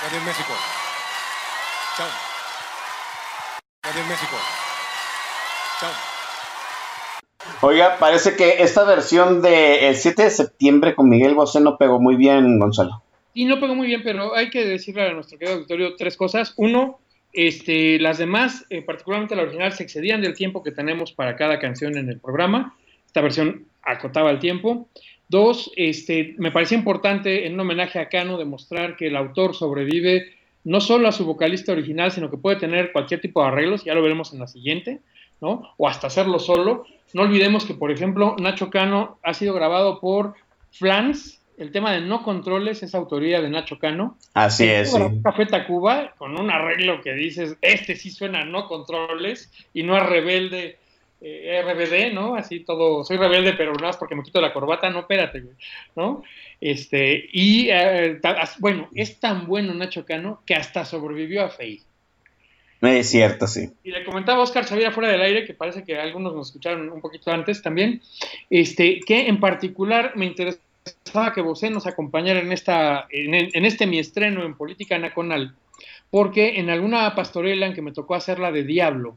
Gracias, 0.00 0.24
México. 0.24 0.52
Chao. 1.96 2.06
Gracias, 3.82 4.08
México. 4.08 4.36
Chao. 5.80 5.90
Oiga, 7.62 7.96
parece 7.98 8.36
que 8.36 8.62
esta 8.62 8.84
versión 8.84 9.42
de 9.42 9.88
el 9.88 9.96
7 9.96 10.22
de 10.22 10.30
septiembre 10.30 10.94
con 10.94 11.08
Miguel 11.08 11.34
Bosé 11.34 11.60
no 11.60 11.76
pegó 11.76 11.98
muy 11.98 12.14
bien, 12.14 12.60
Gonzalo. 12.60 13.02
Y 13.34 13.46
no 13.46 13.58
pegó 13.58 13.74
muy 13.74 13.88
bien, 13.88 14.02
pero 14.04 14.36
hay 14.36 14.50
que 14.50 14.64
decirle 14.64 15.08
a 15.08 15.14
nuestro 15.14 15.36
querido 15.36 15.56
auditorio 15.56 15.96
tres 15.96 16.16
cosas. 16.16 16.54
Uno, 16.56 17.00
este, 17.32 17.98
las 17.98 18.18
demás, 18.18 18.66
eh, 18.70 18.82
particularmente 18.82 19.34
la 19.34 19.42
original, 19.42 19.72
se 19.72 19.82
excedían 19.82 20.22
del 20.22 20.36
tiempo 20.36 20.62
que 20.62 20.70
tenemos 20.70 21.10
para 21.10 21.34
cada 21.34 21.58
canción 21.58 21.96
en 21.96 22.08
el 22.08 22.20
programa. 22.20 22.76
Esta 23.04 23.20
versión 23.20 23.66
acotaba 23.82 24.30
el 24.30 24.38
tiempo. 24.38 24.88
Dos, 25.28 25.72
este, 25.76 26.34
me 26.38 26.50
parecía 26.50 26.76
importante 26.76 27.46
en 27.46 27.54
un 27.54 27.60
homenaje 27.60 27.98
a 27.98 28.08
Cano 28.08 28.38
demostrar 28.38 28.96
que 28.96 29.06
el 29.06 29.16
autor 29.16 29.54
sobrevive 29.54 30.32
no 30.64 30.80
solo 30.80 31.08
a 31.08 31.12
su 31.12 31.24
vocalista 31.24 31.72
original, 31.72 32.12
sino 32.12 32.30
que 32.30 32.36
puede 32.36 32.56
tener 32.56 32.92
cualquier 32.92 33.20
tipo 33.20 33.42
de 33.42 33.48
arreglos, 33.48 33.84
ya 33.84 33.94
lo 33.94 34.02
veremos 34.02 34.32
en 34.32 34.40
la 34.40 34.46
siguiente, 34.46 35.00
¿no? 35.40 35.74
O 35.76 35.88
hasta 35.88 36.06
hacerlo 36.06 36.38
solo. 36.38 36.84
No 37.14 37.22
olvidemos 37.22 37.64
que, 37.64 37.74
por 37.74 37.90
ejemplo, 37.90 38.36
Nacho 38.38 38.70
Cano 38.70 39.18
ha 39.22 39.34
sido 39.34 39.54
grabado 39.54 40.00
por 40.00 40.34
Flans, 40.70 41.42
el 41.58 41.70
tema 41.70 41.92
de 41.92 42.00
No 42.00 42.22
Controles 42.22 42.82
es 42.82 42.94
autoría 42.94 43.40
de 43.40 43.50
Nacho 43.50 43.78
Cano. 43.78 44.16
Así 44.34 44.64
es, 44.64 44.90
sí. 44.90 44.98
Café 45.22 45.46
Tacuba, 45.46 46.12
con 46.16 46.38
un 46.38 46.50
arreglo 46.50 47.02
que 47.02 47.12
dices, 47.12 47.56
este 47.60 47.94
sí 47.96 48.10
suena 48.10 48.40
a 48.40 48.44
No 48.44 48.66
Controles 48.66 49.50
y 49.74 49.82
no 49.82 49.94
a 49.94 50.00
Rebelde, 50.00 50.78
eh, 51.22 51.62
RBD, 51.62 52.12
¿no? 52.12 52.34
Así 52.34 52.60
todo, 52.60 53.04
soy 53.04 53.16
rebelde, 53.16 53.52
pero 53.54 53.72
nada 53.72 53.88
más 53.88 53.96
porque 53.96 54.14
me 54.14 54.22
quito 54.22 54.40
la 54.40 54.52
corbata, 54.52 54.90
no, 54.90 55.00
espérate, 55.00 55.40
güey, 55.40 55.54
¿no? 55.96 56.22
Este, 56.60 57.28
y 57.32 57.68
eh, 57.70 58.18
ta- 58.20 58.40
as- 58.40 58.58
bueno, 58.60 58.88
es 58.94 59.18
tan 59.20 59.46
bueno 59.46 59.72
Nacho 59.74 60.04
Cano 60.04 60.42
que 60.46 60.54
hasta 60.54 60.84
sobrevivió 60.84 61.42
a 61.44 61.50
Fey. 61.50 61.80
Es 62.80 63.10
cierto, 63.10 63.46
sí. 63.46 63.70
Y 63.84 63.92
le 63.92 64.02
comentaba 64.04 64.40
a 64.40 64.42
Oscar 64.42 64.64
Xavier 64.64 64.90
fuera 64.92 65.08
del 65.08 65.22
aire, 65.22 65.44
que 65.46 65.54
parece 65.54 65.84
que 65.84 65.96
algunos 65.96 66.34
nos 66.34 66.48
escucharon 66.48 66.90
un 66.90 67.00
poquito 67.00 67.30
antes 67.30 67.62
también, 67.62 68.00
este, 68.50 68.98
que 69.06 69.28
en 69.28 69.38
particular 69.38 70.14
me 70.16 70.26
interesaba 70.26 71.32
que 71.32 71.40
Bosé 71.40 71.70
nos 71.70 71.86
acompañara 71.86 72.40
en, 72.40 72.50
esta, 72.50 73.06
en, 73.10 73.34
en 73.34 73.64
este 73.64 73.86
mi 73.86 74.00
estreno 74.00 74.44
en 74.44 74.54
Política 74.56 74.98
Nacional, 74.98 75.54
porque 76.10 76.58
en 76.58 76.70
alguna 76.70 77.14
pastorela 77.14 77.66
en 77.66 77.74
que 77.74 77.82
me 77.82 77.92
tocó 77.92 78.16
hacerla 78.16 78.50
de 78.50 78.64
Diablo, 78.64 79.16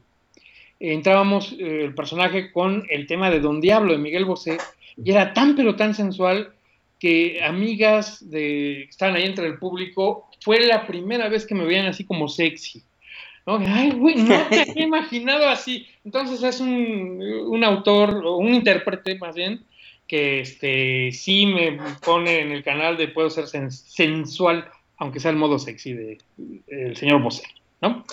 entrábamos 0.80 1.52
eh, 1.52 1.84
el 1.84 1.94
personaje 1.94 2.52
con 2.52 2.86
el 2.90 3.06
tema 3.06 3.30
de 3.30 3.40
Don 3.40 3.60
Diablo 3.60 3.92
de 3.92 3.98
Miguel 3.98 4.24
Bosé, 4.24 4.58
y 5.02 5.10
era 5.10 5.32
tan 5.34 5.54
pero 5.56 5.76
tan 5.76 5.94
sensual 5.94 6.52
que 6.98 7.42
amigas 7.42 8.30
de, 8.30 8.84
que 8.84 8.90
estaban 8.90 9.16
ahí 9.16 9.24
entre 9.24 9.46
el 9.46 9.58
público, 9.58 10.28
fue 10.40 10.60
la 10.60 10.86
primera 10.86 11.28
vez 11.28 11.46
que 11.46 11.54
me 11.54 11.64
veían 11.64 11.86
así 11.86 12.04
como 12.04 12.28
sexy. 12.28 12.82
¿no? 13.46 13.58
Ay, 13.66 13.90
güey, 13.90 14.16
no 14.16 14.34
te 14.50 14.62
había 14.62 14.84
imaginado 14.84 15.48
así. 15.48 15.86
Entonces 16.04 16.42
es 16.42 16.60
un, 16.60 17.22
un 17.48 17.64
autor, 17.64 18.22
o 18.24 18.36
un 18.38 18.54
intérprete 18.54 19.18
más 19.18 19.34
bien, 19.34 19.60
que 20.08 20.40
este 20.40 21.10
sí 21.12 21.46
me 21.46 21.78
pone 22.04 22.40
en 22.40 22.52
el 22.52 22.62
canal 22.62 22.96
de 22.96 23.08
puedo 23.08 23.28
ser 23.28 23.44
sen- 23.44 23.70
sensual, 23.70 24.68
aunque 24.98 25.20
sea 25.20 25.32
el 25.32 25.36
modo 25.36 25.58
sexy 25.58 25.92
de 25.92 26.18
el 26.68 26.96
señor 26.96 27.20
Bosé, 27.20 27.42
¿no? 27.80 28.04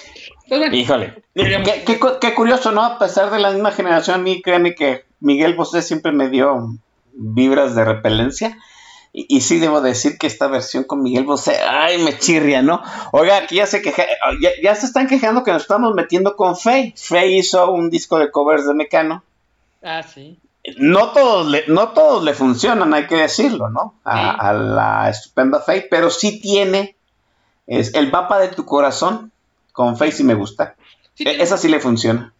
Entonces, 0.43 0.69
bueno, 0.69 0.75
Híjole. 0.75 1.23
Qué, 1.35 1.83
qué 1.85 1.99
cu- 1.99 2.19
qué 2.19 2.33
curioso, 2.33 2.71
¿no? 2.71 2.83
A 2.83 2.99
pesar 2.99 3.31
de 3.31 3.39
la 3.39 3.51
misma 3.51 3.71
generación, 3.71 4.15
a 4.19 4.23
mí 4.23 4.41
créeme 4.41 4.75
que 4.75 5.05
Miguel 5.19 5.55
Bosé 5.55 5.81
siempre 5.81 6.11
me 6.11 6.29
dio 6.29 6.75
vibras 7.13 7.75
de 7.75 7.85
repelencia. 7.85 8.57
Y, 9.13 9.27
y 9.37 9.41
sí 9.41 9.59
debo 9.59 9.79
decir 9.81 10.17
que 10.17 10.25
esta 10.27 10.47
versión 10.47 10.83
con 10.85 11.03
Miguel 11.03 11.23
Bosé, 11.23 11.57
ay, 11.59 11.99
me 11.99 12.17
chirria, 12.17 12.61
¿no? 12.63 12.81
Oiga, 13.11 13.37
aquí 13.37 13.55
ya 13.55 13.67
se 13.67 13.81
queja, 13.81 14.03
ya, 14.41 14.49
ya 14.61 14.75
se 14.75 14.85
están 14.87 15.07
quejando 15.07 15.43
que 15.43 15.51
nos 15.51 15.61
estamos 15.61 15.93
metiendo 15.93 16.35
con 16.35 16.57
Faye. 16.57 16.93
Faye 16.97 17.37
hizo 17.37 17.71
un 17.71 17.89
disco 17.91 18.17
de 18.17 18.31
covers 18.31 18.65
de 18.67 18.73
Mecano. 18.73 19.23
Ah, 19.83 20.01
sí. 20.01 20.39
No 20.77 21.09
todos 21.09 21.45
le, 21.47 21.65
no 21.67 21.89
todos 21.89 22.23
le 22.23 22.33
funcionan, 22.33 22.93
hay 22.93 23.05
que 23.05 23.17
decirlo, 23.17 23.69
¿no? 23.69 23.93
A, 24.05 24.15
Sí. 24.31 24.37
a 24.39 24.53
la 24.53 25.09
estupenda 25.09 25.59
Faye, 25.59 25.87
pero 25.91 26.09
sí 26.09 26.39
tiene 26.41 26.95
es 27.67 27.93
el 27.93 28.11
mapa 28.11 28.39
de 28.39 28.47
tu 28.47 28.65
corazón. 28.65 29.31
Con 29.73 29.97
Faye 29.97 30.13
sí 30.13 30.23
me 30.23 30.35
gusta. 30.35 30.75
Sí, 31.13 31.25
E- 31.27 31.41
Esa 31.41 31.57
sí 31.57 31.67
le 31.67 31.81
funciona. 31.81 32.33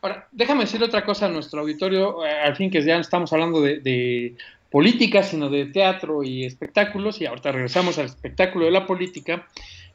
Ahora, 0.00 0.28
déjame 0.32 0.62
decir 0.62 0.82
otra 0.82 1.04
cosa 1.04 1.26
a 1.26 1.28
nuestro 1.28 1.60
auditorio, 1.60 2.24
eh, 2.24 2.30
al 2.30 2.56
fin 2.56 2.70
que 2.70 2.82
ya 2.82 2.96
estamos 2.98 3.32
hablando 3.32 3.60
de, 3.60 3.80
de 3.80 4.36
política, 4.70 5.22
sino 5.22 5.50
de 5.50 5.66
teatro 5.66 6.22
y 6.22 6.44
espectáculos, 6.44 7.20
y 7.20 7.26
ahorita 7.26 7.52
regresamos 7.52 7.98
al 7.98 8.06
espectáculo 8.06 8.66
de 8.66 8.70
la 8.70 8.86
política, 8.86 9.46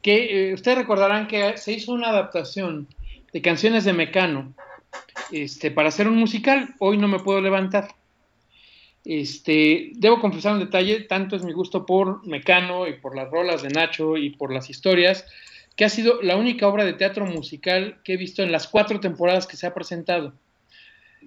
que 0.02 0.50
eh, 0.50 0.54
ustedes 0.54 0.78
recordarán 0.78 1.26
que 1.26 1.56
se 1.56 1.72
hizo 1.72 1.92
una 1.92 2.10
adaptación 2.10 2.86
de 3.32 3.40
canciones 3.40 3.84
de 3.84 3.94
Mecano 3.94 4.52
este, 5.32 5.70
para 5.70 5.88
hacer 5.88 6.06
un 6.06 6.16
musical, 6.16 6.74
hoy 6.78 6.98
no 6.98 7.08
me 7.08 7.18
puedo 7.20 7.40
levantar. 7.40 7.88
Este, 9.04 9.92
debo 9.94 10.20
confesar 10.20 10.54
un 10.54 10.60
detalle, 10.60 11.00
tanto 11.00 11.36
es 11.36 11.42
mi 11.44 11.52
gusto 11.52 11.84
por 11.84 12.26
Mecano 12.26 12.86
y 12.86 12.94
por 12.94 13.16
las 13.16 13.30
rolas 13.30 13.62
de 13.62 13.68
Nacho 13.68 14.16
y 14.16 14.30
por 14.30 14.52
las 14.52 14.70
historias, 14.70 15.26
que 15.76 15.84
ha 15.84 15.88
sido 15.88 16.22
la 16.22 16.36
única 16.36 16.68
obra 16.68 16.84
de 16.84 16.92
teatro 16.92 17.26
musical 17.26 17.98
que 18.04 18.14
he 18.14 18.16
visto 18.16 18.42
en 18.42 18.52
las 18.52 18.68
cuatro 18.68 19.00
temporadas 19.00 19.46
que 19.46 19.56
se 19.56 19.66
ha 19.66 19.74
presentado. 19.74 20.34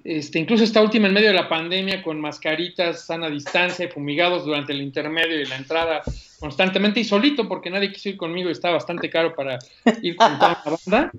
Este, 0.04 0.40
incluso 0.40 0.64
esta 0.64 0.82
última 0.82 1.08
en 1.08 1.14
medio 1.14 1.30
de 1.30 1.34
la 1.34 1.50
pandemia, 1.50 2.02
con 2.02 2.22
mascaritas, 2.22 3.06
sana 3.06 3.30
distancia 3.30 3.86
y 3.86 3.90
fumigados 3.90 4.46
durante 4.46 4.72
el 4.72 4.82
intermedio 4.82 5.42
y 5.42 5.46
la 5.46 5.58
entrada 5.58 6.02
constantemente 6.40 7.00
y 7.00 7.04
solito 7.04 7.48
porque 7.48 7.70
nadie 7.70 7.92
quiso 7.92 8.10
ir 8.10 8.18
conmigo 8.18 8.50
y 8.50 8.52
está 8.52 8.70
bastante 8.70 9.10
caro 9.10 9.36
para 9.36 9.60
ir 10.02 10.16
con 10.16 10.38
toda 10.40 10.62
la 10.64 10.72
banda. 10.86 11.12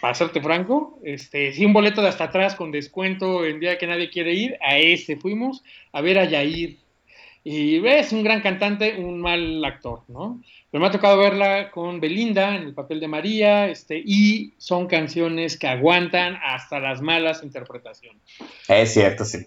Para 0.00 0.14
serte 0.14 0.40
franco, 0.40 0.98
este, 1.04 1.52
sí, 1.52 1.64
un 1.64 1.72
boleto 1.72 2.02
de 2.02 2.08
hasta 2.08 2.24
atrás 2.24 2.54
con 2.54 2.70
descuento 2.70 3.44
el 3.44 3.60
día 3.60 3.78
que 3.78 3.86
nadie 3.86 4.10
quiere 4.10 4.34
ir, 4.34 4.58
a 4.60 4.76
ese 4.76 5.16
fuimos 5.16 5.62
a 5.92 6.00
ver 6.00 6.18
a 6.18 6.24
Yair. 6.24 6.76
Y 7.44 7.86
es 7.86 8.12
un 8.12 8.24
gran 8.24 8.40
cantante, 8.40 8.96
un 8.98 9.20
mal 9.20 9.64
actor, 9.64 10.02
¿no? 10.08 10.42
Pero 10.76 10.82
me 10.82 10.88
ha 10.88 10.92
tocado 10.92 11.16
verla 11.16 11.70
con 11.70 12.00
Belinda 12.00 12.54
en 12.54 12.64
el 12.64 12.74
papel 12.74 13.00
de 13.00 13.08
María, 13.08 13.66
este, 13.66 13.96
y 13.96 14.52
son 14.58 14.86
canciones 14.86 15.58
que 15.58 15.68
aguantan 15.68 16.38
hasta 16.44 16.78
las 16.80 17.00
malas 17.00 17.42
interpretaciones. 17.42 18.20
Es 18.68 18.92
cierto, 18.92 19.24
sí. 19.24 19.46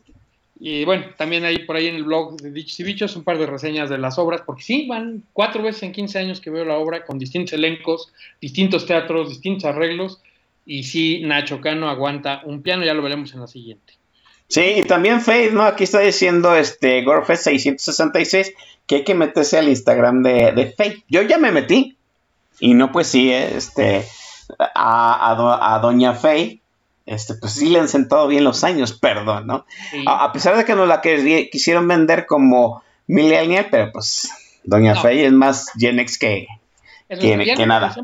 Y 0.60 0.86
bueno, 0.86 1.06
también 1.18 1.46
hay 1.46 1.60
por 1.68 1.76
ahí 1.76 1.86
en 1.86 1.94
el 1.94 2.06
blog 2.06 2.42
de 2.42 2.50
Dichos 2.50 2.80
y 2.80 2.84
Bichos 2.84 3.16
un 3.16 3.24
par 3.24 3.38
de 3.38 3.46
reseñas 3.46 3.92
de 3.92 4.00
las 4.00 4.18
obras, 4.18 4.42
porque 4.44 4.64
sí, 4.64 4.88
van 4.88 5.22
cuatro 5.32 5.62
veces 5.62 5.84
en 5.84 5.92
15 5.92 6.18
años 6.18 6.42
que 6.42 6.50
veo 6.50 6.66
la 6.66 6.80
obra 6.80 7.06
con 7.06 7.20
distintos 7.20 7.54
elencos, 7.54 8.12
distintos 8.42 8.88
teatros, 8.88 9.30
distintos 9.30 9.66
arreglos, 9.66 10.24
y 10.66 10.82
sí, 10.82 11.22
Nacho 11.24 11.62
Cano 11.62 11.90
aguanta 11.90 12.42
un 12.44 12.64
piano, 12.64 12.84
ya 12.84 12.96
lo 12.96 13.04
veremos 13.04 13.36
en 13.36 13.42
la 13.42 13.48
siguiente. 13.48 13.99
Sí, 14.50 14.62
y 14.78 14.84
también 14.84 15.22
Faith, 15.22 15.52
¿no? 15.54 15.62
Aquí 15.64 15.86
está 15.86 16.00
diciendo 16.00 16.56
este 16.56 17.02
Gorfest 17.04 17.44
666 17.46 18.52
que 18.88 18.96
hay 18.96 19.04
que 19.04 19.14
meterse 19.16 19.58
al 19.58 19.70
Instagram 19.70 20.24
de, 20.24 20.52
de 20.52 20.74
Faith. 20.76 21.04
Yo 21.08 21.22
ya 21.22 21.38
me 21.38 21.52
metí. 21.52 21.96
Y 22.60 22.74
no, 22.74 22.92
pues 22.92 23.08
sí, 23.08 23.32
eh, 23.32 23.56
este, 23.56 24.06
a, 24.76 25.30
a, 25.32 25.36
do- 25.36 25.64
a 25.64 25.80
Doña 25.80 26.14
Faith, 26.16 26.60
este, 27.06 27.36
pues 27.36 27.54
sí 27.54 27.70
le 27.70 27.80
han 27.80 27.88
sentado 27.88 28.28
bien 28.28 28.44
los 28.44 28.64
años, 28.64 28.92
perdón, 28.92 29.48
¿no? 29.48 29.66
Sí. 29.92 30.04
A, 30.08 30.26
a 30.26 30.34
pesar 30.34 30.58
de 30.58 30.66
que 30.66 30.76
nos 30.76 30.88
la 30.88 31.00
quisieron 31.02 31.88
vender 31.88 32.26
como 32.26 32.84
millennial, 33.08 33.68
pero 33.72 33.92
pues 33.92 34.30
Doña 34.64 34.94
No. 34.96 35.08
Es 35.08 35.32
más 35.32 35.72
Gen 35.78 36.00
X 36.00 36.18
que... 36.20 36.48
Que- 37.08 37.66
nada. 37.68 37.96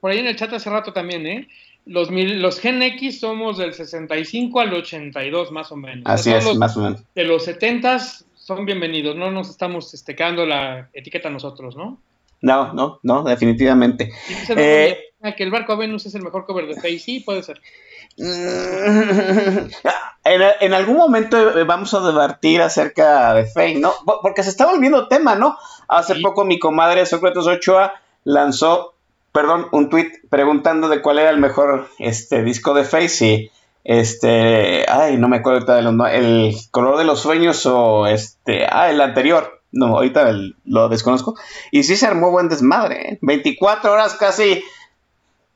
Por 0.00 0.10
ahí 0.10 0.18
en 0.20 0.26
el 0.26 0.36
chat 0.36 0.52
hace 0.52 0.70
rato 0.70 0.92
también, 0.92 1.26
¿eh? 1.26 1.48
Los, 1.86 2.10
mil- 2.10 2.40
los 2.40 2.60
Gen 2.60 2.82
X 2.82 3.20
somos 3.20 3.58
del 3.58 3.74
65 3.74 4.60
al 4.60 4.72
82 4.74 5.50
más 5.50 5.72
o 5.72 5.76
menos. 5.76 6.04
Así 6.06 6.32
es, 6.32 6.44
los 6.44 6.56
más 6.56 6.76
o 6.76 6.80
menos. 6.80 7.02
de 7.14 7.24
los 7.24 7.44
70 7.44 7.98
son 8.34 8.64
bienvenidos, 8.66 9.16
no 9.16 9.30
nos 9.30 9.48
estamos 9.50 9.92
este, 9.94 10.14
quedando 10.14 10.44
la 10.46 10.88
etiqueta 10.92 11.30
nosotros, 11.30 11.76
¿no? 11.76 11.98
No, 12.42 12.72
no, 12.72 13.00
no, 13.02 13.22
definitivamente. 13.22 14.12
Eh, 14.56 14.98
que 15.36 15.42
el 15.42 15.50
barco 15.50 15.72
a 15.72 15.76
Venus 15.76 16.06
es 16.06 16.14
el 16.14 16.22
mejor 16.22 16.46
cover 16.46 16.66
de 16.66 16.74
Face, 16.76 16.98
sí, 17.00 17.20
puede 17.20 17.42
ser. 17.42 17.60
En, 20.22 20.42
en 20.60 20.74
algún 20.74 20.96
momento 20.98 21.58
eh, 21.58 21.64
vamos 21.64 21.94
a 21.94 22.00
debatir 22.06 22.60
acerca 22.60 23.32
de 23.34 23.46
Faye, 23.46 23.78
¿no? 23.80 23.92
Por- 24.04 24.20
Porque 24.20 24.42
se 24.42 24.50
está 24.50 24.66
volviendo 24.66 25.08
tema, 25.08 25.34
¿no? 25.34 25.56
Hace 25.88 26.14
Sí. 26.16 26.20
poco 26.22 26.44
mi 26.44 26.58
comadre 26.58 27.06
Sócrates 27.06 27.46
Ochoa 27.46 27.94
lanzó, 28.24 28.94
perdón, 29.32 29.66
un 29.72 29.88
tweet 29.88 30.10
preguntando 30.28 30.88
de 30.88 31.00
cuál 31.02 31.18
era 31.18 31.30
el 31.30 31.38
mejor 31.38 31.88
este 31.98 32.42
disco 32.42 32.74
de 32.74 32.84
Faye 32.84 33.24
y 33.26 33.50
este, 33.84 34.84
ay, 34.90 35.16
no 35.16 35.28
me 35.28 35.36
acuerdo 35.38 35.58
ahorita 35.58 35.76
de 35.76 35.82
los 35.82 35.94
no- 35.94 36.06
el 36.06 36.54
color 36.70 36.98
de 36.98 37.04
los 37.04 37.20
sueños 37.20 37.64
o 37.66 38.06
este, 38.06 38.66
ah, 38.70 38.90
el 38.90 39.00
anterior. 39.00 39.62
No, 39.72 39.86
ahorita 39.86 40.28
el- 40.28 40.56
lo 40.64 40.88
desconozco. 40.88 41.36
Y 41.70 41.84
sí 41.84 41.96
se 41.96 42.06
armó 42.06 42.30
buen 42.32 42.48
desmadre, 42.48 43.12
¿eh? 43.12 43.18
24 43.22 43.92
horas 43.92 44.14
casi 44.14 44.62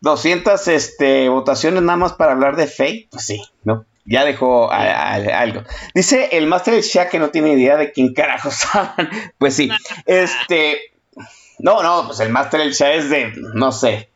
200 0.01 0.69
este, 0.69 1.29
votaciones 1.29 1.83
nada 1.83 1.97
más 1.97 2.13
para 2.13 2.33
hablar 2.33 2.57
de 2.57 2.67
Faye, 2.67 3.09
pues 3.11 3.25
sí, 3.27 3.43
¿no? 3.65 3.85
Ya 4.07 4.25
dejó 4.25 4.71
a- 4.71 5.15
a- 5.15 5.41
algo. 5.41 5.63
Dice 5.95 6.29
el 6.33 6.47
Master 6.47 6.81
Shaq 6.83 7.11
que 7.11 7.19
no 7.19 7.31
tiene 7.31 7.53
idea 7.55 7.77
de 7.77 7.91
quién 7.91 8.13
carajos 8.13 8.65
hablan. 8.75 9.11
Pues 9.39 9.55
sí, 9.55 9.71
este. 10.07 10.79
No, 11.59 11.83
no, 11.83 12.07
pues 12.07 12.21
el 12.21 12.31
Master 12.31 12.61
del 12.61 12.73
Shaq 12.73 12.95
es 12.97 13.11
de, 13.11 13.33
no 13.55 13.73
sé, 13.73 14.09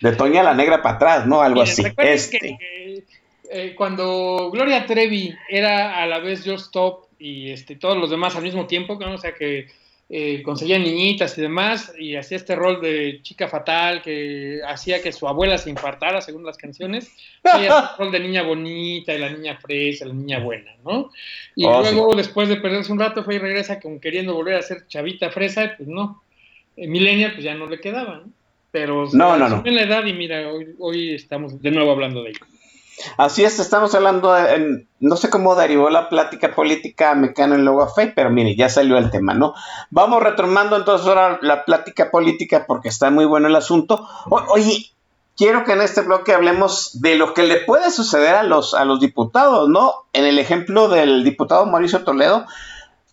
de 0.00 0.12
Toña 0.12 0.42
la 0.42 0.54
Negra 0.54 0.82
para 0.82 0.96
atrás, 0.96 1.26
¿no? 1.26 1.42
Algo 1.42 1.62
así. 1.62 1.82
Este. 1.96 2.38
que, 2.38 3.04
eh, 3.50 3.74
cuando 3.76 4.50
Gloria 4.50 4.86
Trevi 4.86 5.34
era 5.48 6.02
a 6.02 6.06
la 6.06 6.18
vez 6.18 6.42
Just 6.44 6.66
Stop 6.66 7.06
y 7.18 7.50
este, 7.50 7.76
todos 7.76 7.96
los 7.96 8.10
demás 8.10 8.34
al 8.36 8.42
mismo 8.42 8.66
tiempo, 8.66 8.98
¿no? 8.98 9.14
o 9.14 9.18
sea 9.18 9.34
que 9.34 9.68
eh, 10.10 10.42
conseguía 10.42 10.78
niñitas 10.78 11.38
y 11.38 11.40
demás, 11.40 11.92
y 11.98 12.16
hacía 12.16 12.36
este 12.36 12.54
rol 12.54 12.80
de 12.82 13.20
chica 13.22 13.48
fatal 13.48 14.02
que 14.02 14.60
hacía 14.66 15.00
que 15.00 15.12
su 15.12 15.26
abuela 15.26 15.56
se 15.56 15.70
infartara 15.70 16.20
según 16.20 16.44
las 16.44 16.58
canciones, 16.58 17.10
hacía 17.44 17.78
el 17.78 17.98
rol 17.98 18.12
de 18.12 18.20
niña 18.20 18.42
bonita, 18.42 19.14
y 19.14 19.18
la 19.18 19.30
niña 19.30 19.56
fresa, 19.56 20.04
la 20.04 20.14
niña 20.14 20.40
buena, 20.40 20.72
¿no? 20.84 21.10
Y 21.56 21.64
Oh, 21.64 21.80
luego, 21.80 22.14
después 22.14 22.48
de 22.48 22.56
perderse 22.56 22.92
un 22.92 22.98
rato, 22.98 23.24
fue 23.24 23.36
y 23.36 23.38
regresa 23.38 23.80
como 23.80 23.98
queriendo 23.98 24.34
volver 24.34 24.56
a 24.56 24.62
ser 24.62 24.86
chavita 24.88 25.30
fresa, 25.30 25.74
pues 25.76 25.88
no. 25.88 26.22
Millennial 26.76 27.32
pues 27.32 27.44
ya 27.44 27.54
no 27.54 27.66
le 27.66 27.80
quedaba, 27.80 28.16
¿no? 28.16 28.32
Pero 28.70 29.06
No, 29.12 29.36
no, 29.36 29.48
no. 29.48 29.62
en 29.64 29.74
la 29.76 29.82
edad 29.82 30.04
y 30.04 30.12
mira, 30.12 30.48
hoy, 30.52 30.74
hoy 30.80 31.14
estamos 31.14 31.60
de 31.62 31.70
nuevo 31.70 31.92
hablando 31.92 32.22
de 32.24 32.30
ello. 32.30 32.40
Así 33.16 33.42
es, 33.44 33.58
estamos 33.58 33.94
hablando, 33.94 34.32
de- 34.34 34.54
en- 34.54 34.88
no 35.00 35.16
sé 35.16 35.28
cómo 35.30 35.54
derivó 35.56 35.90
la 35.90 36.08
plática 36.08 36.54
política 36.54 37.14
mecana 37.14 37.54
en 37.56 37.64
luego 37.64 37.82
a 37.82 37.88
Faye, 37.88 38.12
pero 38.14 38.30
mire, 38.30 38.54
ya 38.56 38.68
salió 38.68 38.98
el 38.98 39.10
tema, 39.10 39.34
¿no? 39.34 39.54
Vamos 39.90 40.22
retomando 40.22 40.76
entonces 40.76 41.06
ahora 41.06 41.38
la 41.42 41.64
plática 41.64 42.10
política 42.10 42.64
porque 42.66 42.88
está 42.88 43.10
muy 43.10 43.24
bueno 43.24 43.48
el 43.48 43.56
asunto. 43.56 44.08
O- 44.30 44.44
oye, 44.48 44.90
quiero 45.36 45.64
que 45.64 45.72
en 45.72 45.80
este 45.82 46.02
bloque 46.02 46.32
hablemos 46.32 47.00
de 47.00 47.16
lo 47.16 47.34
que 47.34 47.42
le 47.42 47.56
puede 47.58 47.90
suceder 47.90 48.34
a 48.36 48.42
los, 48.44 48.74
a 48.74 48.84
los 48.84 49.00
diputados, 49.00 49.68
¿no? 49.68 49.92
En 50.12 50.24
el 50.24 50.38
ejemplo 50.38 50.88
del 50.88 51.24
diputado 51.24 51.66
Mauricio 51.66 52.04
Toledo, 52.04 52.46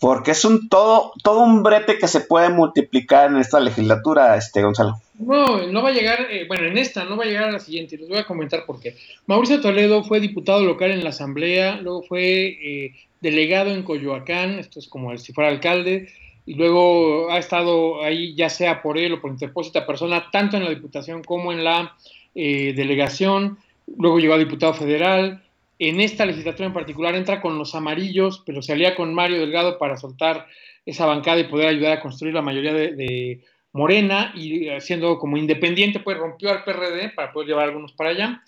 porque 0.02 0.32
es 0.32 0.44
un 0.46 0.68
todo, 0.68 1.14
todo 1.24 1.42
un 1.42 1.62
brete 1.62 2.00
que 2.00 2.08
se 2.08 2.22
puede 2.22 2.50
multiplicar 2.50 3.30
en 3.30 3.38
esta 3.38 3.60
legislatura, 3.60 4.36
este 4.36 4.64
Gonzalo. 4.64 5.00
No, 5.20 5.68
no 5.68 5.84
va 5.84 5.90
a 5.90 5.94
llegar, 5.94 6.26
eh, 6.32 6.46
bueno, 6.48 6.66
en 6.66 6.80
esta 6.80 7.06
no 7.06 7.18
va 7.18 7.24
a 7.24 7.28
llegar 7.28 7.44
a 7.44 7.52
la 7.52 7.60
siguiente, 7.60 8.00
les 8.00 8.10
voy 8.10 8.18
a 8.18 8.26
comentar 8.26 8.66
por 8.66 8.80
qué. 8.80 8.96
Mauricio 9.28 9.62
Toledo 9.62 10.04
fue 10.04 10.20
diputado 10.20 10.66
local 10.66 10.90
en 10.90 11.04
la 11.04 11.12
Asamblea, 11.12 11.80
luego 11.84 12.02
fue 12.02 12.24
eh, 12.24 12.96
delegado 13.22 13.70
en 13.70 13.84
Coyoacán, 13.84 14.58
esto 14.58 14.80
es 14.80 14.88
como 14.88 15.16
si 15.20 15.34
fuera 15.34 15.52
alcalde, 15.52 16.10
y 16.48 16.56
luego 16.56 17.30
ha 17.30 17.38
estado 17.38 18.04
ahí 18.04 18.34
ya 18.34 18.50
sea 18.50 18.82
por 18.82 18.98
él 18.98 19.14
o 19.14 19.22
por 19.22 19.30
interpósita 19.30 19.86
persona, 19.86 20.32
tanto 20.32 20.58
en 20.58 20.64
la 20.64 20.72
diputación 20.72 21.24
como 21.24 21.52
en 21.52 21.64
la 21.64 21.96
eh, 22.34 22.74
delegación, 22.76 23.60
luego 24.00 24.20
llegó 24.20 24.34
a 24.34 24.40
diputado 24.40 24.74
federal, 24.74 25.44
en 25.82 26.00
esta 26.00 26.28
legislatura 26.28 26.68
en 26.68 26.74
particular 26.74 27.16
entra 27.16 27.42
con 27.42 27.58
los 27.58 27.74
amarillos, 27.74 28.44
pero 28.46 28.62
se 28.62 28.72
alía 28.72 28.96
con 28.96 29.16
Mario 29.16 29.40
Delgado 29.40 29.80
para 29.80 29.98
soltar 29.98 30.46
esa 30.86 31.08
bancada 31.08 31.40
y 31.40 31.46
poder 31.46 31.70
ayudar 31.70 31.94
a 31.94 32.02
construir 32.02 32.36
la 32.36 32.44
mayoría 32.44 32.72
de, 32.72 33.44
Morena 33.74 34.34
y 34.36 34.68
eh, 34.68 34.82
siendo 34.82 35.18
como 35.18 35.38
independiente, 35.38 36.02
pues 36.02 36.18
rompió 36.18 36.52
al 36.52 36.66
PRD 36.66 37.14
para 37.16 37.32
poder 37.32 37.48
llevar 37.48 37.70
algunos 37.70 37.94
para 37.94 38.10
allá. 38.10 38.44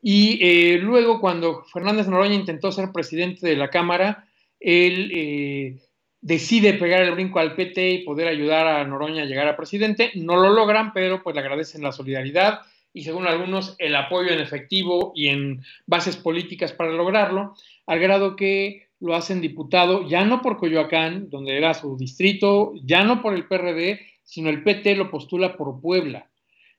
Y 0.00 0.38
eh, 0.40 0.78
luego 0.78 1.20
cuando 1.20 1.62
Fernández 1.64 2.08
Noroña 2.08 2.34
intentó 2.34 2.72
ser 2.72 2.90
presidente 2.90 3.46
de 3.46 3.54
la 3.54 3.68
Cámara, 3.68 4.26
él 4.58 5.12
eh, 5.14 5.76
decide 6.22 6.72
pegar 6.72 7.02
el 7.02 7.12
brinco 7.12 7.38
al 7.38 7.54
PT 7.54 7.90
y 7.90 8.04
poder 8.04 8.28
ayudar 8.28 8.66
a 8.66 8.84
Noroña 8.84 9.22
a 9.22 9.26
llegar 9.26 9.46
a 9.46 9.56
presidente. 9.56 10.10
No 10.14 10.36
lo 10.36 10.50
logran, 10.50 10.94
pero 10.94 11.22
pues 11.22 11.34
le 11.36 11.42
agradecen 11.42 11.82
la 11.82 11.92
solidaridad 11.92 12.62
y 12.94 13.04
según 13.04 13.26
algunos 13.26 13.74
el 13.78 13.94
apoyo 13.94 14.30
en 14.30 14.40
efectivo 14.40 15.12
y 15.14 15.28
en 15.28 15.62
bases 15.86 16.16
políticas 16.16 16.72
para 16.72 16.92
lograrlo, 16.92 17.54
al 17.86 17.98
grado 17.98 18.36
que 18.36 18.88
lo 19.00 19.14
hacen 19.14 19.40
diputado, 19.40 20.08
ya 20.08 20.24
no 20.24 20.42
por 20.42 20.58
Coyoacán, 20.58 21.28
donde 21.28 21.56
era 21.56 21.74
su 21.74 21.96
distrito, 21.96 22.72
ya 22.84 23.02
no 23.02 23.20
por 23.20 23.34
el 23.34 23.48
PRD, 23.48 24.00
sino 24.22 24.48
el 24.48 24.62
PT 24.62 24.94
lo 24.94 25.10
postula 25.10 25.56
por 25.56 25.80
Puebla. 25.80 26.28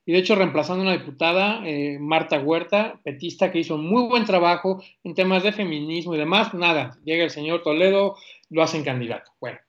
Y 0.06 0.12
de 0.12 0.20
hecho, 0.20 0.36
reemplazando 0.36 0.84
a 0.84 0.88
una 0.88 0.98
diputada, 0.98 1.62
eh, 1.66 1.98
Marta 2.00 2.40
Huerta, 2.40 3.00
petista, 3.04 3.52
que 3.52 3.60
hizo 3.60 3.78
muy 3.78 4.04
buen 4.08 4.26
trabajo 4.26 4.84
en 5.04 5.16
temas 5.16 5.44
de 5.44 5.54
feminismo 5.54 6.14
y 6.14 6.18
demás, 6.18 6.54
nada, 6.54 6.98
llega 7.06 7.24
el 7.24 7.30
señor 7.30 7.64
Toledo, 7.64 8.18
lo 8.50 8.64
hacen 8.64 8.84
candidato. 8.84 9.32
Bueno, 9.40 9.60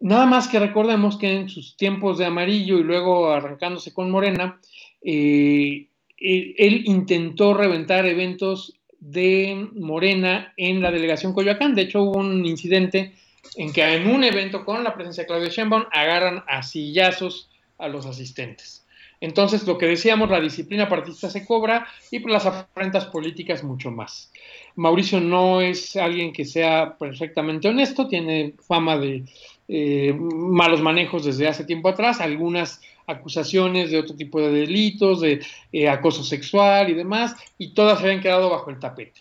nada 0.00 0.26
más 0.26 0.48
que 0.48 0.58
recordemos 0.58 1.18
que 1.18 1.32
en 1.32 1.48
sus 1.48 1.76
tiempos 1.76 2.18
de 2.18 2.26
amarillo 2.26 2.78
y 2.78 2.82
luego 2.82 3.30
arrancándose 3.30 3.94
con 3.94 4.10
Morena, 4.10 4.60
eh, 5.02 5.86
él, 6.18 6.54
él 6.58 6.82
intentó 6.86 7.54
reventar 7.54 8.06
eventos 8.06 8.74
de 8.98 9.68
Morena 9.74 10.52
en 10.56 10.82
la 10.82 10.90
delegación 10.90 11.32
Coyoacán. 11.32 11.74
De 11.74 11.82
hecho, 11.82 12.02
hubo 12.02 12.18
un 12.18 12.44
incidente 12.44 13.14
en 13.56 13.72
que 13.72 13.82
en 13.82 14.08
un 14.08 14.22
evento 14.24 14.64
con 14.64 14.84
la 14.84 14.94
presencia 14.94 15.22
de 15.22 15.26
Claudia 15.26 15.48
Sheinbaum 15.48 15.84
agarran 15.90 16.44
a 16.46 16.62
sillazos 16.62 17.50
a 17.78 17.88
los 17.88 18.06
asistentes. 18.06 18.86
Entonces, 19.20 19.66
lo 19.66 19.76
que 19.76 19.86
decíamos, 19.86 20.30
la 20.30 20.40
disciplina 20.40 20.88
partidista 20.88 21.28
se 21.28 21.44
cobra 21.44 21.86
y 22.10 22.20
las 22.26 22.46
afrentas 22.46 23.04
políticas 23.06 23.62
mucho 23.62 23.90
más. 23.90 24.32
Mauricio 24.76 25.20
no 25.20 25.60
es 25.60 25.96
alguien 25.96 26.32
que 26.32 26.46
sea 26.46 26.96
perfectamente 26.98 27.68
honesto, 27.68 28.08
tiene 28.08 28.54
fama 28.66 28.96
de 28.96 29.24
eh, 29.68 30.14
malos 30.14 30.80
manejos 30.80 31.26
desde 31.26 31.48
hace 31.48 31.64
tiempo 31.64 31.90
atrás, 31.90 32.20
algunas 32.20 32.80
acusaciones 33.06 33.90
de 33.90 33.98
otro 33.98 34.16
tipo 34.16 34.40
de 34.40 34.50
delitos, 34.50 35.20
de 35.20 35.40
eh, 35.72 35.88
acoso 35.88 36.22
sexual 36.24 36.90
y 36.90 36.94
demás, 36.94 37.34
y 37.58 37.74
todas 37.74 37.98
se 37.98 38.06
habían 38.06 38.22
quedado 38.22 38.50
bajo 38.50 38.70
el 38.70 38.78
tapete. 38.78 39.20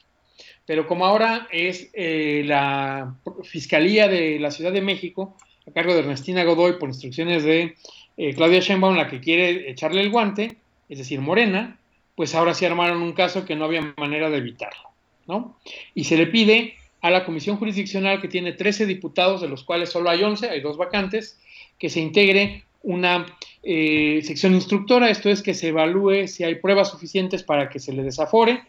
Pero 0.65 0.85
como 0.87 1.05
ahora 1.05 1.47
es 1.51 1.89
eh, 1.93 2.43
la 2.45 3.15
Fiscalía 3.43 4.07
de 4.07 4.39
la 4.39 4.51
Ciudad 4.51 4.71
de 4.71 4.81
México, 4.81 5.35
a 5.67 5.71
cargo 5.71 5.93
de 5.93 6.01
Ernestina 6.01 6.43
Godoy 6.43 6.73
por 6.73 6.89
instrucciones 6.89 7.43
de 7.43 7.75
eh, 8.17 8.33
Claudia 8.35 8.59
Sheinbaum, 8.59 8.95
la 8.95 9.07
que 9.07 9.19
quiere 9.19 9.69
echarle 9.69 10.01
el 10.01 10.11
guante, 10.11 10.57
es 10.87 10.97
decir, 10.97 11.21
Morena, 11.21 11.79
pues 12.15 12.35
ahora 12.35 12.53
sí 12.53 12.65
armaron 12.65 13.01
un 13.01 13.13
caso 13.13 13.45
que 13.45 13.55
no 13.55 13.65
había 13.65 13.93
manera 13.97 14.29
de 14.29 14.37
evitarlo, 14.37 14.89
¿no? 15.25 15.57
Y 15.95 16.03
se 16.03 16.17
le 16.17 16.27
pide 16.27 16.75
a 17.01 17.09
la 17.09 17.25
Comisión 17.25 17.57
Jurisdiccional, 17.57 18.21
que 18.21 18.27
tiene 18.27 18.51
13 18.51 18.85
diputados, 18.85 19.41
de 19.41 19.47
los 19.47 19.63
cuales 19.63 19.89
solo 19.89 20.09
hay 20.09 20.21
11, 20.21 20.49
hay 20.49 20.61
dos 20.61 20.77
vacantes, 20.77 21.39
que 21.77 21.89
se 21.89 22.01
integre 22.01 22.65
una 22.83 23.25
eh, 23.63 24.21
sección 24.23 24.53
instructora, 24.53 25.09
esto 25.09 25.29
es 25.29 25.41
que 25.41 25.53
se 25.53 25.69
evalúe 25.69 26.27
si 26.27 26.43
hay 26.43 26.55
pruebas 26.55 26.89
suficientes 26.89 27.43
para 27.43 27.69
que 27.69 27.79
se 27.79 27.93
le 27.93 28.03
desafore, 28.03 28.63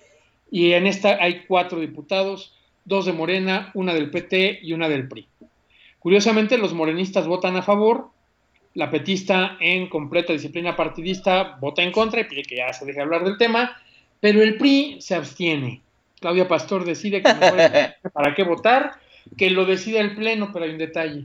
y 0.51 0.73
en 0.73 0.87
esta 0.87 1.23
hay 1.23 1.45
cuatro 1.47 1.79
diputados, 1.79 2.55
dos 2.85 3.07
de 3.07 3.13
Morena, 3.13 3.71
una 3.75 3.95
del 3.95 4.11
PT 4.11 4.61
y 4.63 4.73
una 4.73 4.89
del 4.89 5.09
PRI. 5.09 5.29
Curiosamente, 6.01 6.59
los 6.59 6.73
morenistas 6.73 7.27
votan 7.27 7.57
a 7.57 7.63
favor, 7.63 8.09
la 8.75 8.91
petista 8.91 9.57
en 9.61 9.89
completa 9.89 10.33
disciplina 10.33 10.77
partidista 10.77 11.59
vota 11.61 11.83
en 11.83 11.93
contra 11.93 12.21
y 12.21 12.25
pide 12.25 12.43
que 12.43 12.57
ya 12.57 12.73
se 12.73 12.85
deje 12.85 13.01
hablar 13.01 13.25
del 13.25 13.39
tema, 13.39 13.77
pero 14.21 14.43
el 14.43 14.57
PRI 14.57 14.97
se 15.01 15.15
abstiene. 15.15 15.83
Claudia 16.21 16.49
Pastor 16.49 16.85
decide 16.85 17.23
que 17.23 17.35
mejor 17.35 17.59
para 18.13 18.35
qué 18.35 18.45
votar, 18.45 18.95
que 19.37 19.51
lo 19.51 19.65
decida 19.65 20.01
el 20.01 20.15
Pleno, 20.15 20.51
pero 20.53 20.65
hay 20.65 20.73
un 20.73 20.79
detalle. 20.79 21.25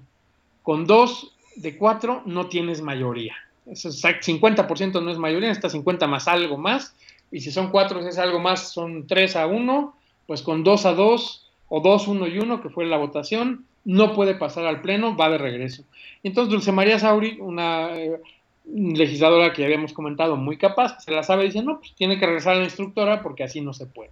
Con 0.63 0.85
dos 0.85 1.35
de 1.55 1.77
cuatro 1.77 2.23
no 2.25 2.47
tienes 2.47 2.81
mayoría. 2.81 3.35
Eso 3.65 3.89
es 3.89 4.03
exact- 4.03 4.21
50% 4.23 5.01
no 5.01 5.11
es 5.11 5.17
mayoría, 5.17 5.51
está 5.51 5.69
50 5.69 6.07
más 6.07 6.27
algo 6.27 6.57
más. 6.57 6.95
Y 7.31 7.41
si 7.41 7.51
son 7.51 7.71
cuatro, 7.71 7.99
es 8.07 8.17
algo 8.17 8.39
más, 8.39 8.71
son 8.71 9.07
3 9.07 9.35
a 9.35 9.47
1, 9.47 9.95
pues 10.27 10.41
con 10.41 10.63
2 10.63 10.85
a 10.85 10.93
2 10.93 11.49
o 11.69 11.79
2, 11.81 12.07
1 12.07 12.27
y 12.27 12.37
1, 12.39 12.61
que 12.61 12.69
fue 12.69 12.85
la 12.85 12.97
votación, 12.97 13.65
no 13.83 14.13
puede 14.13 14.35
pasar 14.35 14.65
al 14.65 14.81
Pleno, 14.81 15.15
va 15.17 15.29
de 15.29 15.37
regreso. 15.37 15.83
Entonces 16.23 16.51
Dulce 16.51 16.71
María 16.71 16.99
Sauri, 16.99 17.37
una 17.39 17.95
eh, 17.97 18.19
legisladora 18.65 19.53
que 19.53 19.61
ya 19.61 19.65
habíamos 19.65 19.93
comentado, 19.93 20.35
muy 20.37 20.57
capaz, 20.57 20.99
se 21.03 21.11
la 21.11 21.23
sabe, 21.23 21.45
dice, 21.45 21.63
no, 21.63 21.79
pues 21.79 21.93
tiene 21.95 22.19
que 22.19 22.25
regresar 22.25 22.55
a 22.55 22.59
la 22.59 22.65
instructora 22.65 23.21
porque 23.21 23.43
así 23.43 23.61
no 23.61 23.73
se 23.73 23.85
puede. 23.87 24.11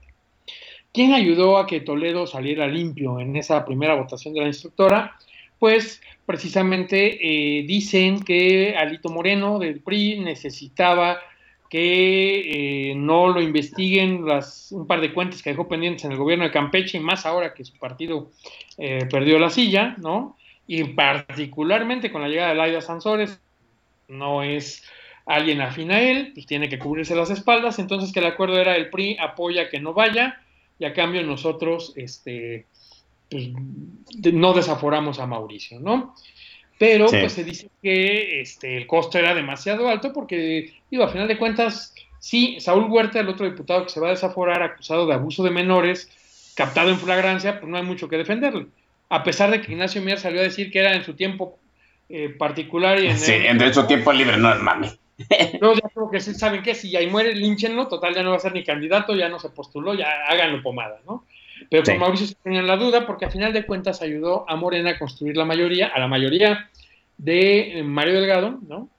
¿Quién 0.91 1.13
ayudó 1.13 1.57
a 1.57 1.65
que 1.65 1.79
Toledo 1.79 2.27
saliera 2.27 2.67
limpio 2.67 3.19
en 3.19 3.35
esa 3.35 3.65
primera 3.65 3.95
votación 3.95 4.33
de 4.35 4.41
la 4.41 4.47
instructora? 4.47 5.15
Pues 5.63 6.01
precisamente 6.25 7.19
eh, 7.21 7.63
dicen 7.63 8.19
que 8.19 8.75
Alito 8.75 9.07
Moreno 9.07 9.59
del 9.59 9.79
PRI 9.79 10.19
necesitaba 10.19 11.21
que 11.69 12.89
eh, 12.89 12.95
no 12.95 13.29
lo 13.29 13.41
investiguen 13.41 14.25
las, 14.25 14.73
un 14.73 14.85
par 14.87 14.99
de 14.99 15.13
cuentas 15.13 15.41
que 15.41 15.51
dejó 15.51 15.69
pendientes 15.69 16.03
en 16.03 16.11
el 16.11 16.17
gobierno 16.17 16.43
de 16.43 16.51
Campeche, 16.51 16.97
y 16.97 16.99
más 16.99 17.25
ahora 17.25 17.53
que 17.53 17.63
su 17.63 17.77
partido 17.79 18.29
eh, 18.77 19.07
perdió 19.09 19.39
la 19.39 19.49
silla, 19.49 19.95
¿no? 19.99 20.35
Y 20.67 20.83
particularmente 20.83 22.11
con 22.11 22.23
la 22.23 22.27
llegada 22.27 22.49
de 22.49 22.55
Laida 22.55 22.81
Sansores, 22.81 23.39
no 24.09 24.43
es 24.43 24.83
alguien 25.25 25.61
afín 25.61 25.93
a 25.93 26.01
él, 26.01 26.31
pues 26.33 26.45
tiene 26.45 26.67
que 26.67 26.77
cubrirse 26.77 27.15
las 27.15 27.29
espaldas, 27.29 27.79
entonces 27.79 28.11
que 28.11 28.19
el 28.19 28.25
acuerdo 28.25 28.59
era 28.59 28.75
el 28.75 28.89
PRI 28.89 29.15
apoya 29.17 29.69
que 29.69 29.79
no 29.79 29.93
vaya, 29.93 30.41
y 30.77 30.83
a 30.83 30.91
cambio 30.91 31.23
nosotros 31.23 31.93
este, 31.95 32.65
pues, 33.33 34.33
no 34.33 34.53
desaforamos 34.53 35.19
a 35.19 35.25
Mauricio, 35.27 35.79
¿no? 35.79 36.15
Pero 36.77 37.07
Sí. 37.07 37.17
pues 37.19 37.33
se 37.33 37.43
dice 37.43 37.69
que 37.81 38.41
este, 38.41 38.77
el 38.77 38.87
costo 38.87 39.17
era 39.17 39.33
demasiado 39.33 39.87
alto 39.89 40.11
porque, 40.13 40.73
digo, 40.89 41.03
a 41.03 41.09
final 41.09 41.27
de 41.27 41.37
cuentas, 41.37 41.93
sí, 42.19 42.57
Saúl 42.59 42.85
Huerta, 42.89 43.19
el 43.19 43.29
otro 43.29 43.45
diputado 43.45 43.83
que 43.83 43.89
se 43.89 43.99
va 43.99 44.07
a 44.07 44.11
desaforar 44.11 44.63
acusado 44.63 45.05
de 45.05 45.13
abuso 45.13 45.43
de 45.43 45.51
menores, 45.51 46.09
captado 46.55 46.89
en 46.89 46.99
flagrancia, 46.99 47.59
pues 47.59 47.69
no 47.69 47.77
hay 47.77 47.83
mucho 47.83 48.07
que 48.09 48.17
defenderle. 48.17 48.67
A 49.09 49.23
pesar 49.23 49.51
de 49.51 49.61
que 49.61 49.71
Ignacio 49.71 50.01
Mier 50.01 50.19
salió 50.19 50.39
a 50.41 50.43
decir 50.43 50.71
que 50.71 50.79
era 50.79 50.93
en 50.95 51.03
su 51.03 51.13
tiempo 51.15 51.59
eh, 52.09 52.29
particular 52.29 52.99
y 52.99 53.07
en, 53.07 53.17
Sí, 53.17 53.31
el- 53.31 53.61
en 53.61 53.73
su 53.73 53.87
tiempo 53.87 54.11
libre, 54.11 54.37
no 54.37 54.53
mames. 54.55 54.99
Luego 55.61 55.75
ya 55.75 55.89
como 55.93 56.09
que 56.11 56.19
sí, 56.19 56.33
saben 56.33 56.63
que 56.63 56.75
si 56.75 56.95
ahí 56.95 57.07
muere, 57.07 57.33
línchenlo, 57.35 57.87
total 57.87 58.13
ya 58.15 58.23
no 58.23 58.31
va 58.31 58.37
a 58.37 58.39
ser 58.39 58.53
ni 58.53 58.63
candidato, 58.63 59.15
ya 59.15 59.29
no 59.29 59.39
se 59.39 59.49
postuló, 59.49 59.93
ya 59.93 60.07
háganlo 60.27 60.61
pomada, 60.61 60.99
¿no? 61.05 61.25
Pero 61.69 61.83
con 61.83 61.93
Sí. 61.93 61.99
Mauricio 61.99 62.27
se 62.27 62.35
tenían 62.35 62.67
la 62.67 62.77
duda 62.77 63.05
porque 63.05 63.25
a 63.25 63.29
final 63.31 63.53
de 63.53 63.65
cuentas 63.65 64.01
ayudó 64.01 64.49
a 64.49 64.55
Morena 64.55 64.91
a 64.91 64.99
construir 64.99 65.37
la 65.37 65.45
mayoría, 65.45 65.87
a 65.87 65.99
la 65.99 66.07
mayoría 66.07 66.69
de 67.17 67.79
eh, 67.79 67.83
Mario 67.83 68.15
Delgado, 68.15 68.59
¿no? 68.67 68.89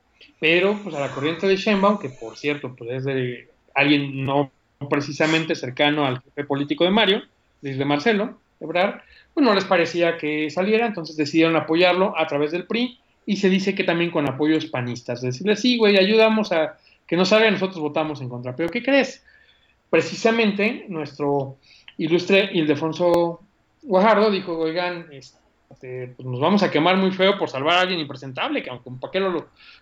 Pero 0.40 0.78
pues 0.82 0.94
a 0.94 1.00
la 1.00 1.10
corriente 1.10 1.46
de 1.46 1.56
Sheinbaum, 1.56 1.98
que 1.98 2.10
por 2.10 2.36
cierto 2.36 2.74
pues 2.76 2.90
es 2.90 3.04
de 3.04 3.48
alguien 3.74 4.24
no 4.24 4.50
precisamente 4.90 5.54
cercano 5.54 6.06
al 6.06 6.20
jefe 6.20 6.44
político 6.44 6.84
de 6.84 6.90
Mario, 6.90 7.22
de 7.62 7.84
Marcelo 7.84 8.38
Ebrard, 8.60 9.00
pues 9.32 9.44
no 9.44 9.54
les 9.54 9.64
parecía 9.64 10.16
que 10.18 10.50
saliera, 10.50 10.86
entonces 10.86 11.16
decidieron 11.16 11.56
apoyarlo 11.56 12.14
a 12.18 12.26
través 12.26 12.52
del 12.52 12.66
PRI 12.66 12.98
y 13.26 13.36
se 13.36 13.48
dice 13.48 13.74
que 13.74 13.84
también 13.84 14.10
con 14.10 14.28
apoyos 14.28 14.66
panistas, 14.66 15.22
decirle, 15.22 15.56
sí, 15.56 15.78
güey, 15.78 15.96
ayudamos 15.96 16.52
a 16.52 16.76
que 17.06 17.16
no 17.16 17.24
salga, 17.24 17.50
nosotros 17.50 17.80
votamos 17.80 18.20
en 18.20 18.28
contra. 18.28 18.54
Pero 18.54 18.70
¿qué 18.70 18.82
crees? 18.82 19.24
Precisamente 19.90 20.86
nuestro 20.88 21.56
ilustre 21.98 22.50
Ildefonso 22.52 23.40
Guajardo 23.82 24.30
dijo, 24.30 24.56
oigan, 24.58 25.08
este, 25.12 26.14
pues 26.16 26.26
nos 26.26 26.40
vamos 26.40 26.62
a 26.62 26.70
quemar 26.70 26.96
muy 26.96 27.10
feo 27.10 27.38
por 27.38 27.50
salvar 27.50 27.74
a 27.74 27.80
alguien 27.80 28.00
impresentable, 28.00 28.62
que 28.62 28.70
aunque 28.70 28.90
¿para 29.00 29.10
qué 29.10 29.20
lo, 29.20 29.30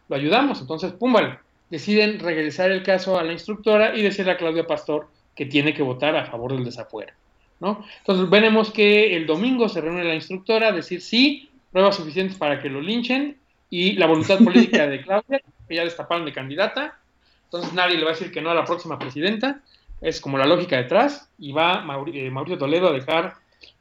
lo, 0.09 0.17
ayudamos? 0.17 0.61
Entonces, 0.61 0.93
pum, 0.93 1.13
vale, 1.13 1.39
deciden 1.71 2.19
regresar 2.19 2.71
el 2.71 2.83
caso 2.83 3.19
a 3.19 3.23
la 3.23 3.33
instructora 3.33 3.97
y 3.97 4.03
decirle 4.03 4.33
a 4.33 4.37
Claudia 4.37 4.67
Pastor 4.67 5.09
que 5.35 5.47
tiene 5.47 5.73
que 5.73 5.83
votar 5.83 6.17
a 6.17 6.27
favor 6.27 6.53
del 6.53 6.65
desafuero. 6.65 7.13
¿no? 7.61 7.85
Entonces 7.99 8.29
veremos 8.29 8.73
que 8.73 9.17
el 9.17 9.27
domingo 9.27 9.69
se 9.69 9.81
reúne 9.81 10.03
la 10.03 10.17
instructora 10.17 10.69
a 10.69 10.73
decir 10.73 11.01
sí, 11.01 11.49
pruebas 11.71 11.97
suficientes 11.97 12.37
para 12.37 12.61
que 12.61 12.69
lo 12.69 12.81
linchen 12.81 13.39
y 13.71 13.93
la 13.93 14.07
voluntad 14.07 14.39
política 14.45 14.87
de 14.89 15.01
Claudia, 15.03 15.41
que 15.69 15.75
ya 15.77 15.85
destaparon 15.85 16.25
de 16.25 16.33
candidata, 16.33 16.99
entonces 17.45 17.73
nadie 17.73 17.97
le 17.97 18.05
va 18.05 18.11
a 18.11 18.15
decir 18.15 18.33
que 18.33 18.41
no 18.41 18.51
a 18.51 18.55
la 18.55 18.65
próxima 18.65 18.99
presidenta, 18.99 19.61
es 20.03 20.21
como 20.21 20.37
la 20.37 20.47
lógica 20.47 20.77
detrás, 20.77 21.31
y 21.39 21.53
va 21.53 21.85
eh, 22.13 22.31
Mauricio 22.31 22.59
Toledo 22.59 22.89
a 22.89 22.93
dejar 22.93 23.35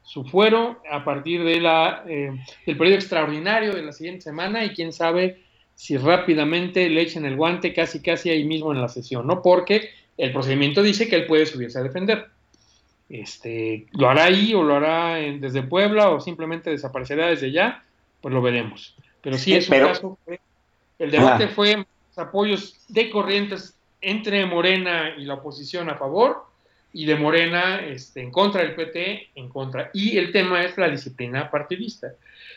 su 0.04 0.24
fuero 0.24 0.80
a 0.90 1.04
partir 1.04 1.44
de 1.44 1.60
la, 1.60 2.04
eh, 2.06 2.30
del 2.66 2.76
periodo 2.76 2.96
extraordinario 2.96 3.74
de 3.74 3.82
la 3.82 3.92
siguiente 3.92 4.22
semana 4.22 4.64
y 4.64 4.70
quién 4.70 4.92
sabe 4.92 5.42
si 5.74 5.96
rápidamente 5.96 6.88
le 6.88 7.02
echen 7.02 7.24
el 7.24 7.36
guante 7.36 7.72
casi 7.74 8.00
casi 8.00 8.30
ahí 8.30 8.44
mismo 8.44 8.72
en 8.72 8.80
la 8.80 8.88
sesión, 8.88 9.26
¿no? 9.26 9.42
Porque 9.42 9.90
el 10.16 10.32
procedimiento 10.32 10.82
dice 10.82 11.08
que 11.08 11.16
él 11.16 11.26
puede 11.26 11.46
subirse 11.46 11.78
a 11.78 11.82
defender. 11.82 12.26
Este, 13.08 13.86
lo 13.92 14.08
hará 14.08 14.24
ahí 14.24 14.54
o 14.54 14.62
lo 14.62 14.76
hará 14.76 15.20
en- 15.20 15.40
desde 15.40 15.62
Puebla 15.62 16.10
o 16.10 16.20
simplemente 16.20 16.70
desaparecerá 16.70 17.26
desde 17.28 17.50
ya, 17.50 17.82
pues 18.20 18.32
lo 18.32 18.40
veremos. 18.40 18.94
Pero 19.20 19.36
sí 19.36 19.44
Sí, 19.50 19.54
es 19.54 19.68
un 19.68 19.70
pero- 19.70 19.86
caso 19.88 20.18
que 20.26 20.40
el 20.98 21.10
debate 21.10 21.48
fue 21.48 21.84
apoyos 22.16 22.76
de 22.88 23.10
corrientes 23.10 23.76
entre 24.02 24.44
Morena 24.46 25.14
y 25.16 25.24
la 25.24 25.34
oposición 25.34 25.88
a 25.88 25.94
favor 25.94 26.44
y 26.92 27.06
de 27.06 27.16
Morena 27.16 27.80
este, 27.80 28.20
en 28.20 28.30
contra 28.30 28.62
del 28.62 28.74
PT, 28.74 29.28
en 29.36 29.48
contra. 29.48 29.90
Y 29.94 30.18
el 30.18 30.30
tema 30.32 30.62
es 30.62 30.76
la 30.76 30.88
disciplina 30.90 31.50
partidista. 31.50 32.08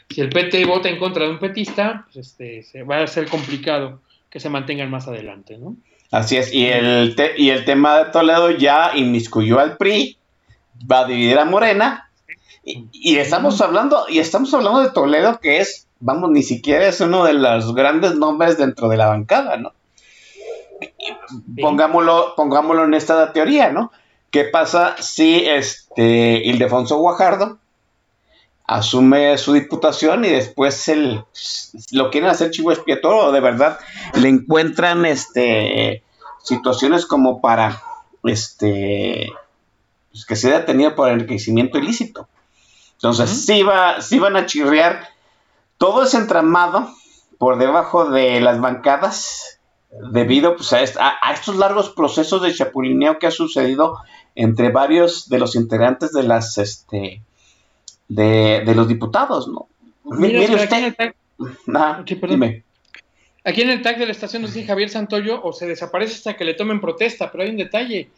Si 0.10 0.20
el 0.22 0.30
PT 0.30 0.66
vota 0.66 0.90
en 0.90 0.98
contra 1.00 1.24
de 1.24 1.32
un 1.32 1.40
petista, 1.40 2.06
pues 2.12 2.28
este, 2.28 2.64
se 2.64 2.84
va 2.84 3.02
a 3.02 3.08
ser 3.08 3.30
complicado 3.30 4.02
que 4.30 4.40
se 4.40 4.50
mantengan 4.50 4.90
más 4.92 5.08
adelante, 5.08 5.58
¿no? 5.58 5.76
Así 6.12 6.38
es, 6.38 6.54
y 6.54 6.66
el, 6.68 7.16
te- 7.16 7.34
y 7.38 7.50
el 7.50 7.66
tema 7.66 7.98
de 7.98 8.12
Toledo 8.12 8.52
ya 8.52 8.92
inmiscuyó 8.96 9.60
al 9.60 9.78
PRI, 9.78 10.18
va 10.90 11.00
a 11.02 11.08
dividir 11.08 11.38
a 11.40 11.46
Morena, 11.46 12.10
y, 12.64 12.86
y 12.92 13.18
estamos 13.18 13.60
hablando, 13.62 14.06
y 14.10 14.20
estamos 14.20 14.54
hablando 14.54 14.82
de 14.82 14.92
Toledo, 14.92 15.40
que 15.40 15.60
es, 15.60 15.88
vamos, 16.00 16.30
ni 16.30 16.44
siquiera 16.44 16.88
es 16.88 17.02
uno 17.02 17.24
de 17.26 17.34
los 17.34 17.74
grandes 17.74 18.16
nombres 18.16 18.58
dentro 18.58 18.88
de 18.90 18.98
la 18.98 19.08
bancada, 19.08 19.58
¿no? 19.58 19.72
Pongámoslo, 21.62 22.34
pongámoslo 22.36 22.86
en 22.86 22.94
esta 22.94 23.32
teoría, 23.34 23.72
¿no? 23.72 23.92
¿Qué 24.32 24.44
pasa 24.46 24.96
si 25.00 25.46
este 25.46 26.42
Ildefonso 26.46 26.98
Guajardo 26.98 27.58
asume 28.68 29.38
su 29.38 29.54
diputación 29.54 30.26
y 30.26 30.30
después 30.30 30.88
el, 30.88 31.24
lo 31.92 32.10
quieren 32.10 32.30
hacer 32.30 32.52
chivo 32.52 32.72
expiatorio 32.72 33.26
o 33.26 33.32
de 33.32 33.40
verdad 33.40 33.80
le 34.16 34.28
encuentran 34.28 35.06
este 35.06 36.04
situaciones 36.44 37.06
como 37.06 37.42
para 37.42 37.82
este 38.24 39.32
pues, 40.12 40.26
que 40.26 40.36
sea 40.36 40.60
detenido 40.60 40.96
por 40.96 41.10
enriquecimiento 41.10 41.78
ilícito. 41.78 42.28
Entonces, 42.94 43.30
Ujú. 43.30 43.40
sí, 43.40 43.64
va, 43.64 44.02
sí 44.02 44.20
van 44.20 44.36
a 44.38 44.46
chirriar 44.46 45.10
todo 45.78 46.04
ese 46.04 46.18
entramado 46.18 46.90
por 47.38 47.58
debajo 47.58 48.10
de 48.10 48.40
las 48.40 48.60
bancadas 48.62 49.55
debido 50.12 50.56
pues, 50.56 50.72
a, 50.74 50.82
est- 50.82 50.98
a- 50.98 51.16
a 51.22 51.34
estos 51.34 51.56
largos 51.58 51.90
procesos 51.92 52.42
de 52.42 52.54
chapulineo 52.54 53.20
que 53.20 53.28
ha 53.28 53.32
sucedido 53.32 53.98
entre 54.36 54.70
varios 54.70 55.30
de 55.30 55.40
los 55.40 55.56
integrantes 55.56 56.12
de 56.12 56.24
las 56.24 56.58
este 56.58 57.22
de, 58.08 58.62
de 58.66 58.76
los 58.76 58.88
diputados, 58.88 59.48
¿no? 59.48 59.68
Mira, 60.04 60.40
mire 60.40 60.56
Oscar, 60.56 60.62
aquí 60.66 60.76
en 60.84 60.90
usted, 60.92 61.06
el 61.06 61.14
tag- 61.14 61.16
Ah, 61.76 62.04
Sí, 62.08 62.20
dime. 62.30 62.64
Aquí 63.44 63.62
en 63.62 63.70
el 63.70 63.82
tag 63.82 63.98
de 63.98 64.06
la 64.06 64.12
estación 64.12 64.42
nos 64.42 64.54
dice 64.54 64.66
Javier 64.68 64.90
Santoyo 64.90 65.42
o 65.44 65.54
se 65.54 65.68
desaparece 65.68 66.14
hasta 66.16 66.36
que 66.36 66.46
le 66.46 66.54
tomen 66.54 66.82
protesta, 66.82 67.32
pero 67.32 67.44
hay 67.44 67.50
un 67.52 67.58
detalle. 67.58 68.10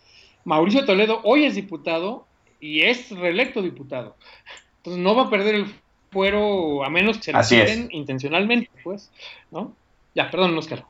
Mauricio 0.46 0.86
Toledo 0.86 1.20
hoy 1.24 1.46
es 1.46 1.56
diputado 1.56 2.26
y 2.62 2.82
es 2.82 3.10
reelecto 3.12 3.62
diputado. 3.62 4.16
Entonces 4.78 5.02
no 5.02 5.16
va 5.16 5.24
a 5.24 5.30
perder 5.30 5.56
el 5.56 5.66
fuero, 6.12 6.84
a 6.86 6.90
menos 6.90 7.18
que 7.18 7.24
se 7.24 7.34
lo 7.34 7.40
quiten 7.66 7.90
intencionalmente, 7.92 8.70
pues, 8.84 9.12
¿no? 9.52 9.74
Ya, 10.16 10.32
perdón, 10.32 10.58
Oscar. 10.58 10.86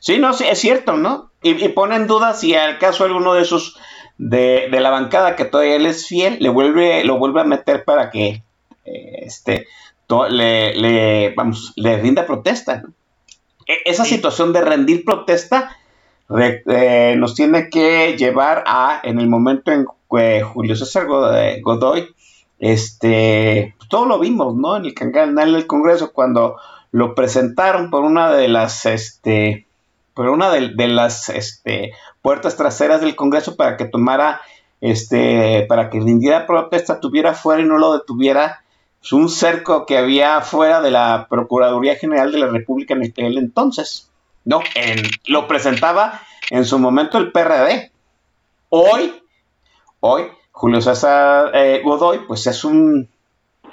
Sí, 0.00 0.18
no, 0.18 0.32
sí, 0.32 0.44
es 0.48 0.58
cierto, 0.58 0.96
¿no? 0.96 1.30
Y, 1.42 1.62
y 1.64 1.68
pone 1.70 1.96
en 1.96 2.06
duda 2.06 2.34
si 2.34 2.54
al 2.54 2.78
caso 2.78 3.04
alguno 3.04 3.34
de 3.34 3.42
esos 3.42 3.76
de, 4.18 4.68
de 4.70 4.80
la 4.80 4.90
bancada 4.90 5.36
que 5.36 5.44
todavía 5.44 5.76
él 5.76 5.86
es 5.86 6.06
fiel, 6.06 6.38
le 6.40 6.48
vuelve, 6.48 7.04
lo 7.04 7.18
vuelve 7.18 7.40
a 7.40 7.44
meter 7.44 7.84
para 7.84 8.10
que 8.10 8.42
eh, 8.84 9.18
este 9.22 9.66
to- 10.06 10.28
le, 10.28 10.74
le, 10.74 11.34
vamos, 11.34 11.72
le 11.76 11.96
rinda 11.98 12.26
protesta. 12.26 12.82
¿no? 12.82 12.90
E- 13.66 13.82
Esa 13.84 14.04
Sí. 14.04 14.14
situación 14.16 14.52
de 14.52 14.60
rendir 14.60 15.04
protesta 15.04 15.76
re- 16.28 16.62
eh, 16.66 17.14
nos 17.16 17.34
tiene 17.34 17.68
que 17.70 18.16
llevar 18.16 18.64
a, 18.66 19.00
en 19.02 19.18
el 19.20 19.26
momento 19.28 19.72
en 19.72 19.86
que 20.10 20.42
Julio 20.42 20.76
César 20.76 21.06
eh, 21.36 21.60
Godoy, 21.62 22.14
este, 22.58 23.74
todo 23.88 24.06
lo 24.06 24.18
vimos, 24.18 24.54
¿no? 24.54 24.76
En 24.76 24.84
el 24.86 24.94
canal 24.94 25.52
del 25.52 25.66
Congreso, 25.66 26.12
cuando 26.12 26.56
lo 26.92 27.14
presentaron 27.14 27.90
por 27.90 28.02
una 28.04 28.30
de 28.32 28.48
las, 28.48 28.86
este, 28.86 29.63
por 30.14 30.28
una 30.28 30.50
de, 30.50 30.88
las, 30.88 31.28
este, 31.28 31.92
puertas 32.22 32.56
traseras 32.56 33.00
del 33.00 33.16
Congreso 33.16 33.56
para 33.56 33.76
que 33.76 33.84
tomara, 33.84 34.40
este, 34.80 35.66
para 35.68 35.90
que 35.90 35.98
rindiera 36.00 36.46
protesta, 36.46 37.00
tuviera 37.00 37.34
fuera 37.34 37.62
y 37.62 37.66
no 37.66 37.78
lo 37.78 37.92
detuviera 37.94 38.62
pues, 39.00 39.12
un 39.12 39.28
cerco 39.28 39.86
que 39.86 39.98
había 39.98 40.40
fuera 40.40 40.80
de 40.80 40.90
la 40.90 41.26
Procuraduría 41.28 41.96
General 41.96 42.30
de 42.32 42.38
la 42.38 42.46
República 42.46 42.94
en 42.94 43.02
aquel 43.04 43.38
entonces. 43.38 44.10
No, 44.44 44.60
en- 44.74 45.02
lo 45.26 45.48
presentaba 45.48 46.20
en 46.50 46.64
su 46.64 46.78
momento 46.78 47.18
el 47.18 47.32
PRD. 47.32 47.90
Hoy, 48.68 49.22
hoy, 50.00 50.24
Julio 50.52 50.80
César 50.80 51.50
eh, 51.54 51.80
Godoy, 51.84 52.20
pues 52.26 52.46
es 52.46 52.62
un 52.64 53.08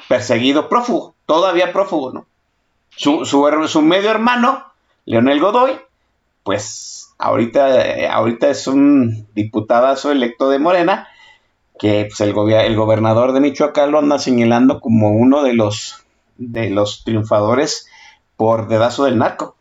perseguido 0.07 0.69
prófugo, 0.69 1.13
todavía 1.25 1.71
prófugo, 1.71 2.11
¿no? 2.11 2.25
Su, 2.95 3.25
su, 3.25 3.67
su 3.67 3.81
medio 3.81 4.09
hermano, 4.11 4.65
Leonel 5.05 5.39
Godoy, 5.39 5.79
pues 6.43 7.13
ahorita, 7.17 7.85
eh, 7.85 8.07
ahorita 8.07 8.49
es 8.49 8.67
un 8.67 9.27
diputadazo 9.33 10.11
electo 10.11 10.49
de 10.49 10.59
Morena, 10.59 11.07
que 11.79 12.05
pues, 12.05 12.21
el, 12.21 12.35
el 12.37 12.75
gobernador 12.75 13.31
de 13.31 13.39
Michoacán 13.39 13.91
lo 13.91 13.99
anda 13.99 14.19
señalando 14.19 14.79
como 14.79 15.11
uno 15.11 15.43
de 15.43 15.53
los, 15.53 16.03
de 16.37 16.69
los 16.69 17.03
triunfadores 17.03 17.87
por 18.37 18.67
dedazo 18.67 19.05
del 19.05 19.17
narco. 19.17 19.55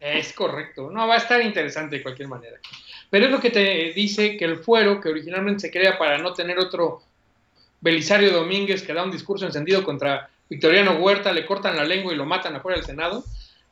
Es 0.00 0.32
correcto. 0.32 0.90
No, 0.90 1.06
va 1.06 1.14
a 1.14 1.18
estar 1.18 1.40
interesante 1.40 1.96
de 1.96 2.02
cualquier 2.02 2.28
manera. 2.28 2.58
Pero 3.10 3.26
es 3.26 3.30
lo 3.30 3.40
que 3.40 3.50
te 3.50 3.92
dice 3.94 4.36
que 4.36 4.44
el 4.44 4.58
fuero, 4.58 5.00
que 5.00 5.08
originalmente 5.08 5.60
se 5.60 5.70
crea 5.70 5.96
para 5.96 6.18
no 6.18 6.34
tener 6.34 6.58
otro 6.58 7.02
Belisario 7.80 8.32
Domínguez 8.32 8.82
que 8.82 8.92
da 8.92 9.02
un 9.02 9.10
discurso 9.10 9.46
encendido 9.46 9.84
contra 9.84 10.28
Victoriano 10.48 10.92
Huerta, 10.92 11.32
le 11.32 11.46
cortan 11.46 11.76
la 11.76 11.84
lengua 11.84 12.12
y 12.12 12.16
lo 12.16 12.26
matan 12.26 12.56
afuera 12.56 12.76
del 12.76 12.86
Senado, 12.86 13.24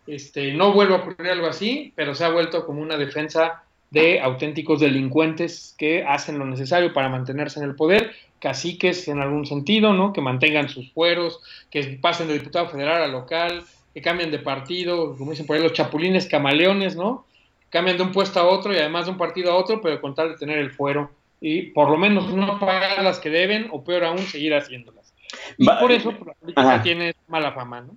este, 0.06 0.52
no 0.52 0.72
vuelve 0.72 0.94
a 0.94 0.98
ocurrir 0.98 1.30
algo 1.30 1.46
así, 1.46 1.92
pero 1.94 2.14
se 2.14 2.24
ha 2.24 2.30
vuelto 2.30 2.66
como 2.66 2.82
una 2.82 2.96
defensa 2.96 3.62
de 3.90 4.20
auténticos 4.20 4.80
delincuentes 4.80 5.74
que 5.76 6.02
hacen 6.04 6.38
lo 6.38 6.46
necesario 6.46 6.92
para 6.92 7.10
mantenerse 7.10 7.60
en 7.60 7.66
el 7.66 7.74
poder, 7.74 8.12
caciques 8.38 9.06
en 9.08 9.20
algún 9.20 9.46
sentido, 9.46 9.92
¿no? 9.92 10.12
Que 10.12 10.22
mantengan 10.22 10.68
sus 10.68 10.90
fueros, 10.92 11.40
que 11.70 11.98
pasen 12.00 12.26
de 12.28 12.34
diputado 12.34 12.68
federal 12.68 13.02
a 13.02 13.06
local, 13.06 13.64
que 13.92 14.00
cambien 14.00 14.30
de 14.30 14.38
partido, 14.38 15.14
como 15.16 15.30
dicen 15.32 15.46
por 15.46 15.56
ahí 15.56 15.62
los 15.62 15.74
chapulines 15.74 16.26
camaleones, 16.26 16.96
¿no? 16.96 17.26
Cambian 17.68 17.98
de 17.98 18.02
un 18.02 18.12
puesto 18.12 18.40
a 18.40 18.48
otro 18.48 18.72
y 18.72 18.78
además 18.78 19.04
de 19.04 19.12
un 19.12 19.18
partido 19.18 19.52
a 19.52 19.56
otro, 19.56 19.80
pero 19.80 20.00
con 20.00 20.14
tal 20.14 20.30
de 20.30 20.38
tener 20.38 20.58
el 20.58 20.70
fuero 20.70 21.10
y 21.40 21.62
por 21.62 21.90
lo 21.90 21.98
menos 21.98 22.32
no 22.32 22.58
pagar 22.58 23.02
las 23.02 23.18
que 23.18 23.28
deben 23.28 23.68
o 23.72 23.82
peor 23.84 24.04
aún 24.04 24.20
seguir 24.20 24.54
haciéndolas. 24.54 25.12
Y 25.58 25.66
por 25.66 25.90
eso 25.92 26.12
pues, 26.12 26.26
la 26.26 26.34
política 26.34 26.82
tiene 26.82 27.14
mala 27.28 27.52
fama, 27.52 27.82
¿no? 27.82 27.96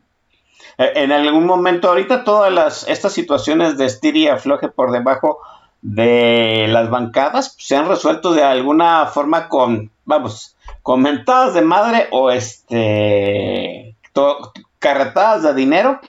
Eh, 0.77 0.91
En 0.95 1.11
algún 1.11 1.45
momento, 1.45 1.89
ahorita 1.89 2.23
todas 2.23 2.51
las, 2.51 2.87
estas 2.87 3.13
situaciones 3.13 3.77
de 3.77 3.85
estir 3.85 4.15
y 4.15 4.27
afloje 4.27 4.67
por 4.67 4.91
debajo 4.91 5.39
de 5.81 6.67
las 6.69 6.89
bancadas 6.89 7.53
pues, 7.55 7.67
se 7.67 7.75
han 7.75 7.87
resuelto 7.87 8.33
de 8.33 8.43
alguna 8.43 9.05
forma 9.05 9.47
con, 9.49 9.91
vamos, 10.03 10.55
con 10.81 11.01
mentadas 11.01 11.53
de 11.53 11.61
madre 11.61 12.07
o 12.11 12.31
este, 12.31 13.95
carretadas 14.79 15.43
de 15.43 15.53
dinero 15.53 15.99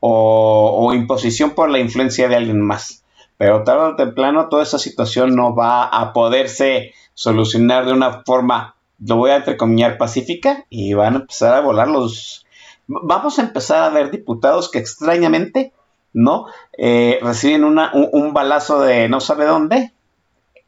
o, 0.00 0.86
o 0.88 0.92
imposición 0.92 1.50
por 1.50 1.70
la 1.70 1.78
influencia 1.78 2.28
de 2.28 2.36
alguien 2.36 2.60
más. 2.60 3.04
Pero 3.36 3.64
tarde 3.64 3.84
o 3.86 3.96
temprano 3.96 4.48
toda 4.48 4.62
esa 4.62 4.78
situación 4.78 5.34
no 5.34 5.54
va 5.54 5.84
a 5.84 6.12
poderse 6.12 6.92
solucionar 7.14 7.86
de 7.86 7.92
una 7.92 8.22
forma, 8.24 8.74
lo 9.04 9.16
voy 9.16 9.30
a 9.30 9.36
entrecomillar, 9.36 9.98
pacífica 9.98 10.64
y 10.70 10.94
van 10.94 11.14
a 11.14 11.18
empezar 11.20 11.54
a 11.54 11.60
volar 11.60 11.88
los... 11.88 12.46
Vamos 12.86 13.38
a 13.38 13.42
empezar 13.42 13.82
a 13.82 13.90
ver 13.90 14.10
diputados 14.10 14.70
que 14.70 14.78
extrañamente, 14.78 15.72
¿no? 16.12 16.46
Eh, 16.76 17.18
reciben 17.22 17.64
una, 17.64 17.92
un, 17.94 18.08
un 18.12 18.32
balazo 18.32 18.82
de 18.82 19.08
no 19.08 19.20
sabe 19.20 19.46
dónde, 19.46 19.92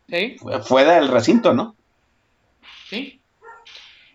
¿Sí? 0.09 0.37
fuera 0.65 0.95
del 0.95 1.09
recinto, 1.09 1.55
¿no? 1.55 1.75
¿Sí? 2.89 3.21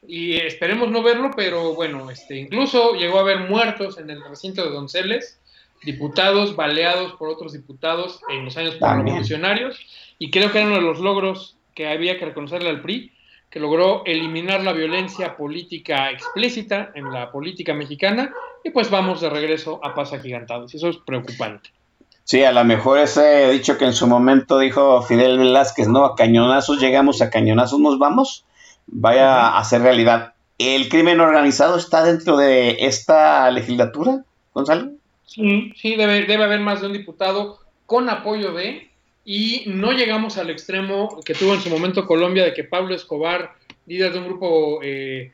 Y 0.07 0.37
esperemos 0.37 0.89
no 0.89 1.03
verlo, 1.03 1.31
pero 1.35 1.75
bueno, 1.75 2.09
este, 2.09 2.37
incluso 2.37 2.93
llegó 2.93 3.17
a 3.17 3.21
haber 3.21 3.49
muertos 3.49 3.97
en 3.97 4.09
el 4.09 4.23
recinto 4.23 4.63
de 4.63 4.71
Donceles, 4.71 5.39
diputados 5.83 6.55
baleados 6.55 7.13
por 7.13 7.29
otros 7.29 7.53
diputados 7.53 8.21
en 8.29 8.45
los 8.45 8.57
años 8.57 8.77
revolucionarios, 8.79 9.79
y 10.17 10.31
creo 10.31 10.51
que 10.51 10.59
era 10.59 10.67
uno 10.67 10.77
de 10.77 10.81
los 10.81 10.99
logros 10.99 11.57
que 11.75 11.87
había 11.87 12.17
que 12.17 12.25
reconocerle 12.25 12.69
al 12.69 12.81
PRI, 12.81 13.11
que 13.49 13.59
logró 13.59 14.03
eliminar 14.05 14.61
la 14.61 14.73
violencia 14.73 15.35
política 15.35 16.11
explícita 16.11 16.91
en 16.93 17.11
la 17.11 17.31
política 17.31 17.73
mexicana, 17.73 18.31
y 18.63 18.69
pues 18.69 18.89
vamos 18.89 19.21
de 19.21 19.29
regreso 19.29 19.79
a 19.83 19.95
paso 19.95 20.15
agigantados, 20.15 20.73
y 20.73 20.77
eso 20.77 20.89
es 20.89 20.97
preocupante. 20.97 21.71
Sí, 22.23 22.43
a 22.43 22.51
lo 22.51 22.63
mejor 22.63 22.99
ese 22.99 23.49
dicho 23.49 23.77
que 23.77 23.85
en 23.85 23.93
su 23.93 24.05
momento 24.05 24.59
dijo 24.59 25.01
Fidel 25.01 25.39
Velázquez, 25.39 25.87
¿no? 25.87 26.05
A 26.05 26.15
cañonazos 26.15 26.79
llegamos, 26.79 27.23
a 27.23 27.31
cañonazos 27.31 27.79
nos 27.79 27.97
vamos, 27.97 28.45
vaya 28.85 29.57
a 29.57 29.63
ser 29.63 29.81
realidad. 29.81 30.33
¿El 30.59 30.89
crimen 30.89 31.21
organizado 31.21 31.77
está 31.77 32.03
dentro 32.03 32.37
de 32.37 32.77
esta 32.81 33.49
legislatura, 33.49 34.23
Gonzalo? 34.53 34.91
Sí, 35.25 35.73
sí, 35.75 35.95
debe, 35.95 36.25
debe 36.25 36.43
haber 36.43 36.59
más 36.59 36.81
de 36.81 36.87
un 36.87 36.93
diputado 36.93 37.59
con 37.85 38.09
apoyo 38.09 38.51
de, 38.53 38.88
y 39.31 39.65
no 39.67 39.91
llegamos 39.91 40.39
al 40.39 40.49
extremo 40.49 41.19
que 41.23 41.35
tuvo 41.35 41.53
en 41.53 41.61
su 41.61 41.69
momento 41.69 42.07
Colombia 42.07 42.43
de 42.43 42.51
que 42.51 42.63
Pablo 42.63 42.95
Escobar, 42.95 43.53
líder 43.85 44.11
de 44.11 44.17
un 44.17 44.25
grupo 44.25 44.79
eh, 44.81 45.31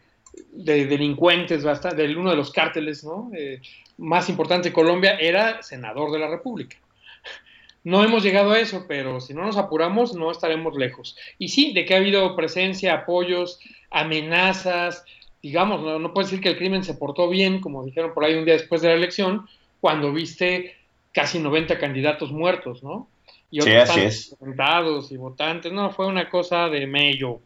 de 0.51 0.85
delincuentes, 0.85 1.63
bastante, 1.63 2.05
de 2.05 2.13
uno 2.13 2.29
de 2.29 2.35
los 2.35 2.51
cárteles 2.51 3.05
¿no? 3.05 3.31
Eh, 3.33 3.61
más 3.97 4.27
importante 4.27 4.67
de 4.67 4.73
Colombia, 4.73 5.15
era 5.17 5.63
senador 5.63 6.11
de 6.11 6.19
la 6.19 6.27
República. 6.27 6.75
No 7.85 8.03
hemos 8.03 8.21
llegado 8.21 8.51
a 8.51 8.59
eso, 8.59 8.83
pero 8.85 9.21
si 9.21 9.33
no 9.33 9.45
nos 9.45 9.55
apuramos, 9.55 10.13
no 10.13 10.29
estaremos 10.29 10.75
lejos. 10.75 11.15
Y 11.39 11.47
sí, 11.47 11.71
de 11.71 11.85
que 11.85 11.93
ha 11.93 11.99
habido 11.99 12.35
presencia, 12.35 12.95
apoyos, 12.95 13.61
amenazas, 13.91 15.05
digamos, 15.41 15.81
no, 15.81 15.99
no 15.99 16.13
puedes 16.13 16.31
decir 16.31 16.43
que 16.43 16.49
el 16.49 16.57
crimen 16.57 16.83
se 16.83 16.95
portó 16.95 17.29
bien, 17.29 17.61
como 17.61 17.85
dijeron 17.85 18.13
por 18.13 18.25
ahí 18.25 18.35
un 18.35 18.43
día 18.43 18.55
después 18.55 18.81
de 18.81 18.89
la 18.89 18.95
elección, 18.95 19.47
cuando 19.79 20.11
viste 20.11 20.75
casi 21.13 21.39
90 21.39 21.79
candidatos 21.79 22.33
muertos, 22.33 22.83
¿no? 22.83 23.07
Y 23.51 23.61
Sí, 23.61 23.75
otros 23.75 24.35
sentados 24.39 25.11
y 25.11 25.17
votantes, 25.17 25.71
no, 25.71 25.91
fue 25.91 26.07
una 26.07 26.29
cosa 26.29 26.67
de 26.67 26.87
mello. 26.87 27.39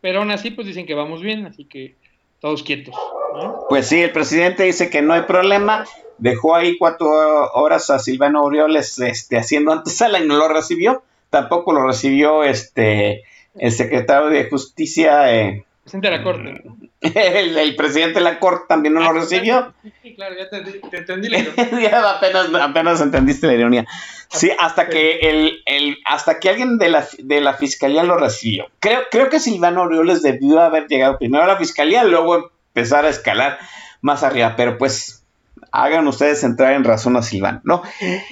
Pero 0.00 0.20
aún 0.20 0.30
así, 0.30 0.50
pues 0.50 0.66
dicen 0.66 0.86
que 0.86 0.94
vamos 0.94 1.22
bien, 1.22 1.46
así 1.46 1.64
que 1.64 1.96
todos 2.40 2.62
quietos, 2.62 2.94
¿no? 3.34 3.64
Pues 3.68 3.88
sí, 3.88 4.02
el 4.02 4.12
presidente 4.12 4.64
dice 4.64 4.90
que 4.90 5.02
no 5.02 5.14
hay 5.14 5.22
problema. 5.22 5.84
Dejó 6.18 6.54
ahí 6.54 6.78
cuatro 6.78 7.08
horas 7.54 7.90
a 7.90 7.98
Silvano 7.98 8.40
Aureoles 8.40 8.98
este, 8.98 9.38
haciendo 9.38 9.72
antesala 9.72 10.18
y 10.22 10.26
no 10.26 10.36
lo 10.36 10.48
recibió. 10.48 11.02
Tampoco 11.30 11.72
lo 11.72 11.86
recibió 11.86 12.44
este 12.44 13.24
el 13.58 13.72
secretario 13.72 14.28
de 14.28 14.48
Justicia, 14.48 15.34
eh, 15.34 15.64
Presidente 15.86 16.10
de 16.10 16.16
la 16.16 16.24
Corte. 16.24 16.62
el, 17.00 17.56
el 17.56 17.76
presidente 17.76 18.18
de 18.18 18.24
la 18.24 18.40
Corte 18.40 18.64
también 18.68 18.94
no 18.94 19.00
lo 19.02 19.12
recibió. 19.12 19.72
Sí, 20.02 20.16
claro, 20.16 20.34
ya 20.36 20.50
te, 20.50 20.60
te 20.62 20.96
entendí. 20.96 21.28
la 21.28 21.38
ironía. 21.38 21.80
ya 21.90 22.10
apenas, 22.10 22.52
apenas 22.52 23.00
entendiste 23.00 23.46
la 23.46 23.54
ironía. 23.54 23.86
Sí, 24.28 24.50
hasta 24.58 24.88
que 24.88 25.20
el, 25.20 25.62
el, 25.64 25.98
hasta 26.04 26.40
que 26.40 26.48
alguien 26.48 26.78
de 26.78 26.88
la, 26.88 27.06
de 27.18 27.40
la 27.40 27.54
fiscalía 27.54 28.02
lo 28.02 28.16
recibió. 28.16 28.66
Creo, 28.80 29.02
creo 29.12 29.30
que 29.30 29.38
Silvano 29.38 29.82
Aureoles 29.82 30.22
debió 30.22 30.60
haber 30.60 30.88
llegado 30.88 31.18
primero 31.18 31.44
a 31.44 31.46
la 31.46 31.56
fiscalía, 31.56 32.02
luego 32.02 32.50
empezar 32.74 33.04
a 33.04 33.10
escalar 33.10 33.58
más 34.00 34.24
arriba. 34.24 34.54
Pero 34.56 34.78
pues, 34.78 35.24
hagan 35.70 36.08
ustedes 36.08 36.42
entrar 36.42 36.72
en 36.72 36.82
razón 36.82 37.16
a 37.16 37.22
Silvano, 37.22 37.60
¿no? 37.62 37.84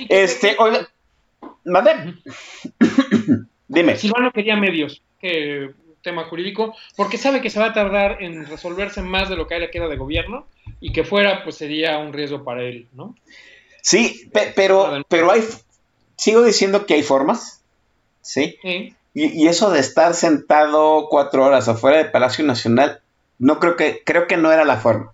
Este, 0.08 0.56
oiga, 0.58 0.88
madre, 1.64 2.14
dime. 3.68 3.94
Silvano 3.94 4.32
quería 4.32 4.56
medios, 4.56 5.00
que 5.20 5.70
tema 6.04 6.24
jurídico, 6.24 6.76
porque 6.96 7.18
sabe 7.18 7.40
que 7.40 7.50
se 7.50 7.58
va 7.58 7.66
a 7.66 7.72
tardar 7.72 8.22
en 8.22 8.46
resolverse 8.46 9.02
más 9.02 9.28
de 9.28 9.34
lo 9.34 9.48
que 9.48 9.54
a 9.54 9.56
él 9.56 9.64
le 9.64 9.70
queda 9.72 9.88
de 9.88 9.96
gobierno 9.96 10.46
y 10.80 10.92
que 10.92 11.02
fuera, 11.02 11.42
pues 11.42 11.56
sería 11.56 11.98
un 11.98 12.12
riesgo 12.12 12.44
para 12.44 12.62
él, 12.62 12.86
¿no? 12.92 13.16
Sí, 13.82 14.30
pe- 14.32 14.52
pero, 14.54 15.02
pero 15.08 15.32
hay, 15.32 15.42
sigo 16.16 16.44
diciendo 16.44 16.86
que 16.86 16.94
hay 16.94 17.02
formas, 17.02 17.62
¿sí? 18.22 18.56
Sí. 18.62 18.94
Y, 19.14 19.42
y 19.44 19.48
eso 19.48 19.70
de 19.70 19.80
estar 19.80 20.14
sentado 20.14 21.08
cuatro 21.08 21.44
horas 21.44 21.68
afuera 21.68 21.98
del 21.98 22.10
Palacio 22.10 22.44
Nacional, 22.44 23.00
no 23.38 23.58
creo 23.58 23.76
que, 23.76 24.02
creo 24.04 24.26
que 24.26 24.36
no 24.36 24.52
era 24.52 24.64
la 24.64 24.76
forma. 24.76 25.12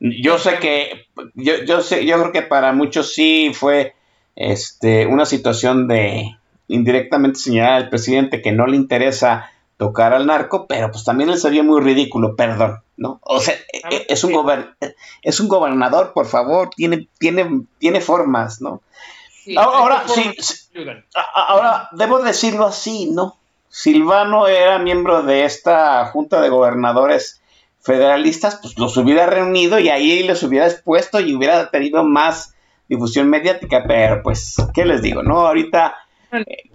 Yo 0.00 0.38
sé 0.38 0.58
que, 0.58 1.06
yo, 1.34 1.62
yo 1.64 1.80
sé, 1.80 2.04
yo 2.04 2.18
creo 2.18 2.32
que 2.32 2.42
para 2.42 2.72
muchos 2.72 3.14
sí 3.14 3.52
fue 3.54 3.94
este 4.34 5.06
una 5.06 5.26
situación 5.26 5.86
de 5.86 6.36
indirectamente 6.68 7.38
señalar 7.38 7.74
al 7.74 7.88
presidente 7.88 8.42
que 8.42 8.50
no 8.50 8.66
le 8.66 8.76
interesa 8.76 9.50
tocar 9.76 10.12
al 10.14 10.26
narco, 10.26 10.66
pero 10.66 10.90
pues 10.90 11.04
también 11.04 11.30
le 11.30 11.36
sería 11.36 11.62
muy 11.62 11.80
ridículo, 11.80 12.36
perdón, 12.36 12.82
¿no? 12.96 13.18
O 13.22 13.40
sea, 13.40 13.54
e- 13.72 14.06
es 14.08 14.22
un 14.24 14.32
gober- 14.32 14.76
es 15.22 15.40
un 15.40 15.48
gobernador, 15.48 16.12
por 16.12 16.26
favor, 16.26 16.70
tiene, 16.76 17.08
tiene, 17.18 17.62
tiene 17.78 18.00
formas, 18.00 18.60
¿no? 18.60 18.80
Sí, 19.44 19.56
Ahora, 19.56 20.04
sí, 20.06 20.32
Ahora, 21.34 21.88
debo 21.92 22.20
decirlo 22.20 22.66
así, 22.66 23.10
¿no? 23.10 23.36
Silvano 23.68 24.46
era 24.46 24.78
miembro 24.78 25.22
de 25.22 25.44
esta 25.44 26.06
junta 26.06 26.40
de 26.40 26.48
gobernadores 26.48 27.40
federalistas, 27.80 28.58
pues 28.62 28.78
los 28.78 28.96
hubiera 28.96 29.26
reunido 29.26 29.78
y 29.80 29.88
ahí 29.88 30.22
los 30.22 30.42
hubiera 30.44 30.66
expuesto 30.68 31.18
y 31.18 31.34
hubiera 31.34 31.70
tenido 31.70 32.04
más 32.04 32.54
difusión 32.88 33.28
mediática, 33.28 33.82
pero 33.88 34.22
pues, 34.22 34.56
¿qué 34.74 34.84
les 34.84 35.02
digo? 35.02 35.22
No, 35.22 35.46
ahorita 35.46 35.96
eh, 36.32 36.70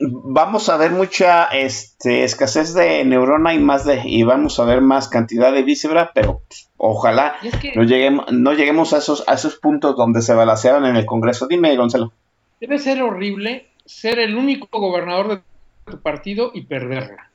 vamos 0.00 0.68
a 0.68 0.76
ver 0.76 0.92
mucha 0.92 1.46
este, 1.46 2.22
escasez 2.24 2.72
de 2.74 3.04
neurona 3.04 3.52
y 3.54 3.58
más 3.58 3.84
de 3.84 4.00
y 4.04 4.22
vamos 4.22 4.58
a 4.60 4.64
ver 4.64 4.80
más 4.80 5.08
cantidad 5.08 5.52
de 5.52 5.62
víscera, 5.62 6.12
pero 6.14 6.42
pues, 6.48 6.70
ojalá 6.76 7.36
Y 7.42 7.48
es 7.48 7.56
que 7.56 7.72
no 7.74 7.82
lleguemos, 7.82 8.26
no 8.32 8.52
lleguemos 8.52 8.92
a 8.92 8.98
esos, 8.98 9.24
a 9.28 9.34
esos 9.34 9.56
puntos 9.56 9.96
donde 9.96 10.22
se 10.22 10.34
balanceaban 10.34 10.84
en 10.86 10.96
el 10.96 11.06
Congreso. 11.06 11.46
Dime, 11.48 11.76
Gonzalo. 11.76 12.12
debe 12.60 12.78
ser 12.78 13.02
horrible 13.02 13.68
ser 13.84 14.18
el 14.18 14.36
único 14.36 14.68
gobernador 14.78 15.28
de 15.28 15.42
tu 15.90 16.00
partido 16.00 16.50
y 16.54 16.62
perderla, 16.62 17.30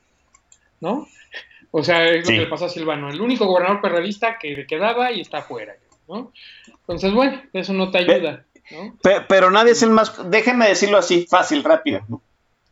¿no? 0.80 1.07
O 1.72 1.84
sea, 1.84 2.06
es 2.07 2.19
lo 2.19 2.26
Sí. 2.27 2.34
que 2.35 2.41
le 2.41 2.48
pasó 2.48 2.65
a 2.65 2.69
Silvano, 2.69 3.10
el 3.10 3.19
único 3.19 3.45
gobernador 3.48 3.81
perredista 3.81 4.38
que 4.38 4.49
le 4.52 4.68
quedaba 4.68 5.11
y 5.11 5.22
está 5.22 5.40
afuera, 5.40 5.73
¿no? 6.07 6.31
Entonces, 6.68 7.11
bueno, 7.14 7.41
eso 7.52 7.73
no 7.73 7.90
te 7.90 7.98
ayuda, 7.98 8.45
¿no? 8.72 8.95
Pe- 9.02 9.22
Pero 9.27 9.49
nadie 9.49 9.72
es 9.72 9.81
el 9.81 9.90
más, 9.90 10.30
déjenme 10.30 10.68
decirlo 10.68 10.99
así, 10.99 11.26
fácil, 11.27 11.64
rápido. 11.64 12.02
¿no? 12.07 12.22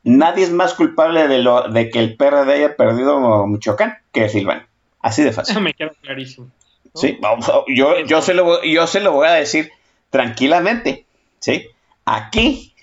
Nadie 0.04 0.44
es 0.46 0.52
más 0.52 0.74
culpable 0.74 1.28
de 1.28 1.40
lo 1.40 1.68
de 1.70 1.90
que 1.90 2.00
el 2.00 2.16
PRD 2.18 2.54
haya 2.54 2.76
perdido 2.76 3.46
Michoacán 3.48 3.98
que 4.12 4.30
Silvano. 4.30 4.64
Así 5.00 5.24
de 5.24 5.32
fácil. 5.32 5.60
Me 5.62 5.74
queda 5.74 5.92
clarísimo. 6.02 6.48
¿no? 6.48 6.92
Sí, 7.00 7.18
a- 7.24 7.64
yo, 7.68 8.00
yo, 8.06 8.22
se 8.22 8.34
lo, 8.34 8.44
voy- 8.46 8.74
yo 8.74 8.88
se 8.88 9.00
lo 9.00 9.12
voy 9.14 9.28
a 9.28 9.34
decir 9.34 9.72
tranquilamente. 10.10 11.06
¿sí? 11.40 11.68
Aquí, 12.06 12.74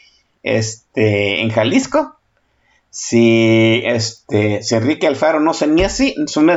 este, 0.43 1.41
en 1.43 1.51
Jalisco, 1.51 2.17
si, 2.91 3.83
este, 3.85 4.63
si 4.63 4.75
Enrique 4.75 5.07
Alfaro 5.07 5.41
no 5.41 5.55
se 5.55 5.67
necia, 5.67 6.13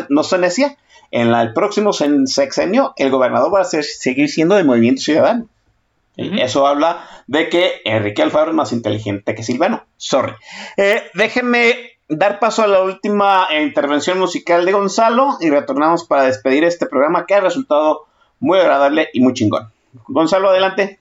no 0.09 0.23
se 0.23 0.37
necia, 0.37 0.77
en 1.11 1.31
la- 1.31 1.41
el 1.41 1.53
próximo 1.53 1.91
sexenio 1.93 2.93
el 2.97 3.09
gobernador 3.11 3.53
va 3.53 3.61
a 3.61 3.65
ser- 3.65 3.83
seguir 3.83 4.29
siendo 4.29 4.55
de 4.55 4.63
Movimiento 4.63 5.01
Ciudadano. 5.01 5.47
Eso 6.17 6.67
habla 6.67 7.07
de 7.27 7.49
que 7.49 7.81
Enrique 7.85 8.21
Alfaro 8.21 8.51
es 8.51 8.55
más 8.55 8.73
inteligente 8.73 9.33
que 9.33 9.43
Silvano. 9.43 9.85
Sorry. 9.97 10.33
Eh, 10.77 11.03
déjenme 11.13 11.97
dar 12.09 12.39
paso 12.39 12.63
a 12.63 12.67
la 12.67 12.81
última 12.83 13.47
eh, 13.49 13.63
intervención 13.63 14.19
musical 14.19 14.65
de 14.65 14.73
Gonzalo 14.73 15.37
y 15.39 15.49
retornamos 15.49 16.05
para 16.05 16.23
despedir 16.23 16.63
este 16.63 16.85
programa 16.85 17.25
que 17.25 17.35
ha 17.35 17.39
resultado 17.39 18.07
muy 18.39 18.59
agradable 18.59 19.09
y 19.13 19.21
muy 19.21 19.33
chingón. 19.33 19.71
Gonzalo, 20.07 20.49
adelante. 20.49 20.99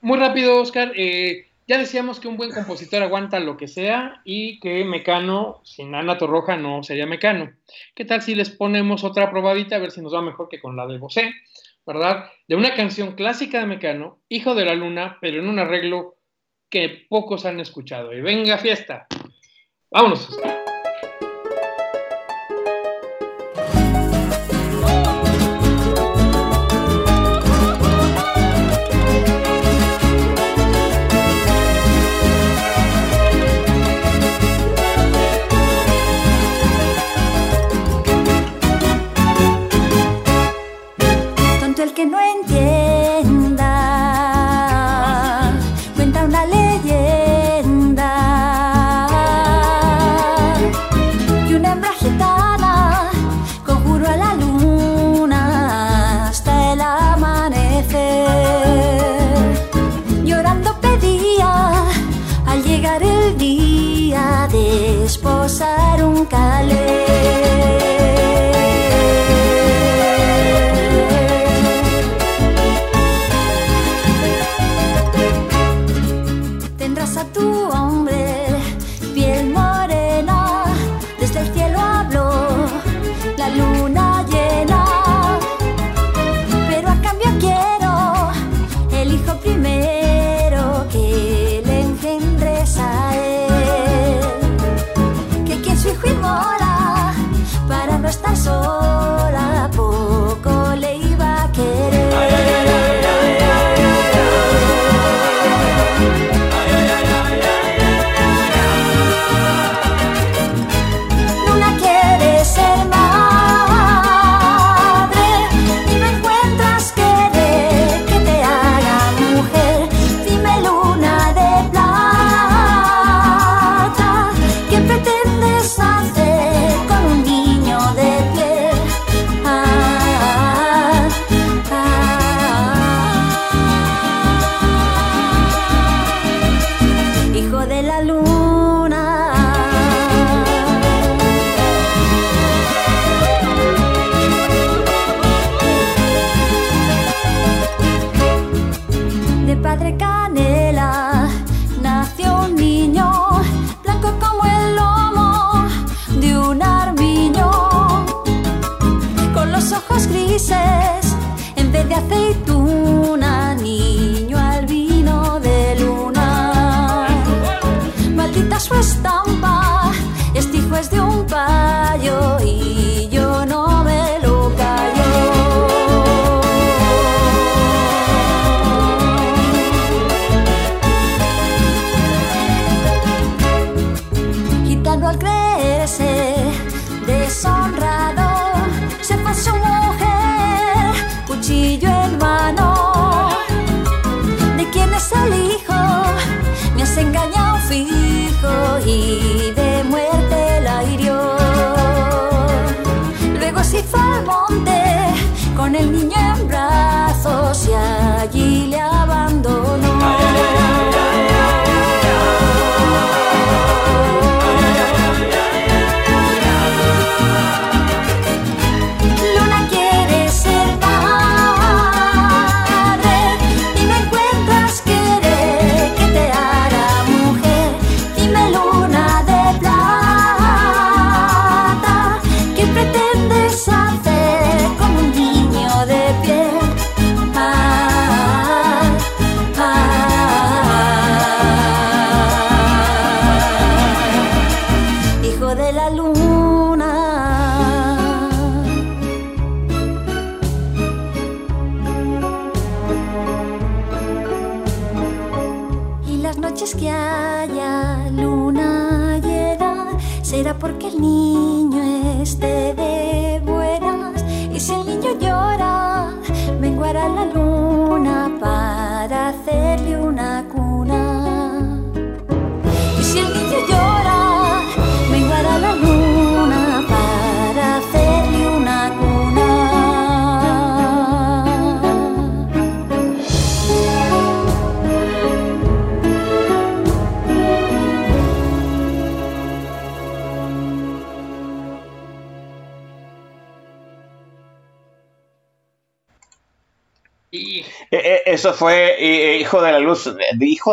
Muy 0.00 0.18
rápido, 0.18 0.60
Oscar. 0.60 0.92
eh, 0.96 1.46
ya 1.68 1.78
decíamos 1.78 2.20
que 2.20 2.28
un 2.28 2.36
buen 2.36 2.52
compositor 2.52 3.02
aguanta 3.02 3.40
lo 3.40 3.56
que 3.56 3.66
sea 3.66 4.20
y 4.24 4.60
que 4.60 4.84
Mecano, 4.84 5.60
sin 5.64 5.96
Ana 5.96 6.16
Torroja, 6.16 6.56
no 6.56 6.84
sería 6.84 7.06
Mecano. 7.06 7.50
¿Qué 7.96 8.04
tal 8.04 8.22
si 8.22 8.36
les 8.36 8.50
ponemos 8.50 9.02
otra 9.02 9.32
probadita 9.32 9.74
a 9.74 9.80
ver 9.80 9.90
si 9.90 10.00
nos 10.00 10.14
va 10.14 10.22
mejor 10.22 10.48
que 10.48 10.60
con 10.60 10.76
la 10.76 10.86
de 10.86 10.98
Bosé, 10.98 11.32
¿verdad? 11.86 12.30
De 12.48 12.56
una 12.56 12.74
canción 12.74 13.14
clásica 13.14 13.60
de 13.60 13.66
Mecano, 13.66 14.20
Hijo 14.28 14.54
de 14.54 14.64
la 14.64 14.74
Luna, 14.74 15.18
pero 15.20 15.38
en 15.38 15.48
un 15.48 15.58
arreglo 15.58 16.16
que 16.68 17.06
pocos 17.08 17.46
han 17.46 17.60
escuchado. 17.60 18.12
Y 18.12 18.20
venga, 18.20 18.58
fiesta. 18.58 19.06
Vámonos, 19.90 20.28
el 41.86 41.94
que 41.94 42.04
no 42.04 42.18
entienda, 42.20 42.55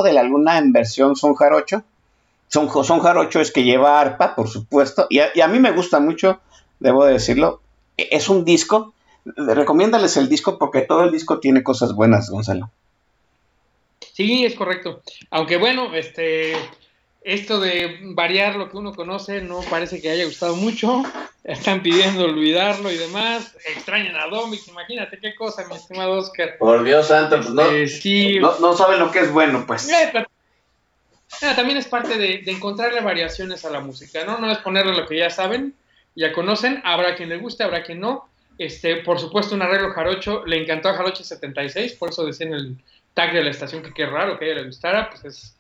De 0.02 0.14
la 0.14 0.24
Luna 0.24 0.58
en 0.58 0.72
versión 0.72 1.16
Son 1.16 1.36
Jarocho. 1.36 1.84
Son, 2.48 2.68
Jarocho 3.00 3.40
es 3.42 3.52
que 3.52 3.64
lleva 3.64 4.00
arpa, 4.00 4.36
por 4.36 4.48
supuesto, 4.48 5.08
y 5.10 5.20
a, 5.20 5.30
y 5.34 5.42
a 5.42 5.48
mí 5.48 5.60
me 5.60 5.72
gusta 5.72 6.00
mucho, 6.00 6.40
debo 6.80 7.04
de 7.06 7.14
decirlo. 7.14 7.62
E- 7.98 8.10
Es 8.12 8.30
un 8.30 8.46
disco, 8.46 8.94
recomiéndales 9.26 10.18
el 10.18 10.30
disco 10.30 10.58
porque 10.60 10.82
todo 10.82 11.04
el 11.04 11.12
disco 11.12 11.40
tiene 11.40 11.64
cosas 11.64 11.94
buenas, 11.94 12.30
Gonzalo. 12.30 12.70
Sí, 14.14 14.46
es 14.46 14.54
correcto. 14.54 15.02
Aunque 15.32 15.58
bueno, 15.58 15.94
este, 15.96 16.54
esto 17.24 17.60
de 17.60 18.00
variar 18.02 18.56
lo 18.56 18.70
que 18.70 18.78
uno 18.78 18.94
conoce 18.94 19.42
no 19.42 19.62
parece 19.70 20.02
que 20.02 20.10
haya 20.10 20.26
gustado 20.26 20.56
mucho. 20.56 21.04
Están 21.44 21.82
pidiendo 21.82 22.26
olvidarlo 22.26 22.92
y 22.92 22.98
demás. 22.98 23.56
Extrañan 23.76 24.16
a 24.16 24.28
Domix, 24.28 24.68
imagínate 24.68 25.20
qué 25.20 25.36
cosa, 25.36 25.66
mi 25.68 25.76
estimado 25.76 26.14
Oscar. 26.14 26.58
Por 26.58 26.84
Dios 26.84 27.08
santo, 27.08 27.38
pues 27.38 27.50
no, 27.50 27.62
Eh, 27.70 27.88
sí, 27.88 28.40
no, 28.40 28.58
no 28.60 28.76
saben 28.76 29.00
lo 29.00 29.12
que 29.12 29.20
es 29.20 29.32
bueno, 29.32 29.66
pues. 29.68 29.90
Eh, 29.90 30.10
pero- 30.12 30.28
Ah, 31.42 31.54
también 31.56 31.78
es 31.80 31.88
parte 31.88 32.18
de, 32.18 32.40
de 32.44 32.52
encontrarle 32.52 33.02
variaciones 33.02 33.66
a 33.66 33.72
la 33.72 33.80
música, 33.80 34.24
¿no? 34.24 34.38
No 34.38 34.52
es 34.52 34.60
ponerle 34.60 34.94
lo 34.96 35.08
que 35.08 35.18
ya 35.18 35.32
saben, 35.32 35.74
ya 36.16 36.32
conocen, 36.32 36.80
habrá 36.86 37.16
quien 37.16 37.30
le 37.30 37.38
guste, 37.38 37.64
habrá 37.64 37.84
quien 37.84 38.00
no. 38.02 38.30
Este, 38.60 38.98
por 38.98 39.20
supuesto, 39.20 39.56
un 39.56 39.64
arreglo 39.64 39.92
jarocho, 39.94 40.46
le 40.46 40.62
encantó 40.62 40.90
a 40.90 40.94
Jarocho 40.94 41.24
76, 41.24 41.94
por 41.94 42.10
eso 42.10 42.24
decía 42.24 42.46
en 42.46 42.54
el 42.54 42.78
tag 43.16 43.34
de 43.34 43.44
la 43.44 43.50
estación 43.50 43.82
que 43.82 43.92
qué 43.94 44.06
raro 44.06 44.38
que 44.38 44.46
a 44.46 44.48
ella 44.50 44.62
le 44.62 44.68
gustara, 44.68 45.10
pues 45.10 45.26
es 45.26 45.56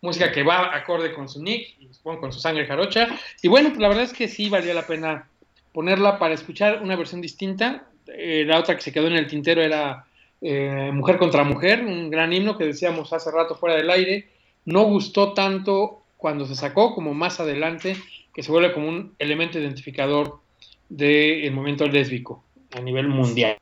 música 0.00 0.30
que 0.32 0.42
va 0.42 0.74
acorde 0.76 1.12
con 1.14 1.28
su 1.28 1.42
nick 1.42 1.74
y 1.80 1.92
supongo 1.92 2.20
con 2.20 2.32
su 2.32 2.40
sangre 2.40 2.66
jarocha. 2.66 3.08
Y 3.42 3.48
bueno, 3.48 3.68
pues 3.70 3.80
la 3.80 3.88
verdad 3.88 4.04
es 4.04 4.12
que 4.12 4.28
sí 4.28 4.48
valía 4.48 4.74
la 4.74 4.86
pena 4.86 5.28
ponerla 5.72 6.18
para 6.18 6.34
escuchar 6.34 6.80
una 6.82 6.96
versión 6.96 7.20
distinta. 7.20 7.84
Eh, 8.06 8.44
la 8.46 8.58
otra 8.58 8.76
que 8.76 8.82
se 8.82 8.92
quedó 8.92 9.06
en 9.08 9.14
el 9.16 9.26
tintero 9.26 9.62
era 9.62 10.04
eh, 10.40 10.90
Mujer 10.92 11.16
contra 11.18 11.44
Mujer, 11.44 11.84
un 11.84 12.10
gran 12.10 12.32
himno 12.32 12.56
que 12.56 12.64
decíamos 12.64 13.12
hace 13.12 13.30
rato 13.30 13.56
fuera 13.56 13.76
del 13.76 13.90
aire. 13.90 14.28
No 14.64 14.82
gustó 14.84 15.32
tanto 15.32 16.02
cuando 16.16 16.46
se 16.46 16.54
sacó 16.54 16.94
como 16.94 17.14
más 17.14 17.40
adelante, 17.40 17.96
que 18.34 18.42
se 18.42 18.50
vuelve 18.52 18.72
como 18.72 18.88
un 18.88 19.14
elemento 19.18 19.58
identificador 19.58 20.40
del 20.88 21.50
movimiento 21.52 21.86
lésbico 21.86 22.44
a 22.76 22.80
nivel 22.80 23.08
mundial. 23.08 23.56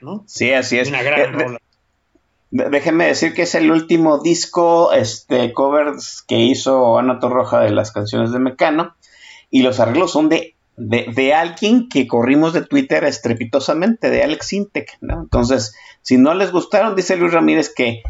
¿no? 0.00 0.24
Sí, 0.26 0.52
así 0.52 0.78
es. 0.78 0.88
Una 0.88 1.00
Eh, 1.00 1.04
gran 1.04 1.36
de- 1.36 1.44
rola. 1.44 1.58
Déjenme 2.50 3.06
decir 3.06 3.34
que 3.34 3.42
es 3.42 3.54
el 3.54 3.70
último 3.70 4.18
disco, 4.18 4.92
este, 4.92 5.52
covers 5.52 6.22
que 6.26 6.38
hizo 6.38 6.98
Ana 6.98 7.18
Torroja 7.18 7.60
de 7.60 7.70
las 7.70 7.92
canciones 7.92 8.32
de 8.32 8.38
Mecano, 8.38 8.94
y 9.50 9.62
los 9.62 9.80
arreglos 9.80 10.12
son 10.12 10.28
de, 10.28 10.54
de, 10.76 11.34
alguien 11.34 11.88
que 11.88 12.06
corrimos 12.06 12.52
de 12.52 12.62
Twitter 12.62 13.04
estrepitosamente, 13.04 14.10
de 14.10 14.22
Alex 14.22 14.52
Intec, 14.52 14.98
¿no? 15.00 15.22
Entonces, 15.22 15.74
si 16.02 16.18
no 16.18 16.34
les 16.34 16.52
gustaron, 16.52 16.94
dice 16.96 17.16
Luis 17.16 17.32
Ramírez 17.32 17.72
que 17.74 18.02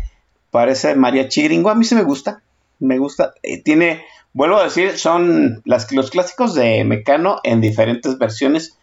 parece 0.51 0.95
mariachi 0.95 1.45
gringo, 1.45 1.71
a 1.71 1.75
mí 1.75 1.85
sí 1.85 1.95
me 1.95 2.03
gusta, 2.03 2.43
me 2.79 2.99
gusta, 2.99 3.35
Eh, 3.43 3.63
tiene, 3.63 4.05
vuelvo 4.33 4.59
a 4.59 4.65
decir, 4.65 4.99
son 4.99 5.63
las, 5.65 5.91
los 5.93 6.11
clásicos 6.11 6.55
de 6.55 6.85
Mecano 6.85 7.41
en 7.43 7.61
diferentes 7.61 8.19
versiones, 8.19 8.79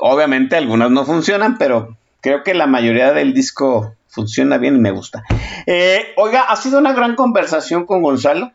obviamente 0.00 0.56
algunas 0.56 0.90
no 0.90 1.04
funcionan, 1.04 1.58
pero 1.58 1.96
creo 2.20 2.42
que 2.42 2.54
la 2.54 2.66
mayoría 2.66 3.12
del 3.12 3.34
disco 3.34 3.94
funciona 4.08 4.58
bien 4.58 4.76
y 4.76 4.78
me 4.78 4.90
gusta. 4.90 5.24
Eh, 5.66 6.14
oiga, 6.16 6.42
ha 6.42 6.56
sido 6.56 6.78
una 6.78 6.92
gran 6.92 7.16
conversación 7.16 7.86
con 7.86 8.02
Gonzalo. 8.02 8.52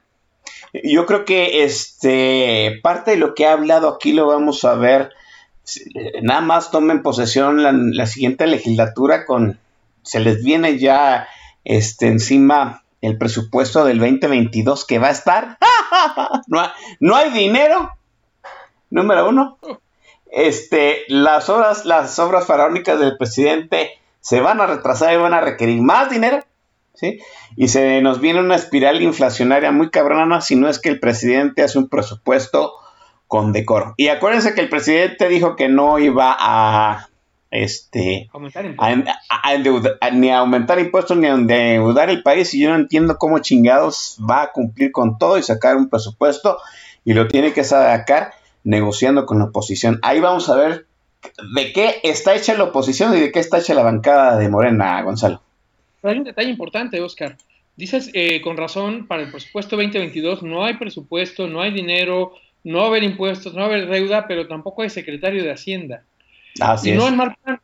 Yo 0.73 1.05
creo 1.05 1.25
que 1.25 1.63
este 1.63 2.79
parte 2.81 3.11
de 3.11 3.17
lo 3.17 3.35
que 3.35 3.45
ha 3.45 3.53
hablado 3.53 3.89
aquí 3.89 4.13
lo 4.13 4.27
vamos 4.27 4.63
a 4.63 4.75
ver. 4.75 5.11
Nada 6.21 6.41
más 6.41 6.71
tomen 6.71 7.03
posesión 7.03 7.61
la, 7.95 8.05
siguiente 8.05 8.47
legislatura 8.47 9.25
con 9.25 9.59
se 10.01 10.19
les 10.19 10.43
viene 10.43 10.79
ya 10.79 11.27
este 11.63 12.07
encima 12.07 12.83
el 13.01 13.17
presupuesto 13.17 13.85
del 13.85 13.99
2022 13.99 14.85
que 14.85 14.99
va 14.99 15.07
a 15.07 15.11
estar. 15.11 15.57
no, 16.47 16.63
no 16.99 17.15
hay 17.15 17.31
dinero. 17.31 17.91
Número 18.89 19.29
uno. 19.29 19.57
Este, 20.31 21.03
las 21.07 21.49
obras, 21.49 21.85
las 21.85 22.17
obras 22.19 22.45
faraónicas 22.45 22.99
del 22.99 23.17
presidente 23.17 24.00
se 24.21 24.39
van 24.39 24.61
a 24.61 24.67
retrasar 24.67 25.13
y 25.13 25.17
van 25.17 25.33
a 25.33 25.41
requerir 25.41 25.81
más 25.81 26.09
dinero. 26.09 26.39
¿sí? 26.93 27.19
Y 27.57 27.67
se 27.69 28.01
nos 28.01 28.19
viene 28.21 28.39
una 28.39 28.55
espiral 28.55 29.01
inflacionaria 29.01 29.71
muy 29.71 29.89
cabrona 29.89 30.39
si 30.41 30.55
no 30.55 30.69
es 30.69 30.79
que 30.79 30.89
el 30.89 30.99
presidente 30.99 31.63
hace 31.63 31.77
un 31.79 31.89
presupuesto 31.89 32.73
con 33.27 33.51
decoro. 33.53 33.93
Y 33.97 34.07
acuérdense 34.09 34.53
que 34.53 34.61
el 34.61 34.69
presidente 34.69 35.27
dijo 35.29 35.55
que 35.55 35.67
no 35.69 35.99
iba 35.99 36.35
a 36.39 37.07
este 37.49 38.29
Aumentar 38.33 38.63
a, 38.65 38.67
impuestos. 38.69 39.15
a- 39.29 39.49
a 39.49 39.53
endeuda- 39.55 39.97
a- 39.99 40.09
ni 40.11 40.29
a 40.29 40.37
aumentar 40.39 40.79
impuestos 40.79 41.17
ni 41.17 41.27
a 41.27 41.31
endeudar 41.33 42.09
el 42.09 42.23
país 42.23 42.53
y 42.53 42.61
yo 42.61 42.69
no 42.69 42.75
entiendo 42.75 43.17
cómo 43.17 43.39
chingados 43.39 44.17
va 44.29 44.43
a 44.43 44.51
cumplir 44.51 44.91
con 44.91 45.17
todo 45.17 45.37
y 45.37 45.43
sacar 45.43 45.75
un 45.75 45.89
presupuesto 45.89 46.57
y 47.03 47.13
lo 47.13 47.27
tiene 47.27 47.51
que 47.53 47.63
sacar 47.63 48.31
negociando 48.63 49.25
con 49.25 49.39
la 49.39 49.45
oposición. 49.45 49.99
Ahí 50.01 50.19
vamos 50.19 50.47
a 50.49 50.55
ver 50.55 50.85
de 51.55 51.73
qué 51.73 51.99
está 52.03 52.35
hecha 52.35 52.55
la 52.55 52.65
oposición 52.65 53.15
y 53.15 53.19
de 53.19 53.31
qué 53.31 53.39
está 53.39 53.59
hecha 53.59 53.73
la 53.73 53.83
bancada 53.83 54.37
de 54.37 54.49
Morena, 54.49 55.01
Gonzalo. 55.01 55.41
Pero 56.01 56.11
hay 56.11 56.17
un 56.19 56.23
detalle 56.23 56.49
importante, 56.49 57.01
Oscar. 57.01 57.37
Dices 57.75 58.09
eh, 58.13 58.41
con 58.41 58.57
razón, 58.57 59.07
para 59.07 59.23
el 59.23 59.31
presupuesto 59.31 59.75
2022 59.75 60.43
no 60.43 60.65
hay 60.65 60.75
presupuesto, 60.75 61.47
no 61.47 61.61
hay 61.61 61.71
dinero, 61.71 62.33
no 62.63 62.79
va 62.79 62.83
a 62.85 62.87
haber 62.87 63.03
impuestos, 63.03 63.53
no 63.53 63.59
va 63.59 63.65
a 63.65 63.69
haber 63.69 63.87
deuda, 63.87 64.27
pero 64.27 64.47
tampoco 64.47 64.81
hay 64.81 64.89
secretario 64.89 65.43
de 65.43 65.51
Hacienda. 65.51 66.03
Así 66.59 66.89
y 66.89 66.91
es. 66.91 66.97
no 66.97 67.07
en 67.07 67.17
mal 67.17 67.35
plan, 67.43 67.61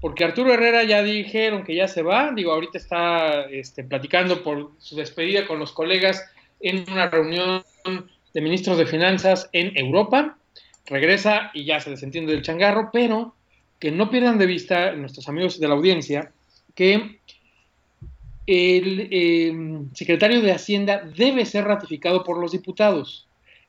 porque 0.00 0.24
Arturo 0.24 0.52
Herrera 0.52 0.82
ya 0.84 1.02
dijeron 1.02 1.62
que 1.62 1.74
ya 1.74 1.86
se 1.88 2.02
va, 2.02 2.32
digo, 2.34 2.52
ahorita 2.52 2.78
está 2.78 3.42
este, 3.42 3.84
platicando 3.84 4.42
por 4.42 4.72
su 4.78 4.96
despedida 4.96 5.46
con 5.46 5.58
los 5.58 5.72
colegas 5.72 6.24
en 6.60 6.84
una 6.90 7.08
reunión 7.08 7.62
de 8.32 8.40
ministros 8.40 8.78
de 8.78 8.86
finanzas 8.86 9.48
en 9.52 9.76
Europa, 9.76 10.38
regresa 10.86 11.50
y 11.54 11.64
ya 11.64 11.80
se 11.80 11.90
desentiende 11.90 12.32
del 12.32 12.42
changarro, 12.42 12.90
pero 12.92 13.34
que 13.78 13.90
no 13.90 14.10
pierdan 14.10 14.38
de 14.38 14.46
vista 14.46 14.92
nuestros 14.92 15.28
amigos 15.28 15.58
de 15.58 15.68
la 15.68 15.74
audiencia 15.74 16.32
que 16.74 17.18
el 18.46 19.08
eh, 19.10 19.52
secretario 19.94 20.40
de 20.42 20.52
Hacienda 20.52 21.02
debe 21.16 21.46
ser 21.46 21.64
ratificado 21.64 22.24
por 22.24 22.38
los 22.38 22.52
diputados 22.52 23.26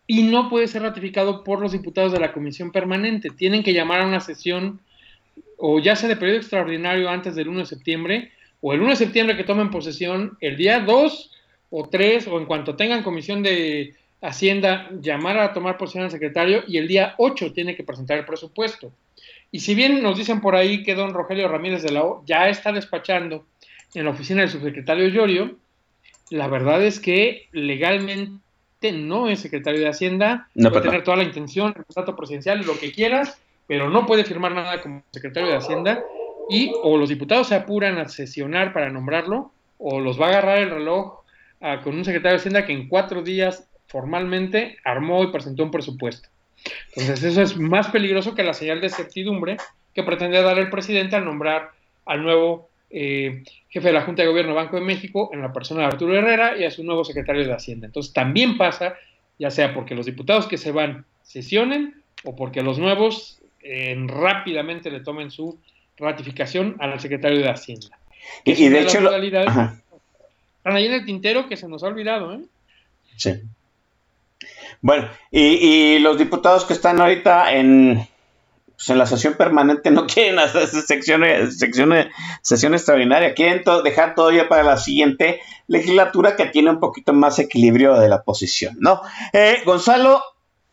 y 0.07 0.23
no 0.23 0.49
puede 0.49 0.67
ser 0.67 0.81
ratificado 0.81 1.43
por 1.43 1.61
los 1.61 1.71
diputados 1.71 2.11
de 2.11 2.19
la 2.19 2.33
comisión 2.33 2.71
permanente. 2.71 3.29
Tienen 3.29 3.63
que 3.63 3.73
llamar 3.73 4.01
a 4.01 4.07
una 4.07 4.19
sesión 4.19 4.79
o 5.57 5.79
ya 5.79 5.95
sea 5.95 6.09
de 6.09 6.15
periodo 6.15 6.39
extraordinario 6.39 7.09
antes 7.09 7.35
del 7.35 7.47
1 7.47 7.59
de 7.59 7.65
septiembre 7.65 8.31
o 8.59 8.73
el 8.73 8.81
1 8.81 8.89
de 8.89 8.95
septiembre 8.95 9.37
que 9.37 9.43
tomen 9.43 9.69
posesión, 9.69 10.37
el 10.41 10.57
día 10.57 10.79
2 10.79 11.31
o 11.69 11.87
3 11.87 12.27
o 12.27 12.39
en 12.39 12.45
cuanto 12.45 12.75
tengan 12.75 13.03
comisión 13.03 13.43
de 13.43 13.93
Hacienda, 14.21 14.89
llamar 15.01 15.39
a 15.39 15.51
tomar 15.51 15.77
posesión 15.77 16.03
al 16.03 16.11
secretario 16.11 16.63
y 16.67 16.77
el 16.77 16.87
día 16.87 17.15
8 17.17 17.53
tiene 17.53 17.75
que 17.75 17.83
presentar 17.83 18.19
el 18.19 18.25
presupuesto. 18.25 18.91
Y 19.51 19.59
si 19.59 19.75
bien 19.75 20.01
nos 20.01 20.17
dicen 20.17 20.41
por 20.41 20.55
ahí 20.55 20.83
que 20.83 20.95
don 20.95 21.13
Rogelio 21.13 21.47
Ramírez 21.47 21.81
de 21.81 21.91
la 21.91 22.03
O 22.03 22.23
ya 22.25 22.47
está 22.47 22.71
despachando 22.71 23.45
en 23.93 24.05
la 24.05 24.11
oficina 24.11 24.41
del 24.41 24.49
subsecretario 24.49 25.07
Llorio, 25.07 25.55
la 26.29 26.47
verdad 26.47 26.83
es 26.83 26.99
que 26.99 27.47
legalmente 27.51 28.39
no 28.93 29.27
es 29.27 29.39
secretario 29.39 29.81
de 29.81 29.89
Hacienda, 29.89 30.47
No, 30.55 30.69
puede 30.69 30.85
tener 30.85 31.03
toda 31.03 31.17
la 31.17 31.23
intención, 31.23 31.73
el 31.75 31.83
contrato 31.83 32.15
presidencial, 32.15 32.61
lo 32.65 32.79
que 32.79 32.91
quieras, 32.91 33.41
pero 33.67 33.89
no 33.89 34.05
puede 34.05 34.23
firmar 34.23 34.53
nada 34.53 34.81
como 34.81 35.03
secretario 35.11 35.49
de 35.49 35.57
Hacienda 35.57 36.03
y 36.49 36.71
o 36.83 36.97
los 36.97 37.09
diputados 37.09 37.47
se 37.47 37.55
apuran 37.55 37.97
a 37.97 38.07
sesionar 38.07 38.71
para 38.71 38.89
nombrarlo 38.89 39.51
o 39.77 39.99
los 39.99 40.19
va 40.19 40.27
a 40.27 40.29
agarrar 40.29 40.59
el 40.59 40.69
reloj 40.69 41.21
con 41.83 41.95
un 41.95 42.05
secretario 42.05 42.37
de 42.37 42.39
Hacienda 42.39 42.65
que 42.65 42.73
en 42.73 42.87
cuatro 42.87 43.23
días 43.23 43.67
formalmente 43.91 44.77
armó 44.85 45.23
y 45.23 45.31
presentó 45.31 45.63
un 45.63 45.71
presupuesto. 45.71 46.29
Entonces 46.95 47.23
eso 47.23 47.41
es 47.41 47.57
más 47.57 47.89
peligroso 47.89 48.35
que 48.35 48.43
la 48.43 48.53
señal 48.53 48.81
de 48.81 48.89
certidumbre 48.89 49.57
que 49.93 50.03
pretendía 50.03 50.41
dar 50.41 50.57
el 50.59 50.69
presidente 50.69 51.15
al 51.15 51.25
nombrar 51.25 51.71
al 52.05 52.23
nuevo 52.23 52.69
eh, 52.89 53.43
jefe 53.69 53.87
de 53.87 53.93
la 53.93 54.01
Junta 54.01 54.21
de 54.21 54.29
Gobierno 54.29 54.53
Banco 54.53 54.77
de 54.77 54.85
México 54.85 55.29
en 55.33 55.41
la 55.41 55.51
persona 55.51 55.81
de 55.81 55.87
Arturo 55.87 56.15
Herrera 56.15 56.57
y 56.57 56.63
a 56.63 56.71
su 56.71 56.83
nuevo 56.83 57.03
secretario 57.03 57.45
de 57.45 57.53
Hacienda. 57.53 57.87
Entonces 57.87 58.13
también 58.13 58.57
pasa, 58.57 58.95
ya 59.37 59.51
sea 59.51 59.73
porque 59.73 59.95
los 59.95 60.05
diputados 60.05 60.47
que 60.47 60.57
se 60.57 60.71
van 60.71 61.05
sesionen 61.23 62.01
o 62.23 62.35
porque 62.35 62.63
los 62.63 62.79
nuevos 62.79 63.39
eh, 63.61 63.95
rápidamente 64.07 64.89
le 64.89 65.01
tomen 65.01 65.31
su 65.31 65.59
ratificación 65.97 66.77
al 66.79 66.99
secretario 66.99 67.39
de 67.39 67.49
Hacienda. 67.49 67.97
Y, 68.45 68.69
de 68.69 68.81
hecho, 68.81 68.99
Están 68.99 70.75
ahí 70.75 70.85
en 70.85 70.93
el 70.93 71.05
tintero 71.05 71.49
que 71.49 71.57
se 71.57 71.67
nos 71.67 71.83
ha 71.83 71.87
olvidado, 71.87 72.33
¿eh? 72.35 72.41
sí. 73.17 73.41
Bueno, 74.81 75.07
y, 75.29 75.41
y 75.41 75.99
los 75.99 76.17
diputados 76.17 76.65
que 76.65 76.73
están 76.73 76.99
ahorita 76.99 77.53
en, 77.53 78.07
pues, 78.81 78.89
en 78.89 78.97
la 78.97 79.05
sesión 79.05 79.35
permanente 79.35 79.91
no 79.91 80.07
quieren 80.07 80.39
hacer 80.39 80.67
secciones, 80.67 81.59
secciones, 81.59 82.07
sesión 82.41 82.73
extraordinaria, 82.73 83.35
quieren 83.35 83.63
dejar 83.83 84.15
todo 84.15 84.31
ya 84.31 84.49
para 84.49 84.63
la 84.63 84.77
siguiente 84.77 85.39
legislatura 85.67 86.35
que 86.35 86.47
tiene 86.47 86.71
un 86.71 86.79
poquito 86.79 87.13
más 87.13 87.37
equilibrio 87.37 87.99
de 87.99 88.09
la 88.09 88.23
posición, 88.23 88.75
¿no? 88.79 89.01
Eh, 89.33 89.61
Gonzalo, 89.65 90.23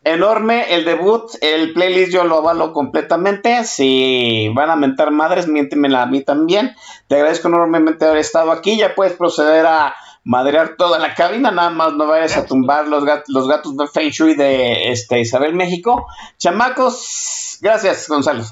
enorme 0.04 0.74
el 0.74 0.86
debut, 0.86 1.30
el 1.42 1.74
playlist 1.74 2.10
yo 2.10 2.24
lo 2.24 2.38
avalo 2.38 2.72
completamente, 2.72 3.64
si 3.64 4.48
van 4.54 4.70
a 4.70 4.76
mentar 4.76 5.10
madres, 5.10 5.46
miéntemela 5.46 6.02
a 6.02 6.06
mí 6.06 6.22
también, 6.22 6.74
te 7.08 7.16
agradezco 7.16 7.48
enormemente 7.48 8.06
haber 8.06 8.18
estado 8.18 8.52
aquí, 8.52 8.78
ya 8.78 8.94
puedes 8.94 9.12
proceder 9.12 9.66
a 9.66 9.94
madrear 10.28 10.76
toda 10.76 10.98
la 10.98 11.14
cabina, 11.14 11.50
nada 11.50 11.70
más 11.70 11.94
no 11.94 12.06
vayas 12.06 12.36
a 12.36 12.44
tumbar 12.44 12.86
los, 12.86 13.02
gat- 13.02 13.24
los 13.28 13.48
gatos 13.48 13.74
de 13.78 13.86
Feng 13.88 14.10
Shui 14.10 14.34
de 14.34 14.90
este, 14.92 15.20
Isabel 15.20 15.54
México. 15.54 16.06
Chamacos, 16.36 17.58
gracias 17.62 18.06
Gonzalo. 18.06 18.44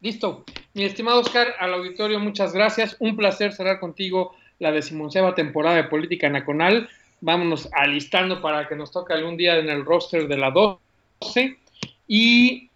Listo. 0.00 0.44
Mi 0.74 0.84
estimado 0.84 1.18
Oscar, 1.20 1.48
al 1.58 1.74
auditorio, 1.74 2.20
muchas 2.20 2.52
gracias. 2.52 2.96
Un 3.00 3.16
placer 3.16 3.52
cerrar 3.52 3.80
contigo 3.80 4.36
la 4.60 4.70
decimonceva 4.70 5.34
temporada 5.34 5.76
de 5.76 5.84
Política 5.84 6.28
Nacional. 6.28 6.88
Vámonos 7.20 7.68
alistando 7.72 8.40
para 8.40 8.68
que 8.68 8.76
nos 8.76 8.92
toque 8.92 9.14
algún 9.14 9.36
día 9.36 9.56
en 9.56 9.68
el 9.68 9.84
roster 9.84 10.28
de 10.28 10.36
la 10.36 10.50
12. 10.52 11.58
Y 12.06 12.70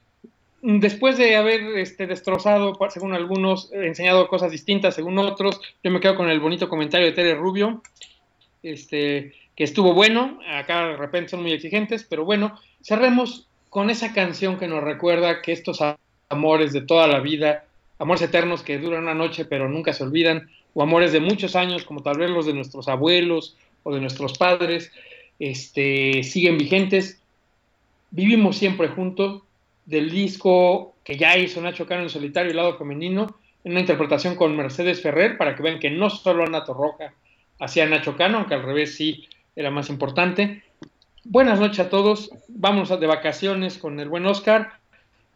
después 0.62 1.16
de 1.18 1.36
haber 1.36 1.78
este, 1.78 2.06
destrozado, 2.06 2.76
según 2.90 3.14
algunos, 3.14 3.70
enseñado 3.72 4.28
cosas 4.28 4.50
distintas, 4.50 4.94
según 4.94 5.18
otros, 5.18 5.60
yo 5.82 5.90
me 5.90 6.00
quedo 6.00 6.16
con 6.16 6.28
el 6.28 6.40
bonito 6.40 6.68
comentario 6.68 7.06
de 7.06 7.12
Tere 7.12 7.34
Rubio, 7.34 7.82
este, 8.62 9.34
que 9.54 9.64
estuvo 9.64 9.94
bueno. 9.94 10.38
Acá 10.48 10.88
de 10.88 10.96
repente 10.96 11.30
son 11.30 11.42
muy 11.42 11.52
exigentes, 11.52 12.04
pero 12.04 12.24
bueno, 12.24 12.58
cerremos 12.82 13.46
con 13.70 13.90
esa 13.90 14.12
canción 14.12 14.58
que 14.58 14.68
nos 14.68 14.82
recuerda 14.82 15.42
que 15.42 15.52
estos 15.52 15.80
amores 16.28 16.72
de 16.72 16.82
toda 16.82 17.06
la 17.06 17.20
vida, 17.20 17.64
amores 17.98 18.22
eternos 18.22 18.62
que 18.62 18.78
duran 18.78 19.02
una 19.02 19.14
noche 19.14 19.44
pero 19.44 19.68
nunca 19.68 19.92
se 19.92 20.02
olvidan, 20.02 20.48
o 20.74 20.82
amores 20.82 21.12
de 21.12 21.20
muchos 21.20 21.56
años, 21.56 21.84
como 21.84 22.02
tal 22.02 22.18
vez 22.18 22.30
los 22.30 22.46
de 22.46 22.52
nuestros 22.52 22.88
abuelos 22.88 23.56
o 23.82 23.94
de 23.94 24.00
nuestros 24.00 24.36
padres, 24.36 24.92
este, 25.38 26.22
siguen 26.22 26.58
vigentes. 26.58 27.22
Vivimos 28.10 28.56
siempre 28.56 28.88
juntos, 28.88 29.42
del 29.86 30.10
disco 30.10 30.94
que 31.04 31.16
ya 31.16 31.38
hizo 31.38 31.60
Nacho 31.60 31.86
Cano 31.86 32.02
en 32.02 32.10
solitario 32.10 32.50
y 32.50 32.54
lado 32.54 32.76
femenino, 32.76 33.38
en 33.64 33.72
una 33.72 33.80
interpretación 33.80 34.34
con 34.34 34.56
Mercedes 34.56 35.00
Ferrer, 35.00 35.38
para 35.38 35.56
que 35.56 35.62
vean 35.62 35.78
que 35.78 35.90
no 35.90 36.10
solo 36.10 36.44
Ana 36.44 36.64
Torroja 36.64 37.14
hacía 37.58 37.86
Nacho 37.86 38.16
Cano, 38.16 38.38
aunque 38.38 38.54
al 38.54 38.62
revés 38.62 38.96
sí 38.96 39.28
era 39.54 39.70
más 39.70 39.88
importante. 39.88 40.62
Buenas 41.24 41.58
noches 41.58 41.80
a 41.80 41.88
todos, 41.88 42.30
vamos 42.48 42.88
de 42.88 43.06
vacaciones 43.06 43.78
con 43.78 43.98
el 43.98 44.08
buen 44.08 44.26
Oscar. 44.26 44.72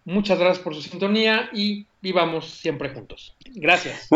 Muchas 0.05 0.39
gracias 0.39 0.62
por 0.62 0.74
su 0.74 0.82
sintonía 0.82 1.48
y 1.52 1.86
vivamos 2.01 2.51
siempre 2.51 2.90
juntos. 2.90 3.35
Gracias. 3.55 4.09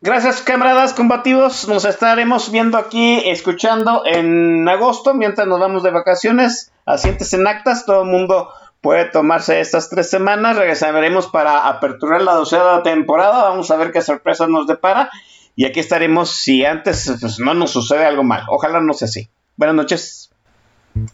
Gracias 0.00 0.42
camaradas 0.42 0.94
combativos, 0.94 1.68
nos 1.68 1.84
estaremos 1.84 2.50
viendo 2.50 2.76
aquí, 2.76 3.22
escuchando 3.24 4.02
en 4.04 4.68
agosto, 4.68 5.14
mientras 5.14 5.46
nos 5.46 5.60
vamos 5.60 5.84
de 5.84 5.90
vacaciones, 5.90 6.72
asientes 6.86 7.32
en 7.34 7.46
actas, 7.46 7.86
todo 7.86 8.02
el 8.02 8.08
mundo 8.08 8.48
puede 8.82 9.06
tomarse 9.06 9.60
estas 9.60 9.88
tres 9.88 10.10
semanas, 10.10 10.56
regresaremos 10.56 11.28
para 11.28 11.68
aperturar 11.68 12.20
la 12.20 12.34
doceava 12.34 12.82
temporada, 12.82 13.44
vamos 13.44 13.70
a 13.70 13.76
ver 13.76 13.92
qué 13.92 14.02
sorpresas 14.02 14.48
nos 14.48 14.66
depara, 14.66 15.08
y 15.56 15.64
aquí 15.64 15.80
estaremos 15.80 16.30
si 16.30 16.64
antes 16.64 17.16
pues, 17.20 17.38
no 17.38 17.54
nos 17.54 17.70
sucede 17.70 18.04
algo 18.04 18.24
mal, 18.24 18.42
ojalá 18.48 18.80
no 18.80 18.92
sea 18.92 19.06
así. 19.06 19.28
Buenas 19.56 19.76
noches. 19.76 20.30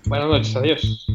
Buenas 0.06 0.28
noches, 0.28 0.56
adiós. 0.56 1.06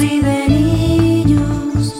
Y 0.00 0.20
de 0.20 0.48
niños. 0.48 1.94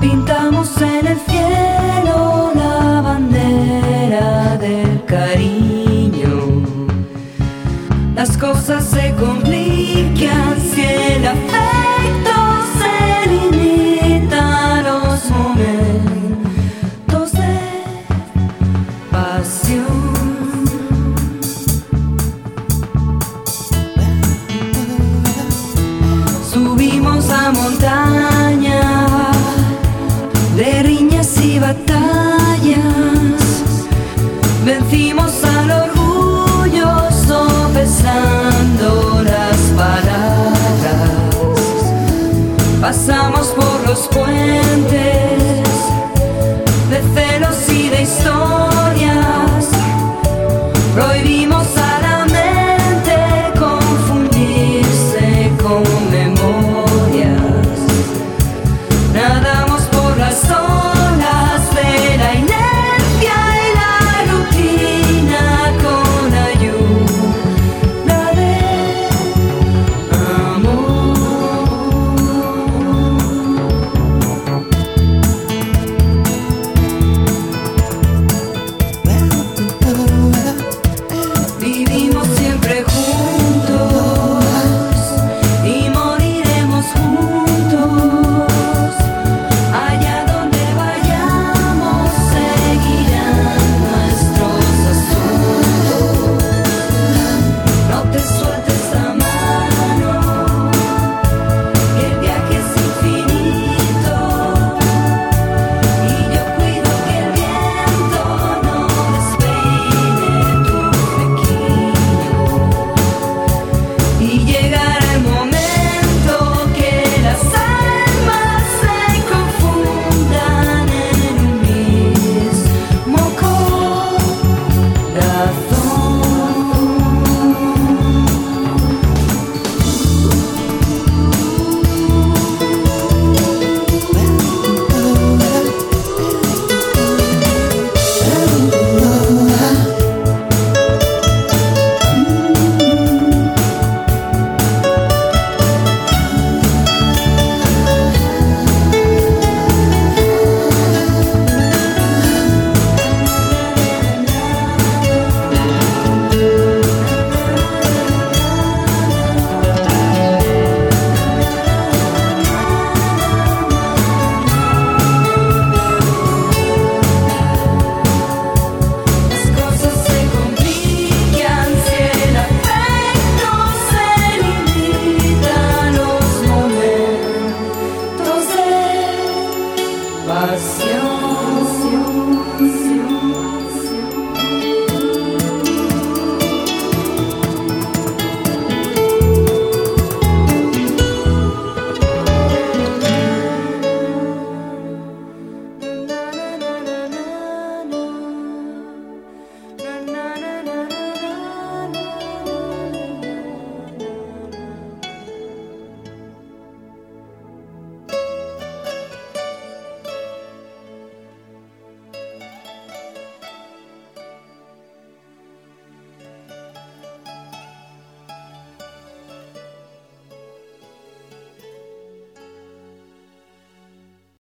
Pintamos 0.00 0.76
en 0.80 1.06
el 1.06 1.18
cielo 1.20 2.52
la 2.54 3.00
bandera 3.00 4.56
del 4.58 5.04
cariño. 5.04 6.62
Las 8.14 8.36
cosas 8.36 8.84
se 8.84 9.14
complican 9.14 10.56
si 10.60 10.82
el 10.82 11.26